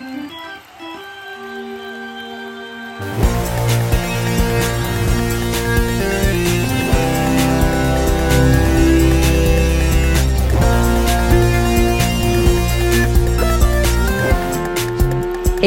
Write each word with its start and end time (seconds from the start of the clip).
Hey 0.00 0.06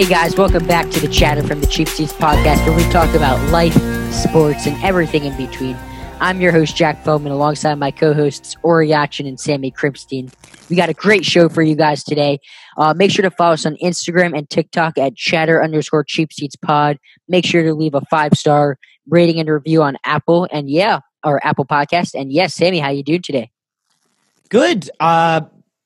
guys, 0.10 0.36
welcome 0.36 0.66
back 0.66 0.90
to 0.90 1.00
the 1.00 1.08
Chatter 1.08 1.44
from 1.44 1.62
the 1.62 1.68
Cheap 1.68 1.88
Seats 1.88 2.14
podcast, 2.14 2.66
where 2.66 2.76
we 2.76 2.82
talk 2.92 3.14
about 3.14 3.40
life, 3.52 3.76
sports, 4.12 4.66
and 4.66 4.84
everything 4.84 5.26
in 5.26 5.38
between. 5.38 5.78
I'm 6.20 6.42
your 6.42 6.52
host, 6.52 6.76
Jack 6.76 7.04
Feldman, 7.04 7.32
alongside 7.32 7.76
my 7.76 7.92
co-hosts 7.92 8.58
Ori 8.64 8.90
Yachin 8.90 9.28
and 9.28 9.40
Sammy 9.40 9.70
Kripstein. 9.70 10.34
We 10.70 10.76
got 10.76 10.90
a 10.90 10.94
great 10.94 11.26
show 11.26 11.50
for 11.50 11.62
you 11.62 11.76
guys 11.76 12.04
today. 12.04 12.40
Uh, 12.78 12.94
make 12.94 13.12
sure 13.12 13.24
to 13.24 13.32
follow 13.32 13.54
us 13.54 13.66
on 13.66 13.76
Instagram 13.84 14.38
and 14.38 14.50
TikTok 14.50 14.98
at 14.98 15.16
chatter 15.16 15.64
underscore 15.64 16.04
cheap 16.04 16.32
seats 16.34 16.56
pod. 16.56 16.98
Make 17.28 17.46
sure 17.46 17.64
to 17.64 17.74
leave 17.74 17.94
a 17.94 18.02
five 18.10 18.34
star 18.34 18.78
rating 19.10 19.40
and 19.40 19.50
review 19.50 19.84
on 19.84 19.98
Apple 20.06 20.48
and 20.52 20.70
yeah, 20.70 21.00
or 21.24 21.46
Apple 21.46 21.66
Podcast. 21.66 22.14
And 22.20 22.32
yes, 22.32 22.54
Sammy, 22.54 22.80
how 22.80 22.90
you 22.90 23.04
doing 23.04 23.22
today? 23.22 23.52
Good. 24.50 24.90
Uh, 25.00 25.42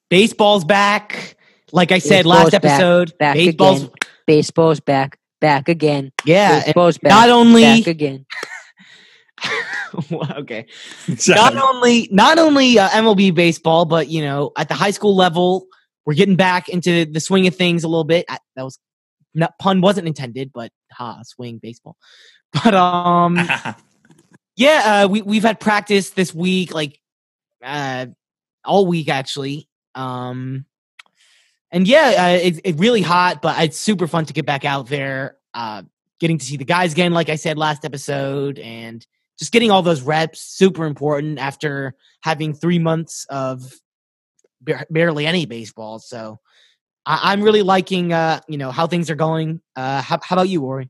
baseball's 0.09 0.66
back. 0.66 1.38
Like 1.71 1.91
I 1.91 1.99
said 1.99 2.23
Baseball's 2.23 2.44
last 2.44 2.54
episode, 2.54 3.18
Back 3.18 3.35
baseball's 3.35 3.84
again. 3.84 3.91
Baseball's 4.26 4.80
back. 4.80 5.20
Back 5.40 5.70
again. 5.70 6.12
yeah. 6.26 6.63
Baseball's 6.63 6.98
back. 6.98 7.09
Not 7.12 7.30
only 7.30 7.62
back 7.62 7.88
again. 7.88 8.26
okay, 10.12 10.66
not 11.27 11.55
only 11.55 12.08
not 12.12 12.40
only 12.40 12.80
uh, 12.80 12.90
MLB 12.90 13.34
baseball, 13.34 13.86
but 13.86 14.08
you 14.08 14.22
know, 14.22 14.52
at 14.58 14.68
the 14.68 14.73
high 14.73 14.91
school 14.91 15.16
level, 15.16 15.68
we're 16.05 16.16
getting 16.16 16.36
back 16.36 16.70
into 16.70 17.05
the 17.05 17.20
swing 17.20 17.48
of 17.48 17.55
things 17.55 17.84
a 17.84 17.88
little 17.88 18.04
bit. 18.04 18.26
I, 18.30 18.40
that 18.55 18.63
was 18.63 18.80
not, 19.34 19.58
pun 19.60 19.82
wasn't 19.82 20.08
intended, 20.08 20.52
but 20.54 20.71
ha, 20.91 21.21
swing 21.24 21.60
baseball. 21.62 21.98
But 22.63 22.74
um, 22.74 23.38
yeah, 24.55 25.04
uh, 25.04 25.07
we 25.10 25.21
we've 25.21 25.44
had 25.44 25.60
practice 25.60 26.12
this 26.12 26.34
week, 26.34 26.74
like 26.74 26.99
uh, 27.62 28.07
all 28.63 28.85
week 28.85 29.10
actually. 29.10 29.68
Um, 29.96 30.66
and 31.72 31.85
yeah, 31.88 32.13
uh, 32.18 32.40
it's 32.41 32.60
it 32.63 32.74
really 32.77 33.01
hot, 33.01 33.41
but 33.41 33.62
it's 33.62 33.77
super 33.77 34.07
fun 34.07 34.26
to 34.26 34.34
get 34.34 34.46
back 34.46 34.63
out 34.63 34.88
there. 34.88 35.38
Uh, 35.54 35.84
getting 36.20 36.38
to 36.38 36.46
see 36.46 36.57
the 36.57 36.66
guys 36.66 36.94
again, 36.94 37.12
like 37.12 37.29
I 37.29 37.35
said 37.35 37.57
last 37.57 37.84
episode, 37.84 38.60
and 38.60 39.05
just 39.38 39.52
getting 39.52 39.71
all 39.71 39.82
those 39.82 40.02
reps, 40.02 40.41
super 40.41 40.85
important 40.85 41.40
after 41.40 41.96
having 42.21 42.54
three 42.54 42.80
months 42.80 43.26
of 43.30 43.74
barely 44.90 45.26
any 45.26 45.46
baseball. 45.46 45.99
So 45.99 46.40
I- 47.05 47.32
I'm 47.32 47.41
really 47.41 47.62
liking, 47.62 48.12
uh, 48.12 48.41
you 48.48 48.57
know, 48.57 48.71
how 48.71 48.88
things 48.88 49.10
are 49.10 49.16
going. 49.16 49.62
Uh, 49.76 50.02
how, 50.02 50.20
how 50.21 50.35
about 50.35 50.49
you, 50.49 50.63
Ori? 50.63 50.90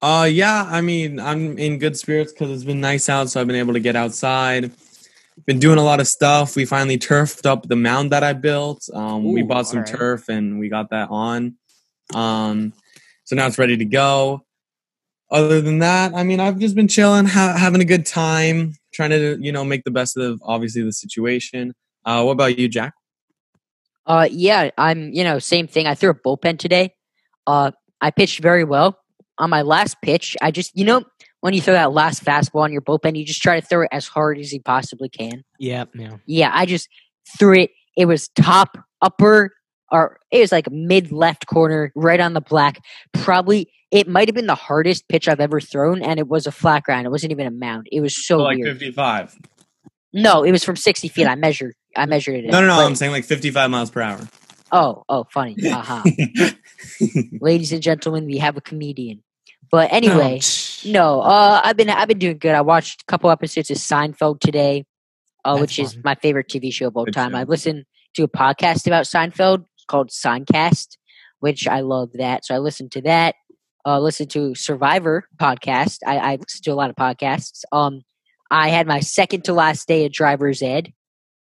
Uh, 0.00 0.28
yeah. 0.30 0.66
I 0.68 0.80
mean, 0.80 1.18
I'm 1.20 1.58
in 1.58 1.78
good 1.78 1.96
spirits 1.96 2.32
because 2.32 2.50
it's 2.50 2.64
been 2.64 2.80
nice 2.80 3.08
out, 3.08 3.28
so 3.30 3.40
I've 3.40 3.46
been 3.46 3.56
able 3.56 3.74
to 3.74 3.80
get 3.80 3.96
outside. 3.96 4.70
Been 5.44 5.58
doing 5.58 5.78
a 5.78 5.82
lot 5.82 6.00
of 6.00 6.06
stuff. 6.08 6.56
We 6.56 6.64
finally 6.64 6.96
turfed 6.96 7.44
up 7.44 7.68
the 7.68 7.76
mound 7.76 8.12
that 8.12 8.22
I 8.22 8.32
built. 8.32 8.88
Um, 8.94 9.32
we 9.32 9.42
bought 9.42 9.66
some 9.66 9.80
alright. 9.80 9.94
turf 9.94 10.28
and 10.30 10.58
we 10.58 10.70
got 10.70 10.90
that 10.90 11.10
on. 11.10 11.56
Um, 12.14 12.72
so 13.24 13.36
now 13.36 13.46
it's 13.46 13.58
ready 13.58 13.76
to 13.76 13.84
go. 13.84 14.45
Other 15.30 15.60
than 15.60 15.80
that, 15.80 16.14
I 16.14 16.22
mean, 16.22 16.38
I've 16.38 16.58
just 16.58 16.76
been 16.76 16.86
chilling, 16.88 17.26
ha- 17.26 17.56
having 17.56 17.80
a 17.80 17.84
good 17.84 18.06
time, 18.06 18.74
trying 18.94 19.10
to 19.10 19.36
you 19.40 19.52
know 19.52 19.64
make 19.64 19.84
the 19.84 19.90
best 19.90 20.16
of 20.16 20.40
obviously 20.44 20.82
the 20.82 20.92
situation. 20.92 21.74
Uh, 22.04 22.22
what 22.22 22.32
about 22.32 22.58
you, 22.58 22.68
Jack? 22.68 22.94
Uh, 24.06 24.28
yeah, 24.30 24.70
I'm. 24.78 25.12
You 25.12 25.24
know, 25.24 25.38
same 25.38 25.66
thing. 25.66 25.86
I 25.86 25.94
threw 25.94 26.10
a 26.10 26.14
bullpen 26.14 26.58
today. 26.58 26.94
Uh, 27.46 27.72
I 28.00 28.10
pitched 28.10 28.40
very 28.40 28.64
well 28.64 28.98
on 29.38 29.50
my 29.50 29.62
last 29.62 29.96
pitch. 30.02 30.36
I 30.40 30.50
just, 30.50 30.76
you 30.76 30.84
know, 30.84 31.04
when 31.40 31.54
you 31.54 31.60
throw 31.60 31.74
that 31.74 31.92
last 31.92 32.24
fastball 32.24 32.62
on 32.62 32.72
your 32.72 32.82
bullpen, 32.82 33.16
you 33.16 33.24
just 33.24 33.42
try 33.42 33.58
to 33.58 33.66
throw 33.66 33.82
it 33.82 33.88
as 33.92 34.06
hard 34.06 34.38
as 34.38 34.52
you 34.52 34.60
possibly 34.60 35.08
can. 35.08 35.44
Yeah, 35.58 35.84
yeah. 35.94 36.16
Yeah, 36.26 36.50
I 36.52 36.66
just 36.66 36.88
threw 37.38 37.60
it. 37.60 37.70
It 37.96 38.06
was 38.06 38.28
top, 38.28 38.78
upper, 39.02 39.52
or 39.90 40.18
it 40.30 40.40
was 40.40 40.52
like 40.52 40.70
mid 40.70 41.12
left 41.12 41.46
corner, 41.46 41.92
right 41.94 42.20
on 42.20 42.32
the 42.32 42.40
black. 42.40 42.80
Probably, 43.12 43.72
it 43.90 44.08
might 44.08 44.28
have 44.28 44.34
been 44.34 44.46
the 44.46 44.54
hardest 44.54 45.08
pitch 45.08 45.28
I've 45.28 45.40
ever 45.40 45.60
thrown, 45.60 46.02
and 46.02 46.18
it 46.18 46.28
was 46.28 46.46
a 46.46 46.52
flat 46.52 46.82
ground. 46.84 47.06
It 47.06 47.10
wasn't 47.10 47.32
even 47.32 47.46
a 47.46 47.50
mound. 47.50 47.88
It 47.92 48.00
was 48.00 48.26
so 48.26 48.38
like 48.38 48.62
55. 48.62 49.36
No, 50.12 50.42
it 50.42 50.52
was 50.52 50.64
from 50.64 50.76
sixty 50.76 51.08
feet. 51.08 51.26
I 51.26 51.34
measured. 51.34 51.74
I 51.96 52.06
measured 52.06 52.44
it. 52.44 52.50
No, 52.50 52.60
no, 52.60 52.68
no. 52.68 52.76
But- 52.76 52.86
I'm 52.86 52.94
saying 52.94 53.12
like 53.12 53.24
55 53.24 53.70
miles 53.70 53.90
per 53.90 54.00
hour. 54.02 54.20
Oh, 54.72 55.04
oh, 55.08 55.24
funny. 55.32 55.56
Haha. 55.62 56.02
ladies 57.40 57.72
and 57.72 57.82
gentlemen, 57.82 58.26
we 58.26 58.38
have 58.38 58.56
a 58.56 58.60
comedian. 58.60 59.22
But 59.70 59.92
anyway, 59.92 60.40
no, 60.84 61.20
uh, 61.20 61.60
I've 61.62 61.76
been 61.76 61.90
I've 61.90 62.08
been 62.08 62.18
doing 62.18 62.38
good. 62.38 62.54
I 62.54 62.60
watched 62.60 63.02
a 63.02 63.04
couple 63.06 63.30
episodes 63.30 63.70
of 63.70 63.78
Seinfeld 63.78 64.40
today, 64.40 64.84
uh, 65.44 65.58
which 65.58 65.78
is 65.78 65.98
my 66.04 66.14
favorite 66.14 66.48
TV 66.48 66.72
show 66.72 66.86
of 66.88 66.96
all 66.96 67.04
Good 67.04 67.14
time. 67.14 67.32
show. 67.32 67.38
I 67.38 67.44
listened 67.44 67.84
to 68.14 68.22
a 68.22 68.28
podcast 68.28 68.86
about 68.86 69.04
Seinfeld 69.06 69.66
called 69.86 70.10
Seincast, 70.10 70.96
which 71.40 71.66
I 71.68 71.80
love 71.80 72.10
that. 72.14 72.44
So 72.44 72.54
I 72.54 72.58
listened 72.58 72.92
to 72.92 73.02
that. 73.02 73.34
Uh, 73.84 74.00
listened 74.00 74.30
to 74.30 74.54
Survivor 74.56 75.28
podcast. 75.38 75.98
I, 76.06 76.16
I 76.18 76.30
listen 76.36 76.62
to 76.64 76.70
a 76.72 76.74
lot 76.74 76.90
of 76.90 76.96
podcasts. 76.96 77.62
Um, 77.70 78.02
I 78.50 78.68
had 78.68 78.86
my 78.86 78.98
second 79.00 79.44
to 79.44 79.52
last 79.52 79.86
day 79.86 80.04
at 80.04 80.12
driver's 80.12 80.60
ed, 80.60 80.92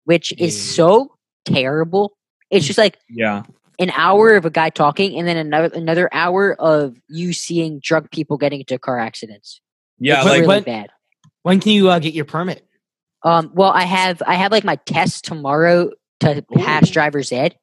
which 0.05 0.33
is 0.39 0.55
Yeah. 0.55 0.75
so 0.75 1.15
terrible. 1.47 2.17
It's 2.51 2.67
just 2.67 2.79
like 2.79 2.99
yeah. 3.09 3.45
an 3.79 3.91
hour 3.91 4.35
of 4.35 4.45
a 4.45 4.51
guy 4.51 4.69
talking 4.71 5.19
and 5.19 5.27
then 5.27 5.37
another 5.39 5.71
another 5.75 6.09
hour 6.13 6.55
of 6.61 6.95
you 7.09 7.33
seeing 7.33 7.81
drunk 7.83 8.11
people 8.11 8.37
getting 8.37 8.61
into 8.61 8.79
car 8.79 8.99
accidents. 8.99 9.61
Yeah, 9.99 10.17
it's 10.19 10.27
like 10.27 10.35
really 10.43 10.47
what- 10.47 10.65
bad. 10.67 10.91
When 11.43 11.61
can 11.61 11.73
you 11.73 11.89
uh, 11.91 12.01
get 12.01 12.13
your 12.13 12.25
permit? 12.25 12.67
Um, 13.23 13.51
well, 13.55 13.71
I 13.71 13.85
have 13.85 14.23
I 14.27 14.35
have 14.35 14.53
like 14.53 14.65
my 14.65 14.77
test 14.77 15.25
tomorrow 15.25 15.91
to 16.21 16.45
pass 16.55 16.89
Ooh. 16.91 16.93
driver's 16.93 17.33
ed, 17.33 17.57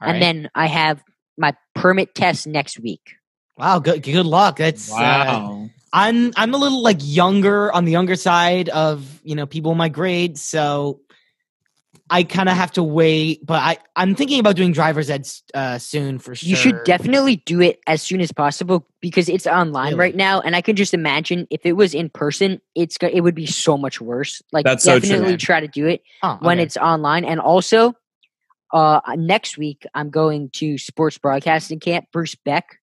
All 0.00 0.08
and 0.08 0.14
right. 0.16 0.20
then 0.20 0.50
I 0.54 0.66
have 0.66 1.02
my 1.38 1.54
permit 1.74 2.14
test 2.14 2.46
next 2.46 2.78
week. 2.78 3.16
wow, 3.56 3.78
good 3.78 4.02
good 4.02 4.26
luck. 4.26 4.56
That's 4.58 4.90
uh, 4.90 4.94
wow. 4.96 5.70
I'm 5.92 6.32
I'm 6.36 6.52
a 6.54 6.56
little 6.58 6.82
like 6.82 6.98
younger 7.00 7.72
on 7.72 7.84
the 7.84 7.92
younger 7.92 8.16
side 8.16 8.68
of 8.68 9.20
you 9.24 9.34
know 9.34 9.46
people 9.46 9.72
in 9.72 9.78
my 9.78 9.88
grade, 9.88 10.36
so 10.36 11.00
I 12.10 12.22
kind 12.22 12.48
of 12.48 12.56
have 12.56 12.72
to 12.72 12.82
wait. 12.82 13.44
But 13.44 13.62
I 13.62 13.78
I'm 13.96 14.14
thinking 14.14 14.38
about 14.40 14.56
doing 14.56 14.72
driver's 14.72 15.08
ed 15.08 15.26
uh, 15.54 15.78
soon 15.78 16.18
for 16.18 16.34
sure. 16.34 16.48
You 16.48 16.56
should 16.56 16.84
definitely 16.84 17.36
do 17.46 17.60
it 17.62 17.80
as 17.86 18.02
soon 18.02 18.20
as 18.20 18.30
possible 18.32 18.86
because 19.00 19.28
it's 19.28 19.46
online 19.46 19.92
Really? 19.92 19.98
right 19.98 20.16
now, 20.16 20.40
and 20.40 20.54
I 20.54 20.60
can 20.60 20.76
just 20.76 20.92
imagine 20.92 21.46
if 21.50 21.64
it 21.64 21.72
was 21.72 21.94
in 21.94 22.10
person, 22.10 22.60
it's 22.74 22.98
go- 22.98 23.08
it 23.10 23.20
would 23.22 23.34
be 23.34 23.46
so 23.46 23.78
much 23.78 24.00
worse. 24.00 24.42
Like 24.52 24.64
That's 24.64 24.84
so 24.84 24.98
true, 24.98 25.08
definitely 25.08 25.36
try 25.38 25.60
to 25.60 25.68
do 25.68 25.86
it. 25.86 26.02
Oh, 26.22 26.36
when 26.42 26.58
okay. 26.58 26.64
it's 26.64 26.76
online. 26.76 27.24
And 27.24 27.40
also, 27.40 27.94
uh, 28.72 29.00
next 29.16 29.56
week 29.58 29.86
I'm 29.94 30.10
going 30.10 30.50
to 30.54 30.78
sports 30.78 31.18
broadcasting 31.18 31.80
camp, 31.80 32.06
Bruce 32.12 32.34
Beck, 32.34 32.78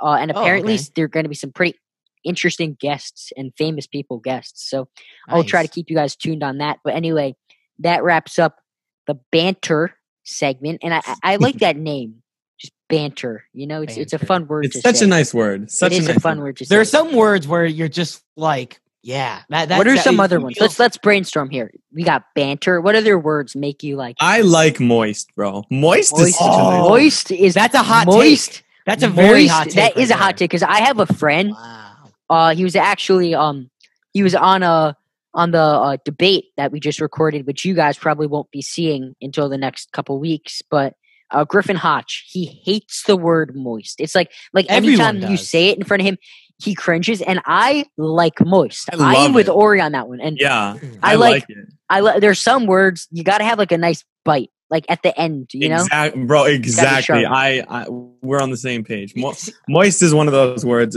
uh, 0.00 0.14
and 0.20 0.32
Oh, 0.32 0.40
apparently 0.40 0.74
okay. 0.74 0.84
there 0.96 1.04
are 1.06 1.08
going 1.08 1.24
to 1.24 1.28
be 1.28 1.34
some 1.34 1.52
pretty 1.52 1.78
interesting 2.24 2.76
guests 2.80 3.32
and 3.36 3.52
famous 3.56 3.86
people 3.86 4.18
guests. 4.18 4.68
So 4.70 4.88
I'll 5.28 5.42
try 5.44 5.62
to 5.62 5.68
keep 5.68 5.90
you 5.90 5.96
guys 5.96 6.14
tuned 6.14 6.42
on 6.42 6.58
that. 6.58 6.78
But 6.84 6.94
anyway, 6.94 7.34
that 7.80 8.04
wraps 8.04 8.38
up 8.38 8.58
the 9.06 9.16
banter 9.32 9.96
segment, 10.24 10.80
and 10.84 10.94
I, 10.94 11.02
I, 11.04 11.16
I 11.22 11.36
like 11.36 11.58
that 11.58 11.76
name. 11.76 12.22
Just 12.60 12.72
banter, 12.88 13.44
you 13.52 13.66
know, 13.66 13.82
it's 13.82 13.96
it's 13.96 14.12
a 14.12 14.20
fun 14.20 14.46
word. 14.46 14.66
It's 14.66 14.76
to 14.76 14.82
such 14.82 14.96
say. 14.96 15.04
a 15.06 15.08
nice 15.08 15.34
word. 15.34 15.68
Such 15.68 15.90
it 15.92 15.98
is 15.98 16.06
a 16.06 16.10
a, 16.10 16.14
nice 16.14 16.22
fun 16.22 16.38
word. 16.38 16.44
word 16.44 16.56
to 16.58 16.64
There 16.68 16.80
are 16.80 16.84
some 16.84 17.12
words 17.12 17.48
where 17.48 17.64
you're 17.66 17.88
just 17.88 18.22
like, 18.36 18.80
yeah. 19.02 19.42
That, 19.48 19.68
that, 19.68 19.78
what 19.78 19.86
are 19.86 19.94
that- 19.94 20.04
some 20.04 20.20
other 20.20 20.40
ones? 20.40 20.56
feel- 20.56 20.64
Let's 20.66 20.78
let's 20.78 20.96
brainstorm 20.96 21.50
here. 21.50 21.72
We 21.92 22.02
got 22.04 22.24
banter. 22.34 22.80
What 22.80 22.94
other 22.94 23.18
words 23.18 23.54
make 23.56 23.82
you 23.82 23.96
like 23.96 24.16
I 24.20 24.40
like 24.42 24.80
moist, 24.80 25.34
bro. 25.34 25.64
Moist, 25.70 26.12
is 26.14 26.18
moist? 26.20 26.38
such 26.38 26.46
a 26.46 26.50
nice 26.50 26.82
Oh. 26.84 26.88
moist 26.88 27.30
is 27.30 27.54
That's 27.54 27.74
a 27.74 27.82
hot 27.82 28.06
moist. 28.06 28.52
take. 28.52 28.64
That's 28.86 29.02
a 29.02 29.08
very 29.08 29.42
moist- 29.42 29.50
hot 29.52 29.64
take. 29.64 29.74
That 29.94 29.96
is 30.00 30.10
right 30.10 30.18
a 30.18 30.22
hot 30.22 30.36
take 30.36 30.50
because 30.50 30.62
I 30.62 30.78
have 30.80 30.98
a 30.98 31.06
friend. 31.06 31.50
Wow. 31.52 31.88
Uh, 32.30 32.54
he 32.54 32.64
was 32.64 32.76
actually 32.76 33.34
um 33.34 33.70
he 34.12 34.22
was 34.22 34.34
on 34.34 34.62
a 34.62 34.96
on 35.34 35.50
the 35.50 35.58
uh, 35.62 35.96
debate 36.04 36.46
that 36.58 36.70
we 36.72 36.78
just 36.80 37.00
recorded, 37.00 37.46
which 37.46 37.64
you 37.64 37.74
guys 37.74 37.96
probably 37.96 38.26
won't 38.26 38.50
be 38.50 38.60
seeing 38.60 39.14
until 39.22 39.48
the 39.48 39.56
next 39.56 39.90
couple 39.92 40.18
weeks. 40.18 40.60
But 40.70 40.94
uh, 41.30 41.44
Griffin 41.44 41.76
Hotch, 41.76 42.26
he 42.28 42.44
hates 42.44 43.04
the 43.04 43.16
word 43.16 43.56
moist. 43.56 43.98
It's 44.00 44.14
like 44.14 44.30
like 44.52 44.66
Everyone 44.68 45.00
anytime 45.16 45.30
you 45.30 45.38
say 45.38 45.70
it 45.70 45.78
in 45.78 45.84
front 45.84 46.02
of 46.02 46.06
him, 46.06 46.18
he 46.62 46.74
cringes. 46.74 47.20
And 47.22 47.40
I 47.44 47.86
like 47.96 48.34
moist. 48.44 48.88
I 48.92 49.16
am 49.16 49.32
with 49.32 49.48
it. 49.48 49.50
Ori 49.52 49.80
on 49.80 49.92
that 49.92 50.08
one. 50.08 50.20
And 50.20 50.36
Yeah, 50.38 50.76
I 51.02 51.12
I, 51.12 51.14
like- 51.16 51.48
like, 51.48 51.50
it. 51.50 51.68
I 51.90 52.00
li- 52.00 52.20
there's 52.20 52.38
some 52.38 52.66
words 52.66 53.08
you 53.10 53.24
got 53.24 53.38
to 53.38 53.44
have 53.44 53.58
like 53.58 53.72
a 53.72 53.78
nice 53.78 54.04
bite, 54.24 54.50
like 54.70 54.84
at 54.88 55.02
the 55.02 55.18
end. 55.18 55.50
You 55.52 55.68
know, 55.68 55.82
Exact- 55.82 56.16
bro. 56.26 56.44
Exactly. 56.44 57.26
I, 57.26 57.64
I 57.68 57.86
we're 57.88 58.40
on 58.40 58.50
the 58.50 58.56
same 58.56 58.84
page. 58.84 59.14
Mo- 59.16 59.34
moist 59.68 60.02
is 60.02 60.14
one 60.14 60.26
of 60.28 60.32
those 60.32 60.64
words. 60.64 60.96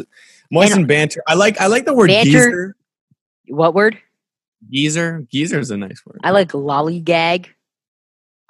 Moist 0.51 0.71
And- 0.71 0.79
and, 0.81 0.87
banter. 0.87 1.21
I 1.27 1.33
like. 1.33 1.59
I 1.59 1.67
like 1.67 1.85
the 1.85 1.93
word 1.93 2.07
Banter- 2.07 2.29
geezer. 2.31 2.75
what 3.47 3.73
word? 3.73 3.97
Geezer. 4.69 5.25
Geezer 5.31 5.59
is 5.59 5.71
a 5.71 5.77
nice 5.77 6.01
word. 6.05 6.19
I 6.23 6.31
like 6.31 6.49
lollygag, 6.51 7.47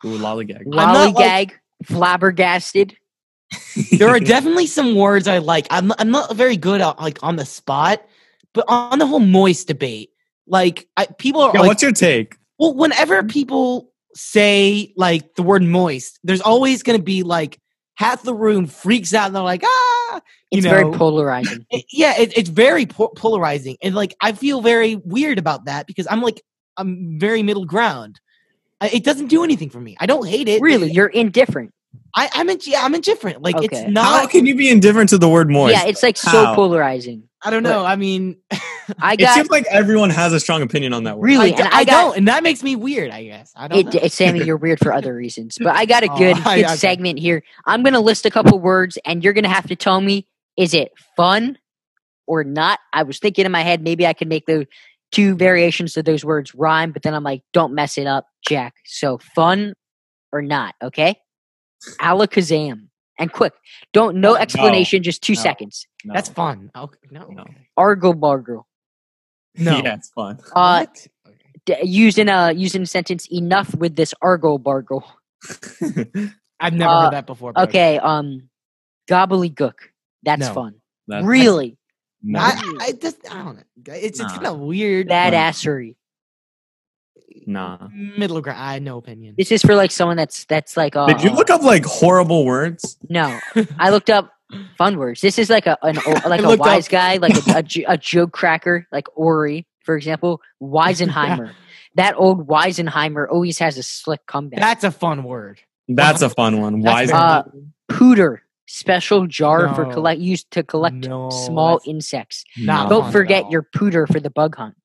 Ooh, 0.06 0.18
lollygag. 0.20 0.66
not 0.68 1.16
like- 1.16 1.16
lollygag, 1.16 1.52
flabbergasted. 1.86 2.96
There 3.92 4.09
are 4.09 4.19
definitely 4.33 4.68
some 4.68 4.95
words 4.95 5.27
I 5.27 5.39
like. 5.39 5.68
I'm 5.69 5.92
I'm 5.97 6.12
not 6.12 6.36
very 6.36 6.57
good 6.57 6.81
at 6.81 7.00
like 7.00 7.21
on 7.24 7.36
the 7.36 7.45
spot, 7.45 8.03
but 8.53 8.65
on 8.68 9.00
the 9.00 9.07
whole 9.07 9.19
moist 9.19 9.68
debate, 9.68 10.09
like 10.47 10.88
I, 10.97 11.07
people 11.18 11.42
are 11.42 11.53
Yeah, 11.53 11.62
like, 11.62 11.68
what's 11.69 11.81
your 11.83 11.92
take? 11.92 12.36
well, 12.59 12.74
whenever 12.74 13.24
people 13.24 13.92
say 14.13 14.94
like 14.95 15.36
the 15.36 15.44
word 15.44 15.63
moist, 15.63 16.19
there's 16.24 16.42
always 16.42 16.83
going 16.83 16.97
to 16.97 17.03
be 17.03 17.24
like 17.24 17.59
half 17.95 18.24
the 18.24 18.33
room 18.33 18.65
freaks 18.68 19.13
out 19.13 19.27
and 19.27 19.36
they're 19.36 19.44
like, 19.44 19.63
ah, 19.63 20.21
you 20.51 20.57
It's 20.57 20.65
know, 20.65 20.71
very 20.71 20.97
polarizing. 20.97 21.65
it- 21.69 21.86
yeah, 21.92 22.13
it, 22.19 22.38
it's 22.38 22.50
very 22.50 22.86
po- 22.86 23.09
polarizing, 23.15 23.77
and 23.81 23.95
like 23.95 24.15
I 24.21 24.31
feel 24.33 24.62
very 24.62 24.95
weird 24.95 25.38
about 25.39 25.65
that 25.65 25.88
because 25.88 26.07
I'm 26.09 26.21
like 26.21 26.42
I'm 26.77 27.19
very 27.19 27.44
middle 27.44 27.65
ground. 27.65 28.19
I, 28.81 28.89
it 28.89 29.03
doesn't 29.06 29.27
do 29.27 29.44
anything 29.45 29.69
for 29.69 29.80
me. 29.80 29.95
I 30.00 30.06
don't 30.06 30.27
hate 30.27 30.50
it. 30.50 30.62
really, 30.62 30.92
you're 30.92 31.07
indifferent. 31.07 31.71
I, 32.15 32.30
I'm 32.33 32.50
in, 32.50 32.59
yeah, 32.63 32.83
I'm 32.83 32.94
indifferent. 32.95 33.42
Like 33.42 33.56
Okay. 33.57 33.68
it's 33.71 33.97
How 34.00 34.27
can 34.27 34.45
you 34.45 34.56
be 34.56 34.69
indifferent 34.69 35.09
to 35.09 35.18
the 35.18 35.30
word 35.30 35.50
moist? 35.50 35.74
yeah, 35.74 35.86
it's 35.86 36.01
like 36.03 36.18
so 36.18 36.30
How? 36.30 36.56
polarizing. 36.56 37.27
I 37.44 37.50
don't 37.51 37.63
know. 37.63 37.86
I 37.86 37.95
mean, 37.95 38.38
I 39.00 39.15
it 39.19 39.27
seems 39.30 39.50
like 39.50 39.65
everyone 39.69 40.09
has 40.09 40.33
a 40.33 40.39
strong 40.39 40.62
opinion 40.62 40.94
on 40.94 41.03
that 41.03 41.18
word. 41.18 41.25
Really? 41.25 41.53
I, 41.53 41.56
d- 41.56 41.62
and 41.63 41.74
I 41.74 41.77
I 41.80 41.83
got- 41.86 41.92
don't, 42.01 42.18
and 42.18 42.27
that 42.27 42.44
makes 42.44 42.63
me 42.63 42.75
weird. 42.75 43.12
I 43.12 43.24
guess 43.25 43.51
I 43.56 43.68
don't. 43.68 43.80
it, 43.80 43.94
know. 43.94 44.00
it, 44.03 44.12
Sammy, 44.12 44.44
you're 44.44 44.57
weird 44.57 44.80
for 44.80 44.94
other 44.94 45.13
reasons, 45.15 45.57
but 45.59 45.75
I 45.75 45.86
got 45.86 46.03
a 46.03 46.07
Oh, 46.12 46.18
good, 46.18 46.38
I- 46.45 46.56
good 46.57 46.65
okay. 46.65 46.75
segment 46.75 47.19
here. 47.19 47.44
I'm 47.65 47.83
gonna 47.83 48.00
list 48.01 48.25
a 48.25 48.31
couple 48.31 48.57
words, 48.59 48.97
and 49.06 49.24
you're 49.24 49.33
gonna 49.33 49.47
have 49.50 49.68
to 49.68 49.75
tell 49.75 50.01
me 50.01 50.27
is 50.57 50.74
it 50.74 50.92
fun 51.18 51.57
or 52.27 52.44
not. 52.44 52.80
I 52.94 53.03
was 53.03 53.19
thinking 53.19 53.45
in 53.45 53.51
my 53.51 53.62
head 53.62 53.81
maybe 53.81 54.07
I 54.07 54.13
could 54.13 54.30
make 54.30 54.45
the 54.45 54.65
two 55.12 55.36
variations 55.36 55.95
of 55.97 56.06
those 56.06 56.25
words 56.25 56.56
rhyme, 56.56 56.92
but 56.92 57.03
then 57.03 57.13
I'm 57.13 57.24
like, 57.24 57.42
don't 57.53 57.74
mess 57.75 57.97
it 57.97 58.07
up, 58.07 58.25
Jack. 58.47 58.74
So 58.86 59.18
fun 59.36 59.74
or 60.33 60.42
not? 60.42 60.74
Okay. 60.83 61.15
Alakazam 62.00 62.88
and 63.19 63.31
quick. 63.31 63.54
Don't 63.94 64.18
no 64.18 64.33
No. 64.33 64.36
explanation, 64.38 65.04
just 65.04 65.22
two 65.22 65.33
No. 65.36 65.42
seconds. 65.42 65.88
No. 66.04 66.13
That's 66.13 66.30
fun. 66.30 66.72
Okay, 66.75 66.98
no, 67.12 67.27
No. 67.30 67.45
Argo 67.77 68.13
bargo. 68.13 68.66
no. 69.57 69.77
Yeah, 69.83 69.95
it's 69.95 70.10
fun. 70.10 70.39
Uh, 70.56 70.86
What? 70.86 71.07
D- 71.66 71.75
using 71.83 72.30
a 72.30 72.51
using 72.51 72.83
a 72.83 72.86
sentence. 72.86 73.27
Enough 73.31 73.74
with 73.75 73.95
this 73.95 74.13
argo 74.22 74.57
bargo. 74.57 75.04
I've 76.60 76.74
never 76.74 76.92
uh, 76.92 77.01
heard 77.06 77.13
that 77.13 77.25
before. 77.25 77.54
but 77.54 77.69
Okay. 77.69 77.98
Um, 78.00 78.50
gobbledygook. 79.10 79.74
That's 80.24 80.48
No. 80.48 80.54
fun. 80.54 80.75
That's- 81.07 81.25
really 81.28 81.78
No. 82.24 82.39
I, 82.39 82.78
I 82.81 82.92
just 82.94 83.18
I 83.30 83.44
don't 83.44 83.56
know. 83.57 83.63
It's 83.94 84.19
it's 84.19 84.31
kind 84.31 84.48
of 84.48 84.60
weird. 84.60 85.07
badassery. 85.10 85.95
Nah. 87.46 87.88
Middle 87.94 88.42
ground. 88.42 88.60
I 88.60 88.74
had 88.74 88.84
no 88.84 88.98
opinion. 88.98 89.36
This 89.38 89.52
is 89.52 89.62
for 89.62 89.76
like 89.76 89.92
someone 89.92 90.18
that's 90.18 90.46
that's 90.46 90.76
like. 90.78 90.96
Uh, 90.96 91.08
Did 91.08 91.24
you 91.24 91.32
look 91.32 91.50
up 91.50 91.62
like 91.62 91.86
horrible 91.86 92.46
words? 92.46 92.98
No, 93.10 93.40
I 93.78 93.90
looked 93.90 94.10
up 94.10 94.32
fun 94.78 94.98
words. 94.98 95.22
This 95.22 95.38
is 95.40 95.50
like 95.50 95.68
a 95.68 95.78
an, 95.84 95.96
like 96.28 96.42
a 96.42 96.56
wise 96.56 96.88
up- 96.88 96.92
guy, 96.92 97.18
like 97.18 97.36
a, 97.48 97.58
a, 97.90 97.94
a 97.94 97.98
joke 97.98 98.32
cracker, 98.32 98.88
like 98.92 99.08
Ori, 99.16 99.68
for 99.84 99.96
example. 99.98 100.42
Weisenheimer. 100.62 101.52
that 101.96 102.16
old 102.18 102.48
Weisenheimer 102.48 103.28
always 103.30 103.60
has 103.60 103.78
a 103.78 103.84
slick 103.84 104.26
comeback. 104.26 104.60
That's 104.60 104.84
a 104.84 104.92
fun 104.92 105.24
word. 105.24 105.62
That's 105.88 106.22
a 106.22 106.30
fun 106.30 106.60
one. 106.62 106.81
That's 106.81 106.94
Why 106.94 107.02
is 107.04 107.12
very 107.12 107.22
Uh. 107.24 107.44
Pooter, 107.92 108.38
special 108.66 109.28
jar 109.28 109.74
for 109.76 109.86
collect 109.94 110.20
used 110.20 110.50
to 110.52 110.64
collect 110.64 110.96
No, 110.96 111.30
small 111.30 111.80
insects. 111.86 112.44
not 112.58 112.90
Don't 112.90 113.04
fun 113.04 113.12
forget 113.12 113.44
all. 113.46 113.52
your 113.52 113.62
pooter 113.64 114.12
for 114.12 114.20
the 114.20 114.31
bug 114.31 114.56
hunt. 114.56 114.76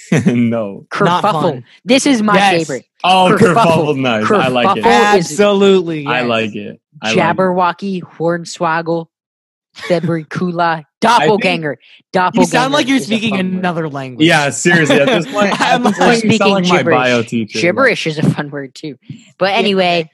no. 0.26 0.86
Not 1.00 1.22
Kerfuffle. 1.22 1.42
fun. 1.42 1.64
This 1.84 2.06
is 2.06 2.22
my 2.22 2.34
Yes. 2.34 2.52
favorite. 2.66 2.86
Oh, 3.04 3.36
Kerfuffle. 3.38 3.54
kerfuffle, 3.54 3.98
nice. 3.98 4.30
I 4.30 4.48
like 4.48 4.76
it. 4.78 4.84
Kerfuffle. 4.84 5.18
is- 5.18 5.30
Absolutely. 5.30 6.06
I 6.06 6.22
like 6.22 6.54
it. 6.56 6.80
I 7.02 7.08
like 7.08 7.16
it. 7.16 7.20
Jabberwocky, 7.20 8.02
Hornswoggle, 8.02 9.06
Febricula, 9.76 10.84
Doppelganger. 11.00 11.78
Doppelganger. 12.12 12.40
You 12.40 12.46
sound 12.46 12.72
like 12.72 12.88
you're 12.88 12.98
speaking 12.98 13.36
fun 13.36 13.46
word. 13.52 13.58
another 13.58 13.88
language. 13.88 14.26
Yeah, 14.26 14.50
seriously. 14.50 15.00
At 15.00 15.06
this 15.06 15.26
point, 15.32 15.52
at 15.60 15.74
I'm 15.74 15.82
this 15.82 15.98
like- 15.98 16.20
point 16.22 16.24
you 16.32 16.36
sound 16.38 16.50
like 16.52 16.64
Speaking 16.64 16.84
my 16.86 16.90
bio 16.90 17.08
gibberish. 17.22 17.30
teacher. 17.30 17.60
Gibberish 17.60 18.06
is 18.06 18.18
a 18.18 18.28
fun 18.30 18.50
word 18.50 18.74
too. 18.74 18.96
But 19.38 19.52
anyway, 19.54 20.10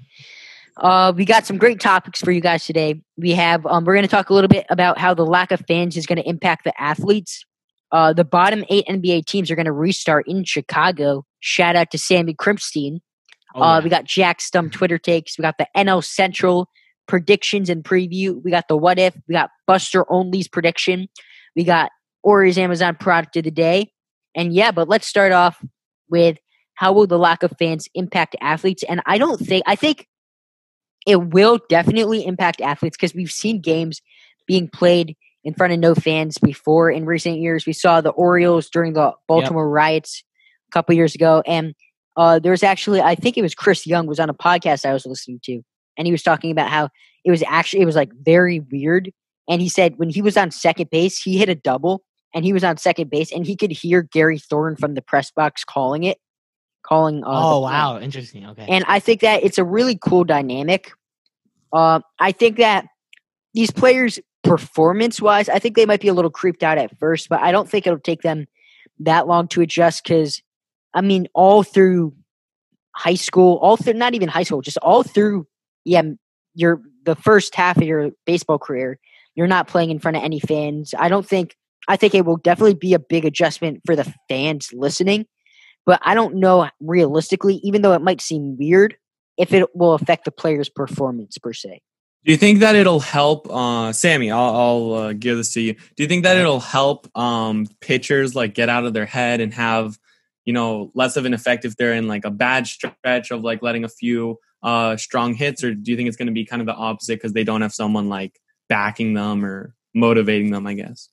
uh, 0.76 1.12
we 1.16 1.25
got 1.25 1.46
some 1.46 1.56
great 1.56 1.80
topics 1.80 2.20
for 2.20 2.32
you 2.32 2.40
guys 2.40 2.64
today. 2.66 3.00
We 3.16 3.30
have 3.32 3.64
um, 3.64 3.84
we're 3.84 3.94
going 3.94 4.04
to 4.04 4.10
talk 4.10 4.28
a 4.30 4.34
little 4.34 4.48
bit 4.48 4.66
about 4.69 4.98
how 4.98 5.14
the 5.14 5.25
lack 5.25 5.52
of 5.52 5.62
fans 5.66 5.96
is 5.96 6.06
going 6.06 6.19
to 6.19 6.28
impact 6.28 6.64
the 6.64 6.78
athletes. 6.80 7.44
Uh, 7.92 8.12
the 8.12 8.25
bottom 8.25 8.64
eight 8.70 8.86
NBA 8.88 9.26
teams 9.26 9.50
are 9.50 9.56
going 9.56 9.66
to 9.66 9.72
restart 9.72 10.26
in 10.26 10.44
Chicago. 10.44 11.25
Shout 11.40 11.76
out 11.76 11.90
to 11.92 11.98
Sammy 11.98 12.34
Krimpstein. 12.34 12.98
Oh, 13.54 13.62
uh. 13.62 13.81
We 13.82 13.90
got 13.90 14.04
Jack 14.04 14.40
Stum 14.40 14.70
Twitter 14.70 14.98
takes. 14.98 15.38
We 15.38 15.42
got 15.42 15.58
the 15.58 15.69
NL 15.76 16.02
Central 16.02 16.69
predictions 17.06 17.69
and 17.69 17.84
preview. 17.84 18.42
We 18.42 18.50
got 18.50 18.69
the 18.69 18.76
what 18.76 18.98
if. 18.98 19.14
We 19.28 19.34
got 19.34 19.50
Buster 19.66 20.10
Olney's 20.10 20.48
prediction. 20.48 21.08
We 21.54 21.64
got 21.64 21.90
Ori's 22.22 22.58
Amazon 22.58 22.96
product 22.96 23.36
of 23.36 23.44
the 23.44 23.50
day. 23.50 23.92
And 24.34 24.52
yeah, 24.52 24.72
but 24.72 24.88
let's 24.88 25.06
start 25.06 25.32
off 25.32 25.62
with 26.08 26.38
how 26.75 26.92
will 26.92 27.06
the 27.06 27.19
lack 27.19 27.42
of 27.42 27.52
fans 27.58 27.88
impact 27.94 28.34
athletes? 28.40 28.82
And 28.88 29.00
I 29.06 29.19
don't 29.19 29.38
think 29.38 29.62
I 29.66 29.76
think 29.76 30.08
it 31.06 31.16
will 31.16 31.60
definitely 31.69 32.26
impact 32.26 32.60
athletes 32.60 32.96
because 32.96 33.14
we've 33.14 33.30
seen 33.30 33.60
games 33.60 34.00
being 34.46 34.69
played 34.69 35.16
in 35.44 35.55
front 35.55 35.73
of 35.73 35.79
no 35.79 35.94
fans 35.94 36.38
before 36.38 36.91
in 36.91 37.05
recent 37.05 37.38
years. 37.38 37.67
We 37.67 37.73
saw 37.73 38.00
the 38.00 38.11
Orioles 38.11 38.69
during 38.70 38.94
the 38.94 39.12
Baltimore 39.29 39.69
riots 39.69 40.25
a 40.70 40.73
couple 40.73 40.94
years 40.94 41.14
ago, 41.14 41.43
and 41.46 41.75
uh, 42.17 42.38
there 42.38 42.52
was 42.52 42.62
actually 42.62 43.00
I 43.00 43.14
think 43.14 43.37
it 43.37 43.43
was 43.43 43.55
Chris 43.55 43.87
Young 43.87 44.06
was 44.06 44.20
on 44.20 44.31
a 44.31 44.35
podcast 44.35 44.85
I 44.85 44.93
was 44.93 45.06
listening 45.06 45.41
to, 45.44 45.62
and 45.96 46.06
he 46.06 46.12
was 46.12 46.23
talking 46.23 46.50
about 46.50 46.70
how 46.70 46.88
it 47.25 47.31
was 47.31 47.43
actually 47.46 47.82
it 47.82 47.87
was 47.87 47.96
like 47.96 48.12
very 48.25 48.61
weird. 48.61 49.11
And 49.49 49.61
he 49.61 49.69
said 49.69 49.99
when 49.99 50.08
he 50.08 50.23
was 50.23 50.37
on 50.37 50.50
second 50.50 50.88
base, 50.91 51.20
he 51.20 51.37
hit 51.37 51.49
a 51.49 51.55
double, 51.55 52.02
and 52.35 52.44
he 52.44 52.52
was 52.52 52.64
on 52.64 52.76
second 52.76 53.11
base, 53.11 53.32
and 53.32 53.47
he 53.47 53.56
could 53.56 53.70
hear 53.70 54.02
Gary 54.02 54.38
Thorne 54.38 54.76
from 54.76 54.94
the 54.94 55.02
press 55.02 55.31
box 55.31 55.64
calling 55.64 56.05
it, 56.05 56.19
calling. 56.82 57.23
Uh, 57.25 57.29
oh 57.29 57.61
wow, 57.61 57.99
interesting. 57.99 58.47
Okay. 58.47 58.67
And 58.69 58.85
I 58.88 59.00
think 59.00 59.20
that 59.20 59.43
it's 59.43 59.58
a 59.58 59.64
really 59.64 59.97
cool 59.97 60.25
dynamic. 60.25 60.93
Uh, 61.73 62.00
I 62.19 62.32
think 62.32 62.58
that 62.58 62.87
these 63.52 63.70
players, 63.70 64.19
performance 64.44 65.20
wise, 65.20 65.49
I 65.49 65.58
think 65.58 65.76
they 65.76 65.87
might 65.87 66.00
be 66.00 66.08
a 66.08 66.14
little 66.14 66.31
creeped 66.31 66.62
out 66.62 66.79
at 66.79 66.96
first, 66.99 67.29
but 67.29 67.41
I 67.41 67.52
don't 67.52 67.69
think 67.69 67.87
it'll 67.87 67.99
take 67.99 68.23
them 68.23 68.46
that 69.00 69.26
long 69.26 69.49
to 69.49 69.61
adjust 69.61 70.05
because, 70.05 70.41
I 70.93 71.00
mean, 71.00 71.26
all 71.35 71.62
through 71.62 72.14
high 72.94 73.14
school, 73.14 73.58
all 73.58 73.76
through, 73.76 73.94
not 73.94 74.14
even 74.14 74.29
high 74.29 74.44
school, 74.44 74.61
just 74.61 74.79
all 74.79 75.02
through, 75.02 75.46
yeah, 75.85 76.02
your, 76.55 76.81
the 77.05 77.17
first 77.17 77.55
half 77.55 77.76
of 77.79 77.82
your 77.82 78.11
baseball 78.25 78.58
career, 78.58 79.00
you're 79.35 79.49
not 79.49 79.66
playing 79.66 79.90
in 79.90 79.99
front 79.99 80.16
of 80.16 80.23
any 80.23 80.38
fans. 80.38 80.95
I 80.97 81.09
don't 81.09 81.26
think, 81.26 81.57
I 81.88 81.97
think 81.97 82.14
it 82.14 82.25
will 82.25 82.37
definitely 82.37 82.75
be 82.75 82.95
a 82.95 83.00
big 83.00 83.25
adjustment 83.25 83.80
for 83.85 83.97
the 83.97 84.12
fans 84.28 84.71
listening 84.73 85.26
but 85.87 86.00
I 86.02 86.14
don't 86.14 86.37
know 86.37 86.68
realistically, 86.80 87.57
even 87.57 87.83
though 87.83 87.92
it 87.92 88.02
might 88.02 88.21
seem 88.21 88.57
weird, 88.57 88.97
if 89.37 89.52
it 89.52 89.75
will 89.75 89.95
affect 89.95 90.25
the 90.25 90.30
player's 90.30 90.68
performance 90.68 91.38
per 91.38 91.52
se. 91.52 91.80
Do 92.25 92.33
you 92.33 92.38
think 92.38 92.61
that 92.61 92.75
it'll 92.75 93.00
help, 93.00 93.49
uh, 93.50 93.93
Sammy? 93.93 94.31
I'll, 94.31 94.57
I'll 94.57 94.93
uh, 94.95 95.12
give 95.12 95.37
this 95.37 95.52
to 95.54 95.61
you. 95.61 95.75
Do 95.75 96.02
you 96.02 96.09
think 96.09 96.25
that 96.25 96.38
it'll 96.38 96.61
help 96.61 97.07
um, 97.16 97.66
pitchers 97.81 98.35
like 98.35 98.54
get 98.54 98.71
out 98.71 98.87
of 98.87 98.95
their 98.95 99.04
head 99.04 99.40
and 99.43 99.52
have, 99.52 99.99
you 100.47 100.54
know, 100.54 100.90
less 100.95 101.19
of 101.19 101.26
an 101.26 101.35
effect 101.35 101.66
if 101.66 101.76
they're 101.76 101.93
in 101.93 102.09
like 102.09 102.25
a 102.25 102.31
bad 102.31 102.66
stretch 102.66 103.31
of 103.31 103.43
like 103.43 103.62
letting 103.62 103.85
a 103.85 103.88
few 103.88 104.38
uh, 104.62 104.97
strong 104.97 105.35
hits, 105.35 105.62
or 105.62 105.75
do 105.75 105.90
you 105.90 105.97
think 105.97 106.09
it's 106.09 106.16
going 106.16 106.26
to 106.26 106.33
be 106.33 106.47
kind 106.47 106.62
of 106.62 106.66
the 106.66 106.75
opposite 106.75 107.16
because 107.16 107.35
they 107.35 107.45
don't 107.45 107.61
have 107.61 107.75
someone 107.75 108.09
like 108.09 108.40
backing 108.71 109.12
them 109.12 109.45
or 109.45 109.75
motivating 109.95 110.50
them? 110.50 110.66
I 110.66 110.73
guess. 110.73 111.11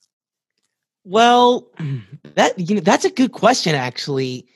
Well, 1.03 1.67
that 2.35 2.57
you 2.57 2.75
know 2.75 2.81
that's 2.81 3.03
a 3.03 3.09
good 3.09 3.33
question 3.33 3.75
actually, 3.75 4.47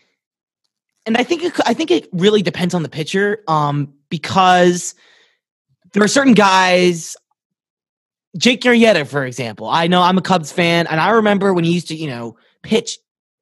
and 1.05 1.17
I 1.17 1.23
think 1.23 1.43
it, 1.43 1.53
I 1.65 1.73
think 1.73 1.91
it 1.91 2.07
really 2.13 2.41
depends 2.41 2.73
on 2.73 2.83
the 2.83 2.89
pitcher, 2.89 3.43
um, 3.49 3.93
because 4.09 4.95
there 5.95 6.03
are 6.03 6.09
certain 6.09 6.33
guys. 6.33 7.15
Jake 8.37 8.61
Arrieta, 8.63 9.07
for 9.07 9.25
example, 9.25 9.69
I 9.69 9.87
know 9.87 10.01
I'm 10.01 10.17
a 10.17 10.21
Cubs 10.21 10.51
fan, 10.51 10.87
and 10.87 10.99
I 10.99 11.11
remember 11.11 11.53
when 11.53 11.63
he 11.63 11.71
used 11.71 11.87
to, 11.87 11.95
you 11.95 12.07
know, 12.07 12.35
pitch 12.63 12.97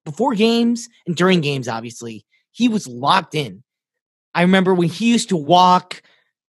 before 0.05 0.36
games 0.36 0.88
and 1.07 1.15
during 1.15 1.41
games. 1.41 1.67
Obviously, 1.67 2.27
he 2.51 2.67
was 2.67 2.88
locked 2.88 3.33
in. 3.33 3.63
I 4.36 4.43
remember 4.43 4.75
when 4.75 4.88
he 4.88 5.12
used 5.12 5.29
to 5.29 5.36
walk 5.36 6.03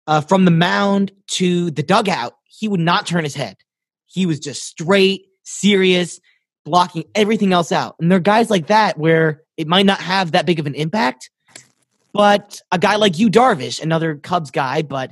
uh, 0.05 0.19
from 0.19 0.43
the 0.43 0.51
mound 0.51 1.13
to 1.27 1.71
the 1.71 1.83
dugout, 1.83 2.33
he 2.47 2.67
would 2.67 2.81
not 2.81 3.07
turn 3.07 3.23
his 3.23 3.35
head. 3.35 3.55
He 4.05 4.25
was 4.25 4.41
just 4.41 4.63
straight, 4.63 5.27
serious, 5.43 6.19
blocking 6.65 7.05
everything 7.15 7.53
else 7.53 7.71
out. 7.71 7.95
And 8.01 8.11
there 8.11 8.17
are 8.17 8.21
guys 8.21 8.49
like 8.49 8.67
that 8.67 8.97
where 8.97 9.41
it 9.55 9.67
might 9.67 9.85
not 9.85 10.01
have 10.01 10.33
that 10.33 10.45
big 10.45 10.59
of 10.59 10.67
an 10.67 10.75
impact. 10.75 11.29
But 12.11 12.59
a 12.73 12.77
guy 12.77 12.97
like 12.97 13.19
you, 13.19 13.29
Darvish, 13.29 13.81
another 13.81 14.15
Cubs 14.15 14.51
guy, 14.51 14.81
but 14.81 15.11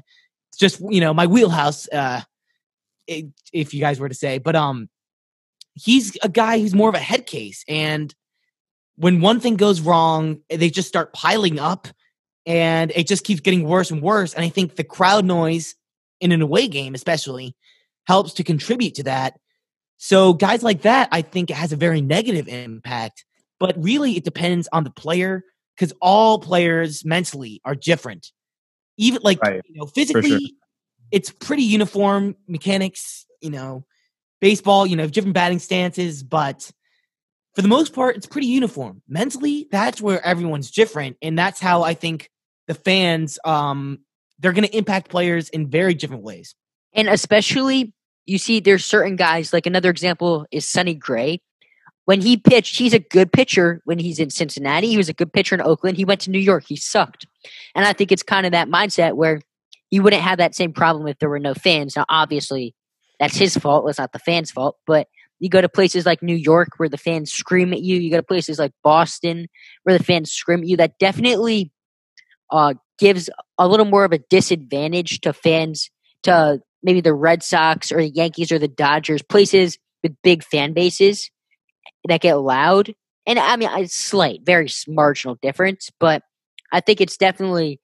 just 0.58 0.82
you 0.90 1.02
know 1.02 1.14
my 1.14 1.28
wheelhouse. 1.28 1.88
Uh, 1.90 2.22
if 3.08 3.74
you 3.74 3.82
guys 3.82 4.00
were 4.00 4.08
to 4.08 4.16
say, 4.16 4.38
but 4.38 4.56
um, 4.56 4.88
he's 5.74 6.18
a 6.24 6.30
guy 6.30 6.60
who's 6.60 6.74
more 6.74 6.88
of 6.88 6.96
a 6.96 7.00
head 7.00 7.26
case, 7.26 7.66
and 7.68 8.14
when 8.96 9.20
one 9.20 9.40
thing 9.40 9.56
goes 9.56 9.82
wrong, 9.82 10.42
they 10.50 10.70
just 10.70 10.88
start 10.88 11.14
piling 11.14 11.60
up, 11.60 11.88
and 12.46 12.92
it 12.96 13.08
just 13.08 13.24
keeps 13.24 13.42
getting 13.42 13.64
worse 13.64 13.92
and 13.92 14.02
worse. 14.02 14.34
And 14.34 14.46
I 14.46 14.50
think 14.50 14.76
the 14.76 14.84
crowd 14.84 15.26
noise 15.26 15.76
in 16.20 16.32
an 16.32 16.42
away 16.42 16.68
game, 16.68 16.94
especially, 16.94 17.56
helps 18.06 18.34
to 18.34 18.44
contribute 18.44 18.96
to 18.96 19.04
that. 19.04 19.40
So 19.98 20.34
guys 20.34 20.64
like 20.64 20.84
that, 20.84 21.10
I 21.12 21.22
think 21.22 21.50
it 21.50 21.56
has 21.56 21.72
a 21.72 21.78
very 21.78 22.02
negative 22.02 22.48
impact. 22.48 23.26
But 23.60 23.76
really, 23.78 24.18
it 24.18 24.24
depends 24.24 24.68
on 24.72 24.84
the 24.84 24.90
player 24.90 25.44
because 25.76 25.94
all 26.02 26.40
players 26.40 27.06
mentally 27.06 27.62
are 27.64 27.76
different. 27.76 28.32
Even 29.02 29.22
like 29.24 29.42
right. 29.42 29.62
you 29.68 29.76
know, 29.76 29.86
physically, 29.88 30.30
sure. 30.30 30.40
it's 31.12 31.32
pretty 31.32 31.64
uniform 31.64 32.36
mechanics. 32.48 33.26
You 33.42 33.50
know, 33.50 33.86
baseball, 34.40 34.86
you 34.86 34.96
know, 34.96 35.08
different 35.08 35.34
batting 35.34 35.60
stances, 35.60 36.22
but 36.24 36.72
for 37.56 37.62
the 37.64 37.68
most 37.68 37.94
part, 37.94 38.16
it's 38.16 38.28
pretty 38.28 38.48
uniform. 38.48 39.02
Mentally, 39.10 39.68
that's 39.72 40.00
where 40.00 40.24
everyone's 40.24 40.70
different, 40.70 41.18
and 41.22 41.38
that's 41.38 41.60
how 41.60 41.84
I 41.84 41.96
think 41.96 42.30
the 42.68 42.76
fans 42.76 43.40
um 43.44 44.00
they're 44.40 44.54
going 44.54 44.68
to 44.68 44.78
impact 44.78 45.10
players 45.10 45.50
in 45.50 45.70
very 45.70 45.94
different 45.94 46.24
ways. 46.24 46.56
And 46.94 47.08
especially, 47.08 47.94
you 48.26 48.38
see, 48.38 48.60
there's 48.60 48.84
certain 48.84 49.16
guys. 49.16 49.54
Like 49.54 49.66
another 49.66 49.90
example 49.90 50.46
is 50.52 50.66
Sonny 50.66 50.96
Gray. 50.96 51.42
When 52.06 52.22
he 52.22 52.38
pitched, 52.38 52.78
he's 52.78 52.94
a 52.94 53.00
good 53.00 53.32
pitcher. 53.32 53.82
When 53.86 54.00
he's 54.00 54.20
in 54.20 54.30
Cincinnati, 54.30 54.88
he 54.88 54.98
was 54.98 55.10
a 55.10 55.14
good 55.14 55.32
pitcher 55.32 55.56
in 55.56 55.62
Oakland. 55.62 55.98
He 55.98 56.06
went 56.06 56.22
to 56.22 56.32
New 56.32 56.40
York, 56.40 56.66
he 56.68 56.76
sucked. 56.76 57.28
And 57.76 57.86
I 57.86 57.94
think 57.94 58.12
it's 58.12 58.24
kind 58.24 58.46
of 58.46 58.54
that 58.54 58.70
mindset 58.70 59.14
where 59.16 59.42
you 59.92 60.02
wouldn't 60.02 60.22
have 60.22 60.38
that 60.40 60.56
same 60.56 60.74
problem 60.74 61.08
if 61.08 61.20
there 61.20 61.30
were 61.30 61.40
no 61.40 61.54
fans. 61.54 61.96
Now, 61.96 62.06
obviously, 62.10 62.74
that's 63.20 63.36
his 63.36 63.56
fault. 63.58 63.88
It's 63.90 64.00
not 64.00 64.14
the 64.14 64.20
fans' 64.20 64.52
fault. 64.52 64.78
But 64.88 65.08
you 65.40 65.50
go 65.50 65.62
to 65.62 65.70
places 65.70 66.06
like 66.06 66.24
New 66.24 66.36
York 66.36 66.70
where 66.78 66.90
the 66.90 66.98
fans 66.98 67.32
scream 67.32 67.74
at 67.74 67.82
you. 67.82 67.98
You 67.98 68.10
go 68.10 68.18
to 68.18 68.24
places 68.24 68.58
like 68.58 68.72
Boston 68.84 69.48
where 69.84 69.98
the 69.98 70.04
fans 70.04 70.32
scream 70.32 70.62
at 70.62 70.68
you. 70.68 70.78
That 70.78 70.98
definitely 71.00 71.72
uh, 72.52 72.76
gives 73.00 73.30
a 73.58 73.68
little 73.68 73.86
more 73.86 74.06
of 74.06 74.12
a 74.12 74.20
disadvantage 74.20 75.22
to 75.22 75.34
fans 75.34 75.90
to 76.24 76.62
maybe 76.84 77.02
the 77.02 77.14
Red 77.14 77.44
Sox 77.44 77.92
or 77.92 77.98
the 77.98 78.10
Yankees 78.10 78.52
or 78.52 78.60
the 78.60 78.68
Dodgers, 78.68 79.22
places 79.22 79.78
with 80.04 80.16
big 80.24 80.44
fan 80.44 80.74
bases 80.74 81.30
that 82.08 82.22
get 82.22 82.36
loud. 82.36 82.94
And 83.26 83.38
I 83.38 83.56
mean, 83.56 83.70
it's 83.74 83.96
slight, 83.96 84.42
very 84.44 84.68
marginal 84.88 85.38
difference, 85.42 85.92
but 86.00 86.24
I 86.72 86.80
think 86.80 87.02
it's 87.02 87.18
definitely 87.18 87.80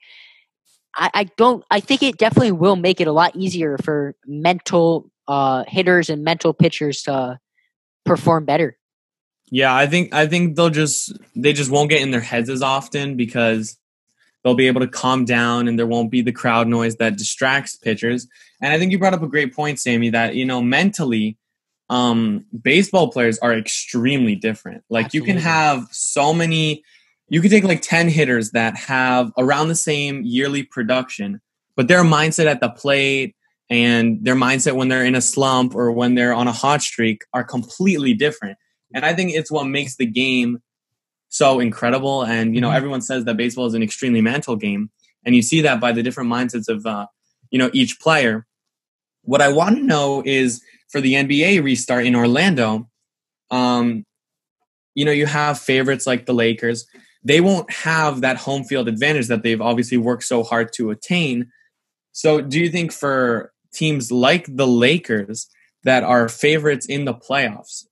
I, 0.95 1.11
I, 1.13 1.23
don't 1.37 1.63
I 1.69 1.79
think 1.79 2.01
it 2.01 2.17
definitely 2.17 2.53
will 2.53 2.75
make 2.75 2.99
it 2.99 3.07
a 3.07 3.11
lot 3.11 3.35
easier 3.35 3.77
for 3.77 4.15
mental 4.25 5.11
uh, 5.27 5.63
hitters 5.67 6.09
and 6.09 6.23
mental 6.23 6.53
pitchers 6.53 7.03
to 7.03 7.39
perform 8.05 8.45
better. 8.45 8.77
Yeah, 9.49 9.73
I 9.73 9.87
think 9.87 10.13
I 10.13 10.27
think 10.27 10.55
they'll 10.55 10.69
just 10.69 11.13
they 11.35 11.53
just 11.53 11.71
won't 11.71 11.89
get 11.89 12.01
in 12.01 12.11
their 12.11 12.19
heads 12.19 12.49
as 12.49 12.61
often 12.61 13.15
because 13.15 13.77
they'll 14.43 14.55
be 14.55 14.67
able 14.67 14.81
to 14.81 14.87
calm 14.87 15.23
down 15.23 15.67
and 15.67 15.79
there 15.79 15.87
won't 15.87 16.11
be 16.11 16.21
the 16.21 16.33
crowd 16.33 16.67
noise 16.67 16.97
that 16.97 17.17
distracts 17.17 17.75
pitchers. 17.75 18.27
And 18.61 18.73
I 18.73 18.77
think 18.77 18.91
you 18.91 18.99
brought 18.99 19.13
up 19.13 19.23
a 19.23 19.27
great 19.27 19.55
point, 19.55 19.79
Sammy, 19.79 20.09
that 20.09 20.35
you 20.35 20.45
know 20.45 20.61
mentally, 20.61 21.37
um, 21.89 22.45
baseball 22.61 23.11
players 23.11 23.39
are 23.39 23.53
extremely 23.53 24.35
different. 24.35 24.83
Like 24.89 25.05
Absolutely. 25.05 25.29
you 25.29 25.35
can 25.35 25.43
have 25.43 25.87
so 25.91 26.33
many, 26.33 26.83
you 27.29 27.41
can 27.41 27.49
take 27.49 27.63
like 27.63 27.81
ten 27.81 28.09
hitters 28.09 28.51
that 28.51 28.75
have 28.77 29.31
around 29.37 29.69
the 29.69 29.75
same 29.75 30.23
yearly 30.23 30.63
production, 30.63 31.41
but 31.75 31.87
their 31.87 32.03
mindset 32.03 32.45
at 32.45 32.59
the 32.59 32.69
plate 32.69 33.35
and 33.69 34.23
their 34.23 34.35
mindset 34.35 34.75
when 34.75 34.87
they're 34.87 35.05
in 35.05 35.15
a 35.15 35.21
slump 35.21 35.75
or 35.75 35.91
when 35.91 36.15
they're 36.15 36.33
on 36.33 36.47
a 36.47 36.53
hot 36.53 36.81
streak 36.81 37.23
are 37.33 37.43
completely 37.43 38.13
different. 38.13 38.57
And 38.93 39.05
I 39.05 39.13
think 39.13 39.31
it's 39.31 39.51
what 39.51 39.65
makes 39.65 39.97
the 39.97 40.05
game 40.05 40.59
so 41.29 41.59
incredible. 41.59 42.23
And 42.23 42.55
you 42.55 42.61
know, 42.61 42.67
mm-hmm. 42.67 42.77
everyone 42.77 43.01
says 43.01 43.25
that 43.25 43.37
baseball 43.37 43.65
is 43.65 43.73
an 43.73 43.83
extremely 43.83 44.21
mental 44.21 44.55
game, 44.55 44.89
and 45.25 45.35
you 45.35 45.41
see 45.41 45.61
that 45.61 45.79
by 45.79 45.91
the 45.91 46.03
different 46.03 46.29
mindsets 46.29 46.69
of 46.69 46.85
uh, 46.85 47.07
you 47.49 47.59
know 47.59 47.69
each 47.73 47.99
player. 47.99 48.45
What 49.23 49.41
I 49.41 49.51
want 49.51 49.75
to 49.75 49.83
know 49.83 50.23
is 50.25 50.61
for 50.89 51.01
the 51.01 51.13
NBA 51.13 51.63
restart 51.63 52.05
in 52.05 52.15
Orlando. 52.15 52.89
Um, 53.51 54.05
you 54.95 55.05
know, 55.05 55.11
you 55.11 55.25
have 55.25 55.59
favorites 55.59 56.07
like 56.07 56.25
the 56.25 56.33
Lakers. 56.33 56.87
They 57.23 57.41
won't 57.41 57.71
have 57.71 58.21
that 58.21 58.37
home 58.37 58.63
field 58.63 58.87
advantage 58.87 59.27
that 59.27 59.43
they've 59.43 59.61
obviously 59.61 59.97
worked 59.97 60.23
so 60.23 60.43
hard 60.43 60.71
to 60.73 60.91
attain. 60.91 61.51
So, 62.13 62.41
do 62.41 62.59
you 62.59 62.69
think 62.69 62.91
for 62.91 63.51
teams 63.73 64.11
like 64.11 64.47
the 64.49 64.67
Lakers 64.67 65.47
that 65.83 66.03
are 66.03 66.27
favorites 66.29 66.85
in 66.85 67.05
the 67.05 67.13
playoffs, 67.13 67.85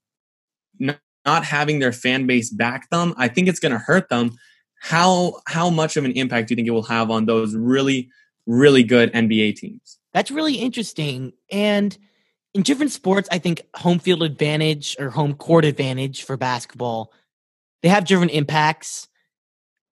not, 0.80 1.00
having 1.26 1.80
their 1.80 1.92
fan 1.92 2.28
base 2.28 2.52
back 2.52 2.90
them, 2.92 3.14
I 3.18 3.28
think 3.28 3.48
it's 3.48 3.60
going 3.60 3.72
to 3.72 3.80
hurt 3.80 4.10
them. 4.10 4.32
How 4.80 5.42
how 5.48 5.72
much 5.72 5.98
of 5.98 6.06
an 6.06 6.12
impact 6.12 6.48
do 6.48 6.52
you 6.52 6.56
think 6.56 6.68
it 6.68 6.72
will 6.72 6.84
have 6.84 7.10
on 7.10 7.26
those 7.26 7.56
really 7.56 8.10
really 8.46 8.84
good 8.84 9.12
NBA 9.14 9.56
teams? 9.56 9.98
That's 10.14 10.30
really 10.30 10.56
interesting. 10.56 11.34
And 11.52 11.98
in 12.56 12.62
different 12.62 12.94
sports, 12.94 13.28
I 13.32 13.38
think 13.38 13.62
home 13.76 14.00
field 14.00 14.24
advantage 14.24 14.96
or 14.98 15.10
home 15.10 15.34
court 15.34 15.66
advantage 15.66 16.24
for 16.24 16.38
basketball, 16.38 17.12
they 17.84 17.90
have 17.90 18.06
different 18.06 18.32
impacts. 18.32 19.10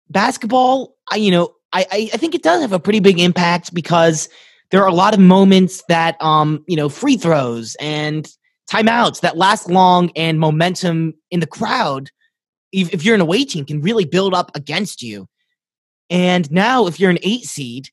Basketball, 0.10 0.96
I 1.12 1.18
you 1.18 1.30
know, 1.30 1.54
I 1.74 1.86
I 2.14 2.18
think 2.18 2.34
it 2.34 2.42
does 2.42 2.62
have 2.62 2.72
a 2.72 2.80
pretty 2.80 3.02
big 3.02 3.20
impact 3.20 3.74
because 3.74 4.30
there 4.72 4.82
are 4.82 4.88
a 4.88 4.94
lot 4.94 5.14
of 5.14 5.20
moments 5.20 5.84
that 5.90 6.16
um 6.22 6.64
you 6.68 6.78
know 6.78 6.88
free 6.88 7.18
throws 7.18 7.76
and 7.82 8.32
timeouts 8.72 9.20
that 9.20 9.36
last 9.36 9.70
long 9.70 10.10
and 10.16 10.40
momentum 10.40 11.14
in 11.32 11.42
the 11.42 11.48
crowd 11.48 12.12
if, 12.72 12.94
if 12.94 13.04
you're 13.04 13.14
an 13.14 13.22
away 13.22 13.44
team 13.44 13.66
can 13.66 13.82
really 13.82 14.06
build 14.06 14.34
up 14.34 14.50
against 14.56 15.04
you 15.04 15.28
and 16.10 16.50
now 16.50 16.88
if 16.88 17.00
you're 17.00 17.12
an 17.12 17.20
eight 17.24 17.44
seed 17.44 17.90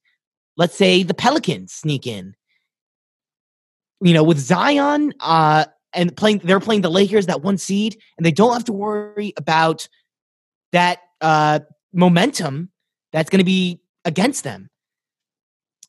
let's 0.56 0.76
say 0.76 1.02
the 1.02 1.12
pelicans 1.12 1.72
sneak 1.72 2.06
in 2.06 2.34
you 4.00 4.14
know 4.14 4.23
with 4.23 4.38
zion 4.38 5.12
uh 5.21 5.64
and 5.92 6.16
playing 6.16 6.38
they're 6.45 6.61
playing 6.61 6.83
the 6.83 6.90
lakers 6.90 7.26
that 7.26 7.42
one 7.42 7.59
seed 7.59 7.97
and 8.16 8.25
they 8.25 8.33
don't 8.33 8.52
have 8.52 8.64
to 8.64 8.73
worry 8.73 9.33
about 9.37 9.88
that 10.73 10.99
uh 11.21 11.61
momentum 11.92 12.71
that's 13.12 13.30
going 13.30 13.40
to 13.40 13.45
be 13.45 13.80
against 14.04 14.45
them 14.45 14.71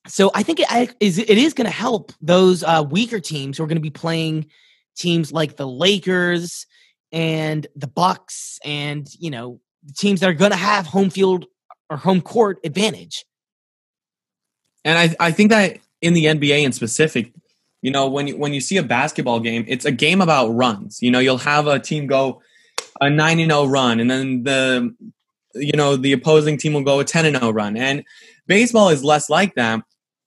so 0.07 0.31
I 0.33 0.43
think 0.43 0.59
it 0.59 0.95
is 0.99 1.19
it 1.19 1.29
is 1.29 1.53
going 1.53 1.65
to 1.65 1.71
help 1.71 2.11
those 2.21 2.63
uh, 2.63 2.83
weaker 2.89 3.19
teams 3.19 3.57
who 3.57 3.63
are 3.63 3.67
going 3.67 3.77
to 3.77 3.81
be 3.81 3.91
playing 3.91 4.47
teams 4.95 5.31
like 5.31 5.57
the 5.57 5.67
Lakers 5.67 6.65
and 7.11 7.67
the 7.75 7.87
Bucks, 7.87 8.59
and 8.65 9.07
you 9.19 9.29
know 9.29 9.59
teams 9.95 10.21
that 10.21 10.29
are 10.29 10.33
going 10.33 10.51
to 10.51 10.57
have 10.57 10.87
home 10.87 11.09
field 11.09 11.45
or 11.89 11.97
home 11.97 12.21
court 12.21 12.59
advantage. 12.63 13.25
And 14.83 14.97
I 14.97 15.27
I 15.27 15.31
think 15.31 15.51
that 15.51 15.77
in 16.01 16.13
the 16.13 16.25
NBA 16.25 16.63
in 16.63 16.71
specific, 16.71 17.31
you 17.81 17.91
know 17.91 18.07
when 18.07 18.27
you, 18.27 18.37
when 18.37 18.53
you 18.53 18.61
see 18.61 18.77
a 18.77 18.83
basketball 18.83 19.39
game, 19.39 19.65
it's 19.67 19.85
a 19.85 19.91
game 19.91 20.21
about 20.21 20.49
runs. 20.49 21.01
You 21.01 21.11
know 21.11 21.19
you'll 21.19 21.37
have 21.37 21.67
a 21.67 21.79
team 21.79 22.07
go 22.07 22.41
a 22.99 23.09
nine 23.09 23.39
and 23.39 23.51
zero 23.51 23.61
oh 23.61 23.67
run, 23.67 23.99
and 23.99 24.09
then 24.09 24.43
the 24.43 24.95
you 25.55 25.73
know 25.73 25.95
the 25.95 26.13
opposing 26.13 26.57
team 26.57 26.73
will 26.73 26.83
go 26.83 26.99
a 26.99 27.03
10 27.03 27.25
and 27.25 27.35
0 27.35 27.51
run 27.51 27.75
and 27.75 28.05
baseball 28.47 28.87
is 28.87 29.03
less 29.03 29.29
like 29.29 29.53
that 29.55 29.81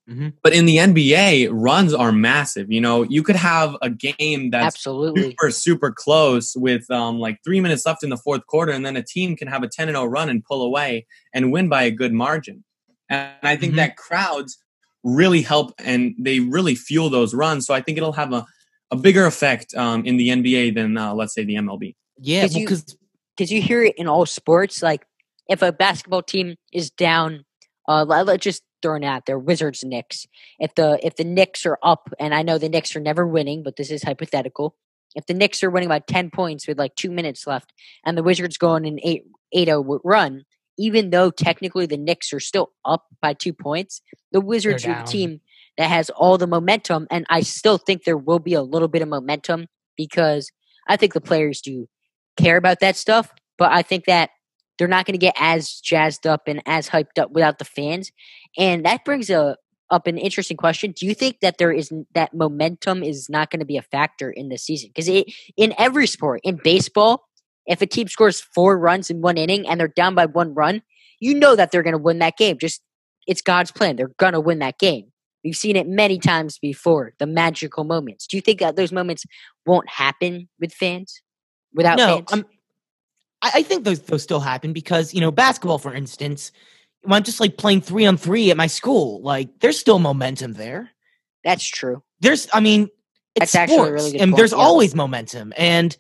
Mm-hmm. 0.09 0.29
But 0.43 0.53
in 0.53 0.67
the 0.67 0.77
NBA, 0.77 1.49
runs 1.51 1.95
are 1.95 2.13
massive. 2.13 2.71
You 2.71 2.81
know, 2.81 3.05
you 3.05 3.23
could 3.23 3.37
have 3.37 3.77
a 3.81 3.89
game 3.89 4.51
that's 4.51 4.77
absolutely 4.77 5.31
super, 5.31 5.51
super 5.51 5.93
close 5.93 6.55
with 6.57 6.91
um, 6.91 7.19
like 7.19 7.39
three 7.43 7.61
minutes 7.61 7.87
left 7.87 8.05
in 8.05 8.11
the 8.11 8.17
fourth 8.17 8.47
quarter, 8.47 8.73
and 8.73 8.85
then 8.85 8.97
a 8.97 9.03
team 9.03 9.35
can 9.37 9.49
have 9.49 9.63
a 9.63 9.69
10 9.69 9.89
and 9.89 9.97
0 9.97 10.07
run 10.07 10.29
and 10.29 10.45
pull 10.45 10.63
away 10.63 11.07
and 11.33 11.53
win 11.53 11.69
by 11.69 11.85
a 11.85 11.91
good 11.91 12.13
margin. 12.13 12.65
And 13.09 13.33
I 13.43 13.57
think 13.57 13.73
mm-hmm. 13.73 13.77
that 13.79 13.97
crowds 13.97 14.59
really 15.05 15.43
help 15.43 15.75
and 15.79 16.15
they 16.19 16.41
really 16.41 16.75
fuel 16.75 17.11
those 17.11 17.35
runs. 17.35 17.67
So 17.67 17.75
I 17.75 17.81
think 17.81 17.99
it'll 17.99 18.13
have 18.13 18.33
a, 18.33 18.45
a 18.91 18.97
bigger 18.97 19.27
effect 19.27 19.75
um, 19.75 20.05
in 20.05 20.17
the 20.17 20.29
NBA 20.29 20.75
than, 20.75 20.97
uh, 20.97 21.15
let's 21.15 21.35
say, 21.35 21.45
the 21.45 21.55
MLB. 21.55 21.95
Yeah, 22.19 22.47
because 22.47 22.97
well, 23.39 23.47
you 23.49 23.61
hear 23.61 23.83
it 23.83 23.95
in 23.97 24.09
all 24.09 24.27
sports. 24.27 24.83
Like 24.83 25.07
if 25.49 25.63
a 25.63 25.73
basketball 25.73 26.23
team 26.23 26.57
is 26.73 26.91
down, 26.91 27.45
uh, 27.89 28.05
let's 28.05 28.43
just 28.43 28.63
thrown 28.83 29.05
out 29.05 29.27
there, 29.27 29.39
Wizards 29.39 29.83
Knicks. 29.85 30.27
If 30.59 30.75
the 30.75 30.99
if 31.05 31.17
the 31.17 31.25
Knicks 31.25 31.67
are 31.67 31.79
up, 31.83 32.11
and 32.19 32.35
I 32.35 32.43
know 32.43 32.59
the 32.59 32.69
Knicks 32.69 32.95
are 32.95 33.01
never 33.01 33.27
winning, 33.27 33.63
but 33.63 33.77
this 33.77 33.91
is 33.91 34.03
hypothetical. 34.03 34.77
If 35.15 35.27
the 35.27 35.35
Knicks 35.35 35.63
are 35.63 35.71
winning 35.71 35.89
by 35.89 35.99
ten 36.01 36.31
points 36.31 36.67
with 36.67 36.79
like 36.79 36.95
two 36.95 37.11
minutes 37.11 37.47
left, 37.47 37.73
and 38.05 38.17
the 38.17 38.23
Wizards 38.23 38.59
go 38.59 38.71
on 38.71 38.85
an 38.85 39.01
eight 39.03 39.25
eight 39.53 39.67
zero 39.67 40.01
run, 40.05 40.45
even 40.79 41.11
though 41.11 41.31
technically 41.31 41.87
the 41.87 41.97
Knicks 41.97 42.33
are 42.33 42.41
still 42.41 42.73
up 42.85 43.07
by 43.21 43.35
two 43.35 43.53
points, 43.53 44.03
the 44.33 44.41
Wizards 44.41 44.85
are 44.85 45.03
the 45.05 45.11
team 45.11 45.41
that 45.79 45.89
has 45.89 46.11
all 46.11 46.39
the 46.39 46.47
momentum, 46.47 47.07
and 47.11 47.27
I 47.29 47.41
still 47.41 47.79
think 47.79 48.05
there 48.05 48.17
will 48.17 48.39
be 48.39 48.55
a 48.55 48.63
little 48.63 48.89
bit 48.89 49.03
of 49.03 49.09
momentum 49.09 49.67
because 49.97 50.51
I 50.89 50.97
think 50.97 51.13
the 51.13 51.21
players 51.21 51.61
do 51.61 51.89
care 52.37 52.57
about 52.57 52.81
that 52.81 52.97
stuff. 52.97 53.33
But 53.59 53.73
I 53.73 53.83
think 53.83 54.07
that 54.07 54.31
they're 54.79 54.89
not 54.89 55.07
going 55.07 55.15
to 55.15 55.19
get 55.19 55.35
as 55.39 55.81
jazzed 55.81 56.27
up 56.27 56.49
and 56.49 56.63
as 56.67 56.89
hyped 56.89 57.19
up 57.19 57.31
without 57.31 57.59
the 57.59 57.65
fans. 57.65 58.11
And 58.59 58.85
that 58.85 59.05
brings 59.05 59.31
a, 59.31 59.57
up 59.91 60.07
an 60.07 60.19
interesting 60.19 60.57
question. 60.57 60.93
Do 60.93 61.07
you 61.07 61.15
think 61.15 61.41
that 61.41 61.59
there 61.59 61.73
is 61.73 61.93
that 62.15 62.35
momentum 62.35 63.03
is 63.03 63.29
not 63.29 63.51
going 63.51 63.61
to 63.61 63.67
be 63.67 63.77
a 63.77 63.83
factor 63.83 64.31
in 64.31 64.49
the 64.49 64.59
season? 64.59 64.91
Because 64.95 65.09
in 65.57 65.75
every 65.79 66.07
sport, 66.07 66.41
in 66.43 66.57
baseball, 66.63 67.29
if 67.67 67.83
a 67.83 67.87
team 67.87 68.09
scores 68.09 68.41
four 68.41 68.79
runs 68.79 69.11
in 69.11 69.21
one 69.21 69.39
inning 69.39 69.67
and 69.67 69.81
they're 69.81 69.89
down 69.89 70.15
by 70.15 70.27
one 70.27 70.55
run, 70.55 70.83
you 71.21 71.35
know 71.35 71.57
that 71.57 71.71
they're 71.71 71.83
going 71.83 71.97
to 71.97 72.03
win 72.03 72.19
that 72.19 72.37
game. 72.37 72.59
Just 72.59 72.83
it's 73.27 73.41
God's 73.41 73.71
plan. 73.73 73.97
They're 73.97 74.13
going 74.19 74.35
to 74.35 74.41
win 74.41 74.59
that 74.59 74.79
game. 74.79 75.13
We've 75.43 75.57
seen 75.57 75.77
it 75.77 75.87
many 75.87 76.19
times 76.19 76.59
before, 76.59 77.13
the 77.19 77.27
magical 77.27 77.85
moments. 77.85 78.27
Do 78.27 78.37
you 78.37 78.41
think 78.41 78.61
that 78.61 78.77
those 78.77 78.93
moments 78.93 79.25
won't 79.67 79.89
happen 79.89 80.49
with 80.59 80.73
fans? 80.73 81.21
Without 81.75 81.99
no, 81.99 82.07
fans? 82.17 82.29
I'm, 82.33 82.45
I 83.43 83.51
I 83.57 83.63
think 83.63 83.85
those 83.85 84.01
those 84.01 84.23
still 84.23 84.41
happen 84.41 84.73
because 84.73 85.13
you 85.13 85.21
know 85.21 85.31
basketball, 85.31 85.79
for 85.79 85.95
instance, 85.95 86.51
when 87.03 87.15
I'm 87.15 87.23
just 87.23 87.41
like 87.41 87.57
playing 87.57 87.83
three 87.83 88.07
on 88.07 88.17
three 88.17 88.51
at 88.51 88.57
my 88.57 88.67
school, 88.67 89.21
like 89.23 89.61
there's 89.61 89.79
still 89.79 89.99
momentum 89.99 90.55
there. 90.55 90.91
That's 91.45 91.65
true. 91.65 92.03
There's, 92.21 92.49
I 92.55 92.61
mean, 92.61 92.89
it's 93.35 93.53
That's 93.53 93.55
actually 93.55 93.77
a 93.77 93.79
sports, 93.81 93.93
really 93.93 94.13
good 94.13 94.21
and 94.23 94.31
point, 94.31 94.39
there's 94.39 94.53
yeah. 94.53 94.59
always 94.59 94.95
momentum, 94.95 95.53
and 95.57 95.97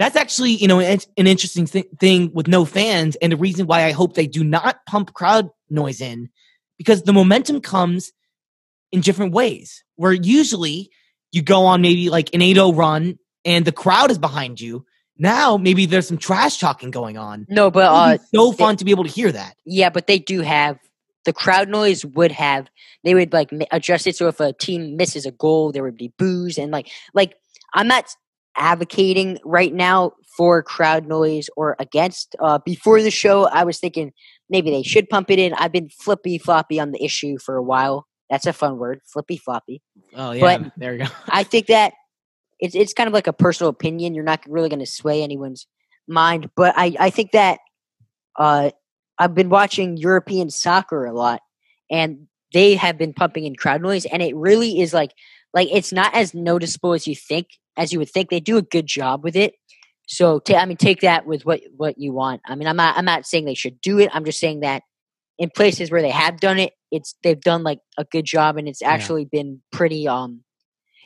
that's 0.00 0.16
actually 0.16 0.52
you 0.52 0.66
know 0.66 0.80
an, 0.80 0.98
an 1.18 1.26
interesting 1.26 1.66
th- 1.66 1.86
thing 2.00 2.32
with 2.32 2.48
no 2.48 2.64
fans, 2.64 3.16
and 3.16 3.30
the 3.30 3.36
reason 3.36 3.66
why 3.66 3.84
I 3.84 3.92
hope 3.92 4.14
they 4.14 4.26
do 4.26 4.42
not 4.42 4.78
pump 4.88 5.12
crowd 5.12 5.50
noise 5.68 6.00
in, 6.00 6.30
because 6.78 7.02
the 7.02 7.12
momentum 7.12 7.60
comes 7.60 8.10
in 8.90 9.02
different 9.02 9.34
ways. 9.34 9.84
Where 9.96 10.14
usually 10.14 10.90
you 11.32 11.42
go 11.42 11.66
on 11.66 11.82
maybe 11.82 12.08
like 12.08 12.34
an 12.34 12.40
8-0 12.40 12.74
run, 12.74 13.18
and 13.44 13.66
the 13.66 13.72
crowd 13.72 14.10
is 14.10 14.18
behind 14.18 14.58
you. 14.58 14.86
Now 15.18 15.58
maybe 15.58 15.84
there's 15.84 16.08
some 16.08 16.16
trash 16.16 16.56
talking 16.56 16.90
going 16.90 17.18
on. 17.18 17.46
No, 17.50 17.70
but 17.70 17.92
uh, 17.92 18.18
so 18.34 18.52
fun 18.52 18.78
to 18.78 18.86
be 18.86 18.92
able 18.92 19.04
to 19.04 19.10
hear 19.10 19.30
that. 19.30 19.54
Yeah, 19.66 19.90
but 19.90 20.06
they 20.06 20.18
do 20.18 20.40
have 20.40 20.78
the 21.26 21.34
crowd 21.34 21.68
noise 21.68 22.06
would 22.06 22.32
have 22.32 22.70
they 23.04 23.12
would 23.12 23.34
like 23.34 23.50
adjust 23.70 24.06
it 24.06 24.16
so 24.16 24.28
if 24.28 24.40
a 24.40 24.54
team 24.54 24.96
misses 24.96 25.26
a 25.26 25.30
goal 25.30 25.70
there 25.70 25.82
would 25.82 25.98
be 25.98 26.14
boos 26.16 26.56
and 26.56 26.72
like 26.72 26.88
like 27.12 27.34
I'm 27.74 27.86
not 27.86 28.06
advocating 28.60 29.38
right 29.44 29.74
now 29.74 30.12
for 30.36 30.62
crowd 30.62 31.06
noise 31.06 31.48
or 31.56 31.74
against 31.80 32.36
uh 32.40 32.58
before 32.64 33.02
the 33.02 33.10
show 33.10 33.48
I 33.48 33.64
was 33.64 33.78
thinking 33.78 34.12
maybe 34.48 34.70
they 34.70 34.82
should 34.82 35.08
pump 35.08 35.30
it 35.30 35.38
in 35.38 35.54
I've 35.54 35.72
been 35.72 35.88
flippy 35.88 36.38
floppy 36.38 36.78
on 36.78 36.92
the 36.92 37.02
issue 37.02 37.38
for 37.38 37.56
a 37.56 37.62
while 37.62 38.06
that's 38.28 38.46
a 38.46 38.52
fun 38.52 38.78
word 38.78 39.00
flippy 39.04 39.38
floppy 39.38 39.82
Oh 40.14 40.32
yeah, 40.32 40.58
yeah, 40.58 40.68
there 40.76 40.92
you 40.92 41.04
go. 41.04 41.10
I 41.28 41.42
think 41.44 41.66
that 41.66 41.94
it's 42.58 42.74
it's 42.74 42.92
kind 42.92 43.06
of 43.06 43.14
like 43.14 43.26
a 43.26 43.32
personal 43.32 43.70
opinion. 43.70 44.14
You're 44.14 44.24
not 44.24 44.40
really 44.48 44.68
going 44.68 44.80
to 44.80 44.86
sway 44.86 45.22
anyone's 45.22 45.66
mind, 46.08 46.50
but 46.56 46.74
I 46.76 46.94
I 46.98 47.10
think 47.10 47.32
that 47.32 47.60
uh, 48.38 48.70
I've 49.18 49.34
been 49.34 49.50
watching 49.50 49.96
European 49.96 50.50
soccer 50.50 51.06
a 51.06 51.12
lot, 51.12 51.40
and 51.90 52.26
they 52.52 52.74
have 52.74 52.98
been 52.98 53.12
pumping 53.12 53.44
in 53.44 53.54
crowd 53.54 53.82
noise, 53.82 54.04
and 54.06 54.22
it 54.22 54.34
really 54.34 54.80
is 54.80 54.92
like 54.92 55.12
like 55.54 55.68
it's 55.70 55.92
not 55.92 56.14
as 56.14 56.34
noticeable 56.34 56.92
as 56.92 57.06
you 57.06 57.14
think 57.14 57.48
as 57.76 57.92
you 57.92 57.98
would 57.98 58.10
think. 58.10 58.30
They 58.30 58.40
do 58.40 58.56
a 58.56 58.62
good 58.62 58.86
job 58.86 59.24
with 59.24 59.36
it. 59.36 59.54
So 60.06 60.38
ta- 60.40 60.56
I 60.58 60.66
mean, 60.66 60.76
take 60.76 61.00
that 61.00 61.26
with 61.26 61.44
what 61.44 61.60
what 61.76 61.98
you 61.98 62.12
want. 62.12 62.40
I 62.46 62.54
mean, 62.54 62.68
I'm 62.68 62.76
not 62.76 62.96
I'm 62.96 63.04
not 63.04 63.26
saying 63.26 63.44
they 63.44 63.54
should 63.54 63.80
do 63.80 63.98
it. 63.98 64.10
I'm 64.12 64.24
just 64.24 64.40
saying 64.40 64.60
that 64.60 64.82
in 65.38 65.50
places 65.50 65.90
where 65.90 66.02
they 66.02 66.10
have 66.10 66.40
done 66.40 66.58
it, 66.58 66.72
it's 66.90 67.14
they've 67.22 67.40
done 67.40 67.62
like 67.62 67.80
a 67.96 68.04
good 68.04 68.24
job, 68.24 68.56
and 68.56 68.68
it's 68.68 68.82
Yeah. 68.82 68.90
actually 68.90 69.24
been 69.24 69.60
pretty 69.72 70.06
um 70.08 70.42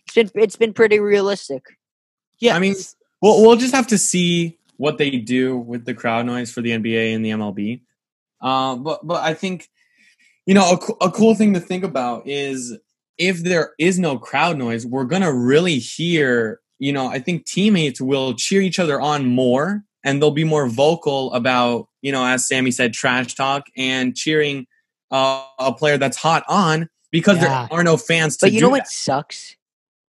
it's 0.07 0.15
been 0.15 0.31
it's 0.35 0.57
been 0.57 0.73
pretty 0.73 1.01
realistic. 1.01 1.63
Yeah, 2.39 2.57
I 2.57 2.59
mean, 2.59 2.75
We'll 3.23 3.41
we'll 3.43 3.57
just 3.57 3.75
have 3.75 3.87
to 3.87 3.97
see 3.99 4.59
what 4.77 4.99
they 4.99 5.11
do 5.13 5.57
with 5.57 5.87
the 5.87 5.95
crowd 5.95 6.27
noise 6.27 6.51
for 6.51 6.61
the 6.61 6.71
NBA 6.71 7.15
and 7.15 7.25
the 7.25 7.31
MLB. 7.31 7.81
Uh, 8.41 8.77
but 8.77 9.07
but 9.07 9.23
I 9.23 9.33
think 9.33 9.71
you 10.45 10.53
know 10.53 10.73
a, 10.73 10.77
co- 10.79 10.99
a 11.01 11.11
cool 11.11 11.35
thing 11.35 11.55
to 11.55 11.61
think 11.61 11.85
about 11.85 12.27
is 12.27 12.77
if 13.18 13.38
there 13.42 13.73
is 13.78 13.99
no 13.99 14.18
crowd 14.18 14.59
noise, 14.59 14.87
we're 14.87 15.04
gonna 15.04 15.33
really 15.33 15.78
hear. 15.78 16.61
You 16.80 16.92
know, 16.92 17.06
I 17.06 17.21
think 17.21 17.47
teammates 17.47 18.00
will 18.00 18.35
cheer 18.35 18.61
each 18.61 18.78
other 18.78 19.00
on 19.00 19.26
more, 19.26 19.85
and 20.02 20.21
they'll 20.21 20.30
be 20.33 20.44
more 20.44 20.66
vocal 20.68 21.33
about 21.33 21.88
you 22.02 22.12
know, 22.12 22.25
as 22.26 22.47
Sammy 22.47 22.71
said, 22.71 22.92
trash 22.92 23.35
talk 23.35 23.64
and 23.76 24.14
cheering 24.14 24.66
uh, 25.11 25.44
a 25.59 25.73
player 25.73 25.97
that's 25.97 26.16
hot 26.18 26.44
on 26.49 26.88
because 27.11 27.37
Yeah. 27.37 27.66
there 27.68 27.78
are 27.78 27.83
no 27.85 27.97
fans 27.97 28.37
to 28.38 28.47
But 28.47 28.52
you 28.52 28.61
know 28.61 28.68
what 28.68 28.85
that. 28.85 28.90
sucks? 28.90 29.56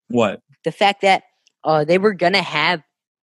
What? 0.10 0.42
The 0.66 0.72
fact 0.72 1.02
that 1.02 1.24
uh 1.64 1.86
they 1.86 1.98
were 1.98 2.14
gonna 2.14 2.42
have 2.42 2.82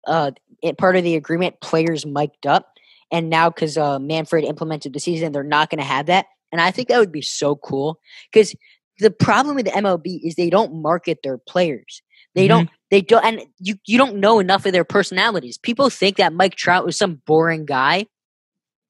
uh 0.08 0.32
part 0.78 0.96
of 0.96 1.04
the 1.04 1.16
agreement 1.16 1.60
players 1.62 2.06
mic'd 2.06 2.46
up, 2.48 2.74
and 3.12 3.30
now 3.30 3.50
because 3.50 3.78
uh 3.78 4.00
Manfred 4.00 4.46
implemented 4.46 4.94
the 4.94 5.00
season, 5.00 5.32
they're 5.32 5.44
not 5.44 5.70
gonna 5.70 5.84
have 5.84 6.06
that. 6.06 6.28
And 6.52 6.62
I 6.62 6.72
think 6.72 6.88
that 6.88 7.00
would 7.00 7.12
be 7.12 7.22
so 7.24 7.56
cool 7.56 8.00
because 8.32 8.56
the 9.00 9.12
problem 9.12 9.56
with 9.56 9.66
the 9.66 9.72
MLB 9.72 10.20
is 10.24 10.36
they 10.36 10.50
don't 10.50 10.82
market 10.82 11.20
their 11.24 11.38
players. 11.38 12.02
They 12.36 12.48
don't. 12.48 12.70
They 12.90 13.02
don't, 13.02 13.24
and 13.26 13.42
you 13.60 13.76
you 13.86 13.98
don't 13.98 14.18
know 14.18 14.40
enough 14.40 14.66
of 14.66 14.72
their 14.74 14.84
personalities. 14.84 15.58
People 15.58 15.90
think 15.90 16.18
that 16.18 16.34
Mike 16.34 16.56
Trout 16.56 16.86
was 16.86 16.98
some 16.98 17.22
boring 17.26 17.66
guy 17.66 18.06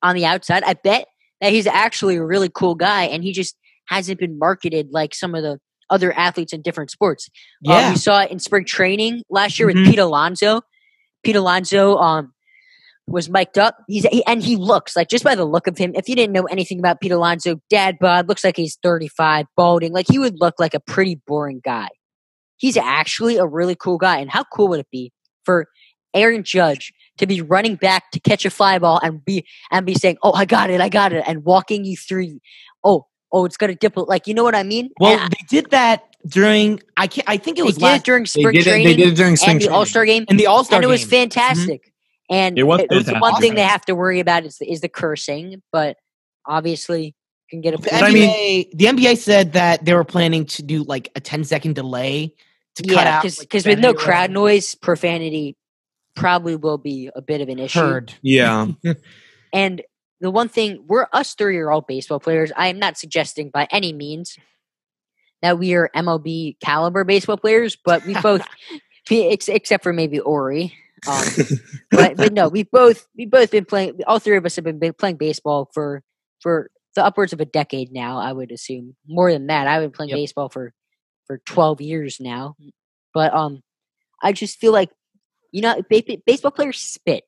on 0.01 0.15
the 0.15 0.25
outside. 0.25 0.63
I 0.63 0.73
bet 0.73 1.07
that 1.41 1.51
he's 1.51 1.67
actually 1.67 2.15
a 2.17 2.23
really 2.25 2.49
cool 2.53 2.75
guy, 2.75 3.03
and 3.03 3.23
he 3.23 3.31
just 3.33 3.55
hasn't 3.87 4.19
been 4.19 4.37
marketed 4.39 4.89
like 4.91 5.13
some 5.13 5.35
of 5.35 5.43
the 5.43 5.59
other 5.89 6.13
athletes 6.13 6.53
in 6.53 6.61
different 6.61 6.89
sports. 6.89 7.29
Uh, 7.67 7.73
yeah. 7.73 7.89
we 7.91 7.97
saw 7.97 8.21
it 8.21 8.31
in 8.31 8.39
spring 8.39 8.65
training 8.65 9.23
last 9.29 9.59
year 9.59 9.67
Mhm. 9.69 9.75
with 9.75 9.85
Pete 9.91 9.99
Alonso. 9.99 10.61
Pete 11.23 11.35
Alonso 11.35 11.97
um, 11.97 12.32
was 13.07 13.29
mic'd 13.29 13.57
up. 13.57 13.77
He's 13.87 14.05
he, 14.05 14.25
and 14.25 14.41
he 14.41 14.55
looks 14.55 14.95
like 14.95 15.09
just 15.09 15.23
by 15.23 15.35
the 15.35 15.45
look 15.45 15.67
of 15.67 15.77
him. 15.77 15.91
If 15.95 16.07
you 16.07 16.15
didn't 16.15 16.33
know 16.33 16.45
anything 16.45 16.79
about 16.79 17.01
Pete 17.01 17.11
Alonso, 17.11 17.59
dad 17.69 17.97
bod 17.99 18.27
looks 18.29 18.43
like 18.43 18.55
he's 18.57 18.77
35, 18.81 19.45
balding. 19.55 19.91
Like 19.93 20.05
he 20.09 20.19
would 20.19 20.39
look 20.39 20.55
like 20.59 20.73
a 20.73 20.79
pretty 20.79 21.19
boring 21.27 21.61
guy. 21.63 21.89
He's 22.57 22.77
actually 22.77 23.37
a 23.37 23.45
really 23.45 23.75
cool 23.75 23.97
guy. 23.97 24.17
And 24.19 24.31
how 24.31 24.43
cool 24.45 24.69
would 24.69 24.79
it 24.79 24.87
be 24.91 25.11
for 25.43 25.67
Aaron 26.13 26.43
Judge 26.43 26.93
to 27.17 27.27
be 27.27 27.41
running 27.41 27.75
back 27.75 28.11
to 28.11 28.19
catch 28.19 28.45
a 28.45 28.49
fly 28.49 28.79
ball 28.79 28.99
and 29.03 29.23
be 29.23 29.45
and 29.71 29.85
be 29.85 29.95
saying, 29.95 30.17
"Oh, 30.23 30.31
I 30.33 30.45
got 30.45 30.69
it, 30.69 30.79
I 30.79 30.89
got 30.89 31.11
it," 31.13 31.23
and 31.27 31.43
walking 31.43 31.83
you 31.85 31.97
through. 31.97 32.39
Oh, 32.83 33.05
oh, 33.31 33.45
it's 33.45 33.57
gonna 33.57 33.75
dip. 33.75 33.97
Like 33.97 34.27
you 34.27 34.33
know 34.33 34.43
what 34.43 34.55
I 34.55 34.63
mean? 34.63 34.89
Well, 34.99 35.19
And 35.19 35.31
they 35.31 35.45
did 35.49 35.71
that 35.71 36.03
during. 36.25 36.79
I 36.95 37.07
can't. 37.07 37.27
I 37.29 37.37
think 37.37 37.57
it 37.57 37.61
they 37.61 37.65
was 37.65 37.75
did 37.75 37.83
last 37.83 37.99
it 37.99 38.05
during 38.05 38.23
They 38.23 38.27
spring 38.27 38.53
did 38.53 38.59
it. 38.61 38.63
training 38.69 38.87
They 38.87 38.95
did 38.95 39.07
it 39.13 39.15
during 39.15 39.35
spring 39.35 39.57
and 39.57 39.61
the. 39.61 39.69
All 39.69 39.85
Star 39.85 40.05
game, 40.05 40.25
and 40.29 40.39
the 40.39 40.47
All 40.47 40.63
Star 40.63 40.79
game 40.79 40.83
and 40.83 40.89
it 40.89 40.93
was 40.93 41.01
game. 41.05 41.07
Mm-hmm. 41.29 41.33
fantastic. 41.33 41.92
And 42.29 42.57
It 42.57 42.63
was 42.63 42.81
the 42.87 43.17
one 43.19 43.41
thing 43.41 43.55
they 43.55 43.63
have 43.63 43.85
to 43.85 43.95
worry 43.95 44.19
about 44.19 44.45
is 44.45 44.57
the, 44.57 44.71
is 44.71 44.81
the 44.81 44.89
cursing, 44.89 45.61
but 45.71 45.97
obviously 46.45 47.05
you 47.05 47.13
can 47.49 47.61
get 47.61 47.73
a. 47.73 47.77
The 47.77 47.89
But 47.91 48.03
I 48.03 48.11
mean- 48.11 48.69
the 48.73 48.85
NBA 48.85 49.17
said 49.17 49.53
that 49.53 49.85
they 49.85 49.93
were 49.93 50.05
planning 50.05 50.45
to 50.45 50.63
do 50.63 50.83
like 50.83 51.11
a 51.15 51.19
10 51.19 51.43
second 51.43 51.75
delay 51.75 52.33
to 52.75 52.83
cut 52.83 53.05
yeah, 53.05 53.17
out 53.17 53.23
because 53.23 53.65
like, 53.65 53.65
with 53.65 53.79
no 53.79 53.93
profanity 53.93 54.05
crowd 54.05 54.31
noise, 54.31 54.75
profanity 54.75 55.57
probably 56.15 56.55
will 56.55 56.77
be 56.77 57.09
a 57.15 57.21
bit 57.21 57.41
of 57.41 57.49
an 57.49 57.59
issue. 57.59 57.79
Heard. 57.79 58.13
Yeah. 58.21 58.67
And 59.55 59.83
the 60.19 60.31
one 60.31 60.49
thing 60.49 60.83
we're 60.87 61.05
us 61.13 61.35
three 61.35 61.53
year 61.53 61.69
old 61.69 61.85
baseball 61.85 62.19
players. 62.19 62.51
I 62.55 62.69
am 62.69 62.79
not 62.79 62.97
suggesting 62.97 63.51
by 63.51 63.67
any 63.69 63.93
means 63.93 64.35
that 65.43 65.59
we 65.59 65.75
are 65.75 65.91
MLB 65.95 66.59
caliber 66.59 67.03
baseball 67.03 67.37
players, 67.37 67.75
but 67.75 68.03
we 68.05 68.15
both, 68.15 68.41
except 69.11 69.83
for 69.83 69.93
maybe 69.93 70.19
Ori. 70.19 70.73
Um, 71.07 71.23
but 71.91 72.17
but 72.17 72.33
no, 72.33 72.47
we've 72.49 72.69
both 72.71 73.07
we 73.17 73.25
both 73.25 73.51
been 73.51 73.65
playing. 73.65 73.99
All 74.07 74.19
three 74.19 74.37
of 74.37 74.45
us 74.45 74.55
have 74.55 74.65
been 74.65 74.93
playing 74.93 75.17
baseball 75.17 75.69
for 75.73 76.03
for 76.41 76.69
the 76.95 77.03
upwards 77.05 77.33
of 77.33 77.41
a 77.41 77.45
decade 77.45 77.91
now. 77.91 78.19
I 78.19 78.31
would 78.33 78.51
assume 78.51 78.95
more 79.07 79.31
than 79.31 79.47
that. 79.47 79.67
I've 79.67 79.81
been 79.81 79.91
playing 79.91 80.09
Yep. 80.11 80.17
baseball 80.17 80.49
for 80.49 80.73
for 81.27 81.39
twelve 81.45 81.81
years 81.81 82.17
now. 82.19 82.55
But 83.13 83.33
um, 83.33 83.61
I 84.21 84.31
just 84.33 84.59
feel 84.59 84.71
like 84.71 84.89
you 85.51 85.61
know 85.61 85.81
ba- 85.89 86.03
baseball 86.25 86.51
players 86.51 86.79
spit, 86.79 87.23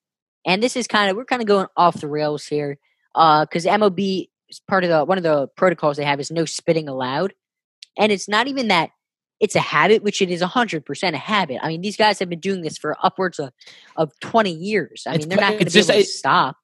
and 0.45 0.61
this 0.63 0.75
is 0.75 0.87
kind 0.87 1.09
of 1.11 1.17
we're 1.17 1.25
kind 1.25 1.41
of 1.41 1.47
going 1.47 1.67
off 1.75 1.99
the 2.01 2.07
rails 2.07 2.45
here. 2.45 2.77
Uh, 3.13 3.45
because 3.45 3.65
MLB 3.65 4.27
is 4.49 4.61
part 4.67 4.83
of 4.83 4.89
the 4.89 5.05
one 5.05 5.17
of 5.17 5.23
the 5.23 5.47
protocols 5.55 5.97
they 5.97 6.03
have 6.05 6.19
is 6.19 6.31
no 6.31 6.45
spitting 6.45 6.87
allowed, 6.89 7.33
and 7.97 8.11
it's 8.11 8.27
not 8.29 8.47
even 8.47 8.67
that. 8.69 8.89
It's 9.39 9.55
a 9.55 9.59
habit, 9.59 10.01
which 10.03 10.21
it 10.21 10.29
is 10.29 10.41
hundred 10.41 10.85
percent 10.85 11.15
a 11.15 11.19
habit. 11.19 11.59
I 11.61 11.67
mean, 11.69 11.81
these 11.81 11.97
guys 11.97 12.19
have 12.19 12.29
been 12.29 12.39
doing 12.39 12.61
this 12.61 12.77
for 12.77 12.95
upwards 13.03 13.37
of 13.39 13.51
of 13.97 14.11
20 14.21 14.51
years. 14.51 15.03
I 15.07 15.15
It's 15.15 15.25
mean, 15.25 15.29
they're 15.29 15.39
not 15.41 15.53
going 15.53 15.65
to 15.65 15.71
be 15.71 15.79
able 15.79 15.87
to 15.93 16.03
stop. 16.05 16.57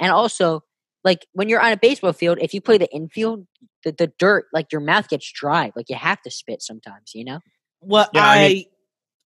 And 0.00 0.10
also, 0.10 0.62
like 1.04 1.26
when 1.32 1.48
you're 1.48 1.60
on 1.60 1.72
a 1.72 1.76
baseball 1.76 2.12
field, 2.14 2.38
if 2.40 2.54
you 2.54 2.60
play 2.60 2.78
the 2.78 2.90
infield, 2.92 3.46
the, 3.84 3.92
the 3.92 4.12
dirt, 4.18 4.46
like 4.52 4.72
your 4.72 4.80
mouth 4.80 5.08
gets 5.08 5.30
dry. 5.30 5.72
Like 5.76 5.88
you 5.90 5.96
have 5.96 6.20
to 6.22 6.30
spit 6.30 6.62
sometimes, 6.62 7.12
you 7.14 7.24
know? 7.24 7.40
Well, 7.80 8.08
Yeah, 8.14 8.24
I 8.24 8.34
I, 8.36 8.48
mean- 8.48 8.64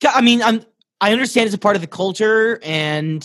I 0.04 0.20
mean, 0.20 0.42
I'm, 0.42 0.64
I 1.00 1.12
understand 1.12 1.46
it's 1.46 1.54
a 1.54 1.58
part 1.58 1.76
of 1.76 1.82
the 1.82 1.88
culture, 1.88 2.58
and, 2.62 3.24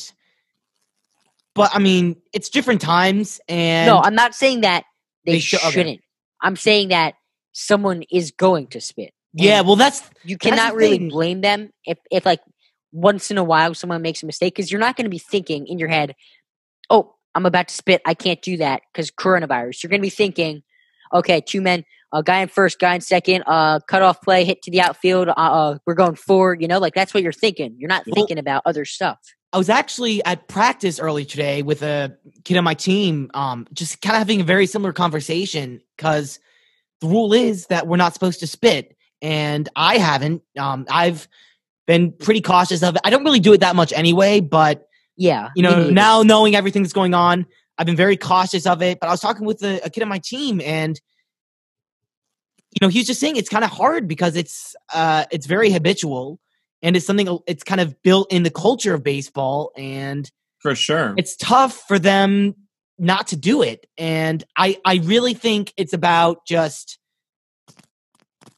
but 1.55 1.71
I 1.73 1.79
mean, 1.79 2.17
it's 2.33 2.49
different 2.49 2.81
times, 2.81 3.39
and 3.49 3.87
no, 3.87 3.97
I'm 3.99 4.15
not 4.15 4.35
saying 4.35 4.61
that 4.61 4.83
they, 5.25 5.33
They 5.33 5.39
should- 5.39 5.59
okay. 5.61 5.71
shouldn't. 5.71 6.01
I'm 6.41 6.55
saying 6.55 6.89
that 6.89 7.15
someone 7.53 8.03
is 8.11 8.31
going 8.31 8.67
to 8.67 8.79
spit. 8.81 9.13
Yeah, 9.43 9.61
well, 9.61 9.75
that's 9.75 10.01
you 10.23 10.37
that's 10.41 10.55
cannot 10.55 10.75
really 10.75 10.97
thing. 10.97 11.09
blame 11.09 11.41
them 11.41 11.69
if, 11.85 11.97
if 12.11 12.25
like 12.25 12.41
once 12.91 13.29
in 13.31 13.37
a 13.37 13.43
while 13.43 13.73
someone 13.73 14.01
makes 14.01 14.23
a 14.23 14.25
mistake 14.25 14.55
because 14.55 14.71
you're 14.71 14.79
not 14.79 14.95
going 14.95 15.05
to 15.05 15.09
be 15.09 15.19
thinking 15.19 15.67
in 15.67 15.77
your 15.79 15.89
head, 15.89 16.15
oh, 16.89 17.13
I'm 17.35 17.45
about 17.45 17.67
to 17.67 17.75
spit. 17.75 18.01
I 18.05 18.13
can't 18.13 18.41
do 18.41 18.57
that 18.57 18.81
because 18.93 19.11
coronavirus. 19.11 19.83
You're 19.83 19.89
going 19.89 19.99
to 20.01 20.05
be 20.05 20.09
thinking, 20.09 20.63
okay, 21.13 21.41
two 21.41 21.61
men, 21.61 21.83
a 22.13 22.23
guy 22.23 22.39
in 22.39 22.47
first, 22.47 22.79
guy 22.79 22.95
in 22.95 23.01
second, 23.01 23.43
uh, 23.45 23.79
cut 23.87 24.01
off 24.01 24.21
play, 24.21 24.45
hit 24.45 24.61
to 24.63 24.71
the 24.71 24.79
outfield. 24.81 25.27
Uh, 25.27 25.33
uh, 25.35 25.77
we're 25.85 25.95
going 25.95 26.15
forward. 26.15 26.61
You 26.61 26.69
know, 26.69 26.79
like 26.79 26.93
that's 26.93 27.13
what 27.13 27.21
you're 27.23 27.33
thinking. 27.33 27.75
You're 27.77 27.89
not 27.89 28.05
Well- 28.07 28.15
thinking 28.15 28.37
about 28.37 28.63
other 28.65 28.85
stuff. 28.85 29.19
I 29.53 29.57
was 29.57 29.69
actually 29.69 30.23
at 30.25 30.49
practice 30.49 30.99
early 30.99 31.23
today 31.23 31.61
with 31.61 31.81
a 31.81 32.17
kid 32.43 32.57
on 32.57 32.65
my 32.65 32.73
team, 32.73 33.31
um, 33.33 33.65
just 33.71 34.01
kind 34.01 34.15
of 34.15 34.19
having 34.19 34.41
a 34.41 34.43
very 34.43 34.65
similar 34.67 34.91
conversation 34.91 35.79
because 35.95 36.39
the 36.99 37.07
rule 37.07 37.31
is 37.31 37.67
that 37.67 37.87
we're 37.87 37.95
not 37.95 38.13
supposed 38.13 38.41
to 38.41 38.47
spit, 38.47 38.94
and 39.25 39.67
I 39.75 39.97
haven't. 39.97 40.43
Um, 40.55 40.85
I've 40.87 41.27
been 41.87 42.11
pretty 42.11 42.41
cautious 42.41 42.83
of 42.83 42.95
it. 42.95 43.01
I 43.03 43.09
don't 43.09 43.23
really 43.23 43.39
do 43.39 43.53
it 43.53 43.61
that 43.61 43.75
much 43.75 43.91
anyway, 43.91 44.39
but 44.39 44.87
yeah, 45.17 45.49
you 45.55 45.63
know, 45.63 45.89
now 45.89 46.21
knowing 46.21 46.55
everything 46.55 46.83
that's 46.83 46.93
going 46.93 47.15
on, 47.15 47.47
I've 47.79 47.87
been 47.87 47.95
very 47.95 48.17
cautious 48.17 48.67
of 48.67 48.83
it. 48.83 48.99
But 48.99 49.07
I 49.07 49.11
was 49.11 49.21
talking 49.21 49.47
with 49.47 49.63
a, 49.63 49.83
a 49.83 49.89
kid 49.89 50.03
on 50.03 50.09
my 50.09 50.19
team, 50.19 50.61
and 50.61 51.01
you 52.71 52.85
know, 52.85 52.87
he's 52.87 53.07
just 53.07 53.19
saying 53.19 53.35
it's 53.35 53.49
kind 53.49 53.63
of 53.63 53.71
hard 53.71 54.07
because 54.07 54.35
it's 54.35 54.75
uh, 54.93 55.25
it's 55.31 55.47
very 55.47 55.71
habitual, 55.71 56.39
and 56.83 56.95
it's 56.95 57.07
something 57.07 57.39
it's 57.47 57.63
kind 57.63 57.81
of 57.81 57.99
built 58.03 58.31
in 58.31 58.43
the 58.43 58.51
culture 58.51 58.93
of 58.93 59.03
baseball, 59.03 59.71
and 59.75 60.29
for 60.59 60.75
sure, 60.75 61.15
it's 61.17 61.35
tough 61.35 61.83
for 61.87 61.97
them 61.97 62.53
not 62.99 63.25
to 63.27 63.35
do 63.35 63.63
it. 63.63 63.87
And 63.97 64.43
I 64.55 64.77
I 64.85 64.97
really 64.97 65.33
think 65.33 65.73
it's 65.77 65.93
about 65.93 66.45
just 66.45 66.99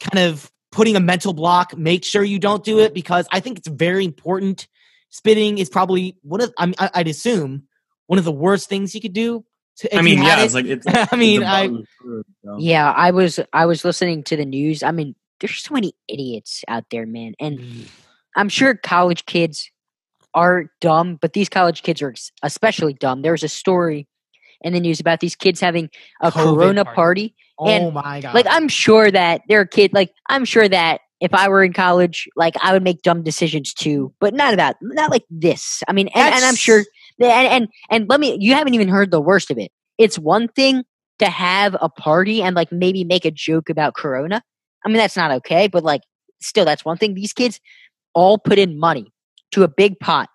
kind 0.01 0.27
of 0.27 0.51
putting 0.71 0.95
a 0.95 0.99
mental 0.99 1.33
block. 1.33 1.77
Make 1.77 2.03
sure 2.03 2.23
you 2.23 2.39
don't 2.39 2.63
do 2.63 2.79
it 2.79 2.93
because 2.93 3.27
I 3.31 3.39
think 3.39 3.57
it's 3.57 3.67
very 3.67 4.05
important. 4.05 4.67
Spitting 5.09 5.57
is 5.57 5.69
probably 5.69 6.17
one 6.21 6.41
of 6.41 6.53
I 6.57 6.73
I'd 6.93 7.07
assume 7.07 7.63
one 8.07 8.19
of 8.19 8.25
the 8.25 8.31
worst 8.31 8.69
things 8.69 8.93
you 8.93 9.01
could 9.01 9.13
do. 9.13 9.45
To, 9.77 9.95
I 9.95 10.01
mean, 10.01 10.23
yeah, 10.23 10.41
it. 10.41 10.45
it's 10.45 10.53
like 10.53 10.65
it's. 10.65 10.85
I 11.11 11.15
mean, 11.15 11.43
I. 11.43 11.69
Yeah, 12.57 12.91
I 12.91 13.11
was 13.11 13.39
I 13.53 13.65
was 13.65 13.85
listening 13.85 14.23
to 14.23 14.35
the 14.35 14.45
news. 14.45 14.81
I 14.81 14.91
mean, 14.91 15.15
there's 15.39 15.59
so 15.59 15.73
many 15.73 15.93
idiots 16.07 16.63
out 16.67 16.85
there, 16.89 17.05
man, 17.05 17.35
and 17.39 17.59
mm. 17.59 17.87
I'm 18.35 18.49
sure 18.49 18.75
college 18.75 19.25
kids 19.25 19.71
are 20.33 20.71
dumb, 20.81 21.17
but 21.21 21.33
these 21.33 21.49
college 21.49 21.83
kids 21.83 22.01
are 22.01 22.13
especially 22.43 22.93
dumb. 22.93 23.21
There 23.21 23.31
was 23.31 23.43
a 23.43 23.49
story 23.49 24.07
in 24.61 24.73
the 24.73 24.79
news 24.79 24.99
about 24.99 25.19
these 25.19 25.35
kids 25.35 25.59
having 25.59 25.89
a 26.21 26.31
COVID 26.31 26.55
Corona 26.55 26.85
party. 26.85 26.95
party. 26.95 27.35
Oh 27.59 27.67
and, 27.67 27.93
my 27.93 28.21
god! 28.21 28.35
Like 28.35 28.45
I'm 28.49 28.67
sure 28.67 29.09
that 29.09 29.41
there 29.47 29.59
are 29.59 29.65
kids. 29.65 29.93
Like 29.93 30.13
I'm 30.29 30.45
sure 30.45 30.67
that 30.69 31.01
if 31.19 31.33
I 31.33 31.49
were 31.49 31.63
in 31.63 31.73
college, 31.73 32.27
like 32.35 32.55
I 32.61 32.73
would 32.73 32.83
make 32.83 33.01
dumb 33.01 33.23
decisions 33.23 33.73
too, 33.73 34.13
but 34.19 34.33
not 34.33 34.53
about 34.53 34.75
not 34.81 35.09
like 35.09 35.25
this. 35.29 35.81
I 35.87 35.93
mean, 35.93 36.09
and, 36.09 36.35
and 36.35 36.45
I'm 36.45 36.55
sure. 36.55 36.83
And, 37.19 37.31
and 37.31 37.67
and 37.89 38.09
let 38.09 38.19
me. 38.19 38.37
You 38.39 38.53
haven't 38.53 38.75
even 38.75 38.89
heard 38.89 39.09
the 39.09 39.21
worst 39.21 39.49
of 39.49 39.57
it. 39.57 39.71
It's 39.97 40.19
one 40.19 40.47
thing 40.49 40.83
to 41.19 41.25
have 41.25 41.75
a 41.81 41.89
party 41.89 42.43
and 42.43 42.55
like 42.55 42.71
maybe 42.71 43.03
make 43.03 43.25
a 43.25 43.31
joke 43.31 43.69
about 43.69 43.95
Corona. 43.95 44.43
I 44.85 44.89
mean, 44.89 44.97
that's 44.97 45.17
not 45.17 45.31
okay, 45.31 45.67
but 45.67 45.83
like 45.83 46.01
still, 46.39 46.65
that's 46.65 46.85
one 46.85 46.97
thing. 46.97 47.15
These 47.15 47.33
kids 47.33 47.59
all 48.13 48.37
put 48.37 48.59
in 48.59 48.79
money 48.79 49.11
to 49.51 49.63
a 49.63 49.67
big 49.67 49.99
pot, 49.99 50.29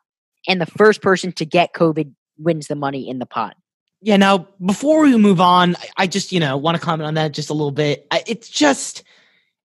and 0.49 0.61
the 0.61 0.67
first 0.67 1.03
person 1.03 1.31
to 1.33 1.47
get 1.47 1.73
COVID 1.75 2.13
wins 2.39 2.67
the 2.67 2.75
money 2.75 3.09
in 3.09 3.21
the 3.21 3.27
pot. 3.27 3.55
Yeah. 4.03 4.17
Now, 4.17 4.49
before 4.65 5.03
we 5.03 5.17
move 5.17 5.41
on, 5.41 5.77
I 5.97 6.07
just 6.07 6.33
you 6.33 6.41
know 6.41 6.57
want 6.57 6.77
to 6.77 6.83
comment 6.85 7.07
on 7.07 7.15
that 7.15 7.33
just 7.33 7.51
a 7.51 7.55
little 7.55 7.71
bit. 7.71 8.07
It's 8.27 8.49
just 8.49 9.05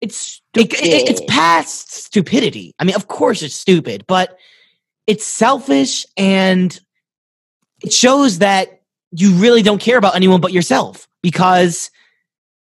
it's 0.01 0.41
it, 0.53 0.73
it, 0.73 1.09
it's 1.09 1.21
past 1.27 1.91
stupidity. 1.91 2.73
I 2.79 2.83
mean, 2.83 2.95
of 2.95 3.07
course 3.07 3.41
it's 3.41 3.55
stupid, 3.55 4.05
but 4.07 4.37
it's 5.07 5.25
selfish 5.25 6.05
and 6.15 6.77
it 7.83 7.93
shows 7.93 8.39
that 8.39 8.81
you 9.11 9.33
really 9.33 9.61
don't 9.61 9.79
care 9.79 9.97
about 9.97 10.15
anyone 10.15 10.41
but 10.41 10.51
yourself 10.51 11.07
because 11.23 11.89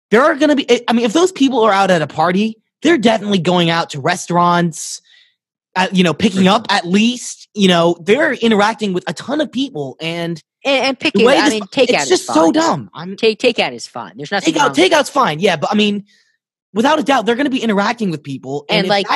there 0.09 0.23
are 0.23 0.35
going 0.35 0.49
to 0.49 0.55
be 0.55 0.83
I 0.87 0.93
mean, 0.93 1.05
if 1.05 1.13
those 1.13 1.31
people 1.31 1.61
are 1.61 1.73
out 1.73 1.91
at 1.91 2.01
a 2.01 2.07
party, 2.07 2.57
they're 2.81 2.97
definitely 2.97 3.39
going 3.39 3.69
out 3.69 3.91
to 3.91 4.01
restaurants, 4.01 5.01
uh, 5.75 5.87
you 5.91 6.03
know, 6.03 6.13
picking 6.13 6.47
up 6.47 6.65
at 6.69 6.85
least, 6.85 7.49
you 7.53 7.67
know, 7.67 7.97
they're 8.01 8.33
interacting 8.33 8.93
with 8.93 9.03
a 9.07 9.13
ton 9.13 9.41
of 9.41 9.51
people 9.51 9.97
and 9.99 10.41
and, 10.63 10.85
and 10.85 10.99
picking. 10.99 11.27
I 11.27 11.49
mean, 11.49 11.63
takeout. 11.63 11.89
It's 11.89 12.09
just 12.09 12.25
so 12.25 12.51
dumb. 12.51 12.89
I'm 12.93 13.15
take 13.15 13.39
takeout 13.39 13.73
is 13.73 13.87
fine. 13.87 14.17
There's 14.17 14.31
nothing. 14.31 14.53
Takeout. 14.53 14.75
Takeout's 14.75 15.09
fine. 15.09 15.39
Yeah, 15.39 15.55
but 15.55 15.71
I 15.71 15.75
mean, 15.75 16.05
without 16.73 16.99
a 16.99 17.03
doubt, 17.03 17.25
they're 17.25 17.35
going 17.35 17.45
to 17.45 17.51
be 17.51 17.63
interacting 17.63 18.11
with 18.11 18.23
people, 18.23 18.65
and, 18.69 18.79
and 18.79 18.87
like, 18.87 19.07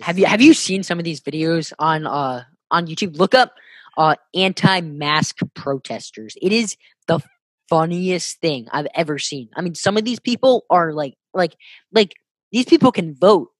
have 0.00 0.18
you 0.18 0.26
have 0.26 0.40
you 0.40 0.54
seen 0.54 0.82
some 0.82 0.98
of 0.98 1.04
these 1.04 1.20
videos 1.20 1.72
on 1.78 2.06
uh 2.06 2.44
on 2.70 2.86
YouTube? 2.86 3.18
Look 3.18 3.34
up 3.34 3.54
uh 3.96 4.16
anti-mask 4.34 5.38
protesters. 5.54 6.36
It 6.40 6.52
is 6.52 6.76
the 7.06 7.20
funniest 7.68 8.40
thing 8.40 8.68
I've 8.70 8.88
ever 8.94 9.18
seen. 9.18 9.48
I 9.56 9.62
mean, 9.62 9.74
some 9.74 9.96
of 9.96 10.04
these 10.04 10.20
people 10.20 10.64
are 10.70 10.92
like 10.92 11.14
like 11.32 11.56
like 11.92 12.14
these 12.52 12.66
people 12.66 12.92
can 12.92 13.14
vote. 13.14 13.50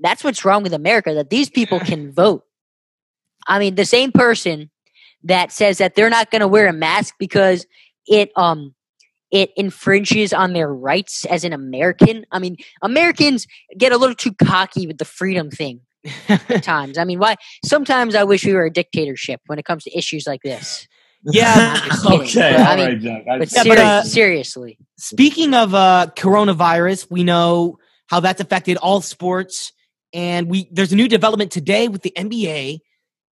That's 0.00 0.24
what's 0.24 0.44
wrong 0.44 0.64
with 0.64 0.72
America 0.72 1.14
that 1.14 1.30
these 1.30 1.48
people 1.48 1.78
can 1.92 2.12
vote. 2.12 2.44
I 3.46 3.58
mean, 3.58 3.74
the 3.74 3.84
same 3.84 4.12
person 4.12 4.70
that 5.24 5.52
says 5.52 5.78
that 5.78 5.94
they're 5.94 6.10
not 6.10 6.30
going 6.30 6.40
to 6.40 6.48
wear 6.48 6.66
a 6.66 6.72
mask 6.72 7.14
because 7.18 7.66
it 8.06 8.30
um 8.36 8.74
it 9.30 9.50
infringes 9.56 10.32
on 10.32 10.52
their 10.52 10.72
rights 10.72 11.24
as 11.24 11.42
an 11.42 11.54
American. 11.54 12.26
I 12.30 12.38
mean, 12.38 12.56
Americans 12.82 13.46
get 13.78 13.90
a 13.90 13.96
little 13.96 14.14
too 14.14 14.34
cocky 14.34 14.86
with 14.86 14.98
the 14.98 15.06
freedom 15.06 15.50
thing 15.50 15.80
at 16.28 16.62
times. 16.62 16.98
I 16.98 17.04
mean, 17.04 17.18
why? 17.18 17.36
Sometimes 17.64 18.14
I 18.14 18.24
wish 18.24 18.44
we 18.44 18.52
were 18.52 18.66
a 18.66 18.70
dictatorship 18.70 19.40
when 19.46 19.58
it 19.58 19.64
comes 19.64 19.84
to 19.84 19.96
issues 19.96 20.26
like 20.26 20.42
this. 20.42 20.86
Yeah. 21.24 21.78
okay. 22.04 22.56
But, 22.56 22.60
I 22.60 22.74
mean, 22.74 22.86
right, 22.86 22.98
Jack. 22.98 23.24
I, 23.30 23.38
but, 23.38 23.52
yeah, 23.52 23.62
but 23.62 23.78
uh, 23.78 24.02
seriously. 24.02 24.76
Speaking 24.98 25.54
of 25.54 25.72
uh, 25.72 26.08
coronavirus, 26.16 27.08
we 27.12 27.22
know 27.22 27.78
how 28.08 28.18
that's 28.18 28.40
affected 28.40 28.76
all 28.78 29.00
sports, 29.02 29.72
and 30.12 30.50
we 30.50 30.68
there's 30.72 30.92
a 30.92 30.96
new 30.96 31.06
development 31.06 31.52
today 31.52 31.86
with 31.86 32.02
the 32.02 32.12
NBA, 32.16 32.80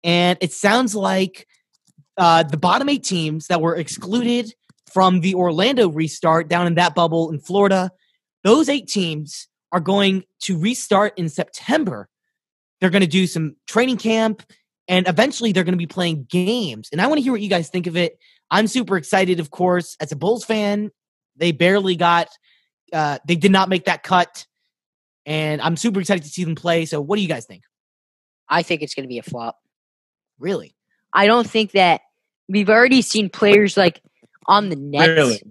and 0.05 0.39
it 0.41 0.53
sounds 0.53 0.95
like 0.95 1.49
uh, 2.23 2.45
the 2.45 2.57
bottom 2.57 2.89
eight 2.89 3.03
teams 3.03 3.49
that 3.49 3.61
were 3.61 3.75
excluded 3.75 4.55
from 4.93 5.23
the 5.23 5.35
Orlando 5.35 5.89
restart 5.89 6.47
down 6.47 6.69
in 6.69 6.77
that 6.77 6.95
bubble 6.95 7.33
in 7.33 7.41
Florida, 7.41 7.91
those 8.45 8.69
eight 8.69 8.87
teams 8.87 9.49
are 9.73 9.81
going 9.81 10.23
to 10.43 10.57
restart 10.57 11.19
in 11.19 11.29
September. 11.29 12.09
They're 12.81 12.91
going 12.91 13.01
to 13.03 13.09
do 13.09 13.27
some 13.27 13.57
training 13.67 13.97
camp 13.97 14.45
and 14.87 15.09
eventually 15.09 15.51
they're 15.51 15.65
going 15.65 15.75
to 15.75 15.79
be 15.79 15.87
playing 15.89 16.29
games. 16.31 16.91
And 16.93 17.01
I 17.01 17.09
want 17.09 17.19
to 17.19 17.25
hear 17.25 17.33
what 17.33 17.41
you 17.41 17.51
guys 17.51 17.71
think 17.71 17.89
of 17.89 17.97
it. 17.97 18.17
I'm 18.53 18.69
super 18.69 18.97
excited, 18.97 19.41
of 19.41 19.51
course, 19.51 19.97
as 19.99 20.13
a 20.13 20.17
Bulls 20.17 20.45
fan. 20.45 20.93
They 21.35 21.51
barely 21.51 21.97
got, 21.97 22.29
uh, 22.93 23.19
they 23.27 23.35
did 23.35 23.51
not 23.51 23.69
make 23.69 23.87
that 23.87 24.05
cut. 24.05 24.47
And 25.27 25.61
I'm 25.61 25.77
super 25.77 25.99
excited 25.99 26.23
to 26.23 26.31
see 26.31 26.45
them 26.45 26.55
play. 26.55 26.85
So, 26.85 27.01
what 27.01 27.17
do 27.17 27.23
you 27.23 27.29
guys 27.29 27.47
think? 27.47 27.65
I 28.49 28.63
think 28.63 28.83
it's 28.83 28.95
going 28.95 29.05
to 29.05 29.09
be 29.09 29.19
a 29.19 29.25
flop. 29.25 29.59
Really? 30.39 30.77
I 31.13 31.27
don't 31.27 31.51
think 31.51 31.73
that 31.73 32.03
we've 32.53 32.69
already 32.69 33.03
seen 33.03 33.31
players 33.31 33.77
like 33.77 34.01
on 34.47 34.69
the 34.69 34.77
Nets. 34.77 35.09
Really? 35.09 35.43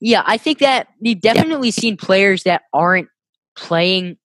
Yeah, 0.00 0.22
I 0.24 0.38
think 0.38 0.60
that 0.60 0.88
we've 1.00 1.20
definitely 1.20 1.68
yeah. 1.68 1.80
seen 1.80 1.96
players 1.96 2.44
that 2.44 2.62
aren't 2.72 3.08
playing 3.56 4.16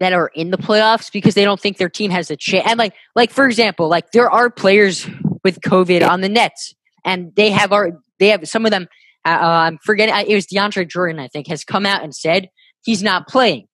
that 0.00 0.12
are 0.12 0.30
in 0.34 0.50
the 0.50 0.58
playoffs 0.58 1.12
because 1.12 1.34
they 1.34 1.44
don't 1.44 1.60
think 1.60 1.76
their 1.76 1.88
team 1.88 2.10
has 2.10 2.30
a 2.30 2.36
chance. 2.36 2.66
And 2.68 2.78
like, 2.78 2.94
like 3.14 3.30
for 3.30 3.46
example, 3.46 3.88
like 3.88 4.10
there 4.10 4.30
are 4.30 4.50
players 4.50 5.08
with 5.44 5.60
COVID 5.60 6.06
on 6.06 6.20
the 6.20 6.28
Nets, 6.28 6.74
and 7.04 7.32
they 7.36 7.50
have 7.50 7.72
our 7.72 7.92
they 8.18 8.28
have 8.28 8.48
some 8.48 8.64
of 8.64 8.70
them. 8.70 8.88
Uh, 9.24 9.38
uh 9.40 9.62
I'm 9.66 9.78
forgetting. 9.84 10.14
It 10.26 10.34
was 10.34 10.46
DeAndre 10.46 10.88
Jordan, 10.88 11.18
I 11.20 11.28
think, 11.28 11.46
has 11.48 11.64
come 11.64 11.86
out 11.86 12.02
and 12.02 12.14
said 12.14 12.48
he's 12.82 13.02
not 13.02 13.28
playing. 13.28 13.66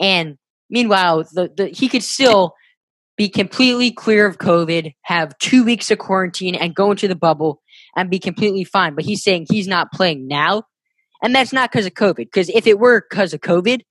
And 0.00 0.36
meanwhile, 0.68 1.24
the, 1.32 1.50
the 1.56 1.68
he 1.68 1.88
could 1.88 2.02
still 2.02 2.54
be 3.16 3.28
completely 3.28 3.90
clear 3.90 4.26
of 4.26 4.38
COVID, 4.38 4.94
have 5.02 5.36
two 5.38 5.64
weeks 5.64 5.90
of 5.90 5.98
quarantine, 5.98 6.54
and 6.54 6.74
go 6.74 6.90
into 6.90 7.08
the 7.08 7.14
bubble 7.14 7.62
and 7.96 8.10
be 8.10 8.18
completely 8.18 8.64
fine. 8.64 8.94
But 8.94 9.04
he's 9.04 9.22
saying 9.22 9.46
he's 9.50 9.68
not 9.68 9.92
playing 9.92 10.26
now. 10.26 10.64
And 11.22 11.34
that's 11.34 11.52
not 11.52 11.70
because 11.70 11.86
of 11.86 11.94
COVID. 11.94 12.16
Because 12.16 12.48
if 12.50 12.66
it 12.66 12.78
were 12.78 13.04
because 13.08 13.32
of 13.32 13.40
COVID, 13.40 13.82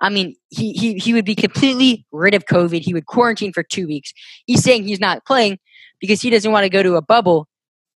I 0.00 0.10
mean, 0.10 0.36
he, 0.50 0.72
he, 0.72 0.94
he 0.94 1.14
would 1.14 1.24
be 1.24 1.34
completely 1.34 2.06
rid 2.12 2.34
of 2.34 2.44
COVID. 2.44 2.82
He 2.82 2.92
would 2.92 3.06
quarantine 3.06 3.52
for 3.52 3.62
two 3.62 3.86
weeks. 3.86 4.12
He's 4.44 4.62
saying 4.62 4.84
he's 4.84 5.00
not 5.00 5.24
playing 5.24 5.58
because 6.00 6.20
he 6.20 6.30
doesn't 6.30 6.52
want 6.52 6.64
to 6.64 6.70
go 6.70 6.82
to 6.82 6.96
a 6.96 7.02
bubble 7.02 7.48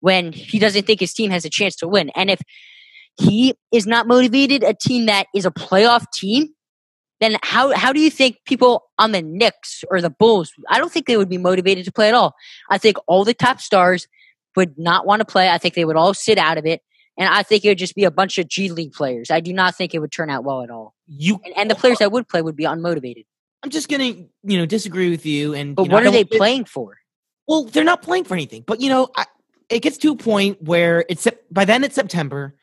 when 0.00 0.32
he 0.32 0.58
doesn't 0.58 0.86
think 0.86 1.00
his 1.00 1.14
team 1.14 1.30
has 1.30 1.44
a 1.44 1.50
chance 1.50 1.74
to 1.76 1.88
win. 1.88 2.10
And 2.14 2.30
if 2.30 2.40
he 3.18 3.54
is 3.72 3.86
not 3.86 4.06
motivated, 4.06 4.62
a 4.62 4.74
team 4.74 5.06
that 5.06 5.26
is 5.34 5.46
a 5.46 5.50
playoff 5.50 6.04
team, 6.12 6.48
then 7.20 7.37
how 7.42 7.74
how 7.74 7.92
do 7.92 8.00
you 8.00 8.11
think 8.11 8.38
people 8.44 8.85
on 8.98 9.12
the 9.12 9.22
Knicks 9.22 9.85
or 9.90 10.00
the 10.00 10.11
Bulls? 10.11 10.52
I 10.68 10.79
don't 10.79 10.92
think 10.92 11.07
they 11.07 11.16
would 11.16 11.29
be 11.29 11.38
motivated 11.38 11.85
to 11.87 11.92
play 11.92 12.09
at 12.09 12.14
all. 12.14 12.35
I 12.70 12.79
think 12.79 12.96
all 13.07 13.24
the 13.24 13.35
top 13.35 13.61
stars 13.61 14.07
would 14.55 14.79
not 14.79 15.07
want 15.07 15.20
to 15.20 15.24
play. 15.24 15.48
I 15.48 15.59
think 15.59 15.74
they 15.74 15.85
would 15.85 15.96
all 15.96 16.14
sit 16.14 16.38
out 16.38 16.59
of 16.59 16.66
it, 16.66 16.83
and 17.16 17.29
I 17.29 17.42
think 17.42 17.64
it 17.64 17.68
would 17.68 17.79
just 17.79 17.94
be 17.94 18.05
a 18.05 18.11
bunch 18.11 18.38
of 18.38 18.48
G 18.48 18.70
League 18.70 18.92
players. 18.92 19.31
I 19.31 19.40
do 19.40 19.52
not 19.52 19.74
think 19.74 19.94
it 19.94 20.00
would 20.00 20.12
turn 20.12 20.31
out 20.31 20.44
well 20.44 20.62
at 20.62 20.70
all. 20.70 20.94
You 21.07 21.40
and, 21.44 21.57
and 21.57 21.70
the 21.70 21.74
players 21.74 21.98
that 21.98 22.12
would 22.12 22.29
play 22.29 22.42
would 22.42 22.57
be 22.57 22.64
unmotivated. 22.64 23.24
I'm 23.62 23.70
just 23.70 23.88
gonna 23.88 24.05
you 24.05 24.59
know 24.59 24.66
disagree 24.66 25.11
with 25.11 25.24
you. 25.24 25.55
And 25.55 25.74
but 25.74 25.85
you 25.85 25.88
know, 25.88 25.94
what 25.94 26.07
are 26.07 26.11
they 26.11 26.24
playing 26.24 26.66
for? 26.66 26.98
Well, 27.48 27.64
they're 27.64 27.85
not 27.85 28.02
playing 28.02 28.24
for 28.24 28.35
anything. 28.35 28.64
But 28.66 28.81
you 28.81 28.88
know, 28.88 29.09
I, 29.16 29.24
it 29.70 29.81
gets 29.81 29.98
to 29.98 30.12
a 30.12 30.16
point 30.16 30.62
where 30.62 31.05
it's 31.09 31.26
by 31.50 31.64
then 31.64 31.83
it's 31.83 31.94
September, 31.94 32.55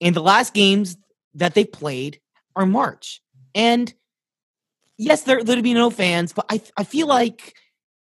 and 0.00 0.14
the 0.14 0.22
last 0.22 0.52
games 0.52 0.96
that 1.34 1.54
they 1.54 1.64
played 1.64 2.20
are 2.54 2.66
March. 2.66 3.22
And 3.56 3.92
yes, 4.98 5.22
there 5.22 5.42
there'd 5.42 5.64
be 5.64 5.74
no 5.74 5.90
fans, 5.90 6.32
but 6.32 6.46
I 6.48 6.60
I 6.76 6.84
feel 6.84 7.08
like 7.08 7.54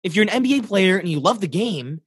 if 0.03 0.15
you're 0.15 0.27
an 0.29 0.43
NBA 0.43 0.67
player 0.67 0.97
and 0.99 1.09
you 1.09 1.19
love 1.19 1.41
the 1.41 1.47
game, 1.47 2.01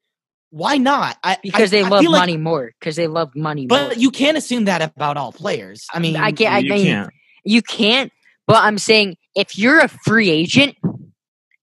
Why 0.50 0.76
not? 0.78 1.16
I, 1.24 1.36
because 1.42 1.72
I, 1.72 1.78
they 1.78 1.82
I 1.84 1.88
love 1.88 2.00
feel 2.00 2.12
like- 2.12 2.20
money 2.20 2.36
more. 2.36 2.72
Because 2.78 2.94
they 2.96 3.06
love 3.08 3.34
money 3.34 3.66
more. 3.66 3.88
But 3.88 3.98
you 3.98 4.10
can't 4.10 4.36
assume 4.38 4.66
that 4.66 4.80
about 4.82 5.16
all 5.16 5.32
players. 5.32 5.86
I 5.92 5.98
mean, 5.98 6.16
I 6.16 6.30
can't. 6.32 6.54
I 6.54 6.58
you 6.58 6.70
mean, 6.70 6.84
can't. 6.86 7.10
you 7.44 7.62
can't. 7.62 8.12
But 8.46 8.62
I'm 8.62 8.78
saying 8.78 9.16
if 9.34 9.58
you're 9.58 9.80
a 9.80 9.88
free 9.88 10.30
agent, 10.30 10.76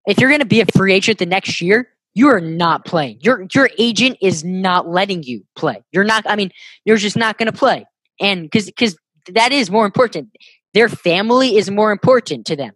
if 0.05 0.19
you're 0.19 0.29
going 0.29 0.41
to 0.41 0.45
be 0.45 0.61
a 0.61 0.65
free 0.75 0.93
agent 0.93 1.17
the 1.19 1.25
next 1.25 1.61
year, 1.61 1.87
you 2.13 2.27
are 2.29 2.41
not 2.41 2.85
playing. 2.85 3.19
Your 3.21 3.47
your 3.53 3.69
agent 3.79 4.17
is 4.21 4.43
not 4.43 4.87
letting 4.87 5.23
you 5.23 5.43
play. 5.55 5.83
You're 5.91 6.03
not. 6.03 6.25
I 6.27 6.35
mean, 6.35 6.51
you're 6.83 6.97
just 6.97 7.17
not 7.17 7.37
going 7.37 7.51
to 7.51 7.57
play, 7.57 7.85
and 8.19 8.43
because 8.43 8.65
because 8.67 8.95
that 9.33 9.51
is 9.51 9.71
more 9.71 9.85
important. 9.85 10.29
Their 10.75 10.89
family 10.89 11.57
is 11.57 11.71
more 11.71 11.91
important 11.91 12.45
to 12.47 12.55
them, 12.55 12.73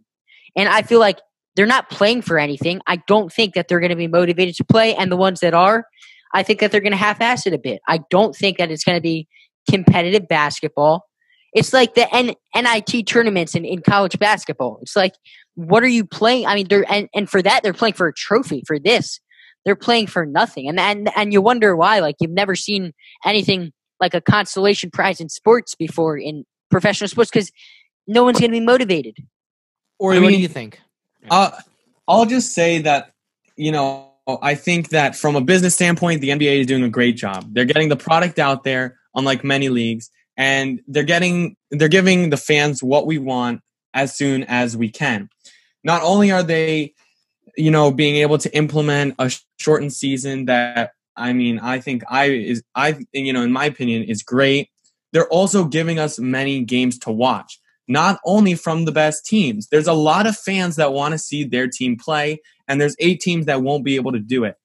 and 0.55 0.67
I 0.67 0.81
feel 0.81 0.99
like 0.99 1.19
they're 1.55 1.67
not 1.67 1.89
playing 1.89 2.21
for 2.23 2.39
anything. 2.39 2.81
I 2.87 2.95
don't 3.07 3.31
think 3.31 3.53
that 3.53 3.67
they're 3.67 3.79
going 3.79 3.89
to 3.91 3.95
be 3.95 4.07
motivated 4.07 4.55
to 4.55 4.63
play, 4.63 4.95
and 4.95 5.11
the 5.11 5.17
ones 5.17 5.41
that 5.41 5.53
are, 5.53 5.85
I 6.33 6.41
think 6.41 6.61
that 6.61 6.71
they're 6.71 6.81
going 6.81 6.93
to 6.93 6.97
half-ass 6.97 7.45
it 7.45 7.53
a 7.53 7.59
bit. 7.59 7.81
I 7.87 7.99
don't 8.09 8.35
think 8.35 8.57
that 8.57 8.71
it's 8.71 8.83
going 8.83 8.97
to 8.97 9.01
be 9.01 9.27
competitive 9.69 10.27
basketball. 10.27 11.05
It's 11.53 11.73
like 11.73 11.95
the 11.95 12.13
N- 12.15 12.35
NIT 12.55 13.07
tournaments 13.07 13.55
in, 13.55 13.65
in 13.65 13.81
college 13.81 14.17
basketball. 14.19 14.79
It's 14.81 14.95
like, 14.95 15.13
what 15.55 15.83
are 15.83 15.87
you 15.87 16.05
playing? 16.05 16.45
I 16.45 16.55
mean, 16.55 16.67
they're 16.69 16.89
and, 16.89 17.09
and 17.13 17.29
for 17.29 17.41
that 17.41 17.63
they're 17.63 17.73
playing 17.73 17.95
for 17.95 18.07
a 18.07 18.13
trophy. 18.13 18.63
For 18.65 18.79
this, 18.79 19.19
they're 19.65 19.75
playing 19.75 20.07
for 20.07 20.25
nothing, 20.25 20.69
and 20.69 20.79
and 20.79 21.09
and 21.15 21.33
you 21.33 21.41
wonder 21.41 21.75
why. 21.75 21.99
Like 21.99 22.15
you've 22.21 22.31
never 22.31 22.55
seen 22.55 22.93
anything 23.25 23.73
like 23.99 24.13
a 24.13 24.21
consolation 24.21 24.91
prize 24.91 25.19
in 25.19 25.27
sports 25.27 25.75
before 25.75 26.17
in 26.17 26.45
professional 26.69 27.09
sports 27.09 27.31
because 27.31 27.51
no 28.09 28.23
one's 28.23 28.39
going 28.39 28.49
to 28.51 28.59
be 28.59 28.65
motivated. 28.65 29.15
or 29.99 30.13
I 30.13 30.19
what 30.19 30.29
do 30.29 30.37
you 30.37 30.47
think? 30.47 30.81
Uh, 31.29 31.51
I'll 32.07 32.25
just 32.25 32.53
say 32.53 32.79
that 32.79 33.13
you 33.55 33.71
know 33.71 34.11
I 34.41 34.55
think 34.55 34.89
that 34.89 35.15
from 35.15 35.35
a 35.35 35.41
business 35.41 35.75
standpoint, 35.75 36.21
the 36.21 36.29
NBA 36.29 36.61
is 36.61 36.67
doing 36.67 36.83
a 36.83 36.89
great 36.89 37.15
job. 37.15 37.53
They're 37.53 37.65
getting 37.65 37.89
the 37.89 37.95
product 37.95 38.39
out 38.39 38.63
there, 38.63 38.97
unlike 39.15 39.43
many 39.43 39.69
leagues, 39.69 40.09
and 40.35 40.81
they're 40.87 41.03
getting 41.03 41.55
they're 41.69 41.87
giving 41.87 42.31
the 42.31 42.37
fans 42.37 42.81
what 42.81 43.05
we 43.05 43.19
want 43.19 43.61
as 43.93 44.15
soon 44.15 44.43
as 44.45 44.75
we 44.75 44.89
can. 44.89 45.29
Not 45.83 46.01
only 46.03 46.31
are 46.31 46.43
they, 46.43 46.95
you 47.55 47.71
know, 47.71 47.91
being 47.91 48.17
able 48.17 48.39
to 48.39 48.55
implement 48.55 49.15
a 49.19 49.31
shortened 49.57 49.93
season 49.93 50.45
that 50.45 50.93
I 51.15 51.33
mean, 51.33 51.59
I 51.59 51.79
think 51.79 52.03
I 52.09 52.25
is 52.25 52.63
I 52.73 52.99
you 53.13 53.33
know, 53.33 53.43
in 53.43 53.51
my 53.51 53.65
opinion, 53.65 54.03
is 54.03 54.23
great. 54.23 54.69
They're 55.11 55.29
also 55.29 55.65
giving 55.65 55.99
us 55.99 56.17
many 56.17 56.63
games 56.63 56.97
to 56.99 57.11
watch 57.11 57.59
not 57.89 58.19
only 58.23 58.53
from 58.53 58.85
the 58.85 58.91
best 58.91 59.25
teams. 59.25 59.67
There's 59.67 59.87
a 59.87 59.93
lot 59.93 60.27
of 60.27 60.37
fans 60.37 60.77
that 60.77 60.93
want 60.93 61.13
to 61.13 61.17
see 61.17 61.43
their 61.43 61.67
team 61.67 61.97
play, 61.97 62.39
and 62.67 62.79
there's 62.79 62.95
eight 62.99 63.19
teams 63.19 63.47
that 63.47 63.63
won't 63.63 63.83
be 63.83 63.95
able 63.95 64.11
to 64.13 64.19
do 64.19 64.45
it. 64.45 64.55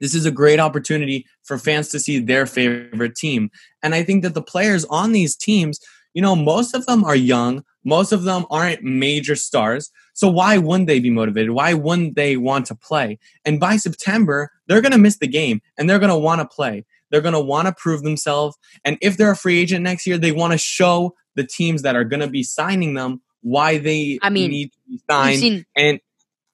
This 0.00 0.14
is 0.14 0.24
a 0.24 0.30
great 0.30 0.60
opportunity 0.60 1.26
for 1.42 1.58
fans 1.58 1.88
to 1.90 1.98
see 1.98 2.18
their 2.20 2.46
favorite 2.46 3.16
team. 3.16 3.50
And 3.82 3.94
I 3.94 4.02
think 4.02 4.22
that 4.22 4.34
the 4.34 4.42
players 4.42 4.84
on 4.86 5.12
these 5.12 5.36
teams, 5.36 5.80
you 6.14 6.22
know, 6.22 6.36
most 6.36 6.74
of 6.74 6.86
them 6.86 7.04
are 7.04 7.16
young, 7.16 7.64
most 7.84 8.12
of 8.12 8.22
them 8.22 8.46
aren't 8.50 8.82
major 8.82 9.34
stars. 9.34 9.90
So 10.14 10.28
why 10.28 10.58
wouldn't 10.58 10.86
they 10.86 11.00
be 11.00 11.10
motivated? 11.10 11.50
Why 11.50 11.74
wouldn't 11.74 12.14
they 12.14 12.36
want 12.36 12.66
to 12.66 12.74
play? 12.74 13.18
And 13.44 13.58
by 13.58 13.76
September, 13.76 14.50
they're 14.66 14.80
going 14.80 14.92
to 14.92 14.98
miss 14.98 15.18
the 15.18 15.26
game 15.26 15.60
and 15.76 15.88
they're 15.88 15.98
going 15.98 16.10
to 16.10 16.16
want 16.16 16.40
to 16.40 16.46
play. 16.46 16.84
They're 17.10 17.20
going 17.20 17.34
to 17.34 17.40
want 17.40 17.68
to 17.68 17.74
prove 17.74 18.02
themselves. 18.02 18.56
And 18.84 18.96
if 19.00 19.16
they're 19.16 19.30
a 19.30 19.36
free 19.36 19.58
agent 19.58 19.82
next 19.82 20.06
year, 20.06 20.18
they 20.18 20.32
want 20.32 20.52
to 20.52 20.58
show 20.58 21.14
the 21.34 21.44
teams 21.44 21.82
that 21.82 21.96
are 21.96 22.04
going 22.04 22.20
to 22.20 22.28
be 22.28 22.42
signing 22.42 22.94
them 22.94 23.20
why 23.42 23.78
they 23.78 24.18
I 24.22 24.30
mean, 24.30 24.50
need 24.50 24.72
to 24.72 24.78
be 24.88 24.92
We've 24.92 25.00
signed. 25.08 25.40
seen 25.40 25.66
and 25.76 26.00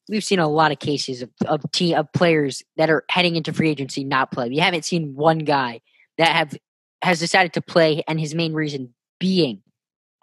we've 0.09 0.25
seen 0.25 0.41
a 0.41 0.49
lot 0.49 0.73
of 0.73 0.79
cases 0.79 1.23
of 1.23 1.31
of 1.47 1.63
team 1.73 1.97
of 1.97 2.13
players 2.13 2.63
that 2.77 2.91
are 2.91 3.05
heading 3.09 3.37
into 3.37 3.53
free 3.53 3.71
agency 3.71 4.05
not 4.05 4.33
play. 4.33 4.49
We 4.49 4.59
haven't 4.59 4.85
seen 4.85 5.15
one 5.15 5.39
guy 5.39 5.81
that 6.19 6.35
have 6.35 6.57
has 7.03 7.19
decided 7.19 7.55
to 7.55 7.63
play, 7.63 8.03
and 8.09 8.21
his 8.21 8.35
main 8.35 8.53
reason 8.53 8.95
being 9.19 9.63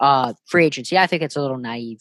uh 0.00 0.34
free 0.46 0.66
agency. 0.66 0.98
I 0.98 1.06
think 1.06 1.22
it's 1.22 1.36
a 1.36 1.40
little 1.40 1.58
naive. 1.58 2.00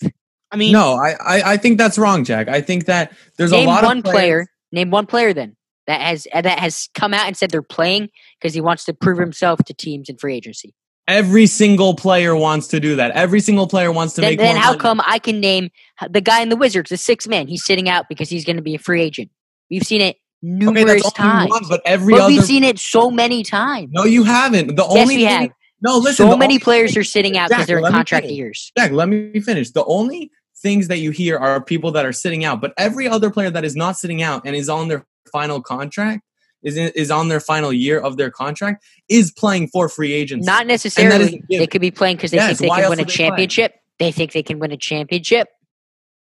I 0.51 0.55
mean, 0.55 0.71
no, 0.71 0.93
I, 0.93 1.11
I 1.11 1.53
I 1.53 1.57
think 1.57 1.77
that's 1.77 1.97
wrong, 1.97 2.23
Jack. 2.23 2.47
I 2.47 2.61
think 2.61 2.85
that 2.85 3.13
there's 3.37 3.51
name 3.51 3.67
a 3.67 3.71
lot 3.71 3.83
one 3.83 3.99
of 3.99 4.03
players, 4.03 4.15
player. 4.15 4.47
Name 4.71 4.91
one 4.91 5.05
player 5.05 5.33
then 5.33 5.55
that 5.87 6.01
has 6.01 6.27
that 6.33 6.59
has 6.59 6.89
come 6.93 7.13
out 7.13 7.27
and 7.27 7.35
said 7.35 7.49
they're 7.49 7.61
playing 7.61 8.09
because 8.39 8.53
he 8.53 8.61
wants 8.61 8.85
to 8.85 8.93
prove 8.93 9.17
himself 9.17 9.59
to 9.65 9.73
teams 9.73 10.09
in 10.09 10.17
free 10.17 10.35
agency. 10.35 10.75
Every 11.07 11.45
single 11.47 11.95
player 11.95 12.35
wants 12.35 12.67
to 12.67 12.79
do 12.79 12.97
that. 12.97 13.11
Every 13.11 13.39
single 13.39 13.67
player 13.67 13.91
wants 13.91 14.13
to 14.15 14.21
Then, 14.21 14.31
make 14.31 14.39
then 14.39 14.57
how 14.57 14.71
money. 14.71 14.79
come 14.79 15.01
I 15.05 15.19
can 15.19 15.39
name 15.39 15.69
the 16.09 16.19
guy 16.21 16.41
in 16.41 16.49
the 16.49 16.57
Wizards, 16.57 16.89
the 16.89 16.97
sixth 16.97 17.27
man? 17.29 17.47
He's 17.47 17.63
sitting 17.63 17.87
out 17.87 18.09
because 18.09 18.29
he's 18.29 18.43
going 18.43 18.57
to 18.57 18.61
be 18.61 18.75
a 18.75 18.79
free 18.79 19.01
agent. 19.01 19.31
We've 19.69 19.83
seen 19.83 20.01
it 20.01 20.17
Okay, 20.43 20.53
numerous 20.65 21.03
that's 21.03 21.13
times. 21.13 21.49
one, 21.49 21.63
but 21.67 21.81
every 21.85 22.13
but 22.13 22.21
other 22.21 22.33
we've 22.33 22.43
seen 22.43 22.63
it 22.63 22.77
so 22.77 23.09
many 23.09 23.41
times. 23.41 23.89
No, 23.91 24.03
you 24.03 24.23
haven't. 24.23 24.75
The 24.75 24.83
yes, 24.83 24.91
only 25.01 25.15
we 25.17 25.25
thing, 25.25 25.41
have. 25.41 25.51
No, 25.81 25.97
listen. 25.97 26.29
so 26.29 26.37
many 26.37 26.59
players 26.59 26.95
are 26.95 27.03
sitting 27.03 27.37
out 27.37 27.49
because 27.49 27.65
they're 27.67 27.79
in 27.79 27.85
contract 27.85 28.27
years. 28.27 28.71
Jack, 28.77 28.91
let 28.91 29.09
me 29.09 29.39
finish. 29.39 29.71
The 29.71 29.85
only 29.85 30.31
things 30.57 30.89
that 30.89 30.97
you 30.99 31.11
hear 31.11 31.37
are 31.37 31.61
people 31.61 31.91
that 31.91 32.05
are 32.05 32.11
sitting 32.13 32.43
out, 32.45 32.61
but 32.61 32.73
every 32.77 33.07
other 33.07 33.31
player 33.31 33.49
that 33.49 33.63
is 33.65 33.75
not 33.75 33.97
sitting 33.97 34.21
out 34.21 34.43
and 34.45 34.55
is 34.55 34.69
on 34.69 34.89
their 34.89 35.05
final 35.31 35.61
contract 35.61 36.21
is 36.67 36.77
in, 36.77 36.91
is 36.95 37.09
on 37.09 37.29
their 37.29 37.39
final 37.39 37.71
year 37.71 37.99
of 37.99 38.17
their 38.17 38.29
contract 38.29 38.83
is 39.09 39.31
playing 39.31 39.69
for 39.69 39.87
free 39.89 40.11
agents. 40.11 40.45
Not 40.45 40.67
necessarily. 40.67 41.41
They 41.49 41.67
could 41.67 41.81
be 41.81 41.91
playing 41.91 42.17
because 42.17 42.31
they 42.31 42.37
Yes, 42.37 42.59
think 42.59 42.73
they 42.73 42.81
can 42.81 42.89
win 42.89 42.99
a 42.99 43.05
they 43.05 43.11
championship. 43.11 43.75
They 43.99 44.11
think 44.11 44.33
they 44.33 44.43
can 44.43 44.59
win 44.59 44.71
a 44.71 44.77
championship. 44.77 45.47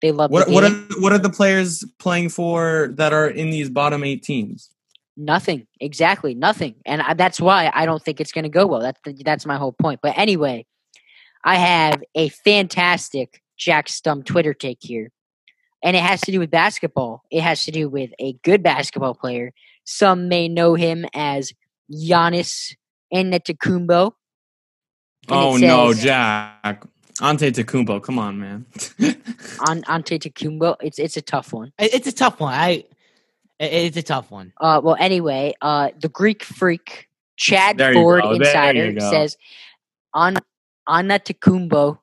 They 0.01 0.11
love 0.11 0.31
what 0.31 0.47
the 0.47 0.53
what 0.53 0.63
are 0.63 0.71
what 0.99 1.11
are 1.11 1.19
the 1.19 1.29
players 1.29 1.83
playing 1.99 2.29
for 2.29 2.89
that 2.95 3.13
are 3.13 3.27
in 3.27 3.51
these 3.51 3.69
bottom 3.69 4.03
eight 4.03 4.23
teams? 4.23 4.71
Nothing. 5.17 5.67
Exactly. 5.79 6.33
Nothing. 6.33 6.75
And 6.85 7.01
I, 7.01 7.13
that's 7.13 7.39
why 7.39 7.69
I 7.73 7.85
don't 7.85 8.01
think 8.01 8.19
it's 8.19 8.31
going 8.31 8.43
to 8.43 8.49
go 8.49 8.65
well. 8.65 8.79
That's 8.79 8.99
the, 9.05 9.13
that's 9.23 9.45
my 9.45 9.57
whole 9.57 9.73
point. 9.73 9.99
But 10.01 10.17
anyway, 10.17 10.65
I 11.43 11.55
have 11.55 12.01
a 12.15 12.29
fantastic 12.29 13.41
Jack 13.57 13.87
Stum 13.87 14.25
Twitter 14.25 14.53
take 14.53 14.79
here. 14.81 15.11
And 15.83 15.95
it 15.95 16.03
has 16.03 16.21
to 16.21 16.31
do 16.31 16.39
with 16.39 16.49
basketball. 16.49 17.23
It 17.29 17.41
has 17.41 17.65
to 17.65 17.71
do 17.71 17.89
with 17.89 18.11
a 18.19 18.33
good 18.43 18.63
basketball 18.63 19.15
player. 19.15 19.51
Some 19.83 20.27
may 20.29 20.47
know 20.47 20.75
him 20.75 21.05
as 21.13 21.51
Giannis 21.91 22.75
Antetokounmpo. 23.13 24.11
And 25.29 25.37
it 25.39 25.43
oh 25.43 25.57
no, 25.57 25.93
Jack. 25.93 26.83
Ante 27.21 27.51
Tacumbo, 27.51 28.01
come 28.01 28.17
on, 28.17 28.39
man. 28.39 28.65
on 29.67 29.83
Antetokounmpo. 29.83 30.77
It's 30.81 30.97
it's 30.97 31.17
a 31.17 31.21
tough 31.21 31.53
one. 31.53 31.71
it's 31.77 32.07
a 32.07 32.11
tough 32.11 32.39
one. 32.39 32.53
I, 32.53 32.69
it- 32.69 32.87
it's 33.59 33.97
a 33.97 34.01
tough 34.03 34.31
one. 34.31 34.53
Uh, 34.59 34.81
well, 34.83 34.97
anyway, 34.99 35.53
uh, 35.61 35.89
the 35.99 36.09
Greek 36.09 36.43
freak 36.43 37.07
Chad 37.37 37.77
There 37.77 37.93
you 37.93 37.99
Ford 37.99 38.23
go, 38.23 38.29
there 38.37 38.47
Insider 38.47 38.85
you 38.91 38.99
go. 38.99 39.11
says 39.11 39.37
on 40.15 40.37
Anna 40.87 41.19
Takumbo 41.19 41.99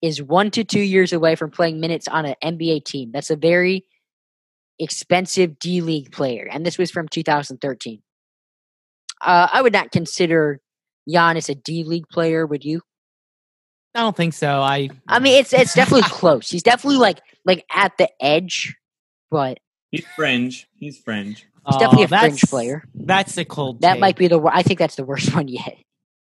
is 0.00 0.22
one 0.22 0.50
to 0.52 0.64
two 0.64 0.80
years 0.80 1.12
away 1.12 1.34
from 1.34 1.50
playing 1.50 1.78
minutes 1.80 2.08
on 2.08 2.24
an 2.24 2.34
NBA 2.42 2.84
team. 2.84 3.10
That's 3.12 3.28
a 3.30 3.36
very 3.36 3.84
expensive 4.78 5.58
D 5.58 5.80
League 5.80 6.12
player, 6.12 6.48
and 6.50 6.64
this 6.64 6.78
was 6.78 6.90
from 6.90 7.08
2013. 7.08 8.02
Uh, 9.20 9.48
I 9.52 9.62
would 9.62 9.72
not 9.72 9.90
consider 9.92 10.60
Giannis 11.08 11.48
a 11.48 11.54
D 11.54 11.84
League 11.84 12.08
player. 12.08 12.46
Would 12.46 12.64
you? 12.64 12.82
I 13.94 14.00
don't 14.00 14.16
think 14.16 14.34
so. 14.34 14.60
I. 14.60 14.90
I 15.08 15.18
mean, 15.20 15.38
it's 15.40 15.52
it's 15.52 15.74
definitely 15.74 16.02
close. 16.10 16.50
He's 16.50 16.62
definitely 16.62 16.98
like 16.98 17.20
like 17.44 17.64
at 17.74 17.96
the 17.98 18.08
edge, 18.20 18.76
but 19.30 19.58
He's 19.90 20.04
fringe. 20.16 20.66
He's 20.74 20.98
fringe. 20.98 21.46
he's 21.66 21.76
definitely 21.76 22.02
Oh, 22.10 22.16
a 22.16 22.20
fringe 22.20 22.42
player. 22.42 22.84
That's 22.94 23.36
a 23.38 23.44
cold. 23.44 23.82
That 23.82 23.92
take. 23.94 24.00
might 24.00 24.16
be 24.16 24.26
the. 24.28 24.38
wor- 24.38 24.52
I 24.54 24.62
think 24.62 24.78
that's 24.80 24.96
the 24.96 25.04
worst 25.04 25.32
one 25.36 25.46
yet. 25.48 25.76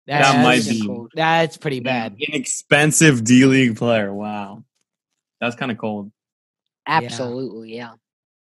That 0.06 0.20
That's- 0.20 0.44
might 0.44 0.68
be. 0.70 0.86
cold. 0.86 1.12
That's 1.14 1.56
pretty 1.56 1.80
bad. 1.80 2.16
Inexpensive 2.18 3.24
D 3.24 3.46
League 3.46 3.76
player. 3.78 4.12
Wow. 4.12 4.64
That's 5.40 5.56
kind 5.56 5.72
of 5.72 5.78
cold. 5.78 6.12
Absolutely, 6.86 7.74
yeah. 7.76 7.92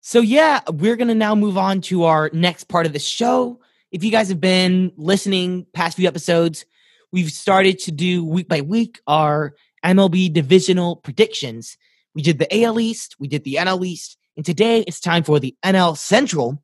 So 0.02 0.20
yeah, 0.20 0.60
we're 0.68 0.96
gonna 0.96 1.14
now 1.14 1.34
move 1.34 1.58
on 1.58 1.82
to 1.82 2.04
our 2.04 2.30
next 2.32 2.64
part 2.64 2.86
of 2.86 2.92
the 2.92 2.98
show. 2.98 3.60
If 3.92 4.02
you 4.02 4.10
guys 4.10 4.28
have 4.28 4.40
been 4.40 4.92
listening 4.96 5.66
past 5.74 5.96
few 5.96 6.08
episodes, 6.08 6.64
we've 7.12 7.30
started 7.30 7.78
to 7.80 7.92
do 7.92 8.24
week 8.24 8.48
by 8.48 8.62
week 8.62 9.00
our 9.06 9.54
MLB 9.84 10.32
divisional 10.32 10.96
predictions. 10.96 11.76
We 12.14 12.22
did 12.22 12.38
the 12.38 12.62
AL 12.64 12.80
East, 12.80 13.16
we 13.18 13.28
did 13.28 13.44
the 13.44 13.56
NL 13.56 13.84
East, 13.84 14.16
and 14.36 14.46
today 14.46 14.84
it's 14.86 15.00
time 15.00 15.22
for 15.22 15.38
the 15.38 15.54
NL 15.64 15.96
Central, 15.98 16.62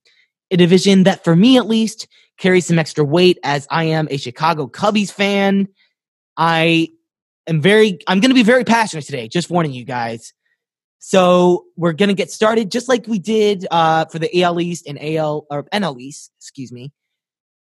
a 0.50 0.56
division 0.56 1.02
that 1.02 1.22
for 1.22 1.36
me 1.36 1.58
at 1.58 1.66
least 1.66 2.08
carries 2.38 2.66
some 2.66 2.78
extra 2.78 3.04
weight 3.04 3.38
as 3.42 3.66
I 3.70 3.84
am 3.84 4.08
a 4.10 4.16
Chicago 4.16 4.66
Cubbies 4.66 5.12
fan. 5.12 5.68
I 6.38 6.88
am 7.46 7.60
very 7.60 7.98
I'm 8.06 8.20
going 8.20 8.30
to 8.30 8.34
be 8.34 8.42
very 8.42 8.64
passionate 8.64 9.04
today, 9.04 9.28
just 9.28 9.50
warning 9.50 9.72
you 9.72 9.84
guys. 9.84 10.32
So 11.08 11.66
we're 11.76 11.92
gonna 11.92 12.14
get 12.14 12.32
started 12.32 12.68
just 12.68 12.88
like 12.88 13.06
we 13.06 13.20
did 13.20 13.64
uh, 13.70 14.06
for 14.06 14.18
the 14.18 14.42
AL 14.42 14.60
East 14.60 14.88
and 14.88 14.98
AL 15.00 15.46
or 15.48 15.62
NL 15.72 16.00
East, 16.00 16.32
excuse 16.36 16.72
me. 16.72 16.90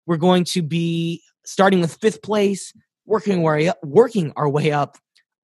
We're 0.05 0.15
going 0.15 0.45
to 0.45 0.61
be 0.61 1.21
starting 1.43 1.81
with 1.81 1.93
fifth 1.95 2.21
place, 2.21 2.71
working 3.05 3.39
our 3.39 3.55
way 3.55 3.67
up, 3.67 3.83
working 3.83 4.31
our 4.37 4.47
way 4.47 4.71
up, 4.71 4.97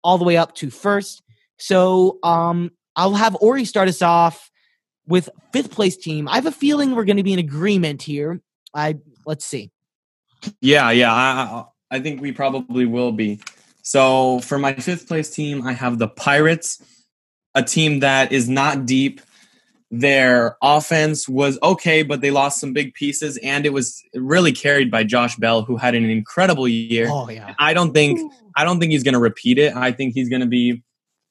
all 0.04 0.16
the 0.16 0.22
way 0.22 0.36
up 0.36 0.54
to 0.54 0.70
first. 0.70 1.24
So 1.56 2.20
um, 2.22 2.70
I'll 2.94 3.14
have 3.14 3.36
Ori 3.40 3.64
start 3.64 3.88
us 3.88 4.00
off 4.00 4.48
with 5.08 5.28
fifth 5.52 5.72
place 5.72 5.96
team. 5.96 6.28
I 6.28 6.36
have 6.36 6.46
a 6.46 6.52
feeling 6.52 6.94
we're 6.94 7.04
going 7.04 7.16
to 7.16 7.24
be 7.24 7.32
in 7.32 7.40
agreement 7.40 8.00
here. 8.00 8.40
I 8.72 8.98
let's 9.26 9.44
see. 9.44 9.72
Yeah, 10.60 10.92
yeah. 10.92 11.12
I, 11.12 11.64
I 11.90 11.98
think 11.98 12.20
we 12.20 12.30
probably 12.30 12.86
will 12.86 13.10
be. 13.10 13.40
So 13.82 14.38
for 14.38 14.56
my 14.56 14.74
fifth 14.74 15.08
place 15.08 15.30
team, 15.30 15.66
I 15.66 15.72
have 15.72 15.98
the 15.98 16.06
Pirates, 16.06 16.80
a 17.58 17.62
team 17.62 18.00
that 18.00 18.30
is 18.32 18.48
not 18.48 18.86
deep. 18.86 19.20
Their 19.90 20.56
offense 20.62 21.28
was 21.28 21.58
okay, 21.62 22.02
but 22.02 22.20
they 22.20 22.30
lost 22.30 22.60
some 22.60 22.72
big 22.72 22.94
pieces, 22.94 23.38
and 23.38 23.66
it 23.66 23.72
was 23.72 24.02
really 24.14 24.52
carried 24.52 24.90
by 24.90 25.02
Josh 25.02 25.36
Bell, 25.36 25.62
who 25.62 25.76
had 25.76 25.94
an 25.94 26.04
incredible 26.04 26.68
year. 26.68 27.08
Oh 27.10 27.28
yeah. 27.28 27.54
I 27.58 27.74
don't 27.74 27.92
think 27.92 28.20
I 28.54 28.64
don't 28.64 28.78
think 28.80 28.92
he's 28.92 29.02
going 29.02 29.14
to 29.14 29.20
repeat 29.20 29.58
it. 29.58 29.74
I 29.74 29.92
think 29.92 30.14
he's 30.14 30.28
going 30.28 30.40
to 30.40 30.46
be, 30.46 30.82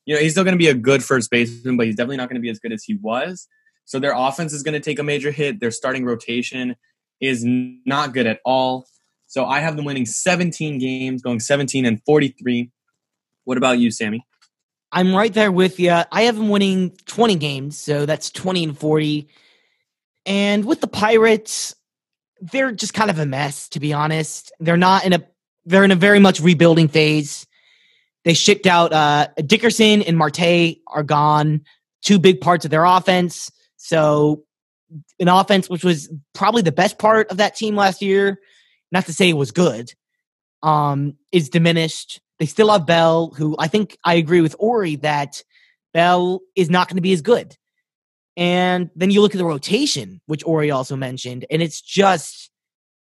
you 0.05 0.15
know, 0.15 0.19
he's 0.19 0.31
still 0.31 0.43
going 0.43 0.55
to 0.55 0.59
be 0.59 0.67
a 0.67 0.73
good 0.73 1.03
first 1.03 1.29
baseman, 1.29 1.77
but 1.77 1.85
he's 1.85 1.95
definitely 1.95 2.17
not 2.17 2.29
going 2.29 2.35
to 2.35 2.41
be 2.41 2.49
as 2.49 2.59
good 2.59 2.73
as 2.73 2.83
he 2.83 2.95
was. 2.95 3.47
So 3.85 3.99
their 3.99 4.13
offense 4.15 4.53
is 4.53 4.63
going 4.63 4.73
to 4.73 4.79
take 4.79 4.99
a 4.99 5.03
major 5.03 5.31
hit. 5.31 5.59
Their 5.59 5.71
starting 5.71 6.03
rotation 6.03 6.75
is 7.21 7.43
not 7.45 8.13
good 8.13 8.27
at 8.27 8.39
all. 8.43 8.87
So 9.27 9.45
I 9.45 9.59
have 9.59 9.75
them 9.75 9.85
winning 9.85 10.05
17 10.05 10.79
games, 10.79 11.21
going 11.21 11.39
17 11.39 11.85
and 11.85 12.01
43. 12.03 12.71
What 13.43 13.57
about 13.57 13.79
you, 13.79 13.91
Sammy? 13.91 14.25
I'm 14.91 15.13
right 15.13 15.33
there 15.33 15.51
with 15.51 15.79
you. 15.79 15.91
I 15.91 16.23
have 16.23 16.35
them 16.35 16.49
winning 16.49 16.91
20 17.05 17.35
games, 17.35 17.77
so 17.77 18.05
that's 18.05 18.29
20 18.31 18.63
and 18.63 18.77
40. 18.77 19.27
And 20.25 20.65
with 20.65 20.81
the 20.81 20.87
Pirates, 20.87 21.75
they're 22.39 22.71
just 22.71 22.93
kind 22.93 23.09
of 23.09 23.19
a 23.19 23.25
mess, 23.25 23.69
to 23.69 23.79
be 23.79 23.93
honest. 23.93 24.51
They're 24.59 24.77
not 24.77 25.05
in 25.05 25.13
a 25.13 25.23
they're 25.65 25.83
in 25.83 25.91
a 25.91 25.95
very 25.95 26.19
much 26.19 26.39
rebuilding 26.39 26.87
phase. 26.87 27.45
They 28.23 28.33
shipped 28.33 28.65
out 28.65 28.93
uh, 28.93 29.27
Dickerson 29.45 30.01
and 30.01 30.17
Marte 30.17 30.77
are 30.87 31.03
gone, 31.03 31.61
two 32.01 32.19
big 32.19 32.39
parts 32.39 32.63
of 32.63 32.71
their 32.71 32.85
offense. 32.85 33.51
So 33.75 34.43
an 35.19 35.27
offense 35.27 35.69
which 35.69 35.83
was 35.83 36.09
probably 36.33 36.61
the 36.61 36.71
best 36.71 36.97
part 36.97 37.29
of 37.31 37.37
that 37.37 37.55
team 37.55 37.75
last 37.75 38.01
year, 38.01 38.39
not 38.91 39.05
to 39.05 39.13
say 39.13 39.29
it 39.29 39.33
was 39.33 39.51
good, 39.51 39.93
um, 40.63 41.15
is 41.31 41.49
diminished. 41.49 42.21
They 42.39 42.45
still 42.45 42.71
have 42.71 42.85
Bell, 42.85 43.33
who 43.35 43.55
I 43.57 43.67
think 43.67 43.97
I 44.03 44.15
agree 44.15 44.41
with 44.41 44.55
Ori 44.59 44.97
that 44.97 45.43
Bell 45.93 46.41
is 46.55 46.69
not 46.69 46.87
going 46.87 46.97
to 46.97 47.01
be 47.01 47.13
as 47.13 47.21
good. 47.21 47.55
And 48.35 48.91
then 48.95 49.09
you 49.09 49.21
look 49.21 49.33
at 49.33 49.39
the 49.39 49.45
rotation, 49.45 50.21
which 50.27 50.45
Ori 50.45 50.69
also 50.69 50.95
mentioned, 50.95 51.45
and 51.49 51.61
it's 51.61 51.81
just 51.81 52.51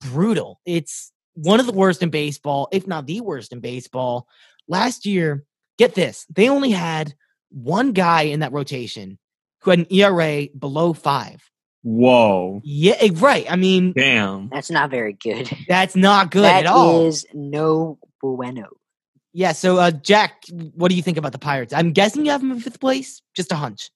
brutal. 0.01 0.61
It's 0.67 1.11
one 1.35 1.61
of 1.61 1.67
the 1.67 1.73
worst 1.73 2.03
in 2.03 2.11
baseball, 2.11 2.69
if 2.73 2.87
not 2.87 3.07
the 3.07 3.23
worst 3.23 3.53
in 3.53 3.61
baseball. 3.61 4.29
Last 4.69 5.07
year, 5.07 5.45
get 5.79 5.95
this, 5.95 6.27
they 6.35 6.49
only 6.51 6.71
had 6.71 7.15
one 7.51 7.93
guy 7.93 8.23
in 8.23 8.41
that 8.41 8.53
rotation 8.53 9.19
who 9.63 9.71
had 9.71 9.79
an 9.81 9.87
ERA 9.91 10.49
below 10.59 10.93
five. 10.93 11.51
Whoa. 11.83 12.61
Yeah, 12.65 12.95
eh, 12.99 13.11
right. 13.15 13.51
I 13.51 13.57
mean, 13.57 13.93
Damn. 13.93 14.49
That's 14.51 14.71
not 14.71 14.91
very 14.91 15.13
good. 15.15 15.51
that's 15.69 15.97
not 15.97 16.31
good 16.31 16.45
That 16.45 16.65
at 16.65 16.67
all. 16.67 17.07
is 17.07 17.27
no 17.33 17.99
bueno. 18.21 18.69
Yeah. 19.35 19.53
So, 19.53 19.77
uh, 19.77 19.91
Jack, 19.91 20.45
what 20.75 20.89
do 20.89 20.95
you 20.95 21.03
think 21.03 21.19
about 21.19 21.33
the 21.33 21.39
Pirates? 21.39 21.75
I'm 21.75 21.93
guessing 21.93 22.25
you 22.25 22.31
have 22.31 22.41
them 22.41 22.53
in 22.53 22.61
fifth 22.61 22.81
place. 22.81 23.21
Just 23.37 23.53
a 23.53 23.57
hunch. 23.57 23.91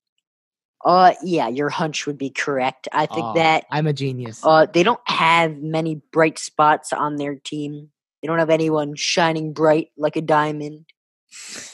Uh, 0.84 1.14
yeah, 1.22 1.48
your 1.48 1.70
hunch 1.70 2.06
would 2.06 2.18
be 2.18 2.30
correct. 2.30 2.88
I 2.92 3.06
think 3.06 3.24
Aw, 3.24 3.32
that 3.34 3.64
I'm 3.70 3.86
a 3.86 3.92
genius. 3.92 4.44
uh, 4.44 4.66
they 4.66 4.82
don't 4.82 5.00
have 5.06 5.56
many 5.56 6.00
bright 6.12 6.38
spots 6.38 6.92
on 6.92 7.16
their 7.16 7.34
team. 7.34 7.90
They 8.22 8.26
don't 8.26 8.38
have 8.38 8.50
anyone 8.50 8.94
shining 8.94 9.52
bright 9.52 9.88
like 9.96 10.16
a 10.16 10.22
diamond. 10.22 10.86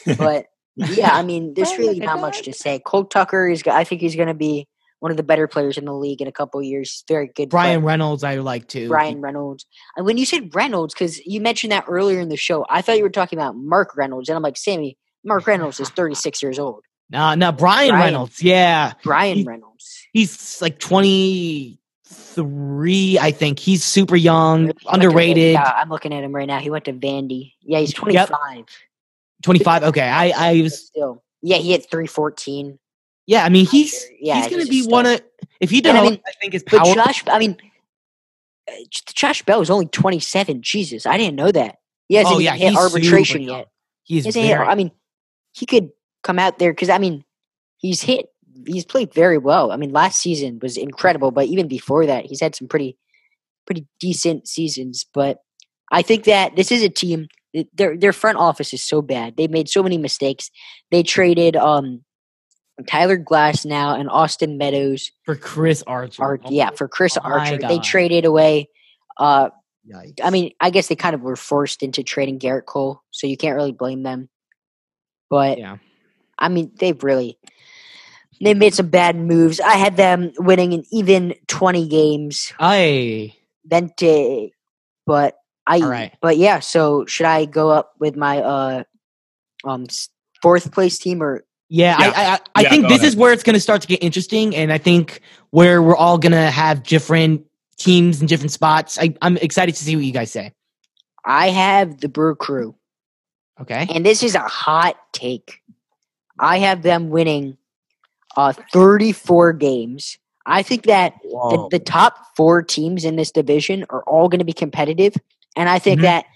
But 0.19 0.47
yeah, 0.77 1.11
I 1.13 1.23
mean, 1.23 1.55
there's 1.55 1.79
really 1.79 2.01
not 2.01 2.21
much 2.21 2.43
to 2.43 2.53
say. 2.53 2.81
Cole 2.81 3.05
Tucker 3.05 3.49
is. 3.49 3.63
I 3.67 3.85
think 3.85 4.01
he's 4.01 4.17
going 4.17 4.29
to 4.29 4.35
be 4.35 4.67
one 5.05 5.11
of 5.11 5.19
the 5.19 5.23
better 5.23 5.47
players 5.47 5.77
in 5.77 5.85
the 5.85 5.93
league 5.93 6.23
in 6.23 6.29
a 6.29 6.33
couple 6.33 6.59
of 6.59 6.65
years. 6.65 7.05
Very 7.07 7.27
good. 7.29 7.51
Bryan 7.51 7.81
player. 7.83 7.87
Reynolds, 7.89 8.25
I 8.25 8.37
like 8.37 8.69
too. 8.69 8.89
Bryan 8.89 9.21
Reynolds. 9.21 9.67
And 9.99 10.07
when 10.07 10.17
you 10.17 10.25
said 10.25 10.55
Reynolds, 10.55 10.95
because 10.95 11.19
you 11.27 11.43
mentioned 11.43 11.73
that 11.73 11.85
earlier 11.87 12.21
in 12.21 12.31
the 12.31 12.39
show, 12.39 12.65
I 12.71 12.81
thought 12.81 12.97
you 12.97 13.03
were 13.03 13.11
talking 13.11 13.39
about 13.39 13.55
Mark 13.55 13.99
Reynolds, 13.99 14.31
and 14.31 14.37
I'm 14.37 14.43
like, 14.43 14.57
Sammy, 14.57 14.97
Mark 15.23 15.47
Reynolds 15.47 15.79
is 15.79 15.91
36 15.91 16.43
years 16.43 16.59
old. 16.59 16.85
No, 17.11 17.35
no, 17.35 17.53
Bryan, 17.53 17.91
Bryan. 17.91 18.03
Reynolds. 18.15 18.43
Yeah, 18.43 18.95
Bryan 19.03 19.37
He- 19.37 19.45
Reynolds. 19.45 20.07
he's 20.15 20.63
like 20.63 20.79
23, 20.79 23.19
I 23.19 23.31
think. 23.31 23.59
He's 23.59 23.85
super 23.85 24.17
young, 24.17 24.69
He 24.69 24.73
underrated. 24.89 25.53
Yeah, 25.53 25.71
I'm 25.77 25.91
looking 25.91 26.15
at 26.15 26.25
him 26.25 26.35
right 26.35 26.47
now. 26.47 26.61
He 26.61 26.71
went 26.71 26.87
to 26.87 26.95
Vandy. 26.95 27.53
Yeah, 27.61 27.81
he's 27.81 27.93
25. 27.93 28.65
25. 29.43 29.83
Okay, 29.85 30.09
I, 30.09 30.31
I 30.35 30.63
was. 30.63 30.87
still, 30.87 31.23
yeah, 31.43 31.59
he 31.59 31.73
hit 31.73 31.91
314. 31.91 32.79
Yeah, 33.27 33.45
I 33.45 33.49
mean, 33.49 33.67
he's. 33.67 34.07
Yeah, 34.21 34.37
he's 34.43 34.51
gonna 34.51 34.67
be 34.67 34.83
stud. 34.83 34.93
one 34.93 35.07
of. 35.07 35.23
If 35.61 35.71
he 35.71 35.79
And 35.85 35.97
I 35.97 36.03
mean, 36.03 36.21
I 36.27 36.33
think 36.41 36.63
But 36.71 36.85
power. 36.85 36.95
Josh, 36.95 37.25
I 37.27 37.39
mean, 37.39 37.57
uh, 38.69 38.73
Josh 39.15 39.43
Bell 39.43 39.61
is 39.61 39.71
only 39.71 39.87
27. 39.87 40.63
Jesus, 40.63 41.07
I 41.07 41.17
didn't 41.17 41.37
know 41.37 41.51
that. 41.53 41.77
He 42.09 42.17
hasn't 42.17 42.37
Oh, 42.37 42.39
yeah, 42.39 42.55
hit 42.55 42.77
arbitration 42.77 43.43
yet. 43.43 43.69
he's 44.03 44.25
He 44.25 44.29
hasn't 44.29 44.45
hit- 44.45 44.59
I 44.59 44.75
mean, 44.75 44.91
he 45.53 45.65
could 45.67 45.91
come 46.23 46.39
out 46.39 46.59
there 46.59 46.73
because 46.73 46.91
I 46.91 46.99
mean, 46.99 47.25
he's 47.79 48.03
hit. 48.03 48.27
He's 48.67 48.85
played 48.85 49.13
very 49.13 49.39
well. 49.39 49.73
I 49.73 49.77
mean, 49.77 49.91
last 49.91 50.21
season 50.21 50.59
was 50.63 50.77
incredible, 50.77 51.31
but 51.33 51.47
even 51.47 51.67
before 51.67 52.07
that, 52.07 52.27
he's 52.27 52.41
had 52.41 52.55
some 52.55 52.69
pretty, 52.69 52.97
pretty 53.67 53.87
decent 53.99 54.47
seasons. 54.47 55.07
But 55.13 55.39
I 55.91 56.03
think 56.03 56.25
that 56.25 56.55
this 56.57 56.71
is 56.71 56.83
a 56.83 56.89
team. 56.89 57.27
Their 57.73 57.97
their 57.97 58.13
front 58.13 58.39
office 58.39 58.73
is 58.75 58.83
so 58.83 59.01
bad. 59.03 59.37
They 59.37 59.49
made 59.49 59.69
so 59.69 59.83
many 59.83 59.99
mistakes. 59.99 60.51
They 60.91 61.03
traded 61.03 61.57
um 61.57 62.05
Tyler 62.87 63.19
Glasnow 63.19 63.99
and 63.99 64.09
Austin 64.11 64.59
Meadows. 64.59 65.11
for 65.25 65.37
Chris 65.37 65.83
Archer. 65.87 66.23
Ar- 66.23 66.41
yeah, 66.49 66.71
for 66.71 66.89
Chris 66.89 67.17
Oh 67.17 67.29
my 67.29 67.39
Archer. 67.39 67.59
They 67.59 67.79
traded 67.79 68.25
away. 68.25 68.69
Uh, 69.17 69.51
Yikes. 69.89 70.21
I 70.23 70.31
mean, 70.31 70.53
I 70.61 70.71
guess 70.71 70.89
they 70.89 70.97
kind 70.97 71.15
of 71.15 71.21
were 71.21 71.37
forced 71.37 71.83
into 71.83 72.03
trading 72.03 72.39
Gerrit 72.39 72.65
Cole, 72.65 73.03
so 73.11 73.27
you 73.27 73.37
can't 73.37 73.55
really 73.55 73.73
blame 73.73 74.03
them. 74.03 74.29
But 75.31 75.59
yeah. 75.59 75.77
I 76.39 76.49
mean, 76.49 76.73
they've 76.79 77.03
really 77.05 77.39
they 78.41 78.55
made 78.55 78.75
some 78.75 78.89
bad 78.89 79.15
moves. 79.17 79.61
I 79.61 79.75
had 79.75 79.97
them 79.97 80.33
winning 80.39 80.73
an 80.75 80.85
even 80.91 81.35
twenty 81.47 81.87
games. 81.87 82.53
I 82.59 83.35
Vente, 83.65 84.53
but 85.07 85.37
I 85.67 85.81
All 85.81 85.89
right. 85.89 86.13
but 86.21 86.39
yeah. 86.39 86.61
So 86.61 87.07
should 87.07 87.27
I 87.27 87.45
go 87.45 87.71
up 87.71 87.93
with 87.99 88.17
my 88.17 88.41
uh 88.41 88.85
um 89.65 89.87
fourth 90.43 90.73
place 90.73 90.99
team 90.99 91.23
or 91.23 91.45
Yeah, 91.69 91.97
Yeah. 91.99 92.13
I 92.15 92.35
I, 92.35 92.41
I 92.57 92.63
Yeah, 92.63 92.69
think 92.71 92.89
this 92.89 92.99
ahead. 92.99 93.09
is 93.09 93.17
where 93.17 93.33
it's 93.33 93.43
going 93.43 93.55
to 93.55 93.61
start 93.61 93.83
to 93.83 93.89
get 93.89 94.03
interesting, 94.03 94.57
and 94.57 94.73
I 94.73 94.79
think 94.79 95.21
where 95.51 95.83
we're 95.83 95.97
all 95.97 96.19
going 96.19 96.33
to 96.33 96.51
have 96.51 96.83
different 96.85 97.47
teams 97.79 98.21
in 98.21 98.27
different 98.29 98.53
spots. 98.53 98.99
I, 98.99 99.15
I'm 99.23 99.37
excited 99.39 99.75
to 99.77 99.85
see 99.85 99.97
what 99.97 100.05
you 100.05 100.13
guys 100.13 100.31
say. 100.33 100.53
I 101.25 101.51
have 101.51 102.01
the 102.01 102.09
Brew 102.09 102.37
Crew, 102.37 102.77
Okay, 103.61 103.91
and 103.91 104.07
this 104.07 104.23
is 104.23 104.35
a 104.35 104.41
hot 104.41 104.97
take. 105.13 105.63
I 106.39 106.59
have 106.59 106.83
them 106.83 107.11
winning 107.11 107.59
uh 108.37 108.53
34 108.73 109.55
games. 109.55 110.19
I 110.47 110.63
think 110.63 110.85
that 110.87 111.15
the, 111.51 111.59
the 111.71 111.79
top 111.81 112.17
four 112.37 112.63
teams 112.63 113.05
in 113.05 113.17
this 113.17 113.31
division 113.33 113.85
are 113.91 114.03
all 114.05 114.29
going 114.29 114.41
to 114.41 114.45
be 114.45 114.53
competitive, 114.55 115.15
and 115.57 115.69
I 115.69 115.79
think 115.79 116.01
Mhm. 116.01 116.03
that 116.03 116.27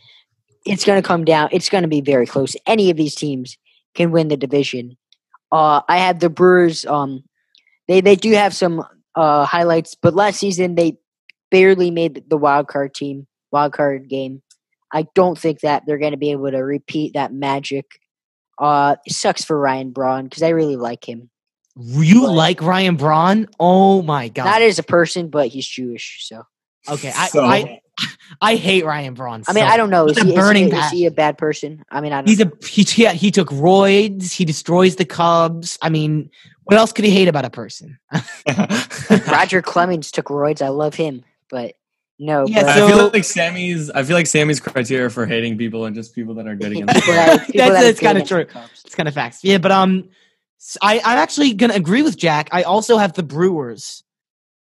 it's 0.67 0.85
going 0.85 1.03
to 1.03 1.07
come 1.07 1.25
down. 1.25 1.49
It's 1.53 1.69
going 1.71 1.83
to 1.83 1.89
be 1.89 2.01
very 2.03 2.27
close. 2.27 2.57
Any 2.67 2.91
of 2.91 2.97
these 2.97 3.15
teams 3.17 3.59
can 3.95 4.13
win 4.13 4.29
the 4.29 4.37
division. 4.39 4.97
Uh, 5.51 5.81
I 5.89 5.99
had 5.99 6.21
the 6.21 6.31
Brewers. 6.31 6.85
Um, 6.87 7.25
they 7.87 8.01
they 8.01 8.17
do 8.17 8.33
have 8.33 8.55
some 8.55 8.85
uh, 9.15 9.45
highlights, 9.45 9.95
but 9.95 10.15
last 10.15 10.39
season 10.39 10.75
they 10.75 10.99
barely 11.51 11.91
made 11.91 12.25
the 12.29 12.37
wild 12.37 12.69
card 12.69 12.95
team, 12.95 13.27
wild 13.51 13.73
card 13.73 14.09
game. 14.09 14.43
I 14.93 15.07
don't 15.15 15.39
think 15.39 15.61
that 15.61 15.85
they're 15.87 15.99
going 15.99 16.13
to 16.13 16.19
be 16.19 16.31
able 16.31 16.51
to 16.51 16.59
repeat 16.59 17.15
that 17.15 17.33
magic. 17.33 17.87
Uh, 18.59 18.97
it 19.07 19.13
sucks 19.13 19.45
for 19.45 19.59
Ryan 19.59 19.91
Braun 19.91 20.25
because 20.25 20.43
I 20.43 20.49
really 20.51 20.77
like 20.77 21.09
him. 21.09 21.31
you 21.77 22.23
But- 22.23 22.33
like 22.33 22.61
Ryan 22.63 22.97
Braun? 22.97 23.49
Oh 23.61 24.03
my 24.03 24.29
god! 24.29 24.45
Not 24.45 24.63
as 24.63 24.79
a 24.79 24.83
person, 24.83 25.29
but 25.31 25.49
he's 25.49 25.67
Jewish, 25.67 26.27
so. 26.27 26.43
okay, 26.89 27.13
I, 27.15 27.29
So- 27.29 27.45
I 27.45 27.81
I 28.41 28.57
hate 28.57 28.85
Ryan 28.85 29.15
Braun. 29.15 29.43
I 29.49 29.53
mean, 29.53 29.65
so 29.65 29.69
I 29.69 29.77
don't 29.77 29.91
know. 29.91 30.07
Is 30.07 30.17
He's 30.17 30.25
a 30.25 30.27
he, 30.27 30.33
is, 30.33 30.39
burning 30.39 30.71
he, 30.71 30.77
is 30.77 30.91
he 30.91 31.07
a 31.07 31.11
bad 31.11 31.39
person? 31.39 31.83
I 31.91 32.01
mean, 32.01 32.13
I 32.13 32.23
don't. 32.23 32.29
He's 32.29 32.41
a 32.41 32.53
he, 32.67 33.03
yeah, 33.03 33.13
he 33.13 33.31
took 33.31 33.49
roids. 33.49 34.33
He 34.33 34.45
destroys 34.45 34.97
the 34.97 35.05
Cubs. 35.05 35.79
I 35.83 35.89
mean, 35.89 36.31
what 36.65 36.77
else 36.77 36.93
could 36.93 37.05
he 37.05 37.11
hate 37.11 37.29
about 37.29 37.45
a 37.45 37.51
person? 37.51 37.99
Roger 39.29 39.63
Clemens 39.63 40.11
took 40.11 40.27
roids. 40.27 40.63
I 40.63 40.69
love 40.69 40.95
him, 40.95 41.25
but 41.51 41.75
no. 42.19 42.47
Yeah, 42.47 42.63
but, 42.63 42.69
I 42.71 42.89
feel 42.91 43.11
like 43.13 43.25
Sammy's. 43.25 43.91
I 43.91 44.03
feel 44.03 44.17
like 44.17 44.27
Sammy's 44.27 44.61
criteria 44.61 45.11
for 45.11 45.27
hating 45.27 45.57
people 45.57 45.87
and 45.87 45.95
just 45.95 46.15
people 46.15 46.35
that 46.35 46.47
are 46.47 46.55
good 46.55 46.73
against. 46.73 46.95
people 46.95 47.15
them. 47.15 47.27
that, 47.27 47.47
people 47.47 47.59
That's- 47.59 47.73
that 47.73 47.83
are 47.83 47.87
that's 47.87 48.01
kinda 48.01 48.25
true. 48.25 48.63
It's 48.85 48.95
kind 48.95 49.09
of 49.09 49.15
facts. 49.15 49.43
Yeah, 49.43 49.59
but 49.59 49.71
um, 49.73 50.09
s- 50.61 50.77
I 50.83 50.99
I'm 50.99 51.19
actually 51.19 51.55
gonna 51.55 51.75
agree 51.75 52.03
with 52.03 52.17
Jack. 52.17 52.49
I 52.53 52.63
also 52.65 52.99
have 52.99 53.15
the 53.15 53.23
Brewers 53.23 54.05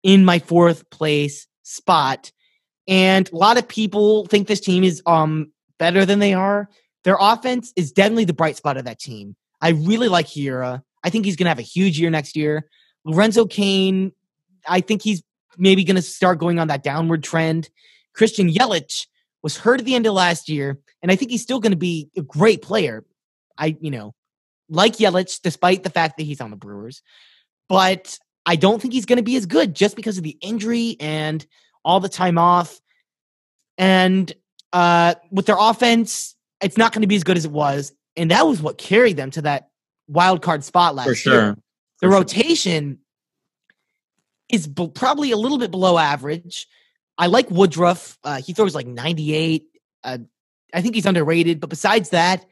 in 0.04 0.26
my 0.26 0.40
fourth 0.40 0.90
place 0.90 1.48
spot, 1.64 2.32
and 2.88 3.30
a 3.32 3.36
lot 3.36 3.58
of 3.58 3.68
people 3.68 4.26
think 4.26 4.48
this 4.48 4.60
team 4.60 4.84
is 4.84 5.02
um 5.06 5.52
better 5.78 6.06
than 6.06 6.20
they 6.20 6.34
are. 6.34 6.70
Their 7.04 7.18
offense 7.20 7.74
is 7.76 7.92
definitely 7.92 8.26
the 8.26 8.34
bright 8.34 8.58
spot 8.58 8.78
of 8.78 8.86
that 8.86 9.00
team. 9.00 9.36
I 9.60 9.70
really 9.70 10.08
like 10.08 10.28
Hiura. 10.28 10.82
I 11.04 11.10
think 11.10 11.26
he's 11.26 11.36
gonna 11.36 11.50
have 11.50 11.60
a 11.60 11.64
huge 11.64 12.00
year 12.00 12.10
next 12.10 12.36
year. 12.36 12.68
Lorenzo 13.06 13.46
Cain, 13.46 14.12
I 14.68 14.82
think 14.82 15.02
he's 15.02 15.24
maybe 15.58 15.84
going 15.84 15.96
to 15.96 16.02
start 16.02 16.40
going 16.40 16.60
on 16.60 16.68
that 16.68 16.84
downward 16.84 17.24
trend. 17.24 17.70
Christian 18.14 18.50
Yelich 18.50 19.08
was 19.44 19.58
hurt 19.58 19.80
at 19.80 19.86
the 19.86 19.96
end 19.96 20.06
of 20.06 20.14
last 20.14 20.50
year, 20.50 20.80
and 21.02 21.12
I 21.12 21.16
think 21.16 21.32
he's 21.32 21.42
still 21.42 21.60
going 21.60 21.72
to 21.72 21.78
be 21.78 22.10
a 22.18 22.22
great 22.22 22.62
player. 22.62 23.06
I, 23.58 23.78
you 23.80 23.92
know, 23.92 24.14
like 24.70 24.98
Yelich, 24.98 25.42
despite 25.42 25.84
the 25.84 25.90
fact 25.90 26.18
that 26.18 26.24
he's 26.24 26.42
on 26.42 26.52
the 26.52 26.58
Brewers, 26.58 27.02
but 27.68 28.18
I 28.46 28.56
don't 28.56 28.82
think 28.82 28.94
he's 28.94 29.06
going 29.06 29.18
to 29.18 29.24
be 29.24 29.36
as 29.36 29.46
good 29.46 29.76
just 29.76 29.96
because 29.96 30.18
of 30.18 30.24
the 30.24 30.38
injury 30.42 30.98
and 31.00 31.46
all 31.84 32.00
the 32.00 32.10
time 32.10 32.38
off. 32.38 32.80
And 33.78 34.32
uh, 34.74 35.16
with 35.32 35.46
their 35.46 35.58
offense, 35.60 36.36
it's 36.62 36.78
not 36.78 36.94
going 36.94 37.02
to 37.02 37.08
be 37.08 37.16
as 37.16 37.24
good 37.24 37.38
as 37.38 37.46
it 37.46 37.52
was, 37.52 37.92
and 38.16 38.32
that 38.32 38.46
was 38.46 38.62
what 38.62 38.78
carried 38.78 39.18
them 39.18 39.32
to 39.32 39.42
that 39.44 39.70
wild 40.08 40.42
card 40.42 40.64
spot 40.64 40.96
last 40.96 41.08
For 41.08 41.16
sure. 41.16 41.34
year. 41.34 41.52
The 42.02 42.08
For 42.08 42.12
sure. 42.12 42.20
rotation 42.20 43.00
is 44.50 44.68
b- 44.68 44.92
probably 44.94 45.32
a 45.32 45.38
little 45.38 45.58
bit 45.58 45.72
below 45.72 45.98
average. 45.98 46.68
I 47.18 47.28
like 47.28 47.50
Woodruff. 47.50 48.18
Uh, 48.24 48.42
he 48.42 48.54
throws 48.54 48.76
like 48.76 48.88
98. 48.88 49.64
Uh, 50.04 50.18
I 50.74 50.82
think 50.82 50.96
he's 50.96 51.06
underrated. 51.06 51.60
But 51.60 51.70
besides 51.70 52.10
that, 52.10 52.46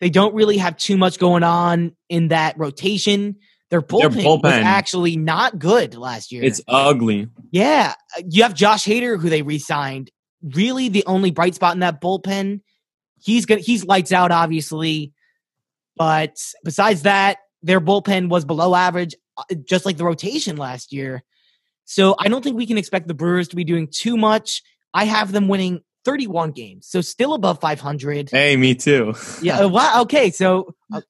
they 0.00 0.10
don't 0.10 0.34
really 0.34 0.58
have 0.58 0.76
too 0.76 0.96
much 0.96 1.18
going 1.18 1.42
on 1.42 1.94
in 2.08 2.28
that 2.28 2.58
rotation. 2.58 3.36
Their 3.70 3.82
bullpen, 3.82 4.16
was 4.16 4.42
bullpen. 4.42 4.62
actually 4.62 5.16
not 5.16 5.58
good 5.58 5.94
last 5.94 6.30
year. 6.30 6.44
It's 6.44 6.60
ugly. 6.68 7.28
yeah, 7.50 7.94
uh, 8.16 8.22
you 8.28 8.42
have 8.42 8.54
Josh 8.54 8.84
Hader, 8.84 9.18
who 9.18 9.28
they 9.28 9.42
re-signed. 9.42 10.10
Really, 10.42 10.88
the 10.88 11.04
only 11.06 11.30
bright 11.30 11.54
spot 11.54 11.74
in 11.74 11.80
that 11.80 12.00
bullpen. 12.00 12.60
He's 13.20 13.46
gonna 13.46 13.62
he's 13.62 13.84
lights 13.84 14.12
out, 14.12 14.30
obviously, 14.30 15.12
but 15.96 16.36
besides 16.62 17.02
that, 17.02 17.38
their 17.62 17.80
bullpen 17.80 18.28
was 18.28 18.44
below 18.44 18.74
average, 18.74 19.14
uh, 19.38 19.44
just 19.66 19.86
like 19.86 19.96
the 19.96 20.04
rotation 20.04 20.56
last 20.56 20.92
year. 20.92 21.24
So 21.86 22.14
I 22.18 22.28
don't 22.28 22.42
think 22.42 22.56
we 22.56 22.66
can 22.66 22.78
expect 22.78 23.08
the 23.08 23.14
Brewers 23.14 23.48
to 23.48 23.56
be 23.56 23.64
doing 23.64 23.88
too 23.90 24.16
much. 24.16 24.62
I 24.92 25.04
have 25.04 25.32
them 25.32 25.48
winning 25.48 25.80
31 26.04 26.52
games, 26.52 26.86
so 26.86 27.00
still 27.00 27.34
above 27.34 27.60
500. 27.60 28.30
Hey, 28.30 28.56
me 28.56 28.74
too. 28.74 29.14
Yeah. 29.42 29.60
uh, 29.60 29.68
wow. 29.68 29.94
Okay. 30.02 30.30
So, 30.30 30.74
uh, 30.92 31.00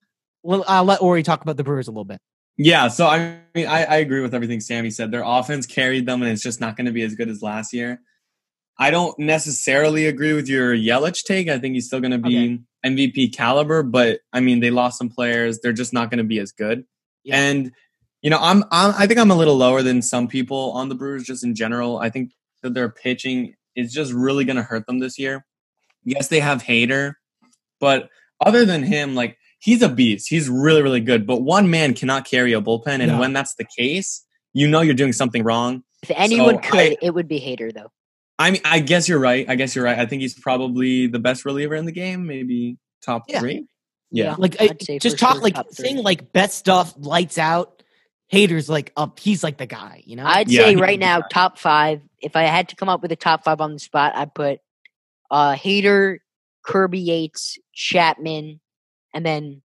well, 0.43 0.65
I'll 0.69 0.85
let 0.85 1.03
Ori 1.03 1.23
talk 1.23 1.43
about 1.43 1.57
the 1.57 1.65
Brewers 1.65 1.89
a 1.89 1.91
little 1.91 2.05
bit. 2.05 2.21
Yeah, 2.57 2.89
so 2.89 3.07
I 3.07 3.41
mean, 3.55 3.67
I, 3.67 3.85
I 3.85 3.97
agree 3.97 4.21
with 4.21 4.35
everything 4.35 4.61
Sammy 4.61 4.91
said. 4.91 5.11
Their 5.11 5.25
offense 5.25 5.67
carried 5.67 6.07
them, 6.07 6.23
and 6.23 6.31
it's 6.31 6.43
just 6.43 6.61
not 6.61 6.77
going 6.77 6.87
to 6.87 6.93
be 6.93 7.03
as 7.03 7.15
good 7.15 7.29
as 7.29 7.43
last 7.43 7.73
year. 7.73 8.01
I 8.79 8.91
don't 8.91 9.17
necessarily 9.19 10.07
agree 10.07 10.33
with 10.33 10.49
your 10.49 10.75
Yelich 10.75 11.25
take. 11.25 11.49
I 11.49 11.59
think 11.59 11.75
he's 11.75 11.87
still 11.87 12.01
going 12.01 12.11
to 12.11 12.19
be 12.19 12.61
MVP 12.85 13.35
caliber, 13.35 13.83
but 13.83 14.21
I 14.33 14.41
mean, 14.41 14.61
they 14.61 14.71
lost 14.71 14.99
some 14.99 15.09
players. 15.09 15.61
They're 15.61 15.73
just 15.73 15.93
not 15.93 16.11
going 16.11 16.19
to 16.19 16.25
be 16.25 16.39
as 16.39 16.53
good. 16.53 16.85
Yeah. 17.23 17.37
And 17.37 17.73
you 18.23 18.31
know, 18.31 18.39
I'm, 18.41 18.65
I'm 18.71 18.95
I 18.97 19.07
think 19.07 19.21
I'm 19.21 19.31
a 19.31 19.37
little 19.37 19.57
lower 19.57 19.83
than 19.83 20.03
some 20.03 20.29
people 20.29 20.73
on 20.73 20.89
the 20.89 20.95
Brewers 20.95 21.25
just 21.25 21.45
in 21.45 21.55
general. 21.55 21.99
I 21.99 22.11
think 22.11 22.33
that 22.63 22.75
their 22.75 22.89
pitching 22.89 23.55
is 23.77 23.93
just 23.93 24.13
really 24.13 24.45
going 24.45 24.57
to 24.57 24.63
hurt 24.63 24.87
them 24.87 24.99
this 24.99 25.19
year. 25.19 25.45
Yes, 26.05 26.29
they 26.29 26.41
have 26.41 26.63
Hader, 26.63 27.15
but 27.81 28.09
other 28.41 28.65
than 28.65 28.83
him, 28.83 29.15
like 29.15 29.39
he's 29.65 29.81
a 29.83 29.89
beast. 29.89 30.29
He's 30.29 30.49
really, 30.49 30.83
really 30.83 31.01
good. 31.01 31.27
But 31.27 31.43
one 31.43 31.71
man 31.71 31.95
cannot 31.95 32.27
carry 32.27 32.53
a 32.53 32.61
bullpen, 32.61 33.01
and 33.01 33.07
No. 33.09 33.19
when 33.19 33.33
that's 33.33 33.55
the 33.55 33.65
case, 33.79 34.25
you 34.53 34.69
know 34.69 34.83
you're 34.83 34.95
doing 34.95 35.13
something 35.15 35.43
wrong. 35.43 35.83
If 36.03 36.11
anyone 36.15 36.57
So, 36.63 36.71
could, 36.71 36.93
I- 36.93 36.97
it 37.01 37.15
would 37.15 37.29
be 37.29 37.41
Hader 37.41 37.73
though. 37.73 37.91
I 38.39 38.51
mean, 38.51 38.61
I 38.65 38.81
guess 38.81 39.09
you're 39.09 39.19
right. 39.21 39.49
I 39.49 39.55
guess 39.55 39.75
you're 39.75 39.85
right. 39.85 39.99
I 39.99 40.07
think 40.07 40.21
he's 40.23 40.39
probably 40.39 41.07
the 41.07 41.19
best 41.19 41.45
reliever 41.45 41.75
in 41.77 41.87
the 41.87 41.93
game, 41.93 42.27
maybe 42.27 42.77
top 43.03 43.25
Yeah. 43.29 43.41
three. 43.41 43.67
Yeah. 44.11 44.35
Like, 44.39 44.61
I, 44.61 44.69
just 44.99 45.19
talk 45.19 45.35
sure 45.35 45.43
like 45.43 45.55
top 45.55 45.71
saying 45.73 45.97
like 46.03 46.33
best 46.33 46.59
stuff, 46.59 46.95
lights 46.99 47.39
out. 47.39 47.83
Hader's 48.33 48.69
like 48.69 48.93
up. 48.97 49.19
He's 49.21 49.43
like 49.45 49.57
the 49.59 49.67
guy, 49.67 50.03
you 50.05 50.17
know. 50.17 50.25
I'd 50.27 50.49
Yeah, 50.51 50.63
say 50.65 50.77
right 50.77 50.99
now 50.99 51.21
top 51.21 51.59
five. 51.59 52.01
If 52.21 52.37
I 52.37 52.43
had 52.43 52.69
to 52.71 52.77
come 52.77 52.89
up 52.89 53.03
with 53.03 53.13
a 53.13 53.17
top 53.17 53.45
five 53.45 53.61
on 53.61 53.73
the 53.73 53.79
spot, 53.79 54.15
I'd 54.17 54.35
put 54.35 54.59
uh 55.31 55.55
Hader, 55.55 56.19
Kirby 56.65 57.01
Yates, 57.01 57.59
Chapman, 57.73 58.61
and 59.15 59.25
then 59.25 59.63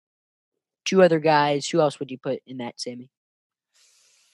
two 0.85 1.03
other 1.03 1.19
guys. 1.21 1.67
Who 1.69 1.81
else 1.81 1.99
would 1.99 2.11
you 2.11 2.19
put 2.19 2.41
in 2.47 2.59
that, 2.59 2.79
Sammy? 2.79 3.09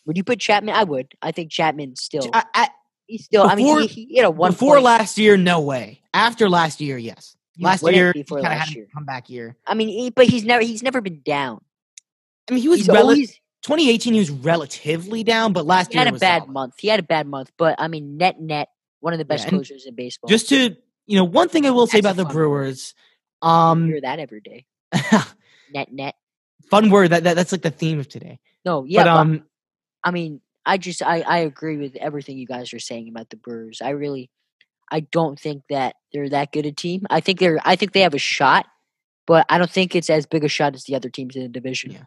Would 0.07 0.17
you 0.17 0.25
put 0.25 0.41
Chapman? 0.41 0.75
I 0.75 0.83
would. 0.83 1.13
I 1.23 1.31
think 1.31 1.53
Chapman 1.53 1.95
still. 1.95 2.29
I- 2.33 2.45
I- 2.55 2.69
he's 3.07 3.25
still. 3.27 3.45
I 3.45 3.55
before- 3.55 3.79
mean, 3.81 3.89
he, 3.89 4.07
he 4.07 4.17
had 4.17 4.25
a 4.27 4.31
one 4.31 4.51
before 4.51 4.75
point- 4.77 4.85
last 4.85 5.19
year, 5.19 5.37
no 5.37 5.61
way. 5.61 6.01
After 6.13 6.49
last 6.49 6.81
year, 6.81 6.99
yes. 6.99 7.37
he 7.55 7.65
Last 7.65 7.83
year, 7.85 8.13
before 8.13 8.39
kind 8.41 8.53
of 8.55 8.59
last 8.59 8.69
had 8.71 8.77
year. 8.77 8.87
a 8.91 8.95
comeback 8.95 9.31
year. 9.31 9.57
I 9.67 9.75
mean, 9.75 9.89
he, 9.89 10.11
but 10.11 10.27
he's 10.27 10.45
never. 10.45 10.63
He's 10.65 10.83
never 10.83 11.01
been 11.01 11.21
down. 11.25 11.63
I 12.51 12.55
mean, 12.55 12.63
he 12.63 12.69
was 12.69 12.81
He's 12.81 12.89
rel- 12.89 13.03
always. 13.03 13.39
2018. 13.63 14.15
He 14.15 14.19
was 14.19 14.31
relatively 14.31 15.23
down, 15.23 15.53
but 15.53 15.65
last 15.65 15.93
He 15.93 15.99
year 15.99 16.07
had 16.07 16.15
a 16.15 16.19
bad 16.19 16.41
solid. 16.43 16.53
month. 16.53 16.75
He 16.79 16.89
had 16.89 16.99
a 16.99 17.05
bad 17.05 17.29
month, 17.29 17.53
but 17.57 17.77
I 17.79 17.87
mean, 17.87 18.17
net 18.17 18.41
net, 18.41 18.69
one 18.99 19.13
of 19.13 19.21
the 19.21 19.25
best 19.25 19.47
closers 19.47 19.87
in 19.87 19.95
baseball. 19.95 20.29
Just 20.29 20.49
to 20.49 20.75
you 21.07 21.17
know, 21.17 21.25
one 21.25 21.49
thing 21.49 21.65
I 21.67 21.71
will 21.71 21.87
say 21.87 22.01
That's 22.01 22.19
a 22.19 22.21
about 22.23 22.29
the 22.29 22.33
Brewers. 22.35 22.95
Um, 23.41 23.87
hear 23.87 24.01
that 24.01 24.19
every 24.19 24.41
day. 24.41 24.65
Net 25.75 25.93
net. 25.93 26.15
fun 26.71 26.91
word 26.91 27.11
that, 27.11 27.25
that 27.25 27.35
that's 27.35 27.53
like 27.53 27.63
the 27.63 27.71
theme 27.71 27.99
of 27.99 28.09
today. 28.09 28.39
No, 28.65 28.85
yeah, 28.85 29.01
but 29.01 29.05
but, 29.05 29.17
um, 29.17 29.45
I 30.05 30.11
mean, 30.11 30.41
I 30.67 30.79
just 30.79 31.03
I 31.03 31.23
I 31.23 31.39
agree 31.39 31.77
with 31.77 31.97
everything 31.97 32.39
you 32.39 32.47
guys 32.47 32.73
are 32.73 32.79
saying 32.79 33.09
about 33.09 33.31
the 33.31 33.37
Brewers. 33.37 33.81
I 33.83 33.91
really 33.91 34.31
I 34.91 35.01
don't 35.01 35.39
think 35.39 35.63
that 35.71 35.97
they're 36.13 36.29
that 36.29 36.53
good 36.53 36.67
a 36.67 36.73
team. 36.73 37.07
I 37.11 37.21
think 37.21 37.39
they're 37.39 37.59
I 37.65 37.77
think 37.77 37.93
they 37.93 38.01
have 38.01 38.15
a 38.15 38.19
shot, 38.19 38.67
but 39.27 39.47
I 39.49 39.59
don't 39.59 39.71
think 39.71 39.95
it's 39.95 40.11
as 40.11 40.27
big 40.27 40.45
a 40.45 40.49
shot 40.49 40.75
as 40.75 40.85
the 40.85 40.95
other 40.95 41.09
teams 41.09 41.37
in 41.37 41.43
the 41.43 41.49
division. 41.49 41.93
Yeah. 41.93 42.05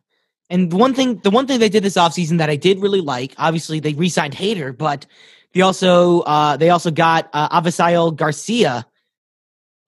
And 0.49 0.71
the 0.71 0.75
one 0.75 0.93
thing, 0.93 1.17
the 1.23 1.31
one 1.31 1.47
thing 1.47 1.59
they 1.59 1.69
did 1.69 1.83
this 1.83 1.95
offseason 1.97 2.37
that 2.37 2.49
I 2.49 2.55
did 2.55 2.79
really 2.79 3.01
like, 3.01 3.33
obviously 3.37 3.79
they 3.79 3.93
re-signed 3.93 4.35
Hader, 4.35 4.77
but 4.77 5.07
they 5.53 5.61
also 5.61 6.21
uh, 6.21 6.57
they 6.57 6.69
also 6.69 6.91
got 6.91 7.29
uh, 7.33 7.59
Avisail 7.61 8.15
Garcia. 8.15 8.85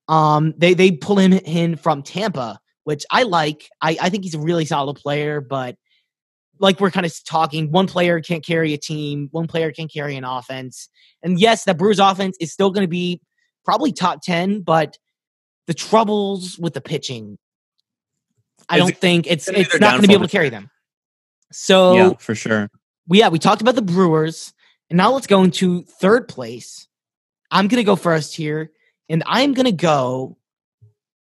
Um, 0.07 0.53
they 0.57 0.73
they 0.73 0.91
pull 0.91 1.19
him 1.19 1.33
in 1.33 1.75
from 1.75 2.01
Tampa, 2.01 2.59
which 2.87 3.05
I 3.11 3.23
like. 3.23 3.69
I, 3.81 3.97
I 4.01 4.09
think 4.09 4.23
he's 4.23 4.33
a 4.33 4.39
really 4.39 4.63
solid 4.63 4.95
player, 4.95 5.41
but 5.41 5.75
like 6.57 6.79
we're 6.79 6.89
kind 6.89 7.05
of 7.05 7.13
talking, 7.25 7.69
one 7.69 7.85
player 7.85 8.21
can't 8.21 8.45
carry 8.45 8.73
a 8.73 8.77
team, 8.77 9.27
one 9.31 9.45
player 9.45 9.73
can't 9.73 9.91
carry 9.91 10.15
an 10.15 10.23
offense. 10.23 10.87
And 11.21 11.37
yes, 11.37 11.65
the 11.65 11.73
Brewers 11.73 11.99
offense 11.99 12.37
is 12.39 12.53
still 12.53 12.71
going 12.71 12.85
to 12.85 12.89
be 12.89 13.19
probably 13.65 13.91
top 13.91 14.21
10, 14.21 14.61
but 14.61 14.97
the 15.65 15.73
troubles 15.73 16.57
with 16.57 16.75
the 16.75 16.79
pitching, 16.79 17.37
I 18.69 18.77
don't 18.77 18.91
it 18.91 18.99
think 18.99 19.27
it's 19.27 19.47
gonna 19.47 19.59
it's 19.59 19.77
not 19.81 19.91
going 19.91 20.03
to 20.03 20.07
be 20.07 20.13
able 20.13 20.27
to 20.27 20.31
carry 20.31 20.47
them. 20.47 20.69
So 21.51 21.93
yeah, 21.93 22.13
for 22.19 22.35
sure. 22.35 22.69
we- 23.05 23.19
yeah, 23.19 23.27
we 23.27 23.37
talked 23.37 23.61
about 23.61 23.75
the 23.75 23.81
Brewers, 23.81 24.53
and 24.89 24.95
now 24.95 25.11
let's 25.11 25.27
go 25.27 25.43
into 25.43 25.83
third 25.83 26.29
place. 26.29 26.87
I'm 27.51 27.67
going 27.67 27.81
to 27.81 27.85
go 27.85 27.97
first 27.97 28.33
here, 28.33 28.71
and 29.09 29.23
I'm 29.25 29.53
going 29.53 29.65
to 29.65 29.73
go 29.73 30.37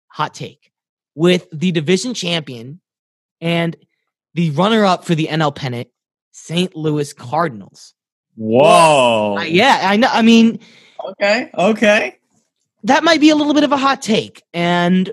hot 0.09 0.33
take 0.33 0.70
with 1.15 1.49
the 1.53 1.73
division 1.73 2.15
champion 2.15 2.81
and 3.41 3.77
the 4.35 4.51
runner 4.51 4.85
up 4.85 5.05
for 5.05 5.15
the 5.15 5.27
NL 5.27 5.55
pennant, 5.55 5.89
St. 6.33 6.75
Louis 6.77 7.13
Cardinals. 7.13 7.95
Whoa. 8.37 9.37
Uh, 9.39 9.43
yeah, 9.43 9.81
I 9.85 9.97
know. 9.97 10.09
I 10.11 10.23
mean, 10.23 10.61
Okay. 11.05 11.51
Okay. 11.57 12.17
that 12.85 13.03
might 13.05 13.21
be 13.21 13.31
a 13.31 13.35
little 13.37 13.55
bit 13.55 13.65
of 13.65 13.73
a 13.73 13.77
hot 13.77 14.03
take, 14.03 14.43
and 14.55 15.11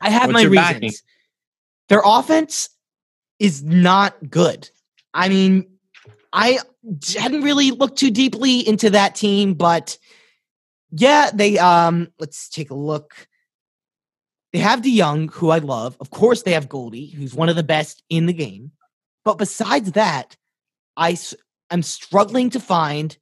I 0.00 0.10
have 0.10 0.28
What's 0.28 0.32
my 0.34 0.42
reasons. 0.42 0.54
backing? 0.54 0.92
Their 1.88 2.02
offense 2.04 2.68
is 3.38 3.62
not 3.62 4.14
good. 4.30 4.70
I 5.12 5.28
mean, 5.28 5.66
I 6.32 6.58
hadn't 7.16 7.42
really 7.42 7.70
looked 7.72 7.98
too 7.98 8.10
deeply 8.10 8.66
into 8.66 8.90
that 8.90 9.14
team, 9.14 9.54
but 9.54 9.98
yeah, 10.92 11.30
they 11.32 11.58
um 11.58 12.08
let's 12.18 12.48
take 12.48 12.70
a 12.70 12.74
look. 12.74 13.26
They 14.56 14.62
have 14.62 14.80
DeJong, 14.80 15.34
who 15.34 15.50
I 15.50 15.58
love. 15.58 15.98
Of 16.00 16.08
course, 16.08 16.40
they 16.40 16.52
have 16.52 16.66
Goldie, 16.66 17.08
who's 17.08 17.34
one 17.34 17.50
of 17.50 17.56
the 17.56 17.62
best 17.62 18.02
in 18.08 18.24
the 18.24 18.32
game. 18.32 18.72
But 19.22 19.36
besides 19.36 19.92
that, 19.92 20.34
I 20.96 21.18
am 21.70 21.82
struggling 21.82 22.48
to 22.48 22.58
find 22.58 23.14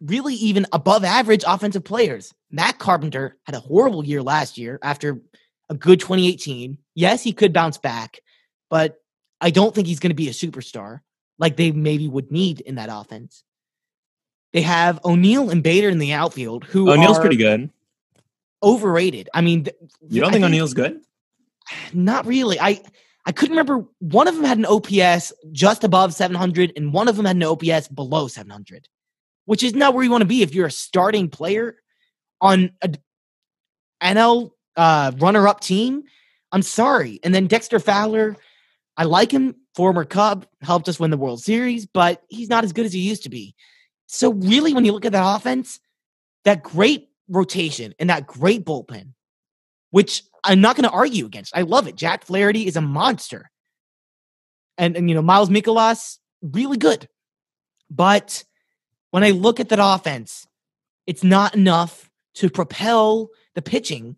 really 0.00 0.36
even 0.36 0.66
above 0.72 1.02
average 1.02 1.42
offensive 1.44 1.82
players. 1.82 2.32
Matt 2.48 2.78
Carpenter 2.78 3.38
had 3.44 3.56
a 3.56 3.58
horrible 3.58 4.04
year 4.04 4.22
last 4.22 4.56
year 4.56 4.78
after 4.84 5.20
a 5.68 5.74
good 5.74 5.98
2018. 5.98 6.78
Yes, 6.94 7.24
he 7.24 7.32
could 7.32 7.52
bounce 7.52 7.78
back, 7.78 8.20
but 8.70 8.98
I 9.40 9.50
don't 9.50 9.74
think 9.74 9.88
he's 9.88 9.98
going 9.98 10.10
to 10.10 10.14
be 10.14 10.28
a 10.28 10.32
superstar 10.32 11.00
like 11.40 11.56
they 11.56 11.72
maybe 11.72 12.06
would 12.06 12.30
need 12.30 12.60
in 12.60 12.76
that 12.76 12.88
offense. 12.88 13.42
They 14.52 14.62
have 14.62 15.04
O'Neill 15.04 15.50
and 15.50 15.60
Bader 15.60 15.88
in 15.88 15.98
the 15.98 16.12
outfield, 16.12 16.62
who 16.62 16.88
O'Neill's 16.88 17.18
are 17.18 17.22
pretty 17.22 17.34
good. 17.34 17.70
Overrated. 18.62 19.28
I 19.34 19.40
mean, 19.40 19.64
th- 19.64 19.76
You 20.08 20.20
don't 20.20 20.30
I 20.30 20.32
think 20.32 20.44
O'Neill's 20.44 20.74
good? 20.74 21.00
Not 21.92 22.26
really. 22.26 22.58
I 22.60 22.82
I 23.26 23.32
couldn't 23.32 23.56
remember. 23.56 23.84
One 23.98 24.26
of 24.26 24.36
them 24.36 24.44
had 24.44 24.58
an 24.58 24.64
OPS 24.64 25.32
just 25.52 25.84
above 25.84 26.14
700, 26.14 26.72
and 26.76 26.94
one 26.94 27.08
of 27.08 27.16
them 27.16 27.26
had 27.26 27.36
an 27.36 27.42
OPS 27.42 27.88
below 27.88 28.26
700, 28.26 28.88
which 29.44 29.62
is 29.62 29.74
not 29.74 29.92
where 29.92 30.02
you 30.02 30.10
want 30.10 30.22
to 30.22 30.26
be 30.26 30.42
if 30.42 30.54
you're 30.54 30.66
a 30.66 30.70
starting 30.70 31.28
player 31.28 31.76
on 32.40 32.70
a 32.80 32.94
NL 34.02 34.52
uh, 34.76 35.12
runner-up 35.18 35.60
team. 35.60 36.04
I'm 36.52 36.62
sorry. 36.62 37.20
And 37.22 37.34
then 37.34 37.48
Dexter 37.48 37.78
Fowler, 37.78 38.34
I 38.96 39.04
like 39.04 39.30
him 39.30 39.56
former 39.74 40.06
Cub, 40.06 40.46
helped 40.62 40.88
us 40.88 40.98
win 40.98 41.10
the 41.10 41.18
World 41.18 41.42
Series, 41.42 41.84
but 41.84 42.22
he's 42.28 42.48
not 42.48 42.64
as 42.64 42.72
good 42.72 42.86
as 42.86 42.92
he 42.94 43.00
used 43.00 43.24
to 43.24 43.28
be. 43.28 43.54
So 44.06 44.32
really, 44.32 44.72
when 44.72 44.86
you 44.86 44.92
look 44.92 45.04
at 45.04 45.12
that 45.12 45.36
offense, 45.36 45.80
that 46.44 46.62
great 46.62 47.07
rotation 47.28 47.94
and 47.98 48.10
that 48.10 48.26
great 48.26 48.64
bullpen, 48.64 49.12
which 49.90 50.22
I'm 50.44 50.60
not 50.60 50.76
going 50.76 50.88
to 50.88 50.94
argue 50.94 51.26
against. 51.26 51.56
I 51.56 51.62
love 51.62 51.88
it. 51.88 51.96
Jack 51.96 52.24
Flaherty 52.24 52.66
is 52.66 52.76
a 52.76 52.80
monster. 52.80 53.50
And, 54.76 54.96
and 54.96 55.08
you 55.08 55.14
know, 55.14 55.22
Miles 55.22 55.50
Mikolas, 55.50 56.18
really 56.42 56.76
good. 56.76 57.08
But 57.90 58.44
when 59.10 59.24
I 59.24 59.30
look 59.30 59.60
at 59.60 59.70
that 59.70 59.80
offense, 59.82 60.46
it's 61.06 61.24
not 61.24 61.54
enough 61.54 62.10
to 62.34 62.50
propel 62.50 63.30
the 63.54 63.62
pitching 63.62 64.16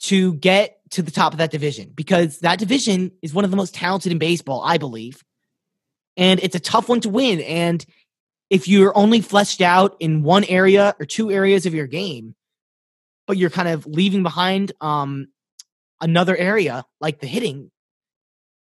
to 0.00 0.34
get 0.34 0.78
to 0.90 1.02
the 1.02 1.10
top 1.10 1.32
of 1.32 1.38
that 1.38 1.50
division 1.50 1.92
because 1.94 2.40
that 2.40 2.58
division 2.58 3.12
is 3.22 3.34
one 3.34 3.44
of 3.44 3.50
the 3.50 3.56
most 3.56 3.74
talented 3.74 4.12
in 4.12 4.18
baseball, 4.18 4.62
I 4.64 4.78
believe. 4.78 5.22
And 6.16 6.40
it's 6.40 6.54
a 6.54 6.60
tough 6.60 6.88
one 6.88 7.00
to 7.00 7.08
win. 7.08 7.40
And 7.40 7.84
if 8.50 8.68
you're 8.68 8.96
only 8.96 9.20
fleshed 9.20 9.60
out 9.60 9.96
in 10.00 10.22
one 10.22 10.44
area 10.44 10.94
or 11.00 11.06
two 11.06 11.30
areas 11.30 11.66
of 11.66 11.74
your 11.74 11.86
game, 11.86 12.34
but 13.26 13.36
you're 13.36 13.50
kind 13.50 13.68
of 13.68 13.86
leaving 13.86 14.22
behind 14.22 14.72
um, 14.80 15.28
another 16.00 16.36
area 16.36 16.84
like 17.00 17.20
the 17.20 17.26
hitting, 17.26 17.70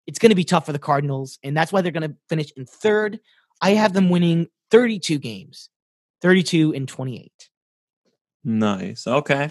it's 0.06 0.18
going 0.18 0.30
to 0.30 0.36
be 0.36 0.44
tough 0.44 0.66
for 0.66 0.72
the 0.72 0.78
Cardinals. 0.78 1.38
And 1.42 1.56
that's 1.56 1.72
why 1.72 1.80
they're 1.80 1.92
going 1.92 2.10
to 2.10 2.16
finish 2.28 2.50
in 2.56 2.66
third. 2.66 3.20
I 3.60 3.70
have 3.70 3.92
them 3.92 4.10
winning 4.10 4.48
32 4.70 5.18
games, 5.18 5.68
32 6.22 6.74
and 6.74 6.88
28. 6.88 7.30
Nice. 8.44 9.06
Okay. 9.06 9.50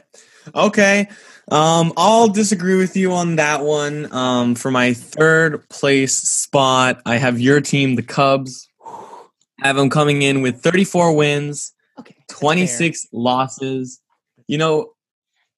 Okay. 0.56 1.08
Um, 1.52 1.94
I'll 1.98 2.30
disagree 2.30 2.78
with 2.78 2.98
you 2.98 3.14
on 3.14 3.36
that 3.36 3.62
one. 3.62 4.12
Um, 4.12 4.56
for 4.56 4.72
my 4.72 4.94
third 4.94 5.68
place 5.70 6.18
spot, 6.18 7.02
I 7.06 7.18
have 7.18 7.40
your 7.40 7.62
team, 7.62 7.96
the 7.96 8.02
Cubs. 8.02 8.68
Have 9.62 9.76
them 9.76 9.90
coming 9.90 10.22
in 10.22 10.42
with 10.42 10.62
34 10.62 11.16
wins, 11.16 11.74
Okay. 12.00 12.16
26 12.30 13.08
losses. 13.12 14.00
You 14.48 14.58
know, 14.60 14.92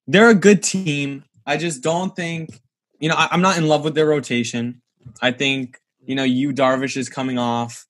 they're 0.07 0.29
a 0.29 0.35
good 0.35 0.63
team. 0.63 1.23
I 1.45 1.57
just 1.57 1.83
don't 1.83 2.15
think, 2.15 2.61
you 2.99 3.09
know, 3.09 3.15
I, 3.15 3.27
I'm 3.31 3.41
not 3.41 3.57
in 3.57 3.67
love 3.67 3.83
with 3.83 3.95
their 3.95 4.05
rotation. 4.05 4.81
I 5.21 5.31
think, 5.31 5.77
you 6.05 6.15
know, 6.15 6.23
Yu 6.23 6.53
Darvish 6.53 6.95
is 6.95 7.09
coming 7.09 7.37
off 7.37 7.85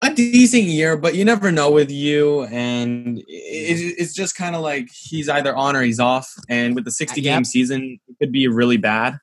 a 0.00 0.12
decent 0.12 0.64
year, 0.64 0.96
but 0.96 1.14
you 1.14 1.24
never 1.24 1.52
know 1.52 1.70
with 1.70 1.88
Yu, 1.90 2.42
and 2.44 3.18
it, 3.18 3.24
it's 3.28 4.12
just 4.14 4.34
kind 4.34 4.56
of 4.56 4.62
like 4.62 4.88
he's 4.92 5.28
either 5.28 5.54
on 5.54 5.76
or 5.76 5.82
he's 5.82 6.00
off. 6.00 6.32
And 6.48 6.74
with 6.74 6.84
the 6.84 6.90
60 6.90 7.20
uh, 7.20 7.22
game 7.22 7.38
Yep. 7.40 7.46
season, 7.46 8.00
it 8.08 8.18
could 8.18 8.32
be 8.32 8.48
really 8.48 8.78
bad. 8.78 9.18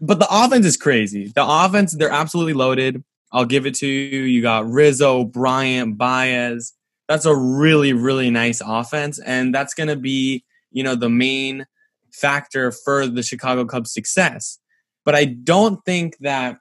But 0.00 0.18
the 0.18 0.28
offense 0.30 0.64
is 0.66 0.76
crazy. 0.78 1.32
The 1.34 1.44
offense, 1.46 1.92
they're 1.94 2.10
absolutely 2.10 2.54
loaded. 2.54 3.02
I'll 3.36 3.44
give 3.44 3.66
it 3.66 3.74
to 3.76 3.86
you. 3.86 4.22
You 4.22 4.40
got 4.40 4.66
Rizzo, 4.66 5.24
Bryant, 5.24 5.98
Baez. 5.98 6.72
That's 7.06 7.26
a 7.26 7.36
really, 7.36 7.92
really 7.92 8.30
nice 8.30 8.62
offense, 8.64 9.18
and 9.18 9.54
that's 9.54 9.74
going 9.74 9.90
to 9.90 9.96
be, 9.96 10.42
you 10.72 10.82
know, 10.82 10.94
the 10.94 11.10
main 11.10 11.66
factor 12.14 12.72
for 12.72 13.06
the 13.06 13.22
Chicago 13.22 13.66
Cubs' 13.66 13.92
success. 13.92 14.58
But 15.04 15.14
I 15.14 15.26
don't 15.26 15.84
think 15.84 16.16
that 16.20 16.56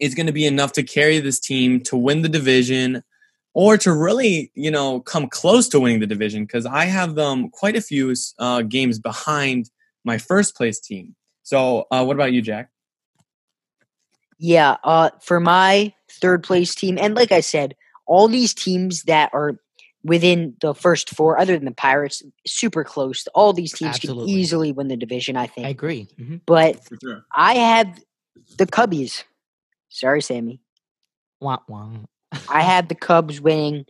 is 0.00 0.14
going 0.14 0.28
to 0.28 0.32
be 0.32 0.46
enough 0.46 0.72
to 0.72 0.82
carry 0.82 1.20
this 1.20 1.38
team 1.38 1.82
to 1.82 1.96
win 1.96 2.22
the 2.22 2.30
division 2.30 3.04
or 3.52 3.76
to 3.76 3.92
really, 3.92 4.50
you 4.54 4.70
know, 4.70 5.00
come 5.00 5.28
close 5.28 5.68
to 5.68 5.78
winning 5.78 6.00
the 6.00 6.06
division 6.06 6.44
because 6.44 6.64
I 6.64 6.86
have 6.86 7.16
them 7.16 7.50
quite 7.50 7.76
a 7.76 7.82
few 7.82 8.14
uh, 8.38 8.62
games 8.62 8.98
behind 8.98 9.68
my 10.06 10.16
first 10.16 10.56
place 10.56 10.80
team. 10.80 11.16
So, 11.42 11.84
uh, 11.90 12.02
what 12.02 12.16
about 12.16 12.32
you, 12.32 12.40
Jack? 12.40 12.70
Yeah, 14.38 14.76
uh, 14.84 15.10
for 15.20 15.40
my 15.40 15.92
third 16.18 16.42
place 16.44 16.74
team, 16.74 16.98
and 17.00 17.14
like 17.14 17.32
I 17.32 17.40
said, 17.40 17.74
all 18.06 18.28
these 18.28 18.54
teams 18.54 19.02
that 19.04 19.30
are 19.32 19.58
within 20.04 20.54
the 20.60 20.74
first 20.74 21.10
four, 21.10 21.38
other 21.38 21.56
than 21.56 21.64
the 21.64 21.72
Pirates, 21.72 22.22
super 22.46 22.84
close. 22.84 23.26
All 23.34 23.52
these 23.52 23.72
teams 23.72 23.96
Absolutely. 23.96 24.32
can 24.32 24.40
easily 24.40 24.72
win 24.72 24.88
the 24.88 24.96
division, 24.96 25.36
I 25.36 25.46
think. 25.46 25.66
I 25.66 25.70
agree. 25.70 26.08
Mhm. 26.18 26.40
but 26.46 26.80
sure. 27.02 27.24
I 27.34 27.54
have 27.54 27.98
the 28.56 28.66
Cubbies. 28.66 29.24
Sorry, 29.88 30.22
Sammy. 30.22 30.60
Wah, 31.40 31.58
wah. 31.68 31.88
I 32.48 32.62
have 32.62 32.88
the 32.88 32.94
Cubs 32.94 33.40
winning 33.40 33.86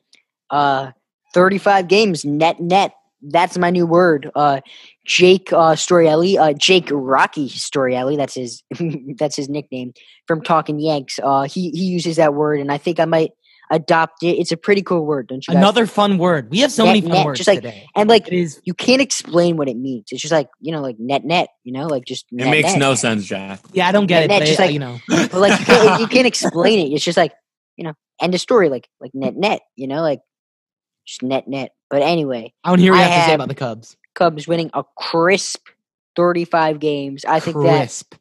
uh 0.51 0.93
35 1.35 1.89
games 1.89 2.24
net 2.24 2.61
net. 2.61 2.93
That's 3.23 3.59
my 3.59 3.71
new 3.71 3.87
word. 3.87 4.31
Uh 4.35 4.61
Jake 5.07 5.53
uh 5.53 5.75
Storiale, 5.75 6.39
uh 6.39 6.53
Jake 6.53 6.89
Rocky 6.93 7.49
Storiale, 7.49 8.16
that's 8.16 8.35
his 8.35 8.62
that's 9.19 9.37
his 9.37 9.49
nickname 9.49 9.93
from 10.27 10.43
Talking 10.43 10.79
Yanks. 10.81 11.19
Uh 11.23 11.43
he 11.43 11.71
he 11.71 11.85
uses 11.85 12.16
that 12.16 12.35
word 12.35 12.61
and 12.61 12.71
I 12.71 12.79
think 12.79 13.01
I 13.01 13.05
might 13.05 13.33
adopt 13.71 14.23
it. 14.23 14.39
It's 14.39 14.51
a 14.53 14.57
pretty 14.57 14.81
cool 14.83 15.05
word, 15.05 15.27
don't 15.27 15.47
you 15.47 15.53
guys? 15.53 15.59
Another 15.61 15.85
fun 15.87 16.16
word. 16.16 16.49
We 16.51 16.61
have 16.61 16.73
so 16.73 16.85
Net, 16.85 16.91
many 16.91 17.01
fun 17.03 17.11
net, 17.11 17.27
words 17.27 17.39
just 17.39 17.49
like- 17.49 17.59
today. 17.61 17.87
and 17.95 18.09
like 18.09 18.27
It 18.29 18.35
is 18.35 18.61
you 18.64 18.73
can't 18.73 19.03
explain 19.03 19.57
what 19.57 19.69
it 19.69 19.77
means. 19.77 20.07
It's 20.11 20.23
just 20.23 20.33
like, 20.33 20.49
you 20.61 20.73
know, 20.73 20.81
like 20.81 20.97
net 20.99 21.25
net, 21.25 21.49
you 21.64 21.73
know, 21.73 21.87
like 21.87 22.05
just 22.07 22.25
It 22.33 22.37
net, 22.37 22.51
makes 22.51 22.71
net. 22.71 22.79
no 22.79 22.95
sense, 22.95 23.27
Jack. 23.27 23.61
yeah, 23.73 23.87
I 23.89 23.93
don't 23.93 24.07
get 24.07 24.23
it, 24.23 24.29
Net, 24.29 24.41
but 24.41 24.47
just 24.47 24.59
it, 24.61 24.62
like- 24.62 24.73
you 24.73 24.79
know. 24.79 24.99
but 25.09 25.35
like 25.35 25.59
you 25.61 25.66
can't, 25.66 26.01
you 26.01 26.07
can't 26.07 26.27
explain 26.27 26.79
it. 26.79 26.95
It's 26.95 27.05
just 27.05 27.19
like 27.19 27.33
you 27.77 27.85
know, 27.85 27.93
end 28.23 28.35
of 28.35 28.41
story. 28.41 28.69
Like 28.71 28.89
like 29.01 29.11
net 29.14 29.37
net. 29.37 29.61
You 29.77 29.87
know, 29.87 30.01
like 30.03 30.21
just 31.09 31.23
net 31.23 31.49
net. 31.49 31.73
But 31.91 32.03
anyway, 32.03 32.53
I 32.63 32.69
don't 32.69 32.79
hear 32.79 32.93
what 32.93 32.99
you 32.99 33.05
I 33.05 33.07
have 33.09 33.25
to 33.25 33.29
say 33.31 33.35
about 33.35 33.49
the 33.49 33.55
Cubs. 33.55 33.97
Cubs 34.15 34.47
winning 34.47 34.71
a 34.75 34.85
crisp 34.97 35.67
thirty-five 36.17 36.79
games. 36.81 37.25
I 37.25 37.41
think 37.41 37.57
that 37.63 37.79
Crisp. 37.79 38.15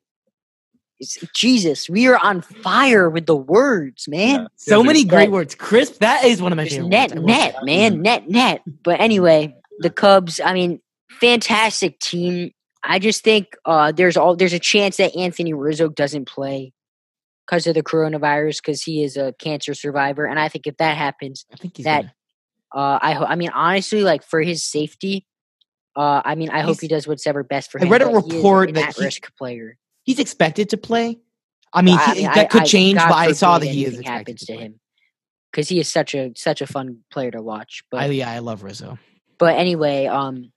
is, 1.00 1.18
Jesus, 1.36 1.90
we 1.90 2.08
are 2.08 2.18
on 2.18 2.42
fire 2.42 3.10
with 3.10 3.26
the 3.26 3.36
words, 3.36 4.08
man. 4.08 4.48
So 4.56 4.84
many 4.84 5.04
That- 5.04 5.10
great 5.10 5.32
words. 5.32 5.54
Crisp. 5.56 6.00
That 6.00 6.24
is 6.26 6.42
one 6.42 6.52
of 6.54 6.58
my 6.58 6.64
Just 6.64 6.76
favorite 6.78 6.90
net 6.90 7.10
words. 7.12 7.18
I 7.18 7.20
will 7.20 7.28
net, 7.28 7.56
say. 7.56 7.66
man, 7.66 8.02
net 8.02 8.30
net. 8.30 8.62
But 8.84 9.00
anyway, 9.02 9.56
the 9.80 9.90
Cubs. 9.90 10.40
I 10.40 10.54
mean, 10.54 10.80
fantastic 11.20 12.00
team. 12.00 12.52
I 12.84 13.00
just 13.00 13.24
think 13.24 13.48
uh, 13.66 13.92
there's 13.92 14.16
all 14.16 14.36
there's 14.36 14.54
a 14.54 14.60
chance 14.60 14.98
that 14.98 15.16
Anthony 15.18 15.54
Rizzo 15.54 15.90
doesn't 15.90 16.26
play 16.26 16.72
because 17.46 17.68
of 17.68 17.74
the 17.76 17.84
coronavirus 17.84 18.58
because 18.58 18.82
he 18.84 19.04
is 19.04 19.18
a 19.18 19.34
cancer 19.40 19.74
survivor, 19.74 20.26
and 20.26 20.40
I 20.40 20.48
think 20.48 20.68
if 20.68 20.78
that 20.78 20.96
happens, 20.98 21.46
I 21.52 21.58
think 21.58 21.76
he's 21.78 21.84
that- 21.86 22.02
gonna- 22.02 22.14
uh, 22.78 23.00
I 23.02 23.14
ho- 23.14 23.26
I 23.26 23.36
mean 23.36 23.50
honestly, 23.50 24.02
like 24.04 24.24
for 24.24 24.42
his 24.42 24.64
safety, 24.64 25.26
uh, 25.96 26.22
I 26.24 26.36
mean 26.36 26.50
I 26.52 26.62
hope 26.62 26.80
he 26.80 26.88
does 26.88 27.08
what's 27.08 27.26
ever 27.26 27.44
best 27.44 27.72
for 27.72 27.82
I 27.82 27.86
him. 27.86 27.92
read 27.92 28.02
a 28.04 28.06
but 28.06 28.22
he 28.24 28.28
is 28.30 28.34
report 28.36 28.74
that 28.76 28.80
he- 28.96 29.02
at-risk 29.02 29.36
player. 29.36 29.78
he's 30.04 30.20
expected 30.20 30.70
to 30.70 30.78
play. 30.78 31.18
I 31.74 31.82
mean, 31.82 31.98
I 31.98 32.14
he, 32.14 32.22
mean, 32.22 32.32
that 32.34 32.38
I- 32.38 32.46
could 32.46 32.62
I- 32.62 32.66
change, 32.66 32.98
God 33.00 33.10
but 33.10 33.16
I 33.16 33.32
saw 33.34 33.58
that 33.60 33.68
he 33.68 33.84
is 33.86 34.00
happens 34.06 34.42
to 34.46 34.54
to 34.54 34.60
him 34.60 34.80
because 35.52 35.68
he 35.70 35.80
is 35.80 35.90
such 35.92 36.14
a 36.16 36.32
such 36.36 36.62
a 36.62 36.68
fun 36.68 37.00
player 37.12 37.32
to 37.32 37.42
watch. 37.42 37.84
But 37.92 38.02
I, 38.04 38.06
yeah, 38.08 38.30
I 38.32 38.40
love 38.40 38.64
Rizzo. 38.64 39.00
But 39.40 39.58
anyway, 39.58 40.06
um, 40.06 40.52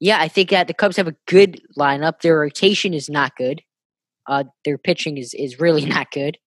yeah, 0.00 0.20
I 0.20 0.28
think 0.28 0.50
that 0.50 0.66
the 0.68 0.74
Cubs 0.74 0.96
have 0.96 1.08
a 1.08 1.16
good 1.26 1.60
lineup. 1.78 2.20
Their 2.20 2.38
rotation 2.38 2.92
is 2.92 3.08
not 3.08 3.36
good. 3.36 3.62
Uh, 4.28 4.44
their 4.64 4.78
pitching 4.78 5.16
is 5.16 5.32
is 5.34 5.58
really 5.60 5.84
not 5.96 6.10
good, 6.10 6.38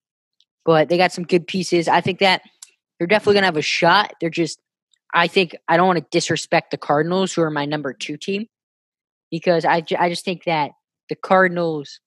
but 0.65 0.89
they 0.89 0.97
got 0.97 1.11
some 1.13 1.23
good 1.25 1.47
pieces. 1.47 1.87
I 1.87 2.01
think 2.01 2.19
that 2.19 2.41
they're 2.99 3.07
definitely 3.07 3.35
gonna 3.35 3.47
have 3.47 3.57
a 3.57 3.61
shot. 3.61 4.13
They're 4.21 4.29
just, 4.29 4.57
I 5.15 5.27
think, 5.27 5.55
I 5.67 5.77
don't 5.77 5.87
want 5.87 5.99
to 5.99 6.05
disrespect 6.11 6.71
the 6.71 6.77
Cardinals, 6.77 7.33
who 7.33 7.41
are 7.41 7.49
my 7.49 7.65
number 7.65 7.93
two 7.93 8.17
team, 8.17 8.47
because 9.31 9.65
I 9.65 9.83
I 9.97 10.09
just 10.09 10.25
think 10.25 10.43
that 10.43 10.71
the 11.09 11.15
Cardinals 11.15 11.99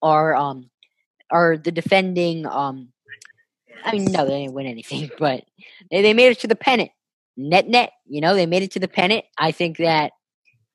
are 0.00 0.34
um 0.34 0.70
are 1.30 1.56
the 1.56 1.72
defending 1.72 2.46
um. 2.46 2.92
I 3.84 3.92
mean, 3.92 4.06
no, 4.06 4.24
they 4.24 4.42
didn't 4.42 4.54
win 4.54 4.66
anything, 4.66 5.10
but 5.18 5.44
they, 5.90 6.02
they 6.02 6.14
made 6.14 6.32
it 6.32 6.40
to 6.40 6.48
the 6.48 6.56
pennant 6.56 6.90
net 7.38 7.68
net. 7.68 7.92
You 8.06 8.20
know, 8.20 8.34
they 8.34 8.44
made 8.44 8.62
it 8.62 8.72
to 8.72 8.80
the 8.80 8.88
pennant. 8.88 9.24
I 9.38 9.52
think 9.52 9.78
that 9.78 10.12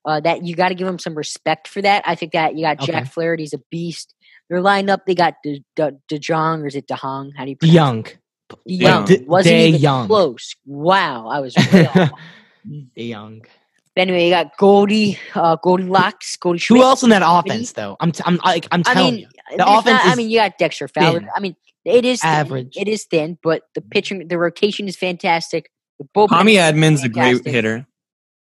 uh, 0.05 0.20
that 0.22 0.43
you 0.43 0.55
got 0.55 0.70
to 0.70 0.76
give 0.76 0.88
them 0.88 0.97
some 0.97 1.16
respect 1.16 1.68
for 1.68 1.82
that. 1.82 2.03
I 2.07 2.16
think 2.16 2.32
that 2.32 2.55
you 2.55 2.61
got 2.61 2.80
Jack 2.80 3.11
Flaherty's 3.11 3.53
a 3.53 3.59
beast. 3.70 4.16
They're 4.49 4.61
lined 4.61 4.89
up. 4.89 5.05
They 5.05 5.16
got 5.16 5.36
De, 5.43 5.64
De, 5.76 5.93
DeJong 6.11 6.64
or 6.64 6.68
is 6.68 6.76
it 6.76 6.88
DeHong? 6.88 7.32
How 7.38 7.43
do 7.43 7.51
you 7.51 7.57
pronounce 7.57 7.74
Young. 7.74 8.05
it? 8.05 8.18
DeYoung. 8.69 9.05
De- 9.05 9.23
Wasn't 9.25 9.51
De 9.53 9.67
even 9.69 9.81
Young. 9.81 10.07
close. 10.07 10.55
Wow, 10.65 11.27
I 11.27 11.39
was 11.39 11.55
way 11.73 11.87
off. 11.87 12.11
Young. 12.95 13.41
Anyway, 13.95 14.25
you 14.25 14.31
got 14.31 14.57
Goldie, 14.57 15.19
uh, 15.35 15.55
Goldie 15.57 15.83
Locks, 15.83 16.35
Goldie 16.37 16.63
Who 16.67 16.81
else 16.81 17.03
in 17.03 17.11
that 17.11 17.21
offense, 17.23 17.73
though? 17.73 17.95
I'm, 17.99 18.11
t- 18.11 18.23
I'm, 18.25 18.37
like, 18.43 18.67
I'm 18.71 18.81
I 18.87 18.93
telling 18.95 19.13
mean, 19.15 19.27
you, 19.51 19.57
the 19.57 19.67
offense 19.69 20.03
not- 20.03 20.05
I 20.07 20.15
mean, 20.15 20.29
you 20.31 20.39
got 20.39 20.57
Dexter 20.57 20.87
Fowler. 20.87 21.19
thin. 21.19 21.29
I 21.35 21.39
mean, 21.39 21.55
it 21.85 22.03
is 22.03 22.21
thin. 22.21 22.29
Average. 22.29 22.75
It 22.75 22.87
is 22.87 23.03
thin, 23.03 23.37
but 23.43 23.63
the 23.75 23.81
pitching, 23.81 24.27
the 24.27 24.37
rotation 24.39 24.87
is 24.87 24.95
fantastic. 24.95 25.69
The 25.99 26.05
bullpen, 26.15 26.29
Tommy 26.29 26.55
is 26.55 26.73
Edman's 26.73 27.03
a 27.03 27.09
great 27.09 27.45
hitter. 27.45 27.85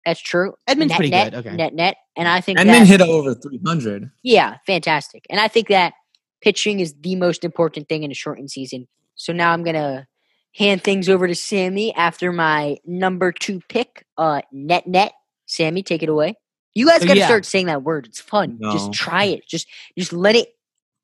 That's 0.05 0.21
true. 0.21 0.55
Edman's 0.69 0.89
net, 0.89 0.97
pretty 0.97 1.11
net, 1.11 1.33
good. 1.33 1.47
Okay. 1.47 1.57
Net 1.57 1.75
net, 1.75 1.97
and 2.17 2.27
I 2.27 2.41
think 2.41 2.59
Edman 2.59 2.67
that, 2.67 2.87
hit 2.87 3.01
over 3.01 3.35
300. 3.35 4.11
Yeah, 4.25 4.57
fantastic. 4.67 5.27
And 5.31 5.39
I 5.39 5.47
think 5.49 5.69
that 5.69 5.93
pitching 6.41 6.81
is 6.81 6.95
the 7.01 7.15
most 7.15 7.45
important 7.45 7.89
thing 7.89 8.03
in 8.03 8.11
a 8.11 8.15
shortened 8.15 8.51
season. 8.51 8.89
So 9.17 9.33
now 9.33 9.53
I'm 9.53 9.65
gonna 9.65 10.07
hand 10.55 10.83
things 10.85 11.09
over 11.09 11.27
to 11.27 11.35
Sammy 11.35 11.95
after 11.95 12.33
my 12.33 12.79
number 12.87 13.33
two 13.33 13.61
pick, 13.69 14.07
uh, 14.17 14.43
net 14.53 14.87
net. 14.87 15.13
Sammy, 15.47 15.83
take 15.83 16.03
it 16.03 16.09
away. 16.09 16.35
You 16.75 16.87
guys 16.87 17.01
So, 17.01 17.07
gotta 17.07 17.21
yeah. 17.21 17.27
start 17.27 17.45
saying 17.47 17.67
that 17.67 17.83
word. 17.83 18.07
It's 18.07 18.21
fun. 18.21 18.59
No. 18.61 18.73
Just 18.73 18.93
try 18.93 19.25
it. 19.25 19.47
Just 19.49 19.67
just 19.99 20.13
let 20.13 20.37
it 20.37 20.49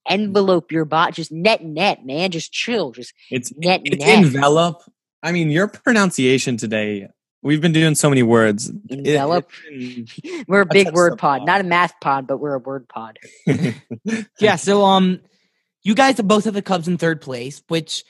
envelope 0.08 0.72
your 0.72 0.84
bot, 0.84 1.14
just 1.14 1.30
net 1.32 1.64
net, 1.64 2.04
man. 2.04 2.30
Just 2.30 2.52
chill, 2.52 2.92
just 2.92 3.14
It's 3.30 3.52
net 3.56 3.82
it's 3.84 4.04
net. 4.04 4.18
envelop. 4.24 4.82
I 5.22 5.32
mean, 5.32 5.50
your 5.50 5.68
pronunciation 5.68 6.56
today. 6.56 7.08
We've 7.44 7.60
been 7.60 7.72
doing 7.72 7.94
so 7.96 8.08
many 8.08 8.22
words. 8.22 8.68
It- 8.90 8.98
Envelop. 9.06 9.48
it- 9.70 10.44
we're 10.48 10.60
a 10.62 10.66
big 10.66 10.92
word 10.92 11.18
pod, 11.18 11.40
pod. 11.40 11.46
not 11.46 11.60
a 11.60 11.64
math 11.64 11.94
pod, 12.00 12.26
but 12.26 12.38
we're 12.38 12.54
a 12.54 12.58
word 12.58 12.88
pod. 12.88 13.18
yeah, 14.40 14.56
so 14.56 14.84
um 14.84 15.20
you 15.82 15.94
guys 15.94 16.20
both 16.20 16.44
have 16.44 16.54
the 16.54 16.62
Cubs 16.62 16.88
in 16.88 16.98
third 16.98 17.20
place, 17.20 17.62
which 17.68 18.04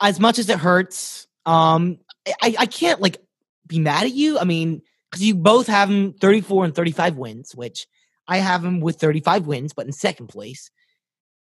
as 0.00 0.20
much 0.20 0.38
as 0.38 0.48
it 0.48 0.58
hurts, 0.58 1.26
um 1.46 1.98
I, 2.40 2.54
I 2.58 2.66
can't 2.66 3.00
like 3.00 3.18
be 3.66 3.80
mad 3.80 4.04
at 4.04 4.12
you. 4.12 4.38
I 4.38 4.44
mean, 4.44 4.82
because 5.10 5.24
you 5.24 5.34
both 5.34 5.66
have 5.66 5.88
them 5.88 6.12
34 6.14 6.66
and 6.66 6.74
35 6.74 7.16
wins, 7.16 7.54
which 7.54 7.86
I 8.28 8.38
have 8.38 8.62
them 8.62 8.80
with 8.80 9.00
35 9.00 9.46
wins, 9.46 9.72
but 9.72 9.86
in 9.86 9.92
second 9.92 10.28
place. 10.28 10.70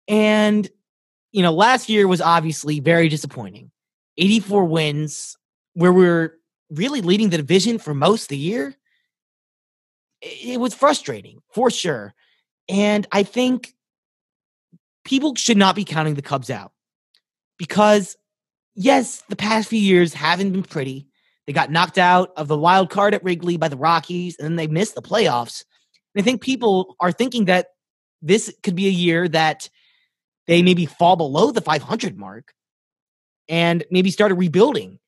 And 0.08 0.70
you 1.32 1.44
know, 1.44 1.54
last 1.54 1.90
year 1.90 2.08
was 2.08 2.22
obviously 2.22 2.80
very 2.80 3.10
disappointing. 3.10 3.72
84 4.18 4.66
wins, 4.66 5.38
where 5.74 5.94
we 5.94 6.04
we're 6.04 6.34
really 6.72 7.02
leading 7.02 7.30
the 7.30 7.38
division 7.38 7.78
for 7.78 7.94
most 7.94 8.24
of 8.24 8.28
the 8.30 8.38
year. 8.38 8.76
It 10.22 10.60
was 10.60 10.74
frustrating 10.74 11.40
for 11.54 11.72
sure. 11.72 12.14
And 12.68 13.08
I 13.12 13.24
think 13.24 13.74
people 15.10 15.34
should 15.34 15.58
not 15.58 15.76
be 15.76 15.84
counting 15.84 16.14
the 16.14 16.22
Cubs 16.22 16.52
out 16.52 16.72
because, 17.58 18.16
yes, 18.76 19.24
the 19.28 19.36
past 19.36 19.68
few 19.68 19.80
years 19.80 20.14
haven't 20.14 20.52
been 20.52 20.64
pretty. 20.64 21.08
They 21.48 21.54
got 21.54 21.72
knocked 21.72 21.98
out 21.98 22.32
of 22.38 22.48
the 22.48 22.58
wild 22.58 22.92
card 22.92 23.16
at 23.16 23.24
Wrigley 23.24 23.58
by 23.58 23.70
the 23.70 23.76
Rockies, 23.76 24.38
and 24.38 24.46
then 24.46 24.56
they 24.56 24.68
missed 24.68 24.94
the 24.94 25.02
playoffs. 25.02 25.66
And 26.14 26.22
I 26.22 26.24
think 26.24 26.42
people 26.42 26.96
are 27.00 27.12
thinking 27.12 27.46
that 27.46 27.70
this 28.22 28.54
could 28.62 28.76
be 28.76 28.86
a 28.86 28.92
year 28.92 29.28
that 29.30 29.68
they 30.46 30.62
maybe 30.62 30.86
fall 30.86 31.16
below 31.16 31.52
the 31.52 31.62
500 31.62 32.16
mark 32.16 32.54
and 33.48 33.84
maybe 33.90 34.12
start 34.12 34.32
a 34.32 34.36
rebuilding. 34.36 35.00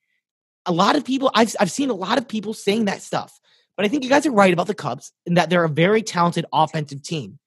A 0.66 0.72
lot 0.72 0.95
of 0.95 1.06
people, 1.06 1.30
I've, 1.36 1.56
I've 1.60 1.72
seen 1.72 1.91
a 1.91 1.95
lot 1.95 2.18
of 2.18 2.28
people 2.28 2.56
saying 2.56 2.86
that 2.86 3.04
stuff. 3.04 3.39
But 3.78 3.86
I 3.86 3.88
think 3.88 4.04
you 4.04 4.10
guys 4.10 4.26
are 4.26 4.32
right 4.32 4.54
about 4.54 4.68
the 4.68 4.74
Cubs 4.74 5.12
in 5.28 5.36
that 5.36 5.52
they're 5.52 5.64
a 5.64 5.70
very 5.70 6.02
talented 6.02 6.45
offensive 6.52 7.04
team. 7.04 7.38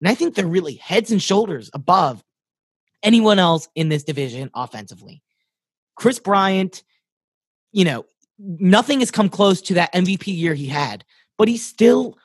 And 0.00 0.08
I 0.08 0.14
think 0.14 0.34
they're 0.34 0.46
really 0.46 0.74
heads 0.74 1.10
and 1.10 1.22
shoulders 1.22 1.70
above 1.72 2.22
anyone 3.02 3.38
else 3.38 3.68
in 3.74 3.88
this 3.88 4.04
division 4.04 4.50
offensively. 4.54 5.22
Kris 5.96 6.18
Bryant, 6.18 6.82
you 7.72 7.84
know, 7.84 8.04
nothing 8.38 9.00
has 9.00 9.10
come 9.10 9.28
close 9.28 9.62
to 9.62 9.74
that 9.74 9.92
MVP 9.94 10.26
year 10.26 10.54
he 10.54 10.66
had, 10.66 11.04
but 11.38 11.48
he's 11.48 11.64
still 11.64 12.18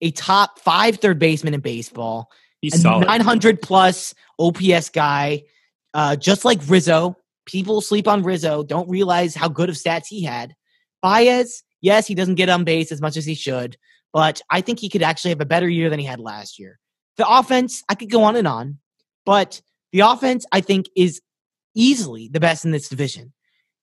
a 0.00 0.10
top 0.12 0.58
five 0.60 0.96
third 0.96 1.18
baseman 1.18 1.54
in 1.54 1.60
baseball, 1.60 2.30
He's 2.60 2.74
a 2.74 2.78
solid. 2.78 3.06
900 3.06 3.62
plus 3.62 4.14
OPS 4.38 4.90
guy, 4.90 5.44
uh, 5.94 6.16
just 6.16 6.44
like 6.44 6.60
Rizzo. 6.66 7.16
People 7.46 7.80
sleep 7.80 8.06
on 8.08 8.22
Rizzo, 8.22 8.62
don't 8.62 8.88
realize 8.88 9.34
how 9.34 9.48
good 9.48 9.68
of 9.68 9.76
stats 9.76 10.06
he 10.06 10.22
had. 10.22 10.54
Baez, 11.02 11.62
yes, 11.80 12.06
he 12.06 12.14
doesn't 12.14 12.34
get 12.34 12.48
on 12.48 12.64
base 12.64 12.92
as 12.92 13.00
much 13.00 13.16
as 13.16 13.24
he 13.24 13.34
should, 13.34 13.78
but 14.12 14.40
I 14.50 14.60
think 14.60 14.80
he 14.80 14.88
could 14.88 15.02
actually 15.02 15.30
have 15.30 15.40
a 15.40 15.46
better 15.46 15.68
year 15.68 15.90
than 15.90 15.98
he 15.98 16.06
had 16.06 16.20
last 16.20 16.58
year. 16.58 16.78
The 17.16 17.28
offense, 17.28 17.82
I 17.88 17.94
could 17.94 18.10
go 18.10 18.24
on 18.24 18.36
and 18.36 18.46
on, 18.46 18.78
but 19.26 19.60
the 19.92 20.00
offense, 20.00 20.46
I 20.52 20.60
think, 20.60 20.88
is 20.96 21.20
easily 21.74 22.28
the 22.28 22.40
best 22.40 22.64
in 22.64 22.70
this 22.70 22.88
division. 22.88 23.32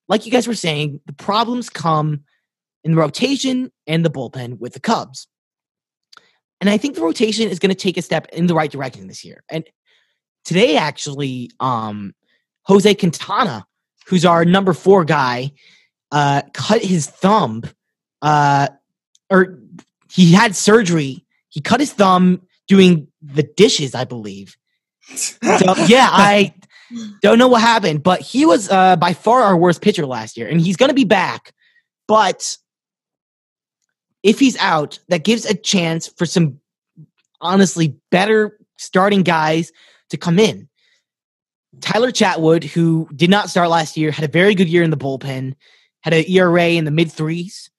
Like 0.08 0.26
you 0.26 0.32
guys 0.32 0.48
were 0.48 0.54
saying, 0.54 1.00
the 1.06 1.14
problems 1.14 1.70
come 1.70 2.22
in 2.84 2.92
the 2.92 2.98
rotation 2.98 3.72
and 3.88 4.06
the 4.06 4.10
bullpen 4.10 4.60
with 4.60 4.74
the 4.74 4.80
Cubs. 4.80 5.28
And 6.62 6.70
I 6.70 6.78
think 6.78 6.96
the 6.96 7.02
rotation 7.02 7.50
is 7.50 7.60
going 7.60 7.70
to 7.70 7.76
take 7.76 7.98
a 7.98 8.02
step 8.02 8.28
in 8.32 8.48
the 8.48 8.56
right 8.56 8.72
direction 8.72 9.08
this 9.08 9.26
year. 9.26 9.44
And 9.50 9.66
today, 10.46 10.78
actually, 10.78 11.52
um, 11.60 12.14
Jose 12.64 12.94
Quintana, 12.96 13.66
who's 14.08 14.26
our 14.26 14.46
number 14.46 14.74
four 14.74 15.04
guy, 15.04 15.52
uh, 16.12 16.44
cut 16.54 16.84
his 16.84 17.08
thumb, 17.08 17.64
uh, 18.22 18.70
or 19.30 19.60
he 20.16 20.32
had 20.32 20.56
surgery. 20.56 21.26
He 21.50 21.60
cut 21.60 21.82
his 21.82 21.92
thumb 21.92 22.42
doing 22.70 23.08
the 23.22 23.44
dishes, 23.44 23.94
I 23.94 24.06
believe. 24.06 24.56
So, 25.16 25.36
yeah, 25.88 26.08
I 26.10 26.54
don't 27.22 27.38
know 27.38 27.50
what 27.50 27.62
happened, 27.62 28.02
but 28.02 28.22
he 28.22 28.46
was 28.46 28.70
uh, 28.70 28.96
by 28.96 29.14
far 29.14 29.42
our 29.42 29.58
worst 29.58 29.82
pitcher 29.82 30.06
last 30.06 30.38
year, 30.38 30.48
and 30.48 30.62
he's 30.62 30.78
going 30.78 30.90
to 30.90 30.96
be 30.96 31.04
back. 31.04 31.54
But 32.08 32.56
if 34.24 34.40
he's 34.40 34.58
out, 34.58 35.00
that 35.10 35.26
gives 35.26 35.46
a 35.46 35.54
chance 35.54 36.08
for 36.08 36.26
some 36.26 36.62
honestly 37.42 37.98
better 38.10 38.58
starting 38.78 39.24
guys 39.24 39.74
to 40.12 40.18
come 40.18 40.40
in. 40.40 40.70
Tyler 41.82 42.12
Chatwood, 42.12 42.64
who 42.64 43.10
did 43.14 43.30
not 43.30 43.50
start 43.50 43.70
last 43.70 43.98
year, 43.98 44.12
had 44.12 44.24
a 44.24 44.32
very 44.32 44.56
good 44.56 44.70
year 44.70 44.82
in 44.82 44.92
the 44.92 44.98
bullpen, 44.98 45.56
had 46.04 46.14
an 46.14 46.24
ERA 46.30 46.70
in 46.70 46.86
the 46.86 46.92
mid 46.92 47.12
threes. 47.12 47.70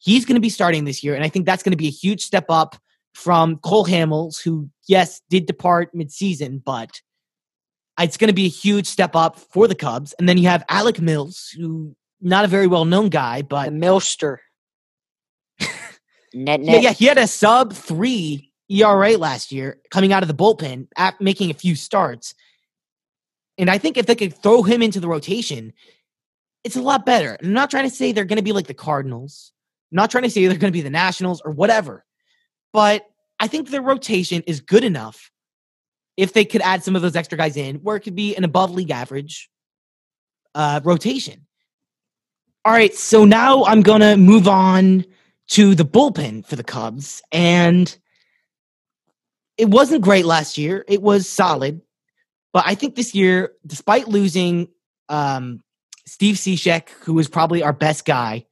He's 0.00 0.24
going 0.24 0.34
to 0.34 0.40
be 0.40 0.48
starting 0.48 0.84
this 0.84 1.04
year, 1.04 1.14
and 1.14 1.24
I 1.24 1.28
think 1.28 1.46
that's 1.46 1.62
going 1.62 1.72
to 1.72 1.76
be 1.76 1.88
a 1.88 1.92
huge 1.92 2.22
step 2.22 2.46
up 2.48 2.76
from 3.14 3.58
Cole 3.58 3.86
Hamels, 3.86 4.42
who, 4.42 4.68
yes, 4.88 5.20
did 5.30 5.46
depart 5.46 5.94
midseason, 5.94 6.62
but 6.62 7.00
it's 7.98 8.16
going 8.16 8.28
to 8.28 8.34
be 8.34 8.46
a 8.46 8.50
huge 8.50 8.86
step 8.86 9.14
up 9.14 9.38
for 9.38 9.68
the 9.68 9.74
Cubs. 9.74 10.14
And 10.18 10.28
then 10.28 10.38
you 10.38 10.48
have 10.48 10.64
Alec 10.68 11.00
Mills, 11.00 11.54
who 11.56 11.94
not 12.20 12.44
a 12.44 12.48
very 12.48 12.66
well 12.66 12.84
known 12.84 13.08
guy, 13.08 13.42
but 13.42 13.66
The 13.66 13.72
Milster. 13.72 14.38
net 16.34 16.62
yeah, 16.62 16.76
yeah, 16.76 16.92
he 16.92 17.06
had 17.06 17.18
a 17.18 17.26
sub 17.26 17.72
three 17.72 18.52
ERA 18.68 19.16
last 19.16 19.52
year 19.52 19.78
coming 19.90 20.12
out 20.12 20.22
of 20.22 20.28
the 20.28 20.34
bullpen, 20.34 20.86
at 20.96 21.20
making 21.20 21.50
a 21.50 21.54
few 21.54 21.74
starts. 21.74 22.34
And 23.58 23.70
I 23.70 23.78
think 23.78 23.96
if 23.96 24.06
they 24.06 24.14
could 24.14 24.34
throw 24.42 24.62
him 24.62 24.80
into 24.80 25.00
the 25.00 25.08
rotation, 25.08 25.72
it's 26.64 26.76
a 26.76 26.82
lot 26.82 27.04
better. 27.04 27.36
I'm 27.42 27.52
not 27.52 27.70
trying 27.70 27.88
to 27.88 27.94
say 27.94 28.12
they're 28.12 28.24
going 28.24 28.36
to 28.36 28.42
be 28.42 28.52
like 28.52 28.68
the 28.68 28.74
Cardinals. 28.74 29.52
I'm 29.90 29.96
not 29.96 30.10
trying 30.10 30.24
to 30.24 30.30
say 30.30 30.46
they're 30.46 30.56
going 30.56 30.72
to 30.72 30.76
be 30.76 30.82
the 30.82 30.90
Nationals 30.90 31.42
or 31.44 31.52
whatever. 31.52 32.04
But 32.72 33.06
I 33.38 33.46
think 33.46 33.68
their 33.68 33.82
rotation 33.82 34.42
is 34.46 34.60
good 34.60 34.84
enough 34.84 35.30
if 36.16 36.32
they 36.32 36.44
could 36.44 36.60
add 36.60 36.84
some 36.84 36.96
of 36.96 37.02
those 37.02 37.16
extra 37.16 37.38
guys 37.38 37.56
in, 37.56 37.76
where 37.76 37.96
it 37.96 38.00
could 38.00 38.14
be 38.14 38.36
an 38.36 38.44
above 38.44 38.70
league 38.72 38.90
average 38.90 39.50
uh, 40.54 40.80
rotation. 40.84 41.46
All 42.64 42.72
right, 42.72 42.94
so 42.94 43.24
now 43.24 43.64
I'm 43.64 43.80
going 43.80 44.02
to 44.02 44.16
move 44.16 44.46
on 44.46 45.06
to 45.50 45.74
the 45.74 45.84
bullpen 45.84 46.46
for 46.46 46.56
the 46.56 46.64
Cubs. 46.64 47.22
And 47.32 47.96
it 49.56 49.68
wasn't 49.68 50.02
great 50.02 50.26
last 50.26 50.58
year. 50.58 50.84
It 50.86 51.02
was 51.02 51.28
solid. 51.28 51.80
But 52.52 52.64
I 52.66 52.74
think 52.74 52.94
this 52.94 53.14
year, 53.14 53.52
despite 53.66 54.08
losing 54.08 54.68
um, 55.08 55.62
Steve 56.06 56.36
Cishek, 56.36 56.90
who 57.00 57.14
was 57.14 57.28
probably 57.28 57.62
our 57.62 57.72
best 57.72 58.04
guy, 58.04 58.46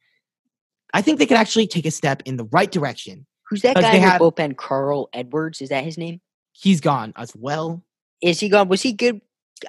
I 0.94 1.02
think 1.02 1.18
they 1.18 1.26
could 1.26 1.36
actually 1.36 1.66
take 1.66 1.86
a 1.86 1.90
step 1.90 2.22
in 2.24 2.36
the 2.36 2.44
right 2.44 2.70
direction. 2.70 3.26
Who's 3.48 3.62
that 3.62 3.76
guy 3.76 3.94
in 3.94 4.02
have- 4.02 4.20
bullpen? 4.20 4.56
Carl 4.56 5.08
Edwards. 5.12 5.60
Is 5.60 5.68
that 5.70 5.84
his 5.84 5.98
name? 5.98 6.20
He's 6.52 6.80
gone 6.80 7.12
as 7.16 7.34
well. 7.36 7.82
Is 8.20 8.40
he 8.40 8.48
gone? 8.48 8.68
Was 8.68 8.82
he 8.82 8.92
good? 8.92 9.20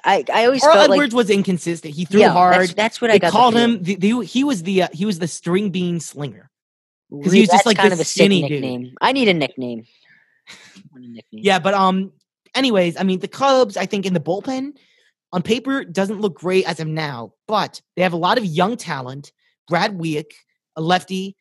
I, 0.04 0.24
I 0.32 0.44
always 0.44 0.60
Carl 0.62 0.74
felt 0.74 0.90
Edwards 0.90 1.14
was 1.14 1.30
inconsistent. 1.30 1.94
He 1.94 2.04
threw 2.04 2.20
yeah, 2.20 2.30
hard. 2.30 2.54
That's, 2.54 2.74
that's 2.74 3.00
what 3.00 3.10
I 3.10 3.18
got. 3.18 3.32
called 3.32 3.54
him. 3.54 3.82
The, 3.82 3.94
the, 3.96 4.20
he 4.20 4.44
was 4.44 4.62
the 4.62 4.82
uh, 4.84 4.88
he 4.92 5.04
was 5.04 5.18
the 5.18 5.28
string 5.28 5.70
bean 5.70 6.00
slinger. 6.00 6.50
'cause 7.10 7.32
Re- 7.32 7.38
he 7.38 7.40
was 7.42 7.50
just 7.50 7.66
like 7.66 7.76
kind 7.76 7.90
this 7.92 7.98
of 7.98 8.02
a 8.02 8.08
skinny 8.08 8.42
dude. 8.42 8.50
nickname. 8.62 8.94
I 9.00 9.12
need 9.12 9.28
a 9.28 9.34
nickname. 9.34 9.84
A 10.94 10.98
nickname. 10.98 11.22
Yeah, 11.32 11.58
but 11.58 11.74
um, 11.74 12.12
anyways, 12.54 12.96
I 12.98 13.02
mean 13.02 13.18
the 13.20 13.28
Cubs. 13.28 13.76
I 13.76 13.86
think 13.86 14.06
in 14.06 14.14
the 14.14 14.20
bullpen, 14.20 14.76
on 15.32 15.42
paper, 15.42 15.84
doesn't 15.84 16.20
look 16.20 16.34
great 16.38 16.68
as 16.68 16.78
of 16.80 16.86
now, 16.88 17.32
but 17.48 17.80
they 17.96 18.02
have 18.02 18.12
a 18.12 18.16
lot 18.16 18.38
of 18.38 18.44
young 18.44 18.76
talent. 18.76 19.32
Brad 19.68 19.98
Wieck, 19.98 20.32
a 20.76 20.80
lefty. 20.80 21.36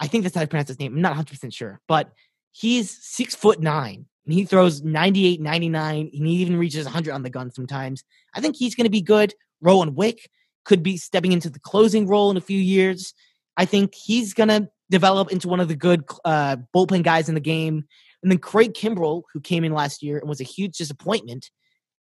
I 0.00 0.06
think 0.06 0.24
that's 0.24 0.34
how 0.34 0.42
I 0.42 0.46
pronounce 0.46 0.68
his 0.68 0.78
name. 0.78 0.94
I'm 0.94 1.02
not 1.02 1.10
100 1.10 1.30
percent 1.30 1.52
sure, 1.52 1.80
but 1.88 2.12
he's 2.52 2.90
six 2.90 3.34
foot 3.34 3.60
nine 3.60 4.06
and 4.24 4.34
he 4.34 4.44
throws 4.44 4.82
98, 4.82 5.40
99, 5.40 6.10
and 6.12 6.26
he 6.26 6.34
even 6.36 6.56
reaches 6.56 6.84
100 6.84 7.12
on 7.12 7.22
the 7.22 7.30
gun 7.30 7.50
sometimes. 7.50 8.04
I 8.34 8.40
think 8.40 8.56
he's 8.56 8.74
going 8.74 8.84
to 8.84 8.90
be 8.90 9.02
good. 9.02 9.34
Rowan 9.60 9.94
Wick 9.94 10.30
could 10.64 10.82
be 10.82 10.96
stepping 10.96 11.32
into 11.32 11.50
the 11.50 11.60
closing 11.60 12.06
role 12.06 12.30
in 12.30 12.36
a 12.36 12.42
few 12.42 12.58
years. 12.58 13.12
I 13.56 13.66
think 13.66 13.94
he's 13.94 14.32
going 14.32 14.48
to 14.48 14.68
develop 14.90 15.30
into 15.30 15.48
one 15.48 15.60
of 15.60 15.68
the 15.68 15.76
good 15.76 16.04
uh, 16.24 16.56
bullpen 16.74 17.02
guys 17.02 17.28
in 17.28 17.34
the 17.34 17.40
game. 17.40 17.84
And 18.22 18.30
then 18.30 18.38
Craig 18.38 18.72
Kimbrel, 18.72 19.22
who 19.32 19.40
came 19.40 19.64
in 19.64 19.72
last 19.72 20.02
year 20.02 20.18
and 20.18 20.28
was 20.28 20.40
a 20.40 20.44
huge 20.44 20.78
disappointment, 20.78 21.50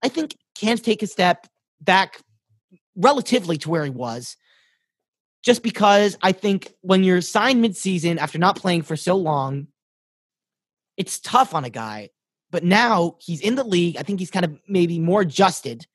I 0.03 0.07
think 0.07 0.38
can 0.55 0.77
take 0.77 1.01
a 1.01 1.07
step 1.07 1.47
back 1.79 2.19
relatively 2.95 3.57
to 3.59 3.69
where 3.69 3.84
he 3.84 3.89
was. 3.89 4.38
Just 5.43 5.63
because 5.63 6.17
I 6.21 6.31
think 6.31 6.71
when 6.81 7.03
you're 7.03 7.21
signed 7.21 7.63
midseason 7.63 8.17
after 8.17 8.37
not 8.37 8.55
playing 8.55 8.83
for 8.83 8.95
so 8.95 9.15
long, 9.15 9.67
it's 10.97 11.19
tough 11.19 11.55
on 11.55 11.63
a 11.63 11.69
guy. 11.69 12.09
But 12.51 12.63
now 12.63 13.15
he's 13.19 13.41
in 13.41 13.55
the 13.55 13.63
league. 13.63 13.97
I 13.97 14.03
think 14.03 14.19
he's 14.19 14.29
kind 14.29 14.45
of 14.45 14.59
maybe 14.67 14.99
more 14.99 15.21
adjusted. 15.21 15.87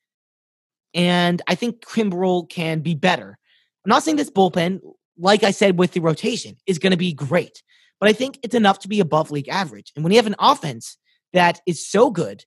And 0.95 1.43
I 1.47 1.55
think 1.55 1.85
Kimbrel 1.85 2.49
can 2.49 2.81
be 2.81 2.95
better. 2.95 3.39
I'm 3.85 3.91
not 3.91 4.03
saying 4.03 4.17
this 4.17 4.31
bullpen, 4.31 4.81
like 5.19 5.45
I 5.45 5.51
said 5.51 5.79
with 5.79 5.93
the 5.93 6.01
rotation, 6.01 6.57
is 6.67 6.79
going 6.79 6.91
to 6.91 6.97
be 6.97 7.13
great, 7.13 7.63
but 8.01 8.09
I 8.09 8.13
think 8.13 8.39
it's 8.43 8.55
enough 8.55 8.81
to 8.81 8.89
be 8.89 8.99
above 9.01 9.31
league 9.31 9.49
average. 9.49 9.93
And 9.95 10.03
when 10.03 10.13
you 10.13 10.19
have 10.19 10.27
an 10.27 10.35
offense 10.39 10.97
that 11.33 11.61
is 11.67 11.87
so 11.87 12.11
good, 12.11 12.45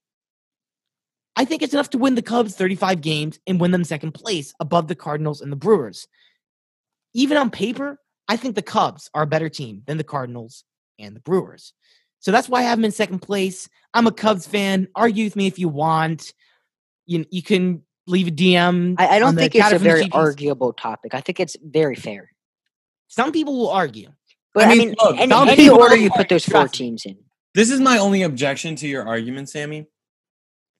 I 1.35 1.45
think 1.45 1.61
it's 1.61 1.73
enough 1.73 1.91
to 1.91 1.97
win 1.97 2.15
the 2.15 2.21
Cubs 2.21 2.55
35 2.55 2.99
games 2.99 3.39
and 3.47 3.61
win 3.61 3.71
them 3.71 3.85
second 3.85 4.11
place 4.11 4.53
above 4.59 4.87
the 4.87 4.95
Cardinals 4.95 5.39
and 5.39 5.51
the 5.51 5.55
Brewers. 5.55 6.07
Even 7.13 7.37
on 7.37 7.49
paper, 7.49 7.99
I 8.27 8.37
think 8.37 8.55
the 8.55 8.61
Cubs 8.61 9.09
are 9.13 9.23
a 9.23 9.27
better 9.27 9.49
team 9.49 9.83
than 9.87 9.97
the 9.97 10.03
Cardinals 10.03 10.63
and 10.99 11.15
the 11.15 11.19
Brewers. 11.19 11.73
So 12.19 12.31
that's 12.31 12.49
why 12.49 12.59
I 12.59 12.63
have 12.63 12.77
them 12.77 12.85
in 12.85 12.91
second 12.91 13.19
place. 13.19 13.69
I'm 13.93 14.07
a 14.07 14.11
Cubs 14.11 14.45
fan. 14.45 14.87
Argue 14.95 15.23
with 15.23 15.35
me 15.35 15.47
if 15.47 15.57
you 15.57 15.69
want. 15.69 16.33
You, 17.05 17.25
you 17.31 17.41
can 17.41 17.83
leave 18.05 18.27
a 18.27 18.31
DM. 18.31 18.95
I, 18.97 19.15
I 19.15 19.19
don't 19.19 19.35
think 19.35 19.55
it's 19.55 19.71
a 19.71 19.79
very 19.79 20.09
arguable 20.11 20.73
topic. 20.73 21.13
I 21.13 21.21
think 21.21 21.39
it's 21.39 21.55
very 21.63 21.95
fair. 21.95 22.31
Some 23.07 23.31
people 23.31 23.57
will 23.57 23.69
argue. 23.69 24.11
But 24.53 24.65
I 24.65 24.69
mean, 24.69 24.79
I 24.79 24.85
mean 24.85 24.95
look, 24.99 25.17
any, 25.17 25.51
any 25.51 25.69
order 25.69 25.95
you 25.95 26.11
put 26.11 26.29
those 26.29 26.45
four 26.45 26.67
teams 26.67 27.05
in. 27.05 27.17
This 27.55 27.71
is 27.71 27.79
my 27.79 27.97
only 27.97 28.23
objection 28.23 28.75
to 28.77 28.87
your 28.87 29.07
argument, 29.07 29.49
Sammy. 29.49 29.87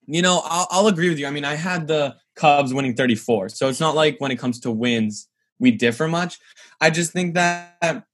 You 0.05 0.21
know, 0.21 0.41
I'll, 0.43 0.67
I'll 0.71 0.88
agree 0.88 1.09
with 1.09 1.19
you. 1.19 1.27
I 1.27 1.32
mean, 1.32 1.45
I 1.45 1.55
had 1.55 1.88
the 1.88 2.15
Cubs 2.36 2.73
winning 2.73 2.95
34, 2.95 3.49
so 3.49 3.69
it's 3.69 3.80
not 3.80 3.95
like 3.95 4.15
when 4.19 4.32
it 4.32 4.38
comes 4.38 4.59
to 4.61 4.71
wins, 4.71 5.27
we 5.60 5.72
differ 5.72 6.07
much. 6.07 6.39
I 6.82 6.89
just 6.89 7.12
think 7.12 7.34
that 7.34 8.05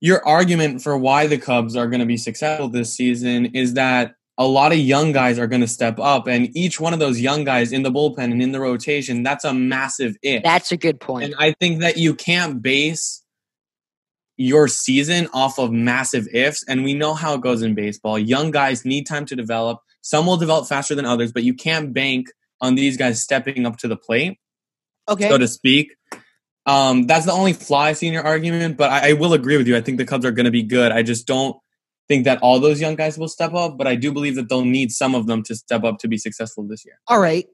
your 0.00 0.26
argument 0.26 0.82
for 0.82 0.96
why 0.96 1.26
the 1.26 1.38
Cubs 1.38 1.76
are 1.76 1.88
going 1.88 2.00
to 2.00 2.06
be 2.06 2.16
successful 2.16 2.68
this 2.68 2.92
season 2.92 3.46
is 3.46 3.74
that 3.74 4.14
a 4.38 4.46
lot 4.46 4.72
of 4.72 4.78
young 4.78 5.12
guys 5.12 5.38
are 5.38 5.46
going 5.46 5.60
to 5.60 5.68
step 5.68 5.98
up, 6.00 6.26
and 6.26 6.56
each 6.56 6.80
one 6.80 6.94
of 6.94 6.98
those 6.98 7.20
young 7.20 7.44
guys 7.44 7.72
in 7.72 7.82
the 7.82 7.90
bullpen 7.90 8.32
and 8.32 8.40
in 8.40 8.52
the 8.52 8.60
rotation, 8.60 9.22
that's 9.22 9.44
a 9.44 9.52
massive 9.52 10.16
if. 10.22 10.42
That's 10.42 10.72
a 10.72 10.78
good 10.78 10.98
point. 10.98 11.26
And 11.26 11.34
I 11.38 11.52
think 11.60 11.80
that 11.80 11.98
you 11.98 12.14
can't 12.14 12.62
base 12.62 13.22
your 14.38 14.66
season 14.68 15.28
off 15.34 15.58
of 15.58 15.70
massive 15.70 16.26
ifs. 16.32 16.64
And 16.66 16.82
we 16.82 16.94
know 16.94 17.12
how 17.12 17.34
it 17.34 17.42
goes 17.42 17.60
in 17.60 17.74
baseball. 17.74 18.18
Young 18.18 18.50
guys 18.50 18.86
need 18.86 19.06
time 19.06 19.26
to 19.26 19.36
develop. 19.36 19.80
Some 20.00 20.24
will 20.24 20.38
develop 20.38 20.66
faster 20.66 20.94
than 20.94 21.04
others, 21.04 21.30
but 21.30 21.42
you 21.42 21.52
can't 21.52 21.92
bank 21.92 22.28
on 22.62 22.74
these 22.74 22.96
guys 22.96 23.20
stepping 23.20 23.66
up 23.66 23.76
to 23.78 23.88
the 23.88 23.96
plate, 23.96 24.38
okay, 25.06 25.28
so 25.28 25.36
to 25.36 25.46
speak. 25.46 25.94
Um, 26.66 27.06
that's 27.06 27.26
the 27.26 27.32
only 27.32 27.52
flaw 27.52 27.80
I 27.80 27.92
see 27.94 28.06
in 28.06 28.12
your 28.12 28.26
argument, 28.26 28.76
but 28.76 28.90
I, 28.90 29.10
I 29.10 29.12
will 29.14 29.32
agree 29.32 29.56
with 29.56 29.66
you. 29.66 29.76
I 29.76 29.80
think 29.80 29.98
the 29.98 30.04
Cubs 30.04 30.24
are 30.24 30.30
going 30.30 30.44
to 30.44 30.50
be 30.50 30.62
good. 30.62 30.92
I 30.92 31.02
just 31.02 31.26
don't 31.26 31.56
think 32.06 32.24
that 32.24 32.38
all 32.42 32.60
those 32.60 32.80
young 32.80 32.96
guys 32.96 33.16
will 33.16 33.28
step 33.28 33.54
up, 33.54 33.78
but 33.78 33.86
I 33.86 33.94
do 33.94 34.12
believe 34.12 34.34
that 34.34 34.48
they'll 34.48 34.64
need 34.64 34.92
some 34.92 35.14
of 35.14 35.26
them 35.26 35.42
to 35.44 35.54
step 35.54 35.84
up 35.84 35.98
to 36.00 36.08
be 36.08 36.18
successful 36.18 36.64
this 36.64 36.84
year. 36.84 36.98
All 37.06 37.20
right. 37.20 37.46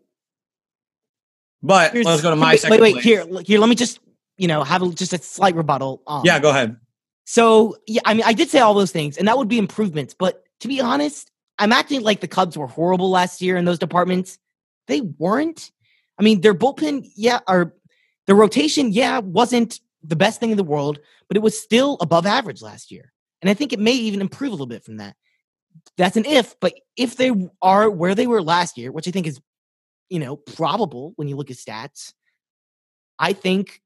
But 1.63 1.93
Here's, 1.93 2.07
let's 2.07 2.23
go 2.23 2.31
to 2.31 2.37
my 2.37 2.53
wait, 2.53 2.61
second. 2.61 2.81
Wait, 2.81 2.95
wait, 2.95 3.03
here, 3.03 3.27
here. 3.45 3.59
Let 3.59 3.69
me 3.69 3.75
just, 3.75 4.01
you 4.37 4.49
know, 4.49 4.65
have 4.65 4.83
a, 4.83 4.91
just 4.91 5.13
a 5.13 5.19
slight 5.19 5.55
rebuttal. 5.55 6.03
Um, 6.07 6.23
yeah, 6.25 6.39
go 6.39 6.51
ahead. 6.51 6.77
So, 7.25 7.77
yeah, 7.87 8.03
I 8.05 8.15
mean, 8.15 8.25
I 8.25 8.33
did 8.33 8.51
say 8.51 8.61
all 8.61 8.75
those 8.75 8.93
things, 8.93 9.17
and 9.17 9.27
that 9.29 9.37
would 9.37 9.49
be 9.49 9.59
improvements. 9.59 10.15
But 10.19 10.45
to 10.61 10.69
be 10.69 10.81
honest, 10.81 11.31
I'm 11.59 11.73
acting 11.73 12.03
like 12.03 12.21
the 12.21 12.29
Cubs 12.29 12.57
were 12.57 12.67
horrible 12.67 13.11
last 13.11 13.43
year 13.43 13.57
in 13.57 13.65
those 13.65 13.79
departments. 13.79 14.39
They 14.87 15.01
weren't. 15.01 15.71
I 16.19 16.23
mean, 16.23 16.41
their 16.41 16.55
bullpen, 16.55 17.11
yeah, 17.17 17.41
or 17.49 17.75
the 18.27 18.35
rotation, 18.35 18.93
yeah, 18.93 19.18
wasn't 19.18 19.81
the 20.03 20.16
best 20.16 20.41
thing 20.41 20.51
in 20.51 20.57
the 20.57 20.64
world, 20.64 20.99
but 21.29 21.37
it 21.37 21.43
was 21.43 21.61
still 21.61 21.97
above 22.01 22.27
average 22.27 22.62
last 22.62 22.91
year. 22.91 23.12
And 23.43 23.51
I 23.51 23.55
think 23.55 23.72
it 23.72 23.81
may 23.81 23.93
even 23.93 24.20
improve 24.20 24.51
a 24.51 24.53
little 24.53 24.66
bit 24.66 24.85
from 24.85 24.97
that. 24.99 25.16
That's 25.97 26.16
an 26.16 26.24
if, 26.24 26.59
but 26.61 26.74
if 26.97 27.16
they 27.16 27.33
are 27.62 27.91
where 27.91 28.14
they 28.14 28.27
were 28.27 28.43
last 28.43 28.79
year, 28.79 28.91
which 28.91 29.07
I 29.07 29.11
think 29.11 29.27
is, 29.27 29.41
you 30.09 30.18
know, 30.18 30.37
probable 30.37 31.12
when 31.16 31.29
you 31.29 31.37
look 31.37 31.51
at 31.51 31.57
stats, 31.57 32.12
I 33.18 33.33
think 33.33 33.81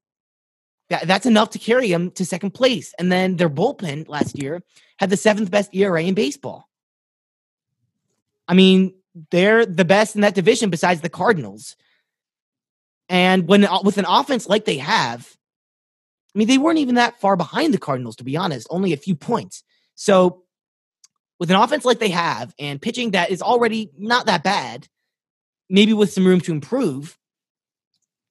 that 0.88 1.06
that's 1.06 1.26
enough 1.26 1.50
to 1.50 1.58
carry 1.58 1.90
them 1.90 2.10
to 2.12 2.24
second 2.24 2.52
place. 2.52 2.94
And 2.98 3.10
then 3.10 3.36
their 3.36 3.50
bullpen 3.50 4.08
last 4.08 4.40
year 4.40 4.62
had 4.98 5.10
the 5.10 5.16
seventh 5.16 5.50
best 5.50 5.74
ERA 5.74 6.02
in 6.02 6.14
baseball. 6.14 6.68
I 8.48 8.54
mean, 8.54 8.94
they're 9.30 9.64
the 9.66 9.84
best 9.84 10.14
in 10.14 10.22
that 10.22 10.34
division 10.34 10.70
besides 10.70 11.00
the 11.00 11.08
Cardinals. 11.08 11.76
And 13.10 13.48
when 13.48 13.64
uh, 13.64 13.80
with 13.82 13.98
an 13.98 14.06
offense 14.08 14.48
like 14.48 14.64
they 14.64 14.78
have, 14.78 15.28
I 16.34 16.38
mean, 16.38 16.46
they 16.46 16.58
weren't 16.58 16.78
even 16.78 16.94
that 16.94 17.20
far 17.20 17.36
behind 17.36 17.74
the 17.74 17.78
Cardinals, 17.78 18.16
to 18.16 18.24
be 18.24 18.36
honest, 18.36 18.68
only 18.70 18.92
a 18.92 18.96
few 18.96 19.16
points. 19.16 19.64
So, 19.96 20.44
with 21.40 21.50
an 21.50 21.56
offense 21.56 21.84
like 21.84 21.98
they 21.98 22.10
have 22.10 22.54
and 22.58 22.80
pitching 22.80 23.10
that 23.10 23.30
is 23.30 23.42
already 23.42 23.90
not 23.98 24.26
that 24.26 24.44
bad, 24.44 24.86
maybe 25.68 25.92
with 25.92 26.12
some 26.12 26.24
room 26.24 26.40
to 26.42 26.52
improve, 26.52 27.18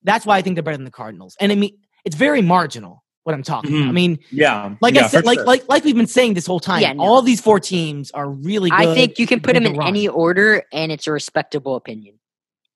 that's 0.04 0.26
why 0.26 0.38
I 0.38 0.42
think 0.42 0.56
they're 0.56 0.64
better 0.64 0.78
than 0.78 0.86
the 0.86 0.92
Cardinals. 0.92 1.36
And 1.42 1.52
I 1.52 1.56
mean, 1.56 1.78
it's 2.06 2.16
very 2.16 2.42
marginal 2.42 3.04
what 3.24 3.36
I'm 3.36 3.44
talking 3.44 3.72
mm-hmm. 3.72 3.82
about. 3.82 3.90
I 3.90 3.94
mean, 3.94 4.20
yeah, 4.32 4.76
like 4.80 4.96
yeah, 4.96 5.06
I 5.06 5.08
said, 5.10 5.26
like 5.26 5.40
sure. 5.40 5.46
like 5.46 5.68
like 5.68 5.84
we've 5.84 5.96
been 5.96 6.08
saying 6.08 6.36
this 6.36 6.48
whole 6.48 6.62
time. 6.62 6.82
Yeah, 6.82 6.94
no. 6.94 7.04
All 7.04 7.22
these 7.22 7.42
four 7.42 7.60
teams 7.60 8.12
are 8.12 8.30
really. 8.30 8.72
I 8.72 8.94
think 8.94 9.20
you 9.20 9.28
can 9.28 9.42
put 9.42 9.56
them 9.56 9.66
in 9.66 9.82
any 9.82 10.08
order, 10.08 10.64
and 10.72 10.90
it's 10.90 11.06
a 11.06 11.12
respectable 11.12 11.76
opinion. 11.76 12.16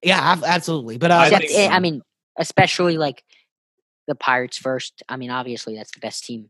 Yeah, 0.03 0.39
absolutely. 0.45 0.97
But 0.97 1.11
uh, 1.11 1.15
I, 1.15 1.45
so. 1.45 1.65
I 1.67 1.79
mean, 1.81 2.01
especially 2.37 2.97
like 2.97 3.23
the 4.07 4.15
Pirates 4.15 4.57
first. 4.57 5.03
I 5.09 5.17
mean, 5.17 5.31
obviously 5.31 5.75
that's 5.75 5.91
the 5.91 5.99
best 5.99 6.25
team. 6.25 6.49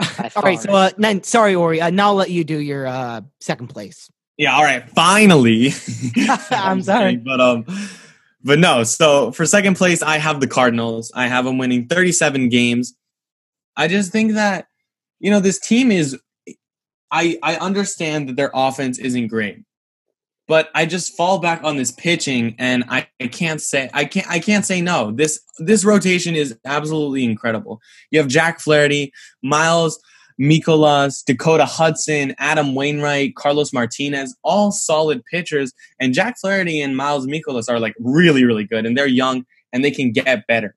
all 0.00 0.42
right, 0.42 0.60
so 0.60 0.72
uh, 0.72 0.90
then, 0.98 1.22
sorry, 1.22 1.54
Ori. 1.54 1.80
Uh, 1.80 1.90
now 1.90 2.08
I'll 2.08 2.14
let 2.14 2.30
you 2.30 2.44
do 2.44 2.58
your 2.58 2.86
uh, 2.86 3.22
second 3.40 3.68
place. 3.68 4.10
Yeah, 4.36 4.54
all 4.54 4.62
right. 4.62 4.88
Finally, 4.90 5.72
I'm 6.50 6.82
sorry, 6.82 7.16
but 7.16 7.40
um, 7.40 7.64
but 8.44 8.58
no. 8.58 8.84
So 8.84 9.32
for 9.32 9.46
second 9.46 9.76
place, 9.76 10.02
I 10.02 10.18
have 10.18 10.40
the 10.40 10.46
Cardinals. 10.46 11.10
I 11.14 11.26
have 11.26 11.46
them 11.46 11.56
winning 11.56 11.86
37 11.86 12.50
games. 12.50 12.94
I 13.76 13.88
just 13.88 14.12
think 14.12 14.34
that 14.34 14.66
you 15.18 15.30
know 15.30 15.40
this 15.40 15.58
team 15.58 15.90
is. 15.90 16.18
I 17.10 17.38
I 17.42 17.56
understand 17.56 18.28
that 18.28 18.36
their 18.36 18.50
offense 18.52 18.98
isn't 18.98 19.28
great, 19.28 19.62
but 20.48 20.70
I 20.74 20.86
just 20.86 21.16
fall 21.16 21.38
back 21.38 21.62
on 21.64 21.76
this 21.76 21.90
pitching, 21.90 22.54
and 22.58 22.84
I, 22.88 23.08
I 23.20 23.26
can't 23.26 23.60
say 23.60 23.90
I 23.92 24.04
can't 24.04 24.28
I 24.28 24.38
can't 24.38 24.64
say 24.64 24.80
no. 24.80 25.10
This 25.10 25.40
this 25.58 25.84
rotation 25.84 26.36
is 26.36 26.56
absolutely 26.64 27.24
incredible. 27.24 27.80
You 28.10 28.18
have 28.20 28.28
Jack 28.28 28.60
Flaherty, 28.60 29.12
Miles 29.42 30.00
Mikolas, 30.40 31.24
Dakota 31.24 31.64
Hudson, 31.64 32.34
Adam 32.38 32.74
Wainwright, 32.74 33.34
Carlos 33.36 33.72
Martinez, 33.72 34.36
all 34.44 34.70
solid 34.70 35.24
pitchers, 35.24 35.72
and 35.98 36.14
Jack 36.14 36.36
Flaherty 36.38 36.80
and 36.80 36.96
Miles 36.96 37.26
Mikolas 37.26 37.68
are 37.68 37.80
like 37.80 37.94
really 37.98 38.44
really 38.44 38.64
good, 38.64 38.86
and 38.86 38.96
they're 38.96 39.06
young 39.06 39.44
and 39.72 39.84
they 39.84 39.90
can 39.90 40.12
get 40.12 40.46
better. 40.46 40.76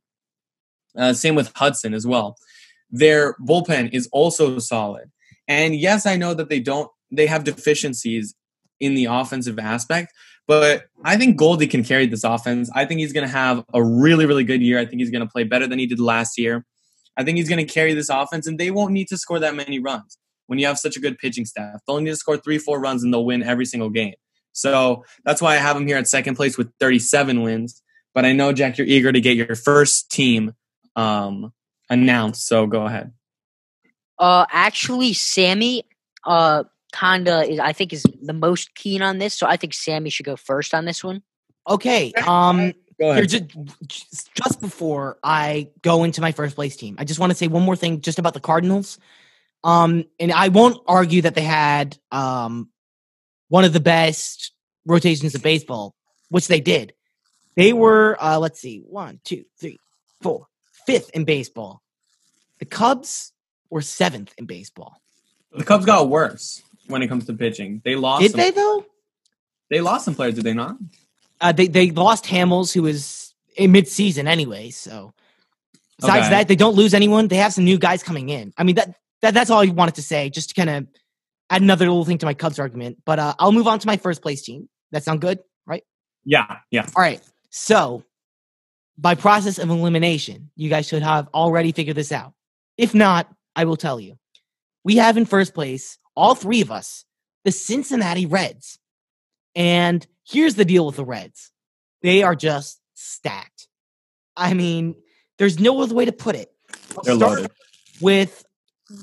Uh, 0.98 1.14
same 1.14 1.36
with 1.36 1.52
Hudson 1.56 1.94
as 1.94 2.08
well. 2.08 2.38
Their 2.90 3.36
bullpen 3.36 3.94
is 3.94 4.10
also 4.12 4.58
solid, 4.58 5.12
and 5.48 5.76
yes, 5.76 6.08
I 6.08 6.18
know 6.18 6.34
that 6.34 6.50
they 6.50 6.60
don't 6.60 6.90
they 7.12 7.28
have 7.28 7.44
deficiencies 7.44 8.36
in 8.80 8.96
the 8.96 9.06
offensive 9.06 9.60
aspect. 9.60 10.14
But 10.48 10.86
I 11.04 11.16
think 11.16 11.38
Goldie 11.38 11.68
can 11.68 11.84
carry 11.84 12.08
this 12.08 12.24
offense. 12.24 12.72
I 12.74 12.86
think 12.86 13.00
he's 13.00 13.14
going 13.14 13.28
to 13.28 13.32
have 13.32 13.64
a 13.74 13.84
really, 13.84 14.26
really 14.26 14.44
good 14.44 14.62
year. 14.62 14.80
I 14.80 14.86
think 14.86 15.00
he's 15.00 15.12
going 15.12 15.26
to 15.26 15.32
play 15.32 15.44
better 15.44 15.68
than 15.68 15.78
he 15.78 15.86
did 15.86 16.00
last 16.00 16.40
year. 16.40 16.66
I 17.16 17.24
think 17.24 17.38
he's 17.38 17.50
going 17.50 17.66
to 17.66 17.72
carry 17.72 17.94
this 17.94 18.10
offense, 18.10 18.48
and 18.48 18.58
they 18.58 18.72
won't 18.72 18.92
need 18.92 19.10
to 19.10 19.18
score 19.18 19.40
that 19.40 19.54
many 19.54 19.78
runs 19.78 20.18
when 20.48 20.58
you 20.58 20.66
have 20.66 20.80
such 20.80 20.98
a 20.98 21.00
good 21.00 21.18
pitching 21.20 21.46
staff. 21.46 21.82
They'll 21.86 22.00
need 22.00 22.10
to 22.10 22.16
score 22.16 22.38
three, 22.38 22.58
four 22.58 22.80
runs, 22.80 23.04
and 23.04 23.14
they'll 23.14 23.26
win 23.26 23.44
every 23.44 23.66
single 23.66 23.90
game. 23.90 24.16
So 24.54 25.06
that's 25.24 25.42
why 25.42 25.54
I 25.54 25.58
have 25.58 25.78
him 25.78 25.86
here 25.86 25.98
at 25.98 26.08
second 26.08 26.36
place 26.36 26.58
with 26.58 26.72
37 26.80 27.44
wins. 27.44 27.84
But 28.16 28.26
I 28.26 28.34
know, 28.34 28.52
Jack, 28.52 28.78
you're 28.78 28.88
eager 28.88 29.12
to 29.12 29.22
get 29.22 29.38
your 29.38 29.56
first 29.56 30.10
team 30.10 30.54
um, 30.96 31.54
announced. 31.90 32.48
So 32.48 32.66
go 32.66 32.86
ahead. 32.86 33.14
Uh, 34.18 34.46
actually, 34.52 35.14
Sammy, 35.14 35.84
uh, 36.26 36.64
kinda 36.92 37.50
is 37.50 37.60
I 37.60 37.74
think 37.74 37.94
is 37.94 38.04
the 38.22 38.34
most 38.34 38.74
keen 38.76 39.02
on 39.02 39.18
this, 39.18 39.34
so 39.34 39.48
I 39.48 39.58
think 39.58 39.74
Sammy 39.74 40.10
should 40.10 40.26
go 40.26 40.36
first 40.36 40.74
on 40.74 40.86
this 40.86 41.04
one. 41.04 41.24
Okay. 41.68 42.14
Um 42.26 42.74
here, 43.00 43.26
just, 43.26 44.34
just 44.34 44.62
before 44.62 45.18
I 45.24 45.70
go 45.82 46.04
into 46.04 46.22
my 46.22 46.32
first 46.32 46.56
place 46.56 46.76
team, 46.76 46.96
I 47.00 47.06
just 47.06 47.20
want 47.20 47.32
to 47.32 47.36
say 47.36 47.48
one 47.48 47.64
more 47.64 47.76
thing 47.76 48.02
just 48.02 48.20
about 48.20 48.34
the 48.34 48.42
Cardinals. 48.42 49.00
Um, 49.64 50.06
and 50.20 50.32
I 50.32 50.50
won't 50.50 50.82
argue 50.88 51.22
that 51.22 51.36
they 51.36 51.44
had 51.44 51.98
um 52.12 52.70
one 53.48 53.64
of 53.64 53.74
the 53.74 53.80
best 53.80 54.52
rotations 54.86 55.36
of 55.36 55.42
baseball, 55.42 55.96
which 56.30 56.48
they 56.48 56.60
did. 56.60 56.94
They 57.56 57.74
were 57.74 58.18
uh 58.20 58.40
let's 58.40 58.60
see, 58.60 58.80
one, 58.80 59.20
two, 59.24 59.46
three, 59.60 59.80
four, 60.22 60.48
fifth 60.86 61.10
in 61.12 61.24
baseball. 61.24 61.82
The 62.60 62.66
Cubs 62.66 63.32
were 63.70 63.82
seventh 63.82 64.34
in 64.38 64.46
baseball. 64.46 65.02
The 65.52 65.64
Cubs 65.64 65.86
got 65.86 66.10
worse 66.10 66.62
when 66.90 67.02
it 67.02 67.08
comes 67.08 67.26
to 67.26 67.34
pitching. 67.34 67.82
They 67.86 67.96
lost. 67.96 68.22
Did 68.22 68.32
some, 68.32 68.40
they 68.40 68.52
though? 68.52 68.86
They 69.70 69.82
lost 69.82 70.06
some 70.06 70.16
players, 70.16 70.36
did 70.36 70.44
they 70.44 70.54
not? 70.54 70.78
Uh, 71.40 71.52
they 71.52 71.68
they 71.68 71.92
lost 71.92 72.26
Hamels, 72.26 72.74
who 72.74 72.82
was 72.82 73.34
in 73.56 73.72
mid-season 73.72 74.28
anyway. 74.28 74.72
So 74.72 75.14
besides 76.00 76.28
okay. 76.28 76.30
that, 76.36 76.48
they 76.48 76.56
don't 76.56 76.76
lose 76.76 76.94
anyone. 76.94 77.28
They 77.28 77.38
have 77.38 77.54
some 77.54 77.64
new 77.64 77.78
guys 77.78 78.04
coming 78.04 78.30
in. 78.30 78.54
I 78.58 78.64
mean 78.64 78.76
that 78.76 78.96
that 79.22 79.34
that's 79.34 79.50
all 79.50 79.62
I 79.62 79.68
wanted 79.68 79.96
to 79.96 80.04
say, 80.04 80.30
just 80.30 80.50
to 80.50 80.56
kind 80.56 80.70
of 80.70 80.88
add 81.50 81.62
another 81.62 81.86
little 81.86 82.06
thing 82.06 82.18
to 82.20 82.26
my 82.26 82.34
Cubs 82.34 82.60
argument. 82.60 82.98
But 83.06 83.20
uh, 83.20 83.34
I'll 83.40 83.52
move 83.52 83.68
on 83.68 83.80
to 83.80 83.88
my 83.88 83.98
first 83.98 84.22
place 84.22 84.42
team. 84.42 84.68
That 84.92 85.04
sound 85.04 85.22
good, 85.22 85.40
right? 85.66 85.84
Yeah, 86.26 86.58
yeah. 86.72 86.88
All 86.96 87.02
right. 87.02 87.22
So 87.52 88.04
by 88.98 89.16
process 89.16 89.60
of 89.60 89.70
elimination, 89.70 90.50
you 90.56 90.70
guys 90.70 90.88
should 90.88 91.04
have 91.04 91.28
already 91.34 91.72
figured 91.72 91.96
this 91.96 92.12
out. 92.12 92.34
If 92.78 92.94
not, 92.94 93.32
I 93.56 93.66
will 93.66 93.78
tell 93.78 94.00
you. 94.00 94.18
We 94.84 94.98
have 94.98 95.18
in 95.18 95.26
first 95.26 95.54
place 95.54 95.98
all 96.20 96.36
three 96.36 96.62
of 96.62 96.72
us, 96.72 97.06
the 97.46 97.52
Cincinnati 97.52 98.26
Reds. 98.26 98.78
And 99.56 100.06
Here's 100.30 100.56
the 100.56 100.66
deal 100.66 100.86
with 100.86 100.96
the 100.96 101.06
Reds 101.06 101.52
they 102.02 102.24
are 102.24 102.36
just 102.36 102.80
stacked. 102.94 103.68
I 104.38 104.54
mean, 104.54 104.96
there's 105.38 105.60
no 105.60 105.82
other 105.82 105.96
way 105.96 106.06
to 106.06 106.12
put 106.12 106.36
it. 106.36 106.52
They're 107.04 107.16
loaded. 107.16 107.52
With 108.00 108.46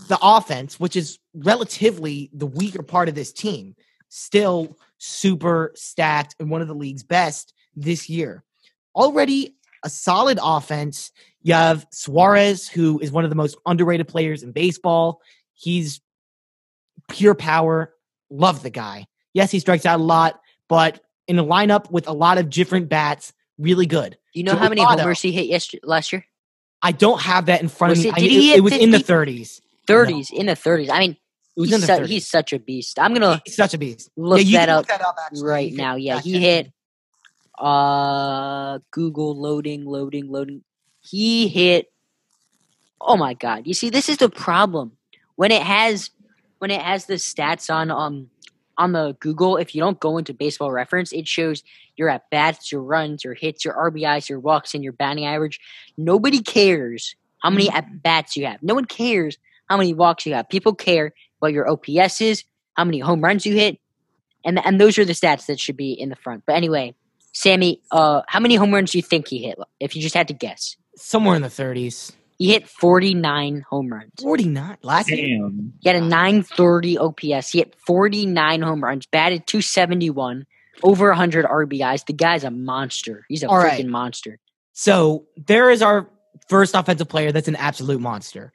the 0.09 0.19
offense, 0.23 0.81
which 0.81 0.97
is 0.97 1.19
relatively 1.35 2.31
the 2.33 2.47
weaker 2.47 2.83
part 2.83 3.09
of 3.09 3.14
this 3.14 3.33
team, 3.33 3.75
still 4.09 4.79
super 4.99 5.73
stacked 5.75 6.37
and 6.41 6.49
one 6.49 6.62
of 6.62 6.69
the 6.69 6.75
league's 6.75 7.03
best 7.03 7.53
this 7.75 8.09
year. 8.09 8.45
Already 8.95 9.57
a 9.85 9.91
solid 9.91 10.39
offense. 10.43 11.12
You 11.43 11.55
have 11.55 11.87
Suarez, 11.91 12.69
who 12.69 12.99
is 13.01 13.12
one 13.12 13.25
of 13.25 13.31
the 13.31 13.37
most 13.37 13.59
underrated 13.67 14.09
players 14.09 14.43
in 14.43 14.53
baseball. 14.53 15.21
He's 15.53 16.01
pure 17.09 17.34
power. 17.34 17.92
Love 18.30 18.62
the 18.62 18.70
guy. 18.70 19.07
Yes, 19.32 19.50
he 19.50 19.59
strikes 19.59 19.86
out 19.86 20.00
a 20.00 20.02
lot, 20.02 20.40
but 20.68 21.00
in 21.28 21.38
a 21.38 21.44
lineup 21.44 21.90
with 21.90 22.09
a 22.09 22.12
lot 22.12 22.38
of 22.38 22.50
different 22.50 22.88
bats, 22.88 23.32
really 23.59 23.86
good. 23.86 24.12
Do 24.32 24.40
you 24.40 24.44
know 24.44 24.57
how 24.57 24.68
many 24.68 24.82
homers 24.82 25.20
he 25.20 25.32
hit 25.32 25.46
yesterday, 25.46 25.82
last 25.84 26.12
year? 26.12 26.24
I 26.82 26.92
don't 26.92 27.20
have 27.20 27.46
that 27.46 27.62
in 27.62 27.68
front 27.68 27.90
was 27.90 28.04
of 28.04 28.16
me. 28.16 28.24
It, 28.24 28.30
he 28.30 28.52
it, 28.52 28.59
it 28.59 28.61
was 28.61 28.72
50? 28.72 28.84
in 28.84 28.90
the 28.90 28.98
30s. 28.98 29.61
30s, 29.86 30.32
no. 30.32 30.38
in 30.38 30.46
the 30.46 30.52
30s. 30.52 30.90
I 30.90 30.98
mean, 31.00 31.16
he's, 31.54 31.86
su- 31.86 32.04
he's, 32.04 32.26
such 32.26 32.52
a 32.52 32.59
beast. 32.59 32.98
I'm 32.98 33.14
gonna 33.14 33.40
he's 33.44 33.57
such 33.57 33.74
a 33.74 33.78
beast. 33.78 34.11
Look 34.16 34.40
yeah, 34.44 34.66
that, 34.66 34.68
up 34.68 34.78
look 34.78 34.88
that, 34.88 35.00
up 35.00 35.16
right 35.42 35.72
now. 35.72 35.96
Yeah, 35.96 36.20
he 36.20 36.38
hit. 36.38 36.72
Uh, 37.59 38.80
Google 38.90 39.34
loading, 39.34 39.86
loading, 39.86 40.30
loading. 40.30 40.62
He 41.00 41.48
hit. 41.48 41.90
Oh 43.00 43.16
my 43.16 43.34
god! 43.34 43.66
You 43.66 43.74
see, 43.74 43.90
this 43.90 44.09
is 44.09 44.18
the 44.18 44.28
problem 44.28 44.92
when 45.36 45.50
it 45.52 45.62
has 45.62 46.11
when 46.59 46.70
it 46.70 46.80
has 46.80 47.07
the 47.07 47.14
stats 47.14 47.72
on 47.72 47.90
um 47.90 48.30
on 48.78 48.92
the 48.92 49.16
Google, 49.20 49.57
if 49.57 49.74
you 49.74 49.80
don't 49.80 49.98
go 49.98 50.18
into 50.18 50.34
baseball 50.34 50.70
reference, 50.70 51.12
it 51.12 51.26
shows 51.26 51.62
your 51.96 52.09
at 52.11 52.28
bats, 52.30 52.70
your 52.70 52.82
runs, 52.82 53.24
your 53.24 53.34
hits, 53.34 53.64
your 53.64 53.74
RBIs, 53.74 54.28
your 54.28 54.38
walks, 54.38 54.74
and 54.74 54.84
your 54.84 54.92
batting 54.92 55.24
average. 55.24 55.61
Nobody 55.96 56.42
cares 56.42 57.14
how 57.38 57.50
many 57.50 57.68
mm-hmm. 57.68 57.76
at 57.76 58.02
bats 58.02 58.36
you 58.36 58.46
have. 58.46 58.62
No 58.62 58.74
one 58.74 58.84
cares 58.84 59.38
how 59.68 59.76
many 59.76 59.94
walks 59.94 60.26
you 60.26 60.34
have. 60.34 60.48
People 60.48 60.74
care 60.74 61.12
what 61.38 61.52
your 61.52 61.68
OPS 61.68 62.20
is, 62.20 62.44
how 62.74 62.84
many 62.84 62.98
home 62.98 63.22
runs 63.22 63.46
you 63.46 63.54
hit, 63.54 63.78
and 64.44 64.64
and 64.64 64.80
those 64.80 64.98
are 64.98 65.04
the 65.04 65.12
stats 65.12 65.46
that 65.46 65.59
should 65.59 65.76
be 65.76 65.92
in 65.92 66.09
the 66.09 66.16
front. 66.16 66.44
But 66.46 66.57
anyway, 66.57 66.94
Sammy, 67.32 67.80
uh, 67.90 68.22
how 68.28 68.40
many 68.40 68.57
home 68.57 68.72
runs 68.72 68.92
do 68.92 68.98
you 68.98 69.02
think 69.02 69.28
he 69.28 69.42
hit? 69.42 69.59
If 69.80 69.96
you 69.96 70.02
just 70.02 70.14
had 70.14 70.28
to 70.28 70.34
guess, 70.34 70.76
somewhere 70.96 71.36
in 71.36 71.42
the 71.42 71.50
thirties. 71.50 72.12
He 72.39 72.53
hit 72.53 72.68
49 72.68 73.64
home 73.68 73.93
runs. 73.93 74.11
49 74.20 74.76
last 74.82 75.09
Damn. 75.09 75.18
year. 75.18 75.51
He 75.80 75.89
had 75.89 75.97
a 75.97 76.05
930 76.05 76.99
OPS. 76.99 77.51
He 77.51 77.59
hit 77.59 77.74
49 77.87 78.62
home 78.62 78.84
runs, 78.84 79.07
batted 79.07 79.47
271, 79.47 80.47
over 80.82 81.09
100 81.09 81.47
RBIs. 81.47 82.05
The 82.07 82.12
guy's 82.12 82.45
a 82.45 82.51
monster. 82.51 83.24
He's 83.28 83.43
a 83.43 83.49
All 83.49 83.57
freaking 83.57 83.70
right. 83.70 83.87
monster. 83.87 84.39
So 84.74 85.26
there 85.37 85.70
is 85.70 85.80
our 85.80 86.09
first 86.49 86.74
offensive 86.74 87.09
player 87.09 87.32
that's 87.32 87.49
an 87.49 87.57
absolute 87.57 88.01
monster. 88.01 88.53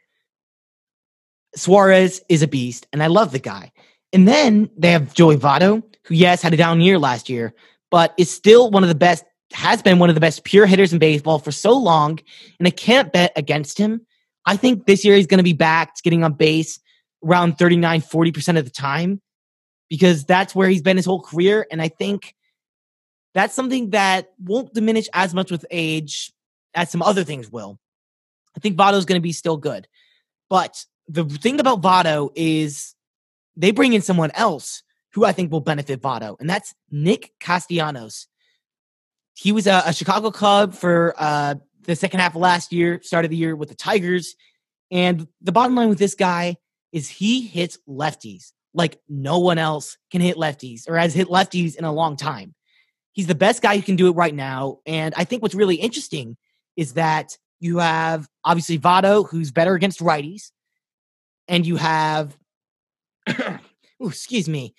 Suarez 1.55 2.21
is 2.29 2.41
a 2.43 2.47
beast, 2.47 2.87
and 2.93 3.01
I 3.03 3.07
love 3.07 3.31
the 3.31 3.39
guy. 3.39 3.71
And 4.13 4.27
then 4.27 4.69
they 4.77 4.91
have 4.91 5.13
Joey 5.13 5.37
Votto, 5.37 5.83
who, 6.03 6.13
yes, 6.13 6.41
had 6.41 6.53
a 6.53 6.57
down 6.57 6.81
year 6.81 6.99
last 6.99 7.29
year, 7.29 7.53
but 7.89 8.13
is 8.17 8.31
still 8.31 8.69
one 8.69 8.83
of 8.83 8.89
the 8.89 8.95
best 8.95 9.23
has 9.53 9.81
been 9.81 9.99
one 9.99 10.09
of 10.09 10.15
the 10.15 10.21
best 10.21 10.43
pure 10.43 10.65
hitters 10.65 10.93
in 10.93 10.99
baseball 10.99 11.39
for 11.39 11.51
so 11.51 11.77
long, 11.77 12.19
and 12.59 12.67
I 12.67 12.71
can't 12.71 13.11
bet 13.11 13.31
against 13.35 13.77
him. 13.77 14.05
I 14.45 14.57
think 14.57 14.85
this 14.85 15.05
year 15.05 15.15
he's 15.15 15.27
going 15.27 15.39
to 15.39 15.43
be 15.43 15.53
back 15.53 15.95
getting 16.03 16.23
on 16.23 16.33
base 16.33 16.79
around 17.23 17.57
39, 17.57 18.01
40% 18.01 18.57
of 18.57 18.65
the 18.65 18.71
time 18.71 19.21
because 19.89 20.23
that's 20.23 20.55
where 20.55 20.69
he's 20.69 20.81
been 20.81 20.97
his 20.97 21.05
whole 21.05 21.21
career. 21.21 21.67
And 21.69 21.81
I 21.81 21.89
think 21.89 22.33
that's 23.33 23.53
something 23.53 23.91
that 23.91 24.31
won't 24.39 24.73
diminish 24.73 25.07
as 25.13 25.33
much 25.33 25.51
with 25.51 25.65
age 25.69 26.31
as 26.73 26.89
some 26.89 27.01
other 27.01 27.23
things 27.23 27.51
will. 27.51 27.79
I 28.55 28.59
think 28.59 28.77
Votto's 28.77 29.05
going 29.05 29.19
to 29.19 29.23
be 29.23 29.31
still 29.31 29.57
good. 29.57 29.87
But 30.49 30.85
the 31.07 31.25
thing 31.25 31.59
about 31.59 31.81
Votto 31.81 32.31
is 32.35 32.95
they 33.55 33.71
bring 33.71 33.93
in 33.93 34.01
someone 34.01 34.31
else 34.33 34.83
who 35.13 35.25
I 35.25 35.33
think 35.33 35.51
will 35.51 35.61
benefit 35.61 36.01
Votto, 36.01 36.39
and 36.39 36.49
that's 36.49 36.73
Nick 36.89 37.33
Castellanos 37.39 38.27
he 39.33 39.51
was 39.51 39.67
a, 39.67 39.83
a 39.85 39.93
Chicago 39.93 40.31
Cub 40.31 40.73
for 40.73 41.13
uh, 41.17 41.55
the 41.83 41.95
second 41.95 42.19
half 42.19 42.35
of 42.35 42.41
last 42.41 42.71
year, 42.71 43.01
started 43.03 43.31
the 43.31 43.37
year 43.37 43.55
with 43.55 43.69
the 43.69 43.75
Tigers. 43.75 44.35
And 44.91 45.27
the 45.41 45.51
bottom 45.51 45.75
line 45.75 45.89
with 45.89 45.99
this 45.99 46.15
guy 46.15 46.57
is 46.91 47.09
he 47.09 47.41
hits 47.41 47.77
lefties 47.87 48.51
like 48.73 48.99
no 49.09 49.39
one 49.39 49.57
else 49.57 49.97
can 50.11 50.21
hit 50.21 50.37
lefties 50.37 50.87
or 50.87 50.97
has 50.97 51.13
hit 51.13 51.27
lefties 51.27 51.75
in 51.75 51.85
a 51.85 51.91
long 51.91 52.15
time. 52.15 52.53
He's 53.13 53.27
the 53.27 53.35
best 53.35 53.61
guy 53.61 53.75
who 53.75 53.81
can 53.81 53.95
do 53.95 54.07
it 54.07 54.15
right 54.15 54.33
now. 54.33 54.79
And 54.85 55.13
I 55.17 55.25
think 55.25 55.41
what's 55.41 55.55
really 55.55 55.75
interesting 55.75 56.37
is 56.77 56.93
that 56.93 57.37
you 57.59 57.79
have 57.79 58.27
obviously 58.45 58.79
Votto, 58.79 59.29
who's 59.29 59.51
better 59.51 59.75
against 59.75 59.99
righties, 59.99 60.51
and 61.47 61.65
you 61.65 61.75
have, 61.75 62.37
ooh, 63.29 64.07
excuse 64.07 64.47
me, 64.47 64.73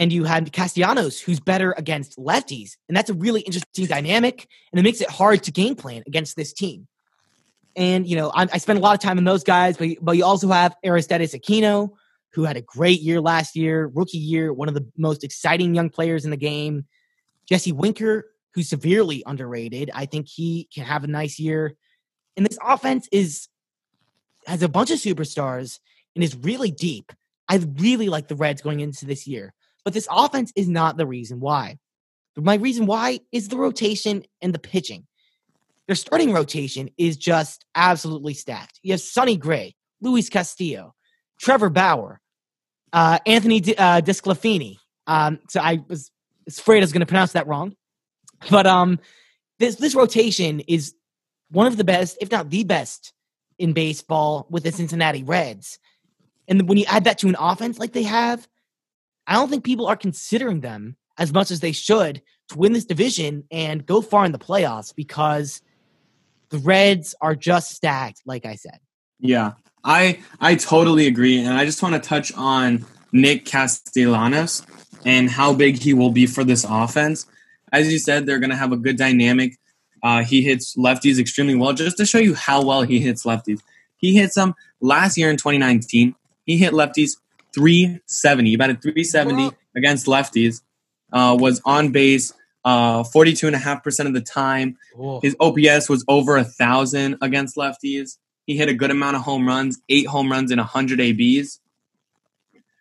and 0.00 0.10
you 0.10 0.24
had 0.24 0.50
Castellanos, 0.50 1.20
who's 1.20 1.40
better 1.40 1.72
against 1.76 2.18
lefties. 2.18 2.78
And 2.88 2.96
that's 2.96 3.10
a 3.10 3.14
really 3.14 3.42
interesting 3.42 3.84
dynamic, 3.84 4.48
and 4.72 4.80
it 4.80 4.82
makes 4.82 5.02
it 5.02 5.10
hard 5.10 5.42
to 5.42 5.52
game 5.52 5.76
plan 5.76 6.02
against 6.06 6.36
this 6.36 6.54
team. 6.54 6.88
And, 7.76 8.08
you 8.08 8.16
know, 8.16 8.32
I, 8.34 8.48
I 8.50 8.58
spend 8.58 8.78
a 8.78 8.82
lot 8.82 8.94
of 8.94 9.00
time 9.00 9.18
on 9.18 9.24
those 9.24 9.44
guys, 9.44 9.76
but, 9.76 9.90
but 10.00 10.16
you 10.16 10.24
also 10.24 10.48
have 10.48 10.74
Aristides 10.82 11.34
Aquino, 11.34 11.90
who 12.32 12.44
had 12.44 12.56
a 12.56 12.62
great 12.62 13.02
year 13.02 13.20
last 13.20 13.54
year, 13.54 13.90
rookie 13.94 14.18
year, 14.18 14.54
one 14.54 14.68
of 14.68 14.74
the 14.74 14.86
most 14.96 15.22
exciting 15.22 15.74
young 15.74 15.90
players 15.90 16.24
in 16.24 16.30
the 16.30 16.36
game. 16.36 16.86
Jesse 17.46 17.72
Winker, 17.72 18.24
who's 18.54 18.70
severely 18.70 19.22
underrated. 19.26 19.90
I 19.94 20.06
think 20.06 20.28
he 20.28 20.66
can 20.74 20.84
have 20.84 21.04
a 21.04 21.08
nice 21.08 21.38
year. 21.38 21.76
And 22.38 22.46
this 22.46 22.58
offense 22.64 23.06
is 23.12 23.48
has 24.46 24.62
a 24.62 24.68
bunch 24.68 24.90
of 24.90 24.98
superstars 24.98 25.78
and 26.14 26.24
is 26.24 26.34
really 26.36 26.70
deep. 26.70 27.12
I 27.48 27.56
really 27.76 28.08
like 28.08 28.28
the 28.28 28.36
Reds 28.36 28.62
going 28.62 28.80
into 28.80 29.04
this 29.04 29.26
year. 29.26 29.52
But 29.84 29.94
this 29.94 30.08
offense 30.10 30.52
is 30.56 30.68
not 30.68 30.96
the 30.96 31.06
reason 31.06 31.40
why. 31.40 31.78
My 32.36 32.54
reason 32.54 32.86
why 32.86 33.20
is 33.32 33.48
the 33.48 33.56
rotation 33.56 34.24
and 34.40 34.54
the 34.54 34.58
pitching. 34.58 35.06
Their 35.86 35.96
starting 35.96 36.32
rotation 36.32 36.90
is 36.96 37.16
just 37.16 37.64
absolutely 37.74 38.34
stacked. 38.34 38.78
You 38.82 38.92
have 38.92 39.00
Sonny 39.00 39.36
Gray, 39.36 39.74
Luis 40.00 40.28
Castillo, 40.28 40.94
Trevor 41.40 41.70
Bauer, 41.70 42.20
uh, 42.92 43.18
Anthony 43.26 43.60
D- 43.60 43.74
uh, 43.76 44.00
DeSclafani. 44.00 44.76
Um, 45.06 45.40
so 45.48 45.60
I 45.60 45.82
was 45.88 46.10
afraid 46.46 46.78
I 46.78 46.80
was 46.82 46.92
going 46.92 47.00
to 47.00 47.06
pronounce 47.06 47.32
that 47.32 47.46
wrong. 47.46 47.74
But 48.50 48.66
um, 48.66 49.00
this 49.58 49.76
this 49.76 49.94
rotation 49.94 50.60
is 50.60 50.94
one 51.50 51.66
of 51.66 51.76
the 51.76 51.84
best, 51.84 52.16
if 52.20 52.30
not 52.30 52.50
the 52.50 52.64
best, 52.64 53.12
in 53.58 53.72
baseball 53.72 54.46
with 54.48 54.62
the 54.62 54.72
Cincinnati 54.72 55.22
Reds. 55.22 55.78
And 56.48 56.68
when 56.68 56.78
you 56.78 56.84
add 56.88 57.04
that 57.04 57.18
to 57.18 57.28
an 57.28 57.36
offense 57.38 57.78
like 57.78 57.92
they 57.92 58.04
have, 58.04 58.48
I 59.26 59.34
don't 59.34 59.48
think 59.48 59.64
people 59.64 59.86
are 59.86 59.96
considering 59.96 60.60
them 60.60 60.96
as 61.18 61.32
much 61.32 61.50
as 61.50 61.60
they 61.60 61.72
should 61.72 62.22
to 62.48 62.58
win 62.58 62.72
this 62.72 62.84
division 62.84 63.44
and 63.50 63.86
go 63.86 64.00
far 64.00 64.24
in 64.24 64.32
the 64.32 64.38
playoffs 64.38 64.94
because 64.94 65.62
the 66.50 66.58
Reds 66.58 67.14
are 67.20 67.34
just 67.34 67.72
stacked, 67.72 68.22
like 68.26 68.44
I 68.44 68.56
said. 68.56 68.80
Yeah, 69.20 69.52
I 69.84 70.20
I 70.40 70.56
totally 70.56 71.06
agree, 71.06 71.38
and 71.38 71.54
I 71.54 71.64
just 71.64 71.82
want 71.82 71.94
to 71.94 72.08
touch 72.08 72.32
on 72.34 72.84
Nick 73.12 73.44
Castellanos 73.44 74.62
and 75.04 75.30
how 75.30 75.54
big 75.54 75.78
he 75.78 75.94
will 75.94 76.10
be 76.10 76.26
for 76.26 76.44
this 76.44 76.64
offense. 76.68 77.26
As 77.72 77.92
you 77.92 77.98
said, 77.98 78.26
they're 78.26 78.38
going 78.38 78.50
to 78.50 78.56
have 78.56 78.72
a 78.72 78.76
good 78.76 78.96
dynamic. 78.96 79.56
Uh, 80.02 80.24
he 80.24 80.42
hits 80.42 80.76
lefties 80.76 81.18
extremely 81.18 81.54
well. 81.54 81.72
Just 81.72 81.96
to 81.98 82.06
show 82.06 82.18
you 82.18 82.34
how 82.34 82.64
well 82.64 82.82
he 82.82 83.00
hits 83.00 83.24
lefties, 83.24 83.60
he 83.96 84.16
hits 84.16 84.34
them 84.34 84.54
last 84.80 85.16
year 85.16 85.30
in 85.30 85.36
2019. 85.36 86.14
He 86.44 86.56
hit 86.56 86.72
lefties 86.72 87.16
370. 87.54 88.50
He 88.50 88.56
batted 88.56 88.82
370 88.82 89.50
against 89.76 90.06
lefties. 90.06 90.62
Uh, 91.12 91.36
was 91.38 91.60
on 91.64 91.90
base 91.90 92.32
uh, 92.64 93.02
42.5% 93.02 94.06
of 94.06 94.14
the 94.14 94.20
time. 94.20 94.76
His 95.22 95.36
OPS 95.40 95.88
was 95.88 96.04
over 96.08 96.36
a 96.36 96.44
thousand 96.44 97.16
against 97.22 97.56
lefties. 97.56 98.18
He 98.46 98.56
hit 98.56 98.68
a 98.68 98.74
good 98.74 98.90
amount 98.90 99.16
of 99.16 99.22
home 99.22 99.46
runs, 99.46 99.80
eight 99.88 100.06
home 100.06 100.30
runs 100.30 100.50
and 100.50 100.58
100 100.58 101.00
ABs. 101.00 101.60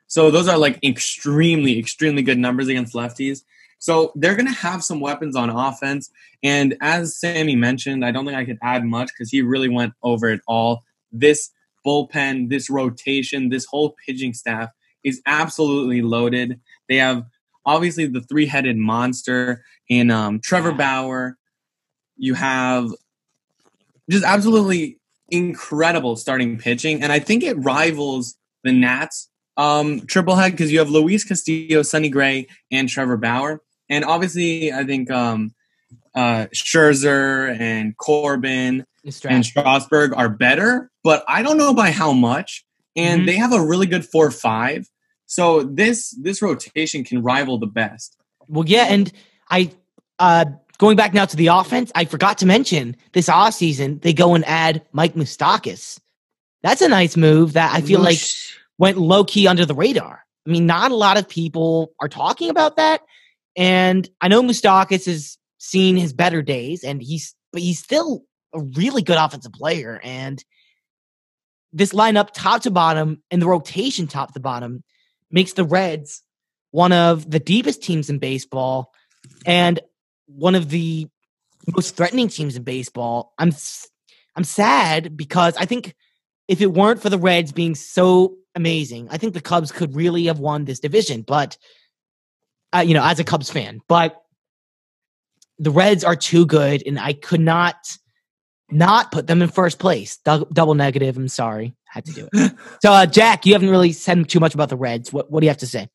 So 0.07 0.31
those 0.31 0.47
are 0.47 0.57
like 0.57 0.83
extremely, 0.83 1.77
extremely 1.77 2.23
good 2.23 2.39
numbers 2.39 2.67
against 2.67 2.93
lefties. 2.93 3.43
So 3.77 4.11
they're 4.15 4.35
going 4.35 4.47
to 4.47 4.53
have 4.53 4.83
some 4.83 4.99
weapons 4.99 5.35
on 5.35 5.49
offense. 5.49 6.09
And 6.43 6.75
as 6.81 7.15
Sammy 7.15 7.55
mentioned, 7.55 8.03
I 8.03 8.11
don't 8.11 8.25
think 8.25 8.37
I 8.37 8.43
could 8.43 8.57
add 8.61 8.83
much 8.83 9.09
because 9.09 9.29
he 9.29 9.41
really 9.41 9.69
went 9.69 9.93
over 10.03 10.29
it 10.29 10.41
all. 10.47 10.83
This 11.11 11.51
bullpen, 11.85 12.49
this 12.49 12.69
rotation, 12.69 13.49
this 13.49 13.65
whole 13.65 13.95
pitching 14.05 14.33
staff 14.33 14.69
is 15.03 15.21
absolutely 15.25 16.01
loaded. 16.01 16.59
They 16.87 16.97
have 16.97 17.25
obviously 17.65 18.07
the 18.07 18.21
three 18.21 18.45
headed 18.45 18.77
monster 18.77 19.63
in 19.87 20.11
um, 20.11 20.39
Trevor 20.39 20.71
Bauer. 20.71 21.37
You 22.17 22.33
have 22.33 22.91
just 24.09 24.25
absolutely 24.25 24.99
incredible 25.29 26.15
starting 26.15 26.57
pitching. 26.57 27.01
And 27.03 27.11
I 27.11 27.19
think 27.19 27.43
it 27.43 27.57
rivals 27.57 28.35
the 28.63 28.71
Nats 28.71 29.29
um, 29.57 30.05
triple 30.07 30.35
head 30.35 30.51
because 30.51 30.71
you 30.71 30.79
have 30.79 30.89
Luis 30.89 31.23
Castillo, 31.23 31.83
Sonny 31.83 32.09
Gray, 32.09 32.47
and 32.71 32.89
Trevor 32.89 33.17
Bauer. 33.17 33.61
and 33.89 34.05
obviously 34.05 34.71
I 34.71 34.83
think 34.83 35.11
um, 35.11 35.53
uh, 36.15 36.47
Scherzer 36.53 37.57
and 37.59 37.95
Corbin 37.97 38.85
and 39.25 39.45
Strasburg 39.45 40.13
are 40.15 40.29
better, 40.29 40.89
but 41.03 41.23
I 41.27 41.41
don't 41.41 41.57
know 41.57 41.73
by 41.73 41.91
how 41.91 42.13
much. 42.13 42.65
And 42.95 43.19
mm-hmm. 43.21 43.25
they 43.27 43.35
have 43.35 43.53
a 43.53 43.63
really 43.63 43.87
good 43.87 44.05
four 44.05 44.29
five. 44.31 44.87
So 45.25 45.63
this 45.63 46.15
this 46.19 46.41
rotation 46.41 47.03
can 47.03 47.21
rival 47.21 47.59
the 47.59 47.67
best. 47.67 48.17
Well, 48.47 48.65
yeah, 48.67 48.85
and 48.89 49.11
I 49.49 49.71
uh 50.17 50.45
going 50.77 50.97
back 50.97 51.13
now 51.13 51.25
to 51.25 51.35
the 51.35 51.47
offense, 51.47 51.91
I 51.93 52.05
forgot 52.05 52.39
to 52.39 52.45
mention 52.45 52.95
this 53.13 53.29
off 53.29 53.53
season 53.53 53.99
they 53.99 54.13
go 54.13 54.35
and 54.35 54.43
add 54.45 54.83
Mike 54.91 55.13
Moustakas. 55.13 55.99
That's 56.63 56.81
a 56.81 56.89
nice 56.89 57.15
move 57.15 57.53
that 57.53 57.73
I 57.73 57.81
feel 57.81 58.01
like 58.01 58.19
went 58.77 58.97
low 58.97 59.23
key 59.23 59.47
under 59.47 59.65
the 59.65 59.75
radar. 59.75 60.25
I 60.47 60.49
mean, 60.49 60.65
not 60.65 60.91
a 60.91 60.95
lot 60.95 61.17
of 61.17 61.29
people 61.29 61.93
are 62.01 62.09
talking 62.09 62.49
about 62.49 62.77
that. 62.77 63.01
And 63.55 64.09
I 64.19 64.29
know 64.29 64.41
Moustakas 64.41 65.05
has 65.05 65.37
seen 65.57 65.95
his 65.95 66.13
better 66.13 66.41
days, 66.41 66.83
and 66.83 67.01
he's 67.01 67.35
but 67.51 67.61
he's 67.61 67.79
still 67.79 68.23
a 68.53 68.59
really 68.59 69.01
good 69.01 69.17
offensive 69.17 69.53
player. 69.53 69.99
And 70.03 70.43
this 71.71 71.93
lineup, 71.93 72.29
top 72.33 72.63
to 72.63 72.71
bottom, 72.71 73.21
and 73.29 73.41
the 73.41 73.47
rotation 73.47 74.07
top 74.07 74.33
to 74.33 74.39
bottom, 74.39 74.83
makes 75.31 75.53
the 75.53 75.63
Reds 75.63 76.23
one 76.71 76.91
of 76.91 77.29
the 77.29 77.39
deepest 77.39 77.83
teams 77.83 78.09
in 78.09 78.19
baseball 78.19 78.93
and 79.45 79.79
one 80.27 80.55
of 80.55 80.69
the 80.69 81.07
most 81.75 81.95
threatening 81.95 82.27
teams 82.27 82.55
in 82.55 82.63
baseball. 82.63 83.33
I'm 83.37 83.51
I'm 84.35 84.43
sad 84.43 85.17
because 85.17 85.55
I 85.57 85.65
think 85.65 85.95
if 86.47 86.61
it 86.61 86.71
weren't 86.73 87.01
for 87.01 87.09
the 87.09 87.17
Reds 87.17 87.51
being 87.51 87.75
so 87.75 88.35
amazing, 88.55 89.07
I 89.11 89.17
think 89.17 89.33
the 89.33 89.41
Cubs 89.41 89.71
could 89.71 89.95
really 89.95 90.25
have 90.25 90.39
won 90.39 90.65
this 90.65 90.79
division. 90.79 91.23
But 91.23 91.57
uh, 92.73 92.79
you 92.79 92.93
know, 92.93 93.03
as 93.03 93.19
a 93.19 93.23
Cubs 93.23 93.49
fan, 93.49 93.81
but 93.87 94.21
the 95.57 95.71
Reds 95.71 96.03
are 96.03 96.15
too 96.15 96.45
good, 96.45 96.83
and 96.85 96.99
I 96.99 97.13
could 97.13 97.41
not 97.41 97.75
not 98.71 99.11
put 99.11 99.27
them 99.27 99.41
in 99.41 99.49
first 99.49 99.79
place. 99.79 100.17
Double 100.17 100.75
negative. 100.75 101.17
I'm 101.17 101.27
sorry, 101.27 101.75
had 101.85 102.05
to 102.05 102.11
do 102.11 102.29
it. 102.31 102.53
so, 102.81 102.91
uh, 102.91 103.05
Jack, 103.05 103.45
you 103.45 103.53
haven't 103.53 103.69
really 103.69 103.91
said 103.91 104.27
too 104.29 104.39
much 104.39 104.53
about 104.53 104.69
the 104.69 104.77
Reds. 104.77 105.11
What 105.11 105.31
What 105.31 105.41
do 105.41 105.45
you 105.45 105.49
have 105.49 105.57
to 105.57 105.67
say? 105.67 105.89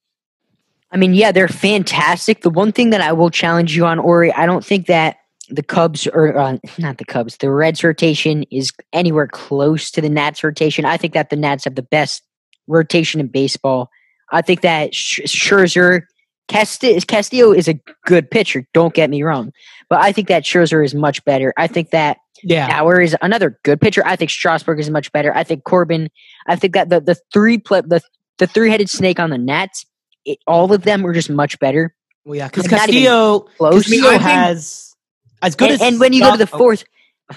I 0.91 0.97
mean, 0.97 1.15
yeah, 1.15 1.33
they're 1.33 1.49
fantastic. 1.49 2.43
The 2.43 2.51
one 2.51 2.71
thing 2.71 2.91
that 2.91 3.01
I 3.01 3.13
will 3.13 3.31
challenge 3.31 3.77
you 3.77 3.85
on, 3.85 3.99
Ori, 3.99 4.33
I 4.33 4.47
don't 4.47 4.65
think 4.65 4.87
that 4.87 5.17
the 5.51 5.63
Cubs 5.63 6.07
or 6.07 6.37
uh, 6.37 6.59
not 6.79 6.99
the 6.99 7.05
Cubs, 7.05 7.37
the 7.39 7.51
Reds 7.51 7.83
rotation 7.83 8.45
is 8.45 8.71
anywhere 8.93 9.27
close 9.27 9.91
to 9.91 10.01
the 10.01 10.09
Nats 10.09 10.45
rotation. 10.45 10.85
I 10.85 10.97
think 10.97 11.15
that 11.15 11.31
the 11.31 11.37
Nats 11.37 11.65
have 11.65 11.75
the 11.75 11.83
best 11.83 12.23
rotation 12.67 13.21
in 13.21 13.27
baseball. 13.27 13.91
I 14.33 14.43
think 14.43 14.63
that 14.63 14.93
Scherzer, 14.93 16.03
Castillo 16.49 17.53
is 17.53 17.69
a 17.69 17.81
good 18.05 18.31
pitcher. 18.31 18.67
Don't 18.75 18.95
get 18.95 19.11
me 19.11 19.23
wrong, 19.23 19.53
but 19.89 20.01
I 20.01 20.13
think 20.13 20.29
that 20.29 20.43
Scherzer 20.43 20.85
is 20.85 20.95
much 20.95 21.25
better. 21.25 21.55
I 21.57 21.67
think 21.67 21.91
that 21.91 22.19
yeah. 22.43 22.69
Bauer 22.69 23.01
is 23.01 23.17
another 23.23 23.59
good 23.63 23.81
pitcher. 23.81 24.03
I 24.05 24.17
think 24.17 24.31
Strasburg 24.31 24.79
is 24.79 24.91
much 24.91 25.11
better. 25.13 25.35
I 25.35 25.45
think 25.45 25.65
Corbin. 25.65 26.11
I 26.47 26.57
think 26.57 26.75
that 26.75 26.91
the 26.91 27.01
the 27.01 27.17
three 27.33 27.59
play, 27.59 27.81
the 27.81 28.03
the 28.39 28.47
three 28.47 28.71
headed 28.71 28.91
snake 28.91 29.19
on 29.19 29.31
the 29.31 29.39
Nats, 29.39 29.87
it, 30.25 30.39
all 30.47 30.73
of 30.73 30.83
them 30.83 31.03
were 31.03 31.13
just 31.13 31.31
much 31.31 31.59
better. 31.59 31.95
Well, 32.25 32.37
yeah, 32.37 32.49
because 32.49 32.69
Castillo. 32.69 33.49
Castillo 33.59 34.19
has 34.19 34.95
as 35.43 35.57
good 35.57 35.71
and, 35.71 35.81
as. 35.81 35.87
And 35.87 36.01
when 36.01 36.13
you 36.13 36.21
go 36.23 36.33
to 36.33 36.45
the 36.45 36.51
oh. 36.53 36.59
fourth, 36.59 36.85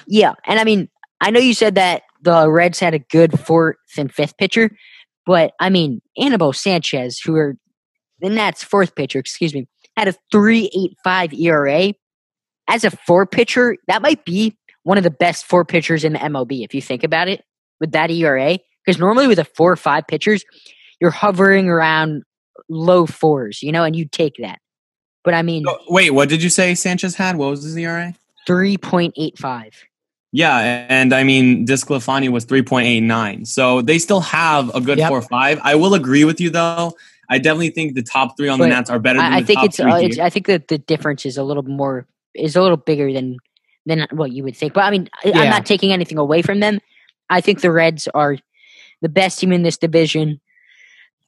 yeah, 0.07 0.33
and 0.45 0.59
I 0.59 0.63
mean, 0.63 0.89
I 1.21 1.31
know 1.31 1.39
you 1.39 1.53
said 1.53 1.75
that 1.75 2.03
the 2.21 2.49
Reds 2.49 2.79
had 2.79 2.93
a 2.93 2.99
good 2.99 3.39
fourth 3.39 3.77
and 3.97 4.11
fifth 4.11 4.37
pitcher, 4.37 4.71
but 5.25 5.53
I 5.59 5.69
mean, 5.69 6.01
Anibal 6.17 6.53
Sanchez, 6.53 7.19
who 7.19 7.35
are 7.35 7.55
the 8.19 8.29
Nats' 8.29 8.63
fourth 8.63 8.95
pitcher, 8.95 9.19
excuse 9.19 9.53
me, 9.53 9.67
had 9.95 10.07
a 10.07 10.15
three 10.31 10.69
eight 10.75 10.95
five 11.03 11.33
ERA. 11.33 11.93
As 12.69 12.83
a 12.83 12.91
four 12.91 13.25
pitcher, 13.25 13.77
that 13.87 14.01
might 14.01 14.25
be 14.25 14.57
one 14.83 14.97
of 14.97 15.03
the 15.03 15.11
best 15.11 15.45
four 15.45 15.63
pitchers 15.63 16.03
in 16.03 16.13
the 16.13 16.19
MLB 16.19 16.65
if 16.65 16.73
you 16.73 16.81
think 16.81 17.03
about 17.03 17.27
it 17.27 17.43
with 17.79 17.91
that 17.91 18.11
ERA. 18.11 18.59
Because 18.85 18.99
normally 18.99 19.27
with 19.27 19.39
a 19.39 19.45
four 19.45 19.71
or 19.71 19.77
five 19.77 20.05
pitchers, 20.07 20.43
you're 20.99 21.11
hovering 21.11 21.69
around 21.69 22.23
low 22.69 23.05
fours, 23.05 23.61
you 23.61 23.71
know, 23.71 23.83
and 23.83 23.95
you 23.95 24.05
take 24.05 24.35
that. 24.39 24.59
But 25.23 25.33
I 25.33 25.41
mean, 25.41 25.65
oh, 25.67 25.77
wait, 25.89 26.11
what 26.11 26.29
did 26.29 26.41
you 26.41 26.49
say 26.49 26.73
Sanchez 26.75 27.15
had? 27.15 27.35
What 27.35 27.49
was 27.49 27.63
his 27.63 27.75
ERA? 27.75 28.13
Three 28.45 28.77
point 28.77 29.13
eight 29.17 29.37
five. 29.37 29.73
Yeah, 30.31 30.85
and 30.89 31.13
I 31.13 31.23
mean, 31.23 31.65
DeSclafani 31.65 32.29
was 32.29 32.45
three 32.45 32.61
point 32.61 32.87
eight 32.87 33.01
nine, 33.01 33.45
so 33.45 33.81
they 33.81 33.99
still 33.99 34.21
have 34.21 34.73
a 34.75 34.81
good 34.81 34.97
yep. 34.97 35.09
four 35.09 35.21
five. 35.21 35.59
I 35.63 35.75
will 35.75 35.93
agree 35.93 36.23
with 36.23 36.39
you 36.39 36.49
though. 36.49 36.95
I 37.29 37.37
definitely 37.39 37.71
think 37.71 37.95
the 37.95 38.03
top 38.03 38.37
three 38.37 38.47
on 38.47 38.57
but 38.57 38.65
the 38.65 38.69
Nats 38.69 38.89
are 38.89 38.99
better. 38.99 39.19
I, 39.19 39.37
I 39.37 39.43
think 39.43 39.63
it's, 39.63 39.79
uh, 39.79 39.99
it's, 40.01 40.17
I 40.17 40.29
think 40.29 40.47
that 40.47 40.69
the 40.69 40.77
difference 40.77 41.25
is 41.25 41.37
a 41.37 41.43
little 41.43 41.63
more 41.63 42.07
is 42.33 42.55
a 42.55 42.61
little 42.61 42.77
bigger 42.77 43.11
than 43.11 43.37
than 43.85 44.07
what 44.11 44.31
you 44.31 44.43
would 44.43 44.55
think. 44.55 44.73
But 44.73 44.83
I 44.83 44.91
mean, 44.91 45.09
yeah. 45.23 45.39
I'm 45.39 45.49
not 45.49 45.65
taking 45.65 45.91
anything 45.91 46.17
away 46.17 46.41
from 46.41 46.59
them. 46.59 46.79
I 47.29 47.41
think 47.41 47.61
the 47.61 47.71
Reds 47.71 48.07
are 48.13 48.37
the 49.01 49.09
best 49.09 49.39
team 49.39 49.51
in 49.51 49.63
this 49.63 49.77
division. 49.77 50.39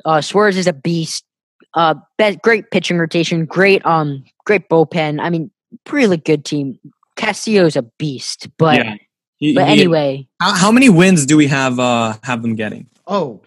Uh, 0.05 0.21
Suarez 0.21 0.57
is 0.57 0.67
a 0.67 0.73
beast. 0.73 1.25
Uh, 1.73 1.95
best, 2.17 2.41
great 2.41 2.71
pitching 2.71 2.97
rotation, 2.97 3.45
great 3.45 3.85
um, 3.85 4.23
great 4.45 4.69
bullpen. 4.69 5.21
I 5.21 5.29
mean, 5.29 5.51
really 5.91 6.17
good 6.17 6.43
team. 6.43 6.79
Castillo's 7.15 7.75
a 7.75 7.83
beast, 7.83 8.47
but 8.57 8.77
yeah. 8.77 8.95
he, 9.37 9.53
but 9.53 9.67
he, 9.67 9.73
anyway, 9.73 10.27
how, 10.39 10.53
how, 10.53 10.71
many 10.71 10.89
wins 10.89 11.25
do 11.25 11.37
we 11.37 11.47
have? 11.47 11.77
Uh, 11.77 12.15
have 12.23 12.41
them 12.41 12.55
getting? 12.55 12.87
Oh, 13.05 13.41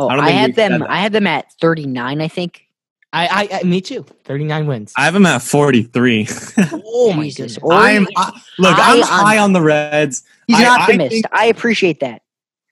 oh, 0.00 0.08
I, 0.08 0.18
I 0.18 0.30
have 0.30 0.54
them. 0.54 0.84
I 0.88 1.00
had 1.00 1.12
them 1.12 1.26
at 1.26 1.52
thirty 1.60 1.86
nine. 1.86 2.20
I 2.20 2.28
think. 2.28 2.66
I, 3.12 3.26
I, 3.26 3.58
I, 3.58 3.62
me 3.64 3.80
too. 3.80 4.04
Thirty 4.24 4.44
nine 4.44 4.66
wins. 4.66 4.92
I 4.96 5.04
have 5.04 5.14
them 5.14 5.26
at 5.26 5.42
forty 5.42 5.82
three. 5.82 6.28
oh 6.86 7.12
my 7.12 7.24
Jesus! 7.24 7.58
I'm 7.58 8.06
I, 8.16 8.40
look. 8.58 8.78
I, 8.78 8.96
am 8.96 9.02
high 9.02 9.38
on 9.38 9.52
the 9.52 9.60
Reds. 9.60 10.22
He's 10.46 10.60
an 10.60 10.66
optimist. 10.66 11.24
I, 11.32 11.46
appreciate 11.46 12.00
that. 12.00 12.22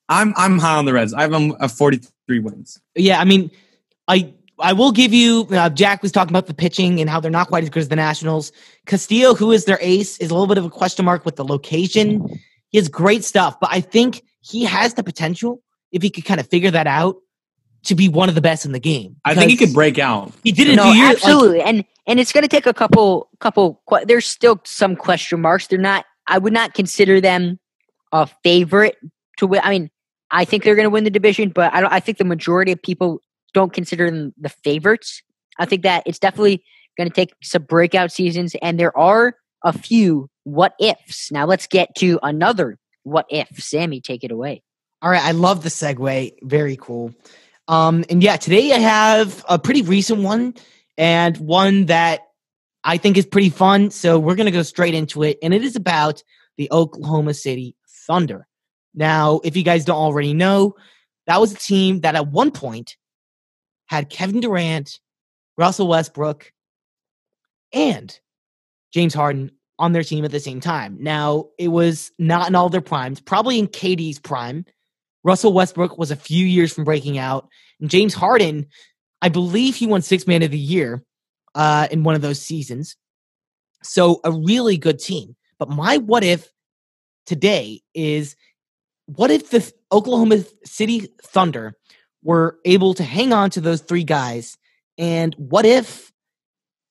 I'm 0.08 0.32
I'm 0.36 0.58
high 0.58 0.76
on 0.76 0.84
the 0.84 0.92
Reds. 0.92 1.12
I 1.12 1.22
have 1.22 1.32
them 1.32 1.54
at 1.60 1.70
forty 1.70 2.00
three 2.26 2.38
wins. 2.38 2.80
Yeah, 2.94 3.20
I 3.20 3.24
mean, 3.24 3.50
I 4.06 4.32
I 4.60 4.72
will 4.72 4.92
give 4.92 5.12
you. 5.12 5.46
Uh, 5.50 5.70
Jack 5.70 6.02
was 6.02 6.12
talking 6.12 6.32
about 6.32 6.46
the 6.46 6.54
pitching 6.54 7.00
and 7.00 7.10
how 7.10 7.20
they're 7.20 7.30
not 7.30 7.48
quite 7.48 7.64
as 7.64 7.70
good 7.70 7.80
as 7.80 7.88
the 7.88 7.96
Nationals. 7.96 8.52
Castillo, 8.86 9.34
who 9.34 9.52
is 9.52 9.64
their 9.64 9.78
ace, 9.80 10.18
is 10.18 10.30
a 10.30 10.34
little 10.34 10.46
bit 10.46 10.58
of 10.58 10.64
a 10.64 10.70
question 10.70 11.04
mark 11.04 11.24
with 11.24 11.36
the 11.36 11.44
location. 11.44 12.40
He 12.70 12.78
has 12.78 12.88
great 12.88 13.24
stuff, 13.24 13.58
but 13.60 13.70
I 13.72 13.80
think 13.80 14.22
he 14.40 14.64
has 14.64 14.94
the 14.94 15.02
potential 15.02 15.62
if 15.92 16.02
he 16.02 16.10
could 16.10 16.24
kind 16.24 16.40
of 16.40 16.48
figure 16.48 16.70
that 16.70 16.86
out 16.86 17.16
to 17.84 17.94
be 17.94 18.08
one 18.08 18.28
of 18.28 18.34
the 18.34 18.40
best 18.40 18.64
in 18.64 18.72
the 18.72 18.80
game. 18.80 19.16
I 19.24 19.34
think 19.34 19.50
he 19.50 19.56
could 19.56 19.72
break 19.72 19.98
out. 19.98 20.32
He 20.42 20.52
did 20.52 20.68
it 20.68 20.76
no, 20.76 20.92
years, 20.92 21.12
absolutely, 21.12 21.58
like, 21.58 21.66
and 21.66 21.84
and 22.06 22.20
it's 22.20 22.32
going 22.32 22.42
to 22.42 22.48
take 22.48 22.66
a 22.66 22.74
couple 22.74 23.30
couple. 23.40 23.82
There's 24.04 24.26
still 24.26 24.60
some 24.64 24.96
question 24.96 25.40
marks. 25.40 25.66
They're 25.66 25.78
not. 25.78 26.04
I 26.26 26.38
would 26.38 26.52
not 26.52 26.74
consider 26.74 27.20
them 27.20 27.58
a 28.12 28.26
favorite 28.42 28.96
to 29.38 29.46
win. 29.46 29.60
I 29.64 29.70
mean, 29.70 29.90
I 30.30 30.44
think 30.44 30.64
they're 30.64 30.74
going 30.74 30.84
to 30.84 30.90
win 30.90 31.04
the 31.04 31.10
division, 31.10 31.50
but 31.50 31.72
I 31.72 31.80
don't. 31.80 31.92
I 31.92 32.00
think 32.00 32.18
the 32.18 32.24
majority 32.24 32.72
of 32.72 32.82
people 32.82 33.20
don't 33.54 33.72
consider 33.72 34.10
them 34.10 34.34
the 34.38 34.48
favorites. 34.48 35.22
I 35.58 35.64
think 35.64 35.82
that 35.82 36.02
it's 36.06 36.18
definitely 36.18 36.62
going 36.96 37.08
to 37.08 37.14
take 37.14 37.32
some 37.42 37.62
breakout 37.62 38.12
seasons, 38.12 38.54
and 38.60 38.78
there 38.78 38.96
are 38.96 39.36
a 39.64 39.72
few 39.72 40.28
what 40.44 40.74
ifs. 40.80 41.30
Now 41.32 41.46
let's 41.46 41.66
get 41.66 41.94
to 41.96 42.18
another 42.22 42.78
what 43.04 43.26
if. 43.30 43.48
Sammy, 43.62 44.00
take 44.00 44.24
it 44.24 44.30
away. 44.30 44.62
All 45.00 45.10
right, 45.10 45.22
I 45.22 45.30
love 45.30 45.62
the 45.62 45.68
segue. 45.68 46.34
Very 46.42 46.76
cool. 46.76 47.14
Um, 47.68 48.04
and 48.10 48.22
yeah, 48.22 48.36
today 48.36 48.72
I 48.72 48.78
have 48.78 49.44
a 49.48 49.58
pretty 49.58 49.82
recent 49.82 50.22
one 50.22 50.54
and 50.96 51.36
one 51.36 51.86
that 51.86 52.20
I 52.82 52.96
think 52.96 53.16
is 53.16 53.26
pretty 53.26 53.50
fun. 53.50 53.90
So 53.90 54.18
we're 54.18 54.34
going 54.34 54.46
to 54.46 54.52
go 54.52 54.62
straight 54.62 54.94
into 54.94 55.22
it. 55.22 55.38
And 55.42 55.54
it 55.54 55.62
is 55.62 55.76
about 55.76 56.22
the 56.56 56.68
Oklahoma 56.72 57.34
City 57.34 57.76
Thunder. 57.88 58.46
Now, 58.94 59.40
if 59.44 59.56
you 59.56 59.62
guys 59.62 59.84
don't 59.84 59.96
already 59.96 60.34
know, 60.34 60.74
that 61.26 61.40
was 61.40 61.52
a 61.52 61.58
team 61.58 62.00
that 62.00 62.16
at 62.16 62.28
one 62.28 62.50
point 62.50 62.96
had 63.86 64.10
Kevin 64.10 64.40
Durant, 64.40 64.98
Russell 65.56 65.88
Westbrook, 65.88 66.52
and 67.72 68.18
James 68.92 69.14
Harden 69.14 69.52
on 69.78 69.92
their 69.92 70.02
team 70.02 70.24
at 70.24 70.32
the 70.32 70.40
same 70.40 70.60
time. 70.60 70.96
Now, 71.00 71.50
it 71.58 71.68
was 71.68 72.10
not 72.18 72.48
in 72.48 72.54
all 72.54 72.68
their 72.68 72.80
primes, 72.80 73.20
probably 73.20 73.58
in 73.58 73.68
KD's 73.68 74.18
prime. 74.18 74.64
Russell 75.24 75.52
Westbrook 75.52 75.98
was 75.98 76.10
a 76.10 76.16
few 76.16 76.46
years 76.46 76.72
from 76.72 76.84
breaking 76.84 77.18
out. 77.18 77.48
And 77.80 77.90
James 77.90 78.14
Harden, 78.14 78.66
I 79.20 79.28
believe 79.28 79.76
he 79.76 79.86
won 79.86 80.02
six 80.02 80.26
man 80.26 80.42
of 80.42 80.50
the 80.50 80.58
year 80.58 81.02
uh, 81.54 81.88
in 81.90 82.04
one 82.04 82.14
of 82.14 82.22
those 82.22 82.40
seasons. 82.40 82.96
So 83.82 84.20
a 84.24 84.32
really 84.32 84.76
good 84.76 84.98
team. 84.98 85.36
But 85.58 85.68
my 85.68 85.98
what 85.98 86.24
if 86.24 86.48
today 87.26 87.82
is 87.94 88.36
what 89.06 89.30
if 89.30 89.50
the 89.50 89.72
Oklahoma 89.90 90.44
City 90.64 91.08
Thunder 91.22 91.74
were 92.22 92.58
able 92.64 92.94
to 92.94 93.02
hang 93.02 93.32
on 93.32 93.50
to 93.50 93.60
those 93.60 93.80
three 93.80 94.04
guys? 94.04 94.56
And 94.98 95.34
what 95.36 95.64
if 95.64 96.12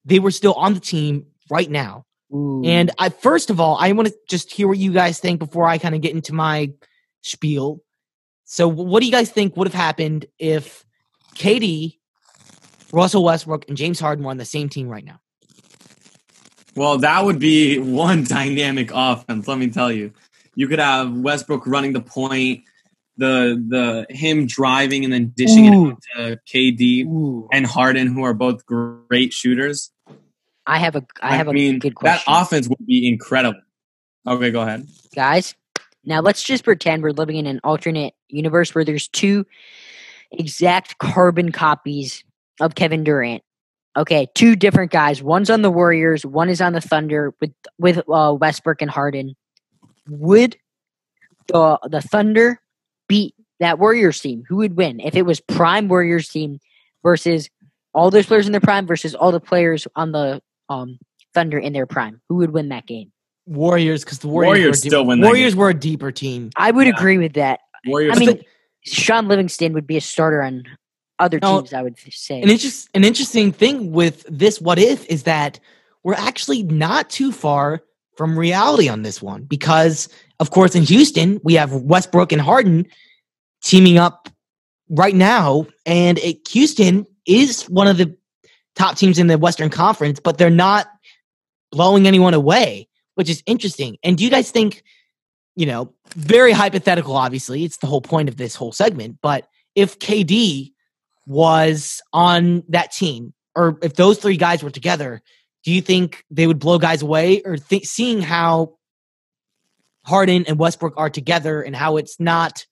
they 0.04 0.18
were 0.18 0.30
still 0.30 0.54
on 0.54 0.74
the 0.74 0.80
team 0.80 1.26
right 1.50 1.70
now? 1.70 2.04
Ooh. 2.34 2.62
And 2.64 2.90
I 2.98 3.08
first 3.10 3.50
of 3.50 3.60
all, 3.60 3.76
I 3.78 3.92
want 3.92 4.08
to 4.08 4.14
just 4.28 4.50
hear 4.50 4.68
what 4.68 4.78
you 4.78 4.92
guys 4.92 5.18
think 5.18 5.38
before 5.38 5.66
I 5.66 5.78
kind 5.78 5.94
of 5.94 6.00
get 6.00 6.14
into 6.14 6.34
my 6.34 6.72
spiel. 7.22 7.80
So, 8.50 8.66
what 8.66 9.00
do 9.00 9.06
you 9.06 9.12
guys 9.12 9.28
think 9.28 9.58
would 9.58 9.66
have 9.66 9.74
happened 9.74 10.24
if 10.38 10.86
KD, 11.34 11.98
Russell 12.92 13.22
Westbrook, 13.22 13.68
and 13.68 13.76
James 13.76 14.00
Harden 14.00 14.24
were 14.24 14.30
on 14.30 14.38
the 14.38 14.46
same 14.46 14.70
team 14.70 14.88
right 14.88 15.04
now? 15.04 15.20
Well, 16.74 16.96
that 16.98 17.26
would 17.26 17.38
be 17.38 17.78
one 17.78 18.24
dynamic 18.24 18.90
offense. 18.92 19.46
Let 19.46 19.58
me 19.58 19.68
tell 19.68 19.92
you, 19.92 20.12
you 20.54 20.66
could 20.66 20.78
have 20.78 21.12
Westbrook 21.12 21.66
running 21.66 21.92
the 21.92 22.00
point, 22.00 22.62
the 23.18 23.62
the 23.68 24.06
him 24.08 24.46
driving 24.46 25.04
and 25.04 25.12
then 25.12 25.34
dishing 25.36 25.74
Ooh. 25.74 25.90
it 25.90 25.96
to 26.16 26.40
KD 26.50 27.04
Ooh. 27.04 27.48
and 27.52 27.66
Harden, 27.66 28.06
who 28.06 28.22
are 28.22 28.32
both 28.32 28.64
great 28.64 29.34
shooters. 29.34 29.90
I 30.66 30.78
have 30.78 30.96
a 30.96 31.04
I 31.20 31.36
have 31.36 31.48
a 31.48 31.52
mean, 31.52 31.80
good 31.80 31.94
that 32.00 32.22
offense 32.26 32.66
would 32.66 32.86
be 32.86 33.06
incredible. 33.08 33.60
Okay, 34.26 34.50
go 34.50 34.62
ahead. 34.62 34.86
guys. 35.14 35.54
Now 36.08 36.22
let's 36.22 36.42
just 36.42 36.64
pretend 36.64 37.02
we're 37.02 37.10
living 37.10 37.36
in 37.36 37.46
an 37.46 37.60
alternate 37.62 38.14
universe 38.28 38.74
where 38.74 38.84
there's 38.84 39.08
two 39.08 39.44
exact 40.32 40.96
carbon 40.96 41.52
copies 41.52 42.24
of 42.60 42.74
Kevin 42.74 43.04
Durant. 43.04 43.42
Okay, 43.94 44.26
two 44.34 44.56
different 44.56 44.90
guys. 44.90 45.22
One's 45.22 45.50
on 45.50 45.60
the 45.60 45.70
Warriors, 45.70 46.24
one 46.24 46.48
is 46.48 46.62
on 46.62 46.72
the 46.72 46.80
Thunder 46.80 47.34
with 47.42 47.52
with 47.78 47.98
uh, 48.08 48.34
Westbrook 48.40 48.80
and 48.80 48.90
Harden. 48.90 49.36
Would 50.08 50.56
the 51.48 51.78
the 51.84 52.00
Thunder 52.00 52.58
beat 53.06 53.34
that 53.60 53.78
Warriors 53.78 54.18
team? 54.18 54.44
Who 54.48 54.56
would 54.56 54.78
win 54.78 55.00
if 55.00 55.14
it 55.14 55.26
was 55.26 55.40
prime 55.40 55.88
Warriors 55.88 56.28
team 56.28 56.58
versus 57.02 57.50
all 57.92 58.10
those 58.10 58.26
players 58.26 58.46
in 58.46 58.52
their 58.52 58.62
prime 58.62 58.86
versus 58.86 59.14
all 59.14 59.30
the 59.30 59.40
players 59.40 59.86
on 59.94 60.12
the 60.12 60.40
um, 60.70 60.98
Thunder 61.34 61.58
in 61.58 61.74
their 61.74 61.86
prime? 61.86 62.22
Who 62.30 62.36
would 62.36 62.52
win 62.52 62.70
that 62.70 62.86
game? 62.86 63.12
Warriors, 63.48 64.04
because 64.04 64.18
the 64.18 64.28
Warriors, 64.28 64.48
Warriors 64.48 64.66
were 64.66 64.72
a 64.72 64.76
still 64.76 65.06
win 65.06 65.20
that 65.20 65.26
Warriors 65.26 65.56
were 65.56 65.70
a 65.70 65.74
deeper 65.74 66.12
team. 66.12 66.50
I 66.56 66.70
would 66.70 66.86
Yeah. 66.86 66.94
agree 66.94 67.18
with 67.18 67.34
that. 67.34 67.60
Warriors. 67.86 68.16
I 68.16 68.20
mean, 68.20 68.44
Shaun 68.84 69.28
Livingston 69.28 69.72
would 69.72 69.86
be 69.86 69.96
a 69.96 70.00
starter 70.00 70.42
on 70.42 70.64
other 71.18 71.38
No, 71.40 71.60
teams. 71.60 71.72
I 71.72 71.82
would 71.82 71.96
say. 71.98 72.40
An 72.42 72.50
interest, 72.50 72.88
an 72.94 73.04
interesting 73.04 73.52
thing 73.52 73.92
with 73.92 74.24
this 74.28 74.60
what 74.60 74.78
if 74.78 75.04
is 75.06 75.24
that 75.24 75.58
we're 76.04 76.14
actually 76.14 76.62
not 76.62 77.10
too 77.10 77.32
far 77.32 77.82
from 78.16 78.38
reality 78.38 78.88
on 78.88 79.02
this 79.02 79.22
one 79.22 79.44
because, 79.44 80.08
of 80.40 80.50
course, 80.50 80.74
in 80.74 80.82
Houston 80.84 81.40
we 81.42 81.54
have 81.54 81.72
Westbrook 81.72 82.32
and 82.32 82.40
Harden 82.40 82.86
teaming 83.62 83.98
up 83.98 84.28
right 84.90 85.14
now, 85.14 85.66
and 85.86 86.18
it, 86.18 86.46
Houston 86.48 87.06
is 87.26 87.64
one 87.64 87.86
of 87.88 87.96
the 87.98 88.16
top 88.74 88.96
teams 88.96 89.18
in 89.18 89.26
the 89.26 89.36
Western 89.38 89.70
Conference, 89.70 90.20
but 90.20 90.38
they're 90.38 90.50
not 90.50 90.88
blowing 91.70 92.06
anyone 92.06 92.32
away, 92.34 92.87
which 93.18 93.28
is 93.28 93.42
interesting. 93.46 93.96
And 94.04 94.16
do 94.16 94.22
you 94.22 94.30
guys 94.30 94.52
think, 94.52 94.84
you 95.56 95.66
know, 95.66 95.92
very 96.14 96.52
hypothetical? 96.52 97.16
Obviously, 97.16 97.64
it's 97.64 97.78
the 97.78 97.88
whole 97.88 98.00
point 98.00 98.28
of 98.28 98.36
this 98.36 98.54
whole 98.54 98.70
segment, 98.70 99.18
but 99.20 99.48
if 99.74 99.98
KD 99.98 100.70
was 101.26 102.00
on 102.12 102.62
that 102.68 102.92
team, 102.92 103.34
or 103.56 103.76
if 103.82 103.94
those 103.94 104.18
three 104.18 104.36
guys 104.36 104.62
were 104.62 104.70
together, 104.70 105.20
do 105.64 105.72
you 105.72 105.80
think 105.80 106.22
they 106.30 106.46
would 106.46 106.60
blow 106.60 106.78
guys 106.78 107.02
away? 107.02 107.42
Or 107.44 107.56
think 107.56 107.86
seeing 107.86 108.22
how 108.22 108.78
Harden 110.06 110.44
and 110.46 110.56
Westbrook 110.56 110.94
are 110.96 111.10
together 111.10 111.60
and 111.60 111.74
how 111.74 111.96
it's 111.96 112.20
not 112.20 112.66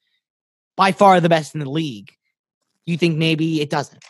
by 0.76 0.92
far 0.92 1.20
the 1.20 1.28
best 1.28 1.56
in 1.56 1.60
the 1.60 1.68
league, 1.68 2.12
do 2.86 2.92
you 2.92 2.98
think 2.98 3.16
maybe 3.16 3.60
it 3.60 3.68
doesn't? 3.68 4.04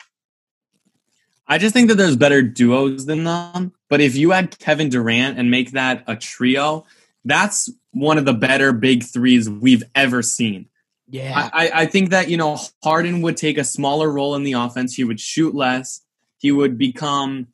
I 1.48 1.56
just 1.56 1.72
think 1.72 1.88
that 1.88 1.94
there's 1.94 2.16
better 2.16 2.42
duos 2.42 3.06
than 3.06 3.24
them. 3.24 3.72
But 3.88 4.00
if 4.00 4.16
you 4.16 4.32
add 4.32 4.58
Kevin 4.58 4.88
Durant 4.88 5.38
and 5.38 5.50
make 5.50 5.72
that 5.72 6.04
a 6.06 6.16
trio, 6.16 6.86
that's 7.24 7.70
one 7.92 8.18
of 8.18 8.24
the 8.24 8.34
better 8.34 8.72
big 8.72 9.04
threes 9.04 9.48
we've 9.48 9.84
ever 9.94 10.22
seen. 10.22 10.68
Yeah. 11.08 11.50
I, 11.52 11.70
I- 11.72 11.86
think 11.86 12.10
that, 12.10 12.28
you 12.28 12.36
know, 12.36 12.58
Harden 12.82 13.22
would 13.22 13.36
take 13.36 13.58
a 13.58 13.64
smaller 13.64 14.10
role 14.10 14.34
in 14.34 14.42
the 14.42 14.52
offense. 14.54 14.94
He 14.94 15.04
would 15.04 15.20
shoot 15.20 15.54
less. 15.54 16.00
He 16.38 16.50
would 16.50 16.76
become 16.78 17.48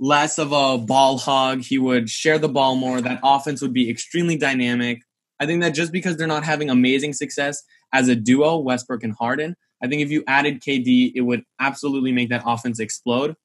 less 0.00 0.38
of 0.38 0.52
a 0.52 0.78
ball 0.78 1.18
hog. 1.18 1.62
He 1.62 1.78
would 1.78 2.10
share 2.10 2.38
the 2.38 2.48
ball 2.48 2.74
more. 2.76 3.00
That 3.00 3.20
offense 3.22 3.62
would 3.62 3.72
be 3.72 3.88
extremely 3.90 4.36
dynamic. 4.36 5.02
I 5.40 5.46
think 5.46 5.62
that 5.62 5.70
just 5.74 5.92
because 5.92 6.16
they're 6.16 6.26
not 6.26 6.44
having 6.44 6.70
amazing 6.70 7.12
success 7.12 7.62
as 7.92 8.08
a 8.08 8.16
duo, 8.16 8.58
Westbrook 8.58 9.04
and 9.04 9.14
Harden, 9.14 9.56
I 9.82 9.86
think 9.86 10.02
if 10.02 10.10
you 10.10 10.24
added 10.26 10.60
KD, 10.60 11.12
it 11.14 11.20
would 11.20 11.44
absolutely 11.60 12.12
make 12.12 12.30
that 12.30 12.42
offense 12.44 12.80
explode. 12.80 13.36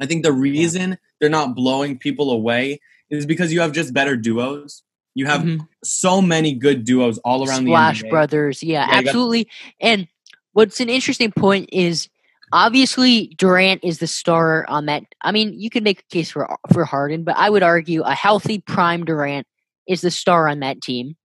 I 0.00 0.06
think 0.06 0.24
the 0.24 0.32
reason 0.32 0.98
they're 1.20 1.28
not 1.28 1.54
blowing 1.54 1.98
people 1.98 2.30
away 2.30 2.80
is 3.10 3.26
because 3.26 3.52
you 3.52 3.60
have 3.60 3.72
just 3.72 3.92
better 3.92 4.16
duos. 4.16 4.82
You 5.14 5.26
have 5.26 5.42
Mhm. 5.42 5.66
so 5.84 6.22
many 6.22 6.54
good 6.54 6.84
duos 6.84 7.18
all 7.18 7.46
around 7.46 7.64
Splash 7.66 8.00
the 8.00 8.06
NBA. 8.06 8.10
Brothers, 8.10 8.62
yeah, 8.62 8.86
Yeah, 8.86 8.86
you 8.86 8.92
got- 8.92 9.08
absolutely. 9.08 9.48
And 9.80 10.08
what's 10.52 10.80
an 10.80 10.88
interesting 10.88 11.32
point 11.32 11.68
is 11.72 12.08
obviously 12.52 13.34
Durant 13.36 13.82
is 13.84 13.98
the 13.98 14.06
star 14.06 14.64
on 14.68 14.86
that. 14.86 15.04
I 15.22 15.32
mean, 15.32 15.58
you 15.58 15.68
could 15.70 15.84
make 15.84 16.00
a 16.00 16.14
case 16.14 16.30
for 16.30 16.56
for 16.72 16.84
Harden, 16.84 17.24
but 17.24 17.36
I 17.36 17.50
would 17.50 17.62
argue 17.62 18.02
a 18.02 18.14
healthy 18.14 18.60
prime 18.60 19.04
Durant 19.04 19.46
is 19.86 20.00
the 20.00 20.10
star 20.10 20.48
on 20.48 20.60
that 20.60 20.80
team. 20.80 21.16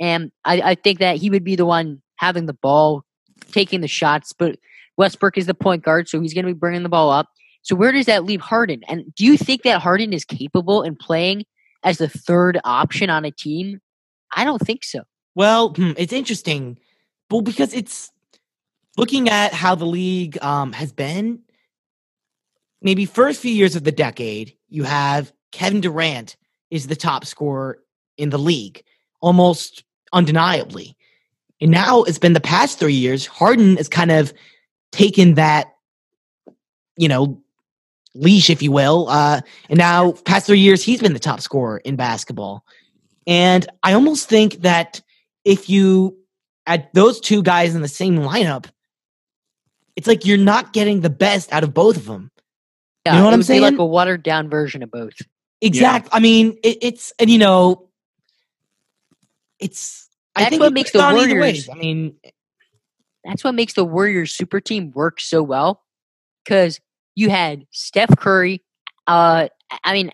And 0.00 0.30
I, 0.44 0.60
I 0.60 0.74
think 0.76 1.00
that 1.00 1.16
he 1.16 1.30
would 1.30 1.44
be 1.44 1.56
the 1.56 1.66
one 1.66 2.02
having 2.16 2.46
the 2.46 2.52
ball, 2.52 3.04
taking 3.52 3.80
the 3.80 3.88
shots. 3.88 4.32
But 4.32 4.58
Westbrook 4.96 5.38
is 5.38 5.46
the 5.46 5.54
point 5.54 5.82
guard, 5.82 6.08
so 6.08 6.20
he's 6.20 6.34
going 6.34 6.44
to 6.46 6.52
be 6.52 6.58
bringing 6.58 6.82
the 6.82 6.88
ball 6.88 7.10
up. 7.10 7.28
So 7.68 7.76
where 7.76 7.92
does 7.92 8.06
that 8.06 8.24
leave 8.24 8.40
Harden? 8.40 8.80
And 8.88 9.14
do 9.14 9.26
you 9.26 9.36
think 9.36 9.62
that 9.64 9.82
Harden 9.82 10.14
is 10.14 10.24
capable 10.24 10.82
in 10.82 10.96
playing 10.96 11.44
as 11.84 11.98
the 11.98 12.08
third 12.08 12.58
option 12.64 13.10
on 13.10 13.26
a 13.26 13.30
team? 13.30 13.82
I 14.34 14.44
don't 14.44 14.58
think 14.58 14.84
so. 14.84 15.02
Well, 15.34 15.74
hmm, 15.74 15.92
it's 15.98 16.14
interesting. 16.14 16.78
Well, 17.30 17.42
because 17.42 17.74
it's 17.74 18.10
looking 18.96 19.28
at 19.28 19.52
how 19.52 19.74
the 19.74 19.84
league 19.84 20.42
um, 20.42 20.72
has 20.72 20.92
been, 20.92 21.40
maybe 22.80 23.04
first 23.04 23.42
few 23.42 23.52
years 23.52 23.76
of 23.76 23.84
the 23.84 23.92
decade, 23.92 24.56
you 24.70 24.84
have 24.84 25.30
Kevin 25.52 25.82
Durant 25.82 26.36
is 26.70 26.86
the 26.86 26.96
top 26.96 27.26
scorer 27.26 27.80
in 28.16 28.30
the 28.30 28.38
league, 28.38 28.82
almost 29.20 29.84
undeniably. 30.14 30.96
And 31.60 31.70
now 31.70 32.04
it's 32.04 32.18
been 32.18 32.32
the 32.32 32.40
past 32.40 32.78
three 32.78 32.94
years, 32.94 33.26
Harden 33.26 33.76
has 33.76 33.90
kind 33.90 34.10
of 34.10 34.32
taken 34.90 35.34
that, 35.34 35.74
you 36.96 37.08
know, 37.08 37.42
leash, 38.18 38.50
if 38.50 38.62
you 38.62 38.72
will. 38.72 39.08
Uh, 39.08 39.40
and 39.68 39.78
now, 39.78 40.12
past 40.12 40.46
three 40.46 40.58
years, 40.58 40.82
he's 40.82 41.00
been 41.00 41.12
the 41.12 41.18
top 41.18 41.40
scorer 41.40 41.78
in 41.78 41.96
basketball. 41.96 42.64
And 43.26 43.66
I 43.82 43.92
almost 43.92 44.28
think 44.28 44.62
that 44.62 45.00
if 45.44 45.68
you 45.68 46.16
add 46.66 46.88
those 46.94 47.20
two 47.20 47.42
guys 47.42 47.74
in 47.74 47.82
the 47.82 47.88
same 47.88 48.16
lineup, 48.16 48.66
it's 49.96 50.06
like 50.06 50.24
you're 50.24 50.38
not 50.38 50.72
getting 50.72 51.00
the 51.00 51.10
best 51.10 51.52
out 51.52 51.64
of 51.64 51.74
both 51.74 51.96
of 51.96 52.06
them. 52.06 52.30
Yeah, 53.04 53.18
know 53.18 53.24
what 53.24 53.30
it 53.30 53.32
I'm 53.34 53.38
would 53.40 53.48
be 53.48 53.60
like 53.60 53.78
a 53.78 53.84
watered 53.86 54.22
down 54.22 54.48
version 54.48 54.82
of 54.82 54.90
both. 54.90 55.14
Exact. 55.60 56.08
I 56.12 56.20
mean, 56.20 56.58
it, 56.62 56.78
it's 56.82 57.12
and 57.18 57.28
you 57.28 57.38
know, 57.38 57.88
it's. 59.58 60.08
I 60.36 60.44
think 60.48 60.60
what 60.60 60.68
it 60.68 60.74
makes 60.74 60.92
the 60.92 61.02
have 61.02 61.14
Warriors- 61.14 61.68
I 61.68 61.74
mean, 61.74 62.14
That's 63.24 63.42
what 63.42 63.54
makes 63.54 63.72
the 63.72 63.84
Warriors 63.84 64.32
super 64.32 64.60
team 64.60 64.92
work 64.92 65.20
so 65.20 65.42
well. 65.42 65.82
Because 66.44 66.80
you 67.18 67.30
had 67.30 67.66
Steph 67.72 68.16
Curry, 68.16 68.62
uh, 69.08 69.48
I 69.82 69.92
mean, 69.92 70.12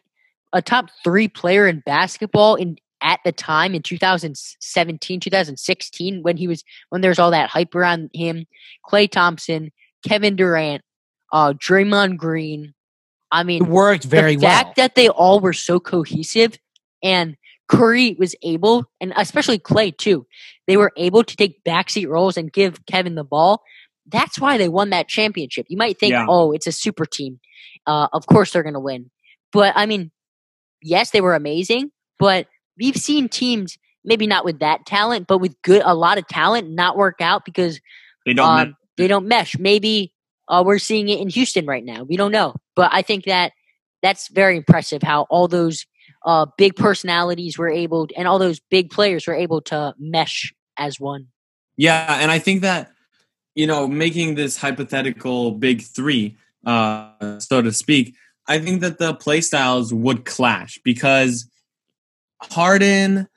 a 0.54 0.62
top 0.62 0.88
three 1.02 1.28
player 1.28 1.68
in 1.68 1.82
basketball 1.84 2.54
in 2.54 2.78
at 3.02 3.20
the 3.24 3.32
time 3.32 3.74
in 3.74 3.82
2017, 3.82 5.20
2016, 5.20 6.22
when 6.22 6.38
he 6.38 6.48
was 6.48 6.64
when 6.88 7.02
there's 7.02 7.18
all 7.18 7.30
that 7.32 7.50
hype 7.50 7.74
around 7.74 8.08
him. 8.14 8.46
Klay 8.88 9.10
Thompson, 9.10 9.70
Kevin 10.08 10.34
Durant, 10.34 10.82
uh, 11.30 11.52
Draymond 11.52 12.16
Green. 12.16 12.72
I 13.30 13.42
mean, 13.42 13.64
it 13.64 13.68
worked 13.68 14.04
very 14.04 14.36
the 14.36 14.46
well. 14.46 14.56
fact 14.56 14.76
that 14.76 14.94
they 14.94 15.10
all 15.10 15.40
were 15.40 15.52
so 15.52 15.78
cohesive 15.78 16.58
and 17.02 17.36
Curry 17.68 18.16
was 18.18 18.34
able, 18.42 18.86
and 19.00 19.12
especially 19.16 19.58
Klay 19.58 19.96
too, 19.96 20.26
they 20.66 20.78
were 20.78 20.92
able 20.96 21.24
to 21.24 21.36
take 21.36 21.62
backseat 21.64 22.08
roles 22.08 22.36
and 22.36 22.52
give 22.52 22.84
Kevin 22.86 23.14
the 23.14 23.24
ball. 23.24 23.62
That's 24.06 24.38
why 24.38 24.58
they 24.58 24.68
won 24.68 24.90
that 24.90 25.08
championship. 25.08 25.66
You 25.68 25.76
might 25.76 25.98
think, 25.98 26.12
Yeah. 26.12 26.26
oh, 26.28 26.52
it's 26.52 26.66
a 26.66 26.72
super 26.72 27.06
team. 27.06 27.40
Uh, 27.86 28.08
of 28.12 28.26
course 28.26 28.52
they're 28.52 28.62
going 28.62 28.74
to 28.74 28.80
win. 28.80 29.10
But 29.52 29.72
I 29.76 29.86
mean, 29.86 30.10
yes, 30.82 31.10
they 31.10 31.20
were 31.20 31.34
amazing, 31.34 31.90
but 32.18 32.46
we've 32.78 32.96
seen 32.96 33.28
teams 33.28 33.78
maybe 34.04 34.26
not 34.26 34.44
with 34.44 34.58
that 34.60 34.84
talent, 34.86 35.26
but 35.26 35.38
with 35.38 35.60
good 35.62 35.82
a 35.84 35.94
lot 35.94 36.18
of 36.18 36.26
talent 36.28 36.70
not 36.70 36.96
work 36.96 37.20
out 37.20 37.44
because 37.44 37.80
They 38.26 38.34
don't. 38.34 38.46
um, 38.60 38.76
they 38.96 39.06
don't 39.08 39.26
mesh. 39.26 39.56
Maybe 39.58 40.12
uh, 40.48 40.62
we're 40.64 40.78
seeing 40.78 41.08
it 41.08 41.20
in 41.20 41.28
Houston 41.30 41.66
right 41.66 41.84
now. 41.84 42.02
We 42.02 42.16
don't 42.16 42.32
know, 42.32 42.54
but 42.76 42.90
I 42.92 43.00
think 43.02 43.24
that 43.24 43.52
that's 44.02 44.28
very 44.28 44.56
impressive 44.58 45.02
how 45.02 45.22
all 45.30 45.48
those 45.48 45.86
uh, 46.26 46.46
big 46.58 46.76
personalities 46.76 47.56
were 47.58 47.70
able, 47.70 48.08
and 48.16 48.28
all 48.28 48.38
those 48.38 48.60
big 48.70 48.90
players 48.90 49.26
were 49.26 49.34
able 49.34 49.62
to 49.62 49.94
mesh 49.98 50.52
as 50.76 51.00
one. 51.00 51.28
Yeah, 51.76 52.18
and 52.20 52.30
I 52.30 52.38
think 52.38 52.60
that 52.62 52.92
you 53.54 53.66
know, 53.66 53.86
making 53.86 54.34
this 54.34 54.56
hypothetical 54.56 55.52
big 55.52 55.82
three, 55.82 56.36
uh, 56.66 57.38
so 57.38 57.62
to 57.62 57.72
speak, 57.72 58.14
I 58.46 58.58
think 58.58 58.80
that 58.80 58.98
the 58.98 59.14
play 59.14 59.40
styles 59.40 59.92
would 59.92 60.24
clash 60.24 60.78
because 60.84 61.48
Harden 62.42 63.28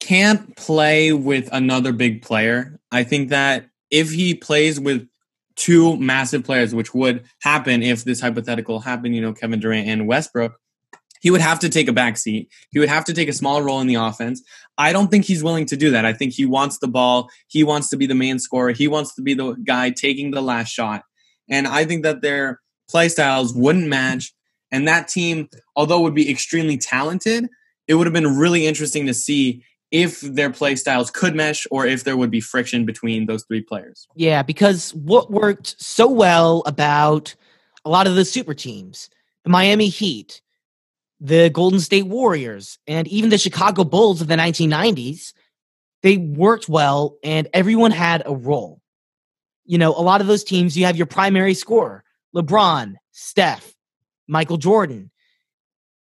can't 0.00 0.56
play 0.56 1.12
with 1.12 1.48
another 1.52 1.92
big 1.92 2.22
player. 2.22 2.78
I 2.90 3.04
think 3.04 3.28
that 3.30 3.66
if 3.90 4.10
he 4.10 4.34
plays 4.34 4.80
with 4.80 5.08
two 5.56 5.96
massive 5.96 6.44
players, 6.44 6.74
which 6.74 6.94
would 6.94 7.24
happen 7.40 7.82
if 7.82 8.04
this 8.04 8.20
hypothetical 8.20 8.80
happened, 8.80 9.14
you 9.14 9.22
know, 9.22 9.32
Kevin 9.32 9.60
Durant 9.60 9.88
and 9.88 10.06
Westbrook, 10.06 10.58
he 11.24 11.30
would 11.30 11.40
have 11.40 11.58
to 11.60 11.70
take 11.70 11.88
a 11.88 11.92
back 11.92 12.18
seat. 12.18 12.50
He 12.68 12.78
would 12.78 12.90
have 12.90 13.06
to 13.06 13.14
take 13.14 13.30
a 13.30 13.32
small 13.32 13.62
role 13.62 13.80
in 13.80 13.86
the 13.86 13.94
offense. 13.94 14.42
I 14.76 14.92
don't 14.92 15.10
think 15.10 15.24
he's 15.24 15.42
willing 15.42 15.64
to 15.66 15.76
do 15.76 15.90
that. 15.92 16.04
I 16.04 16.12
think 16.12 16.34
he 16.34 16.44
wants 16.44 16.80
the 16.80 16.86
ball. 16.86 17.30
He 17.48 17.64
wants 17.64 17.88
to 17.88 17.96
be 17.96 18.04
the 18.04 18.14
main 18.14 18.38
scorer. 18.38 18.72
He 18.72 18.88
wants 18.88 19.14
to 19.14 19.22
be 19.22 19.32
the 19.32 19.54
guy 19.54 19.88
taking 19.88 20.32
the 20.32 20.42
last 20.42 20.68
shot. 20.68 21.02
And 21.48 21.66
I 21.66 21.86
think 21.86 22.02
that 22.02 22.20
their 22.20 22.60
play 22.90 23.08
styles 23.08 23.54
wouldn't 23.54 23.88
match. 23.88 24.34
And 24.70 24.86
that 24.86 25.08
team, 25.08 25.48
although 25.74 26.02
would 26.02 26.14
be 26.14 26.30
extremely 26.30 26.76
talented, 26.76 27.48
it 27.88 27.94
would 27.94 28.06
have 28.06 28.12
been 28.12 28.36
really 28.36 28.66
interesting 28.66 29.06
to 29.06 29.14
see 29.14 29.64
if 29.90 30.20
their 30.20 30.50
play 30.50 30.76
styles 30.76 31.10
could 31.10 31.34
mesh 31.34 31.66
or 31.70 31.86
if 31.86 32.04
there 32.04 32.18
would 32.18 32.30
be 32.30 32.42
friction 32.42 32.84
between 32.84 33.24
those 33.24 33.44
three 33.44 33.62
players. 33.62 34.06
Yeah, 34.14 34.42
because 34.42 34.92
what 34.92 35.30
worked 35.30 35.74
so 35.82 36.06
well 36.06 36.62
about 36.66 37.34
a 37.82 37.88
lot 37.88 38.06
of 38.06 38.14
the 38.14 38.26
super 38.26 38.52
teams, 38.52 39.08
the 39.44 39.50
Miami 39.50 39.88
Heat, 39.88 40.42
the 41.24 41.48
Golden 41.48 41.80
State 41.80 42.06
Warriors, 42.06 42.78
and 42.86 43.08
even 43.08 43.30
the 43.30 43.38
Chicago 43.38 43.82
Bulls 43.82 44.20
of 44.20 44.28
the 44.28 44.36
1990s, 44.36 45.32
they 46.02 46.18
worked 46.18 46.68
well 46.68 47.16
and 47.24 47.48
everyone 47.54 47.92
had 47.92 48.22
a 48.26 48.34
role. 48.34 48.82
You 49.64 49.78
know, 49.78 49.92
a 49.92 50.04
lot 50.04 50.20
of 50.20 50.26
those 50.26 50.44
teams, 50.44 50.76
you 50.76 50.84
have 50.84 50.98
your 50.98 51.06
primary 51.06 51.54
scorer, 51.54 52.04
LeBron, 52.36 52.96
Steph, 53.12 53.74
Michael 54.28 54.58
Jordan. 54.58 55.10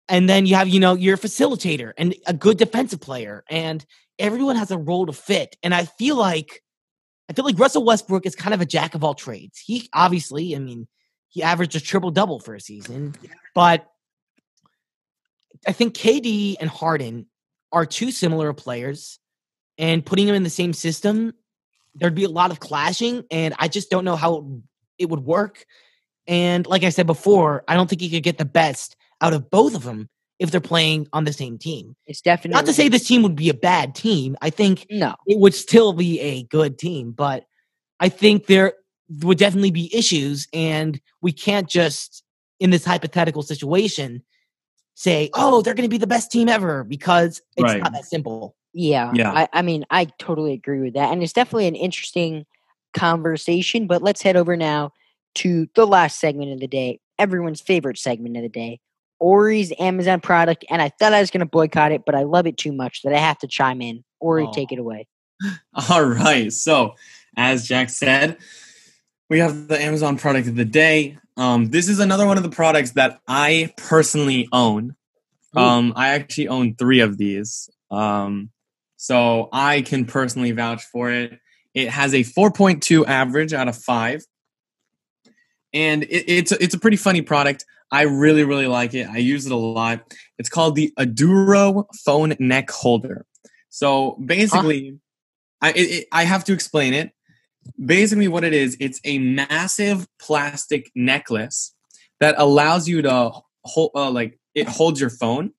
And 0.09 0.27
then 0.27 0.47
you 0.47 0.55
have, 0.55 0.67
you 0.67 0.79
know, 0.79 0.95
your 0.95 1.17
facilitator 1.17 1.93
and 1.99 2.15
a 2.25 2.33
good 2.33 2.57
defensive 2.57 2.99
player. 2.99 3.43
And 3.47 3.85
everyone 4.17 4.55
has 4.55 4.71
a 4.71 4.77
role 4.77 5.05
to 5.05 5.13
fit. 5.13 5.55
And 5.61 5.71
I 5.71 5.85
feel 5.85 6.15
like 6.15 6.63
I 7.29 7.33
feel 7.33 7.45
like 7.45 7.59
Russell 7.59 7.85
Westbrook 7.85 8.25
is 8.25 8.35
kind 8.35 8.55
of 8.55 8.59
a 8.59 8.65
jack 8.65 8.95
of 8.95 9.03
all 9.03 9.13
trades. 9.13 9.59
He 9.59 9.87
obviously, 9.93 10.55
I 10.55 10.59
mean, 10.59 10.87
he 11.29 11.43
averaged 11.43 11.75
a 11.75 11.79
triple 11.79 12.09
double 12.09 12.39
for 12.39 12.55
a 12.55 12.59
season, 12.59 13.13
but 13.53 13.85
I 15.67 15.71
think 15.71 15.93
KD 15.95 16.55
and 16.59 16.69
Harden 16.69 17.27
are 17.71 17.85
two 17.85 18.11
similar 18.11 18.53
players, 18.53 19.19
and 19.77 20.05
putting 20.05 20.25
them 20.25 20.35
in 20.35 20.43
the 20.43 20.49
same 20.49 20.73
system, 20.73 21.33
there'd 21.95 22.15
be 22.15 22.23
a 22.23 22.29
lot 22.29 22.51
of 22.51 22.59
clashing, 22.59 23.23
and 23.31 23.53
I 23.59 23.67
just 23.67 23.89
don't 23.89 24.05
know 24.05 24.15
how 24.15 24.61
it 24.97 25.09
would 25.09 25.21
work. 25.21 25.65
And 26.27 26.65
like 26.67 26.83
I 26.83 26.89
said 26.89 27.07
before, 27.07 27.63
I 27.67 27.75
don't 27.75 27.89
think 27.89 28.01
you 28.01 28.09
could 28.09 28.23
get 28.23 28.37
the 28.37 28.45
best 28.45 28.95
out 29.21 29.33
of 29.33 29.49
both 29.49 29.75
of 29.75 29.83
them 29.83 30.09
if 30.39 30.51
they're 30.51 30.59
playing 30.61 31.07
on 31.13 31.23
the 31.23 31.33
same 31.33 31.57
team. 31.57 31.95
It's 32.05 32.21
definitely 32.21 32.55
not 32.55 32.65
to 32.65 32.73
say 32.73 32.89
this 32.89 33.07
team 33.07 33.23
would 33.23 33.35
be 33.35 33.49
a 33.49 33.53
bad 33.53 33.95
team. 33.95 34.35
I 34.41 34.49
think 34.49 34.87
no, 34.89 35.15
it 35.27 35.39
would 35.39 35.53
still 35.53 35.93
be 35.93 36.19
a 36.19 36.43
good 36.43 36.77
team, 36.77 37.11
but 37.11 37.45
I 37.99 38.09
think 38.09 38.47
there 38.47 38.73
would 39.21 39.37
definitely 39.37 39.71
be 39.71 39.95
issues, 39.95 40.47
and 40.53 40.99
we 41.21 41.31
can't 41.31 41.69
just 41.69 42.23
in 42.59 42.69
this 42.69 42.85
hypothetical 42.85 43.41
situation 43.41 44.23
say, 44.95 45.29
"Oh, 45.33 45.61
they're 45.61 45.73
going 45.73 45.87
to 45.87 45.89
be 45.89 45.97
the 45.97 46.07
best 46.07 46.31
team 46.31 46.49
ever," 46.49 46.83
because 46.83 47.41
it's 47.57 47.63
right. 47.63 47.81
not 47.81 47.93
that 47.93 48.05
simple. 48.05 48.55
Yeah, 48.73 49.11
yeah. 49.13 49.31
I, 49.31 49.49
I 49.53 49.61
mean, 49.61 49.85
I 49.89 50.05
totally 50.19 50.53
agree 50.53 50.79
with 50.79 50.93
that, 50.93 51.11
and 51.11 51.21
it's 51.21 51.33
definitely 51.33 51.67
an 51.67 51.75
interesting 51.75 52.45
conversation. 52.93 53.87
But 53.87 54.01
let's 54.01 54.21
head 54.21 54.35
over 54.35 54.55
now 54.55 54.93
to 55.35 55.67
the 55.75 55.87
last 55.87 56.19
segment 56.19 56.51
of 56.51 56.59
the 56.59 56.67
day, 56.67 56.99
everyone's 57.17 57.61
favorite 57.61 57.97
segment 57.97 58.35
of 58.37 58.43
the 58.43 58.49
day, 58.49 58.79
Ori's 59.19 59.71
Amazon 59.79 60.19
product. 60.19 60.65
And 60.69 60.81
I 60.81 60.89
thought 60.89 61.13
I 61.13 61.19
was 61.19 61.31
going 61.31 61.39
to 61.39 61.45
boycott 61.45 61.91
it, 61.91 62.03
but 62.05 62.15
I 62.15 62.23
love 62.23 62.47
it 62.47 62.57
too 62.57 62.71
much 62.71 63.01
that 63.03 63.13
I 63.13 63.19
have 63.19 63.37
to 63.39 63.47
chime 63.47 63.81
in. 63.81 64.03
Ori, 64.19 64.45
oh. 64.47 64.51
take 64.51 64.71
it 64.71 64.79
away. 64.79 65.07
All 65.89 66.03
right. 66.03 66.51
So, 66.51 66.95
as 67.37 67.67
Jack 67.67 67.89
said, 67.89 68.37
we 69.31 69.39
have 69.39 69.69
the 69.69 69.81
Amazon 69.81 70.17
product 70.17 70.49
of 70.49 70.57
the 70.57 70.65
day. 70.65 71.17
Um, 71.37 71.69
this 71.69 71.87
is 71.87 71.99
another 71.99 72.25
one 72.25 72.35
of 72.35 72.43
the 72.43 72.49
products 72.49 72.91
that 72.91 73.21
I 73.29 73.73
personally 73.77 74.49
own. 74.51 74.97
Um, 75.55 75.93
I 75.95 76.09
actually 76.09 76.49
own 76.49 76.75
three 76.75 76.99
of 76.99 77.17
these. 77.17 77.69
Um, 77.89 78.49
so 78.97 79.47
I 79.53 79.83
can 79.83 80.03
personally 80.03 80.51
vouch 80.51 80.83
for 80.83 81.09
it. 81.09 81.39
It 81.73 81.87
has 81.87 82.13
a 82.13 82.25
4.2 82.25 83.07
average 83.07 83.53
out 83.53 83.69
of 83.69 83.77
five. 83.77 84.21
And 85.73 86.03
it, 86.03 86.25
it's, 86.27 86.51
it's 86.51 86.75
a 86.75 86.79
pretty 86.79 86.97
funny 86.97 87.21
product. 87.21 87.65
I 87.89 88.01
really, 88.01 88.43
really 88.43 88.67
like 88.67 88.93
it. 88.93 89.07
I 89.07 89.19
use 89.19 89.45
it 89.45 89.53
a 89.53 89.55
lot. 89.55 90.13
It's 90.39 90.49
called 90.49 90.75
the 90.75 90.91
Aduro 90.99 91.85
phone 92.03 92.35
neck 92.37 92.69
holder. 92.69 93.25
So 93.69 94.17
basically, 94.25 94.99
huh? 95.61 95.67
I, 95.67 95.73
it, 95.73 96.07
I 96.11 96.25
have 96.25 96.43
to 96.45 96.53
explain 96.53 96.93
it 96.93 97.13
basically 97.83 98.27
what 98.27 98.43
it 98.43 98.53
is 98.53 98.75
it's 98.79 98.99
a 99.03 99.19
massive 99.19 100.07
plastic 100.19 100.91
necklace 100.95 101.73
that 102.19 102.35
allows 102.37 102.87
you 102.87 103.01
to 103.01 103.31
hold 103.63 103.91
uh, 103.95 104.09
like 104.09 104.39
it 104.55 104.67
holds 104.67 105.01
your 105.01 105.09
phone. 105.09 105.51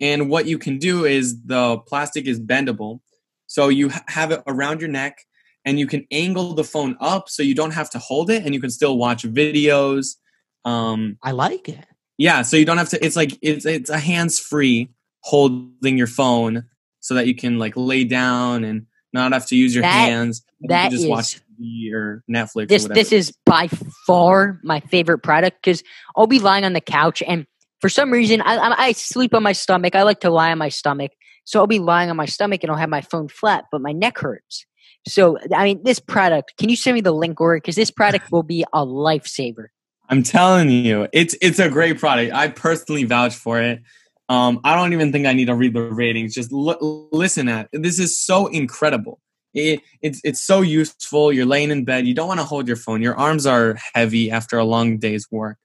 And 0.00 0.28
what 0.28 0.46
you 0.46 0.58
can 0.58 0.78
do 0.78 1.04
is 1.04 1.42
the 1.44 1.78
plastic 1.78 2.26
is 2.26 2.40
bendable. 2.40 3.00
So 3.46 3.68
you 3.68 3.90
have 4.08 4.30
it 4.30 4.42
around 4.46 4.80
your 4.80 4.90
neck 4.90 5.18
and 5.64 5.78
you 5.78 5.86
can 5.86 6.06
angle 6.10 6.54
the 6.54 6.64
phone 6.64 6.96
up 7.00 7.28
so 7.28 7.42
you 7.42 7.54
don't 7.54 7.72
have 7.72 7.90
to 7.90 7.98
hold 7.98 8.30
it 8.30 8.44
and 8.44 8.54
you 8.54 8.60
can 8.60 8.70
still 8.70 8.96
watch 8.96 9.24
videos 9.24 10.16
um 10.64 11.16
i 11.22 11.30
like 11.30 11.68
it. 11.68 11.86
Yeah 12.18 12.42
so 12.42 12.56
you 12.56 12.64
don't 12.64 12.78
have 12.78 12.88
to 12.90 13.04
it's 13.04 13.16
like 13.16 13.38
it's 13.40 13.64
it's 13.66 13.90
a 13.90 13.98
hands 13.98 14.38
free 14.38 14.90
holding 15.20 15.96
your 15.96 16.06
phone 16.06 16.64
so 17.00 17.14
that 17.14 17.26
you 17.26 17.34
can 17.34 17.58
like 17.58 17.76
lay 17.76 18.04
down 18.04 18.64
and 18.64 18.86
not 19.16 19.32
have 19.32 19.46
to 19.46 19.56
use 19.56 19.74
your 19.74 19.82
that, 19.82 20.08
hands. 20.08 20.44
That 20.62 20.84
you 20.84 20.90
just 20.90 21.04
is, 21.04 21.10
watch 21.10 21.40
TV 21.60 21.92
or 21.92 22.22
Netflix. 22.30 22.68
This 22.68 22.86
or 22.86 22.94
this 22.94 23.12
is 23.12 23.32
by 23.44 23.68
far 24.06 24.60
my 24.62 24.80
favorite 24.80 25.18
product 25.18 25.58
because 25.62 25.82
I'll 26.16 26.26
be 26.26 26.38
lying 26.38 26.64
on 26.64 26.72
the 26.72 26.80
couch 26.80 27.22
and 27.26 27.46
for 27.80 27.88
some 27.88 28.10
reason 28.10 28.40
I, 28.42 28.74
I 28.76 28.92
sleep 28.92 29.34
on 29.34 29.42
my 29.42 29.52
stomach. 29.52 29.94
I 29.94 30.02
like 30.02 30.20
to 30.20 30.30
lie 30.30 30.50
on 30.50 30.58
my 30.58 30.68
stomach, 30.68 31.12
so 31.44 31.60
I'll 31.60 31.66
be 31.66 31.78
lying 31.78 32.10
on 32.10 32.16
my 32.16 32.26
stomach 32.26 32.62
and 32.62 32.70
I'll 32.70 32.78
have 32.78 32.88
my 32.88 33.02
phone 33.02 33.28
flat, 33.28 33.64
but 33.70 33.80
my 33.80 33.92
neck 33.92 34.18
hurts. 34.18 34.66
So 35.06 35.38
I 35.54 35.64
mean, 35.64 35.82
this 35.84 36.00
product. 36.00 36.56
Can 36.58 36.68
you 36.68 36.76
send 36.76 36.94
me 36.94 37.00
the 37.00 37.12
link, 37.12 37.40
or 37.40 37.56
because 37.56 37.76
this 37.76 37.90
product 37.90 38.32
will 38.32 38.42
be 38.42 38.64
a 38.72 38.84
lifesaver. 38.84 39.66
I'm 40.08 40.22
telling 40.22 40.70
you, 40.70 41.08
it's 41.12 41.36
it's 41.40 41.58
a 41.58 41.68
great 41.68 41.98
product. 41.98 42.32
I 42.32 42.48
personally 42.48 43.04
vouch 43.04 43.34
for 43.34 43.60
it. 43.60 43.82
Um, 44.28 44.60
I 44.64 44.74
don't 44.74 44.92
even 44.92 45.12
think 45.12 45.26
I 45.26 45.32
need 45.32 45.46
to 45.46 45.54
read 45.54 45.74
the 45.74 45.82
ratings. 45.82 46.34
Just 46.34 46.52
l- 46.52 47.08
listen 47.12 47.48
at 47.48 47.68
it. 47.72 47.82
this 47.82 47.98
is 47.98 48.18
so 48.18 48.46
incredible. 48.48 49.20
It, 49.54 49.80
it's 50.02 50.20
it's 50.24 50.40
so 50.40 50.60
useful. 50.60 51.32
You're 51.32 51.46
laying 51.46 51.70
in 51.70 51.84
bed. 51.84 52.06
You 52.06 52.14
don't 52.14 52.28
want 52.28 52.40
to 52.40 52.44
hold 52.44 52.66
your 52.66 52.76
phone. 52.76 53.00
Your 53.00 53.16
arms 53.16 53.46
are 53.46 53.78
heavy 53.94 54.30
after 54.30 54.58
a 54.58 54.64
long 54.64 54.98
day's 54.98 55.30
work. 55.30 55.58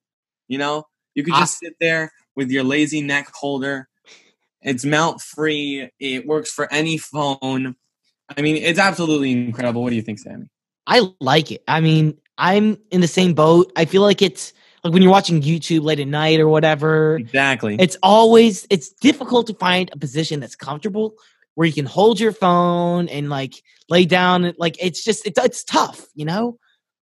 You 0.47 0.59
know, 0.59 0.85
you 1.15 1.23
could 1.23 1.33
just 1.33 1.59
sit 1.59 1.75
there 1.79 2.11
with 2.35 2.51
your 2.51 2.63
lazy 2.63 3.01
neck 3.01 3.29
holder. 3.33 3.89
It's 4.61 4.85
mount 4.85 5.21
free. 5.21 5.89
It 5.99 6.25
works 6.25 6.51
for 6.51 6.71
any 6.71 6.97
phone. 6.97 7.75
I 8.37 8.41
mean, 8.41 8.55
it's 8.57 8.79
absolutely 8.79 9.31
incredible. 9.31 9.83
What 9.83 9.89
do 9.89 9.95
you 9.95 10.01
think, 10.01 10.19
Sammy? 10.19 10.47
I 10.87 11.01
like 11.19 11.51
it. 11.51 11.63
I 11.67 11.81
mean, 11.81 12.17
I'm 12.37 12.77
in 12.91 13.01
the 13.01 13.07
same 13.07 13.33
boat. 13.33 13.71
I 13.75 13.85
feel 13.85 14.01
like 14.01 14.21
it's 14.21 14.53
like 14.83 14.93
when 14.93 15.01
you're 15.01 15.11
watching 15.11 15.41
YouTube 15.41 15.83
late 15.83 15.99
at 15.99 16.07
night 16.07 16.39
or 16.39 16.47
whatever. 16.47 17.17
Exactly. 17.17 17.75
It's 17.79 17.97
always 18.01 18.65
it's 18.69 18.89
difficult 18.89 19.47
to 19.47 19.53
find 19.53 19.89
a 19.93 19.97
position 19.97 20.39
that's 20.39 20.55
comfortable 20.55 21.15
where 21.55 21.67
you 21.67 21.73
can 21.73 21.85
hold 21.85 22.19
your 22.19 22.31
phone 22.31 23.07
and 23.09 23.29
like 23.29 23.61
lay 23.89 24.05
down 24.05 24.53
like 24.57 24.77
it's 24.83 25.03
just 25.03 25.27
it's 25.27 25.39
it's 25.39 25.63
tough, 25.63 26.07
you 26.15 26.25
know? 26.25 26.57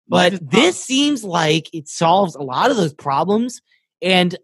But 0.09 0.39
this 0.51 0.81
seems 0.81 1.23
like 1.23 1.69
it 1.73 1.89
solves 1.89 2.35
a 2.35 2.41
lot 2.41 2.71
of 2.71 2.77
those 2.77 2.93
problems 2.93 3.61
and 4.01 4.35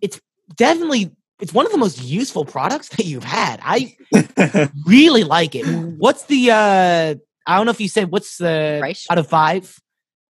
it's 0.00 0.20
definitely 0.54 1.10
it's 1.40 1.52
one 1.52 1.66
of 1.66 1.72
the 1.72 1.78
most 1.78 2.02
useful 2.02 2.44
products 2.44 2.88
that 2.90 3.04
you've 3.04 3.24
had. 3.24 3.60
I 3.62 3.96
really 4.86 5.24
like 5.24 5.54
it. 5.54 5.66
What's 5.66 6.24
the 6.24 6.52
uh 6.52 7.14
I 7.46 7.56
don't 7.56 7.66
know 7.66 7.72
if 7.72 7.80
you 7.80 7.88
said 7.88 8.10
what's 8.10 8.38
the 8.38 8.78
Price? 8.80 9.06
out 9.10 9.18
of 9.18 9.26
5? 9.26 9.78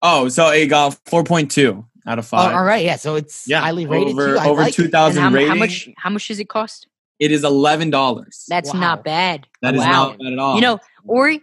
Oh, 0.03 0.29
so 0.29 0.49
it 0.49 0.67
got 0.67 0.93
4.2 1.05 1.85
out 2.07 2.19
of 2.19 2.27
five. 2.27 2.53
Oh, 2.53 2.57
all 2.57 2.65
right, 2.65 2.85
yeah. 2.85 2.97
So 2.97 3.17
it's 3.17 3.47
yeah, 3.47 3.61
highly 3.61 3.87
rated. 3.87 4.15
Over, 4.15 4.35
too. 4.35 4.41
over 4.41 4.63
like 4.63 4.75
two 4.75 4.89
thousand 4.89 5.23
how, 5.23 5.31
ratings. 5.31 5.49
how 5.49 5.55
much? 5.55 5.89
How 5.97 6.11
much 6.11 6.29
does 6.29 6.41
it 6.41 6.49
cost? 6.49 6.87
It 7.19 7.33
is 7.33 7.45
eleven 7.45 7.91
dollars. 7.91 8.47
That's 8.49 8.73
Wow. 8.73 8.81
not 8.81 9.05
bad. 9.05 9.47
That 9.63 9.75
is 9.75 9.81
wow. 9.81 9.91
not 9.91 10.19
bad 10.19 10.33
at 10.33 10.39
all. 10.39 10.55
You 10.55 10.63
know, 10.63 10.79
Ori, 11.07 11.43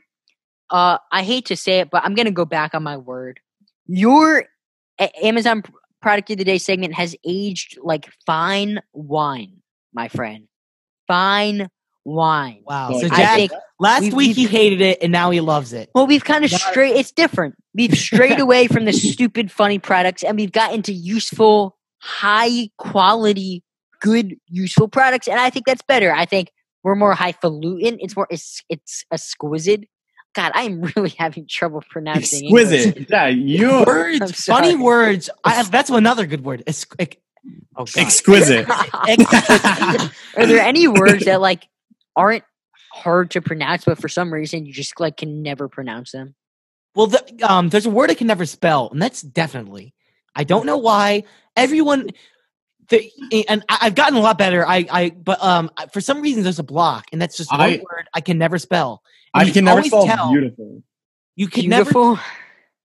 uh, 0.70 0.98
I 1.12 1.24
hate 1.24 1.46
to 1.48 1.56
say 1.56 1.80
it, 1.80 1.90
but 1.90 2.04
I'm 2.04 2.16
gonna 2.16 2.32
go 2.32 2.46
back 2.46 2.74
on 2.74 2.84
my 2.84 2.98
word. 2.98 3.40
Your 3.86 4.46
Amazon 5.22 5.64
product 6.02 6.30
of 6.32 6.38
the 6.38 6.44
day 6.44 6.58
segment 6.58 6.94
has 6.94 7.16
aged 7.26 7.78
like 7.82 8.10
fine 8.26 8.80
wine, 8.94 9.62
my 9.94 10.08
friend. 10.08 10.48
Fine 11.08 11.70
wine. 12.04 12.62
Wow. 12.66 12.92
Well, 12.92 13.00
So 13.00 13.08
I 13.12 13.36
think 13.36 13.52
last 13.80 14.02
we've- 14.02 14.16
week 14.16 14.36
he 14.36 14.46
hated 14.48 14.82
it 14.82 15.00
and 15.02 15.12
now 15.12 15.30
he 15.32 15.40
loves 15.42 15.74
it. 15.74 15.90
Well, 15.96 16.08
we've 16.08 16.24
kind 16.24 16.44
of 16.44 16.52
straight. 16.52 16.96
It's 16.96 17.12
different. 17.12 17.56
We've 17.74 17.94
strayed 17.98 18.40
away 18.46 18.68
from 18.68 18.86
the 18.86 18.94
stupid, 18.94 19.52
funny 19.52 19.80
products, 19.80 20.24
and 20.24 20.38
we've 20.38 20.52
got 20.52 20.74
into 20.74 20.92
useful, 20.94 21.78
high 22.00 22.70
quality, 22.78 23.64
good, 24.02 24.36
useful 24.48 24.88
products. 24.88 25.28
And 25.28 25.40
I 25.40 25.50
think 25.50 25.66
that's 25.66 25.84
better. 25.84 26.12
I 26.14 26.26
think 26.26 26.52
we're 26.84 26.96
more 26.96 27.14
highfalutin. 27.14 27.98
It's 28.00 28.16
more. 28.16 28.28
It's 28.30 28.64
it's 28.70 29.06
exquisite. 29.12 29.86
God, 30.36 30.52
I 30.54 30.64
am 30.64 30.82
really 30.96 31.14
having 31.18 31.48
trouble 31.50 31.84
pronouncing 31.90 32.46
English. 32.46 32.72
exquisite. 32.72 33.08
yeah, 33.10 33.28
you. 33.28 33.72
I'm 33.72 33.86
Words, 33.86 34.46
funny 34.46 34.76
words. 34.76 35.30
I, 35.44 35.64
that's 35.64 35.90
another 35.90 36.26
good 36.28 36.44
word. 36.44 36.64
It's, 36.68 36.86
like, 37.00 37.20
Oh, 37.76 37.86
God. 37.86 37.98
Exquisite. 37.98 38.68
Are 38.70 40.46
there 40.46 40.60
any 40.62 40.88
words 40.88 41.26
that 41.26 41.40
like 41.42 41.68
aren't 42.16 42.44
hard 42.98 43.32
to 43.32 43.42
pronounce, 43.42 43.86
but 43.86 43.98
for 44.00 44.10
some 44.10 44.34
reason 44.34 44.66
you 44.66 44.74
just 44.74 45.00
like 45.00 45.18
can 45.18 45.42
never 45.44 45.68
pronounce 45.68 46.12
them? 46.12 46.36
Well, 46.96 47.08
the, 47.08 47.24
um, 47.48 47.70
there's 47.70 47.86
a 47.86 47.90
word 47.92 48.10
I 48.10 48.16
can 48.16 48.28
never 48.28 48.46
spell, 48.46 48.90
and 48.92 49.02
that's 49.02 49.22
definitely. 49.22 49.94
I 50.36 50.44
don't 50.44 50.66
know 50.66 50.78
why 50.78 51.24
everyone. 51.56 52.10
The, 52.90 53.12
and 53.50 53.64
I- 53.70 53.80
I've 53.82 53.96
gotten 53.96 54.18
a 54.18 54.22
lot 54.22 54.38
better. 54.38 54.66
I, 54.66 54.86
I, 54.90 55.10
but 55.10 55.44
um, 55.44 55.70
for 55.92 56.00
some 56.02 56.22
reason 56.22 56.44
there's 56.44 56.60
a 56.60 56.64
block, 56.64 57.06
and 57.12 57.22
that's 57.22 57.38
just 57.38 57.52
one 57.52 57.60
I- 57.62 57.82
word 57.90 58.08
I 58.14 58.22
can 58.22 58.38
never 58.38 58.58
spell. 58.58 59.04
And 59.34 59.44
I 59.44 59.46
you 59.46 59.54
can 59.54 59.66
never 59.66 59.84
spell 59.84 60.06
tell- 60.06 60.32
beautiful. 60.32 60.84
You 61.36 61.48
can 61.48 61.70
never. 61.70 62.20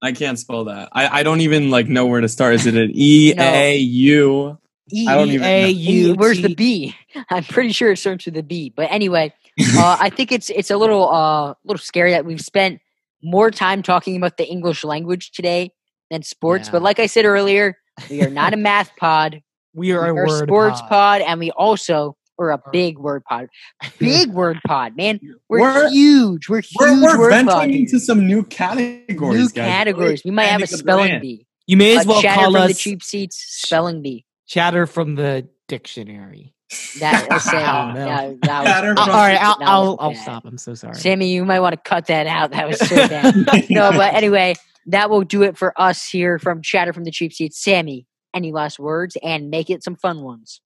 I 0.01 0.11
can't 0.11 0.37
spell 0.37 0.65
that. 0.65 0.89
I, 0.91 1.19
I 1.19 1.23
don't 1.23 1.41
even 1.41 1.69
like 1.71 1.87
know 1.87 2.05
where 2.05 2.19
to 2.21 2.27
start. 2.27 2.55
Is 2.55 2.65
it 2.67 2.75
an 2.75 2.91
E 2.93 3.33
No. 3.35 3.43
A 3.43 3.77
U? 3.77 4.59
E- 4.91 5.07
I 5.07 5.15
don't 5.15 5.29
even 5.29 5.41
know. 5.41 5.47
A 5.47 5.69
U. 5.69 6.13
Where's 6.15 6.41
the 6.41 6.49
T- 6.49 6.55
B? 6.55 6.95
I'm 7.29 7.45
pretty 7.45 7.71
sure 7.71 7.91
it 7.93 7.97
starts 7.97 8.25
with 8.25 8.35
a 8.37 8.43
B. 8.43 8.71
But 8.75 8.91
anyway, 8.91 9.33
uh, 9.77 9.97
I 9.99 10.09
think 10.09 10.31
it's 10.31 10.49
it's 10.49 10.71
a 10.71 10.77
little 10.77 11.09
uh 11.09 11.53
little 11.65 11.81
scary 11.81 12.11
that 12.11 12.25
we've 12.25 12.41
spent 12.41 12.79
more 13.21 13.51
time 13.51 13.81
talking 13.83 14.15
about 14.17 14.37
the 14.37 14.45
English 14.47 14.83
language 14.83 15.31
today 15.31 15.71
than 16.11 16.23
sports. 16.23 16.69
But 16.69 16.81
like 16.81 16.99
I 16.99 17.05
said 17.07 17.25
earlier, 17.25 17.77
we 18.09 18.21
are 18.23 18.29
not 18.29 18.53
a 18.53 18.57
math 18.69 18.91
pod. 18.97 19.41
We 19.73 19.91
are 19.93 20.07
a 20.07 20.13
We're 20.13 20.25
a 20.25 20.29
sports 20.45 20.81
pod. 20.81 20.89
pod. 20.89 21.21
and 21.21 21.39
we 21.39 21.51
also 21.51 22.15
are 22.39 22.51
a 22.51 22.61
big 22.71 22.97
word 22.97 23.23
pod. 23.25 23.47
Big 23.99 24.31
word 24.31 24.59
pod, 24.65 24.97
man. 24.97 25.19
We're, 25.49 25.59
We're- 25.59 25.89
huge. 25.91 26.49
We're 26.49 26.61
huge 26.61 26.75
We're, 26.79 27.01
we're 27.01 27.19
word 27.19 27.29
venturing 27.29 27.73
into 27.75 27.99
some 27.99 28.25
new 28.27 28.43
categories. 28.43 29.37
New 29.39 29.49
guys. 29.49 29.53
categories. 29.69 30.21
We 30.25 30.31
might 30.31 30.45
have 30.47 30.63
a 30.63 30.67
spelling 30.67 31.19
bee. 31.21 31.45
You 31.67 31.77
may 31.77 31.95
A 31.95 31.99
as 31.99 32.07
well 32.07 32.21
chatter 32.21 32.35
call 32.41 32.45
from 32.45 32.53
the 32.53 32.59
us 32.73 32.77
cheap 32.79 33.03
seats 33.03 33.37
spelling 33.37 34.01
bee. 34.01 34.25
chatter 34.47 34.87
from 34.87 35.13
the 35.15 35.47
dictionary. 35.67 36.52
That 36.99 37.27
was 37.29 37.43
Sammy. 37.49 37.63
Oh, 37.63 38.05
no. 38.05 38.37
that, 38.41 38.63
that 38.63 38.83
was, 38.83 38.97
Uh, 38.97 39.01
all 39.01 39.07
right, 39.17 39.41
I'll 39.41 39.57
I'll, 39.61 39.97
I'll 39.99 40.15
stop. 40.15 40.45
I'm 40.45 40.57
so 40.57 40.73
sorry. 40.73 40.95
Sammy, 40.95 41.27
you 41.33 41.45
might 41.45 41.59
want 41.59 41.73
to 41.73 41.89
cut 41.89 42.07
that 42.07 42.27
out. 42.27 42.51
That 42.51 42.67
was 42.67 42.79
so 42.79 42.95
bad. 43.07 43.35
no, 43.69 43.91
but 43.91 44.13
anyway, 44.13 44.55
that 44.87 45.09
will 45.09 45.23
do 45.23 45.43
it 45.43 45.57
for 45.57 45.79
us 45.79 46.07
here 46.07 46.39
from 46.39 46.61
Chatter 46.61 46.93
from 46.93 47.03
the 47.03 47.11
Cheap 47.11 47.33
Seats. 47.33 47.61
Sammy, 47.63 48.05
any 48.33 48.51
last 48.51 48.79
words 48.79 49.17
and 49.23 49.49
make 49.49 49.69
it 49.69 49.83
some 49.83 49.95
fun 49.95 50.21
ones. 50.23 50.61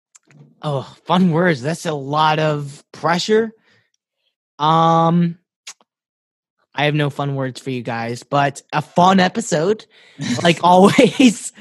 Oh, 0.61 0.81
fun 1.05 1.31
words. 1.31 1.61
That's 1.61 1.85
a 1.85 1.93
lot 1.93 2.39
of 2.39 2.83
pressure. 2.91 3.51
Um 4.59 5.37
I 6.73 6.85
have 6.85 6.93
no 6.95 7.09
fun 7.09 7.35
words 7.35 7.59
for 7.59 7.71
you 7.71 7.81
guys, 7.81 8.21
but 8.23 8.61
a 8.71 8.81
fun 8.83 9.19
episode 9.19 9.85
like 10.43 10.59
always. 10.63 11.51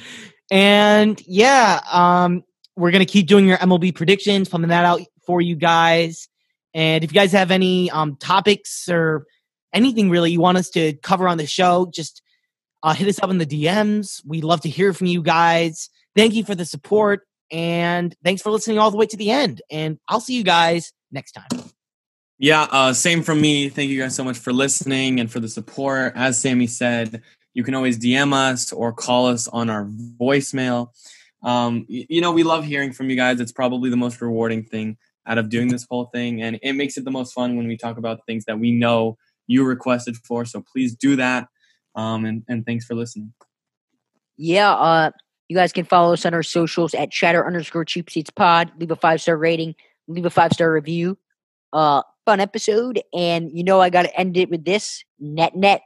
And 0.51 1.21
yeah, 1.27 1.81
um 1.91 2.45
we're 2.77 2.91
going 2.91 3.05
to 3.05 3.11
keep 3.11 3.27
doing 3.27 3.47
your 3.47 3.59
MLB 3.59 3.95
predictions, 3.95 4.49
pumping 4.49 4.69
that 4.69 4.85
out 4.85 5.01
for 5.27 5.41
you 5.41 5.57
guys. 5.57 6.29
And 6.75 7.03
if 7.03 7.11
you 7.11 7.15
guys 7.15 7.33
have 7.33 7.51
any 7.51 7.91
um 7.91 8.17
topics 8.17 8.89
or 8.89 9.27
anything 9.73 10.11
really 10.11 10.31
you 10.31 10.41
want 10.41 10.59
us 10.59 10.71
to 10.71 10.95
cover 10.95 11.27
on 11.27 11.39
the 11.39 11.47
show, 11.47 11.91
just 11.93 12.23
uh, 12.83 12.95
hit 12.95 13.09
us 13.09 13.19
up 13.21 13.31
in 13.31 13.39
the 13.39 13.47
DMs. 13.47 14.23
We'd 14.27 14.45
love 14.45 14.61
to 14.63 14.69
hear 14.69 14.93
from 14.93 15.07
you 15.09 15.23
guys. 15.23 15.91
Thank 16.15 16.35
you 16.35 16.45
for 16.45 16.55
the 16.55 16.65
support 16.65 17.27
and 17.51 18.15
thanks 18.25 18.43
for 18.43 18.51
listening 18.51 18.79
all 18.79 18.91
the 18.91 18.97
way 18.97 19.07
to 19.07 19.17
the 19.17 19.31
end. 19.31 19.63
And 19.71 19.99
I'll 20.09 20.21
see 20.21 20.35
you 20.35 20.45
guys 20.45 20.93
next 21.11 21.33
time. 21.33 21.71
Yeah, 22.39 22.67
uh, 22.71 22.93
same 22.93 23.23
from 23.23 23.41
me. 23.41 23.71
Thank 23.71 23.91
you 23.91 24.01
guys 24.01 24.15
so 24.15 24.23
much 24.23 24.39
for 24.39 24.53
listening 24.53 25.21
and 25.21 25.31
for 25.31 25.41
the 25.41 25.49
support. 25.49 26.13
As 26.15 26.39
Sammy 26.39 26.67
said, 26.67 27.23
you 27.55 27.65
can 27.65 27.75
always 27.75 27.99
DM 27.99 28.35
us 28.35 28.73
or 28.73 28.93
call 28.93 29.27
us 29.27 29.49
on 29.49 29.71
our 29.71 29.87
voicemail. 29.87 30.91
Um, 31.47 31.87
you 31.89 32.21
know, 32.21 32.33
we 32.33 32.43
love 32.43 32.65
hearing 32.65 32.93
from 32.93 33.09
you 33.09 33.17
guys. 33.17 33.41
It's 33.41 33.53
probably 33.53 33.89
the 33.89 33.97
most 33.97 34.21
rewarding 34.21 34.65
thing 34.65 34.99
out 35.27 35.39
of 35.39 35.49
doing 35.49 35.69
this 35.69 35.87
whole 35.89 36.07
thing, 36.07 36.43
and 36.43 36.59
it 36.63 36.75
makes 36.75 36.99
it 36.99 37.05
the 37.05 37.11
most 37.11 37.33
fun 37.33 37.57
when 37.57 37.69
we 37.69 37.77
talk 37.77 37.97
about 37.97 38.27
things 38.27 38.45
that 38.47 38.59
we 38.59 38.73
know 38.73 39.17
you 39.47 39.65
requested 39.65 40.17
for. 40.17 40.45
So 40.45 40.63
please 40.73 40.95
do 40.95 41.17
that. 41.17 41.47
Um, 41.95 42.25
and, 42.25 42.43
and 42.49 42.67
thanks 42.67 42.85
for 42.85 42.95
listening. 42.95 43.33
Yeah, 44.37 44.73
uh, 44.73 45.13
you 45.49 45.57
guys 45.57 45.73
can 45.73 45.85
follow 45.85 46.13
us 46.13 46.27
on 46.27 46.35
our 46.35 46.43
socials 46.43 46.95
at 46.95 47.11
chatter 47.11 47.47
underscore 47.47 47.85
cheap 47.85 48.11
seats 48.11 48.31
pod. 48.31 48.73
Leave 48.79 48.91
a 48.91 48.97
five 48.97 49.23
star 49.23 49.37
rating, 49.37 49.77
leave 50.09 50.27
a 50.27 50.31
five 50.31 50.53
star 50.53 50.73
review. 50.73 51.17
Uh, 51.73 52.03
fun 52.25 52.41
episode. 52.41 53.01
And 53.15 53.51
you 53.57 53.65
know, 53.65 53.81
I 53.81 53.89
got 53.89 54.03
to 54.03 54.19
end 54.19 54.37
it 54.37 54.51
with 54.51 54.65
this 54.65 55.05
net 55.21 55.57
net. 55.57 55.83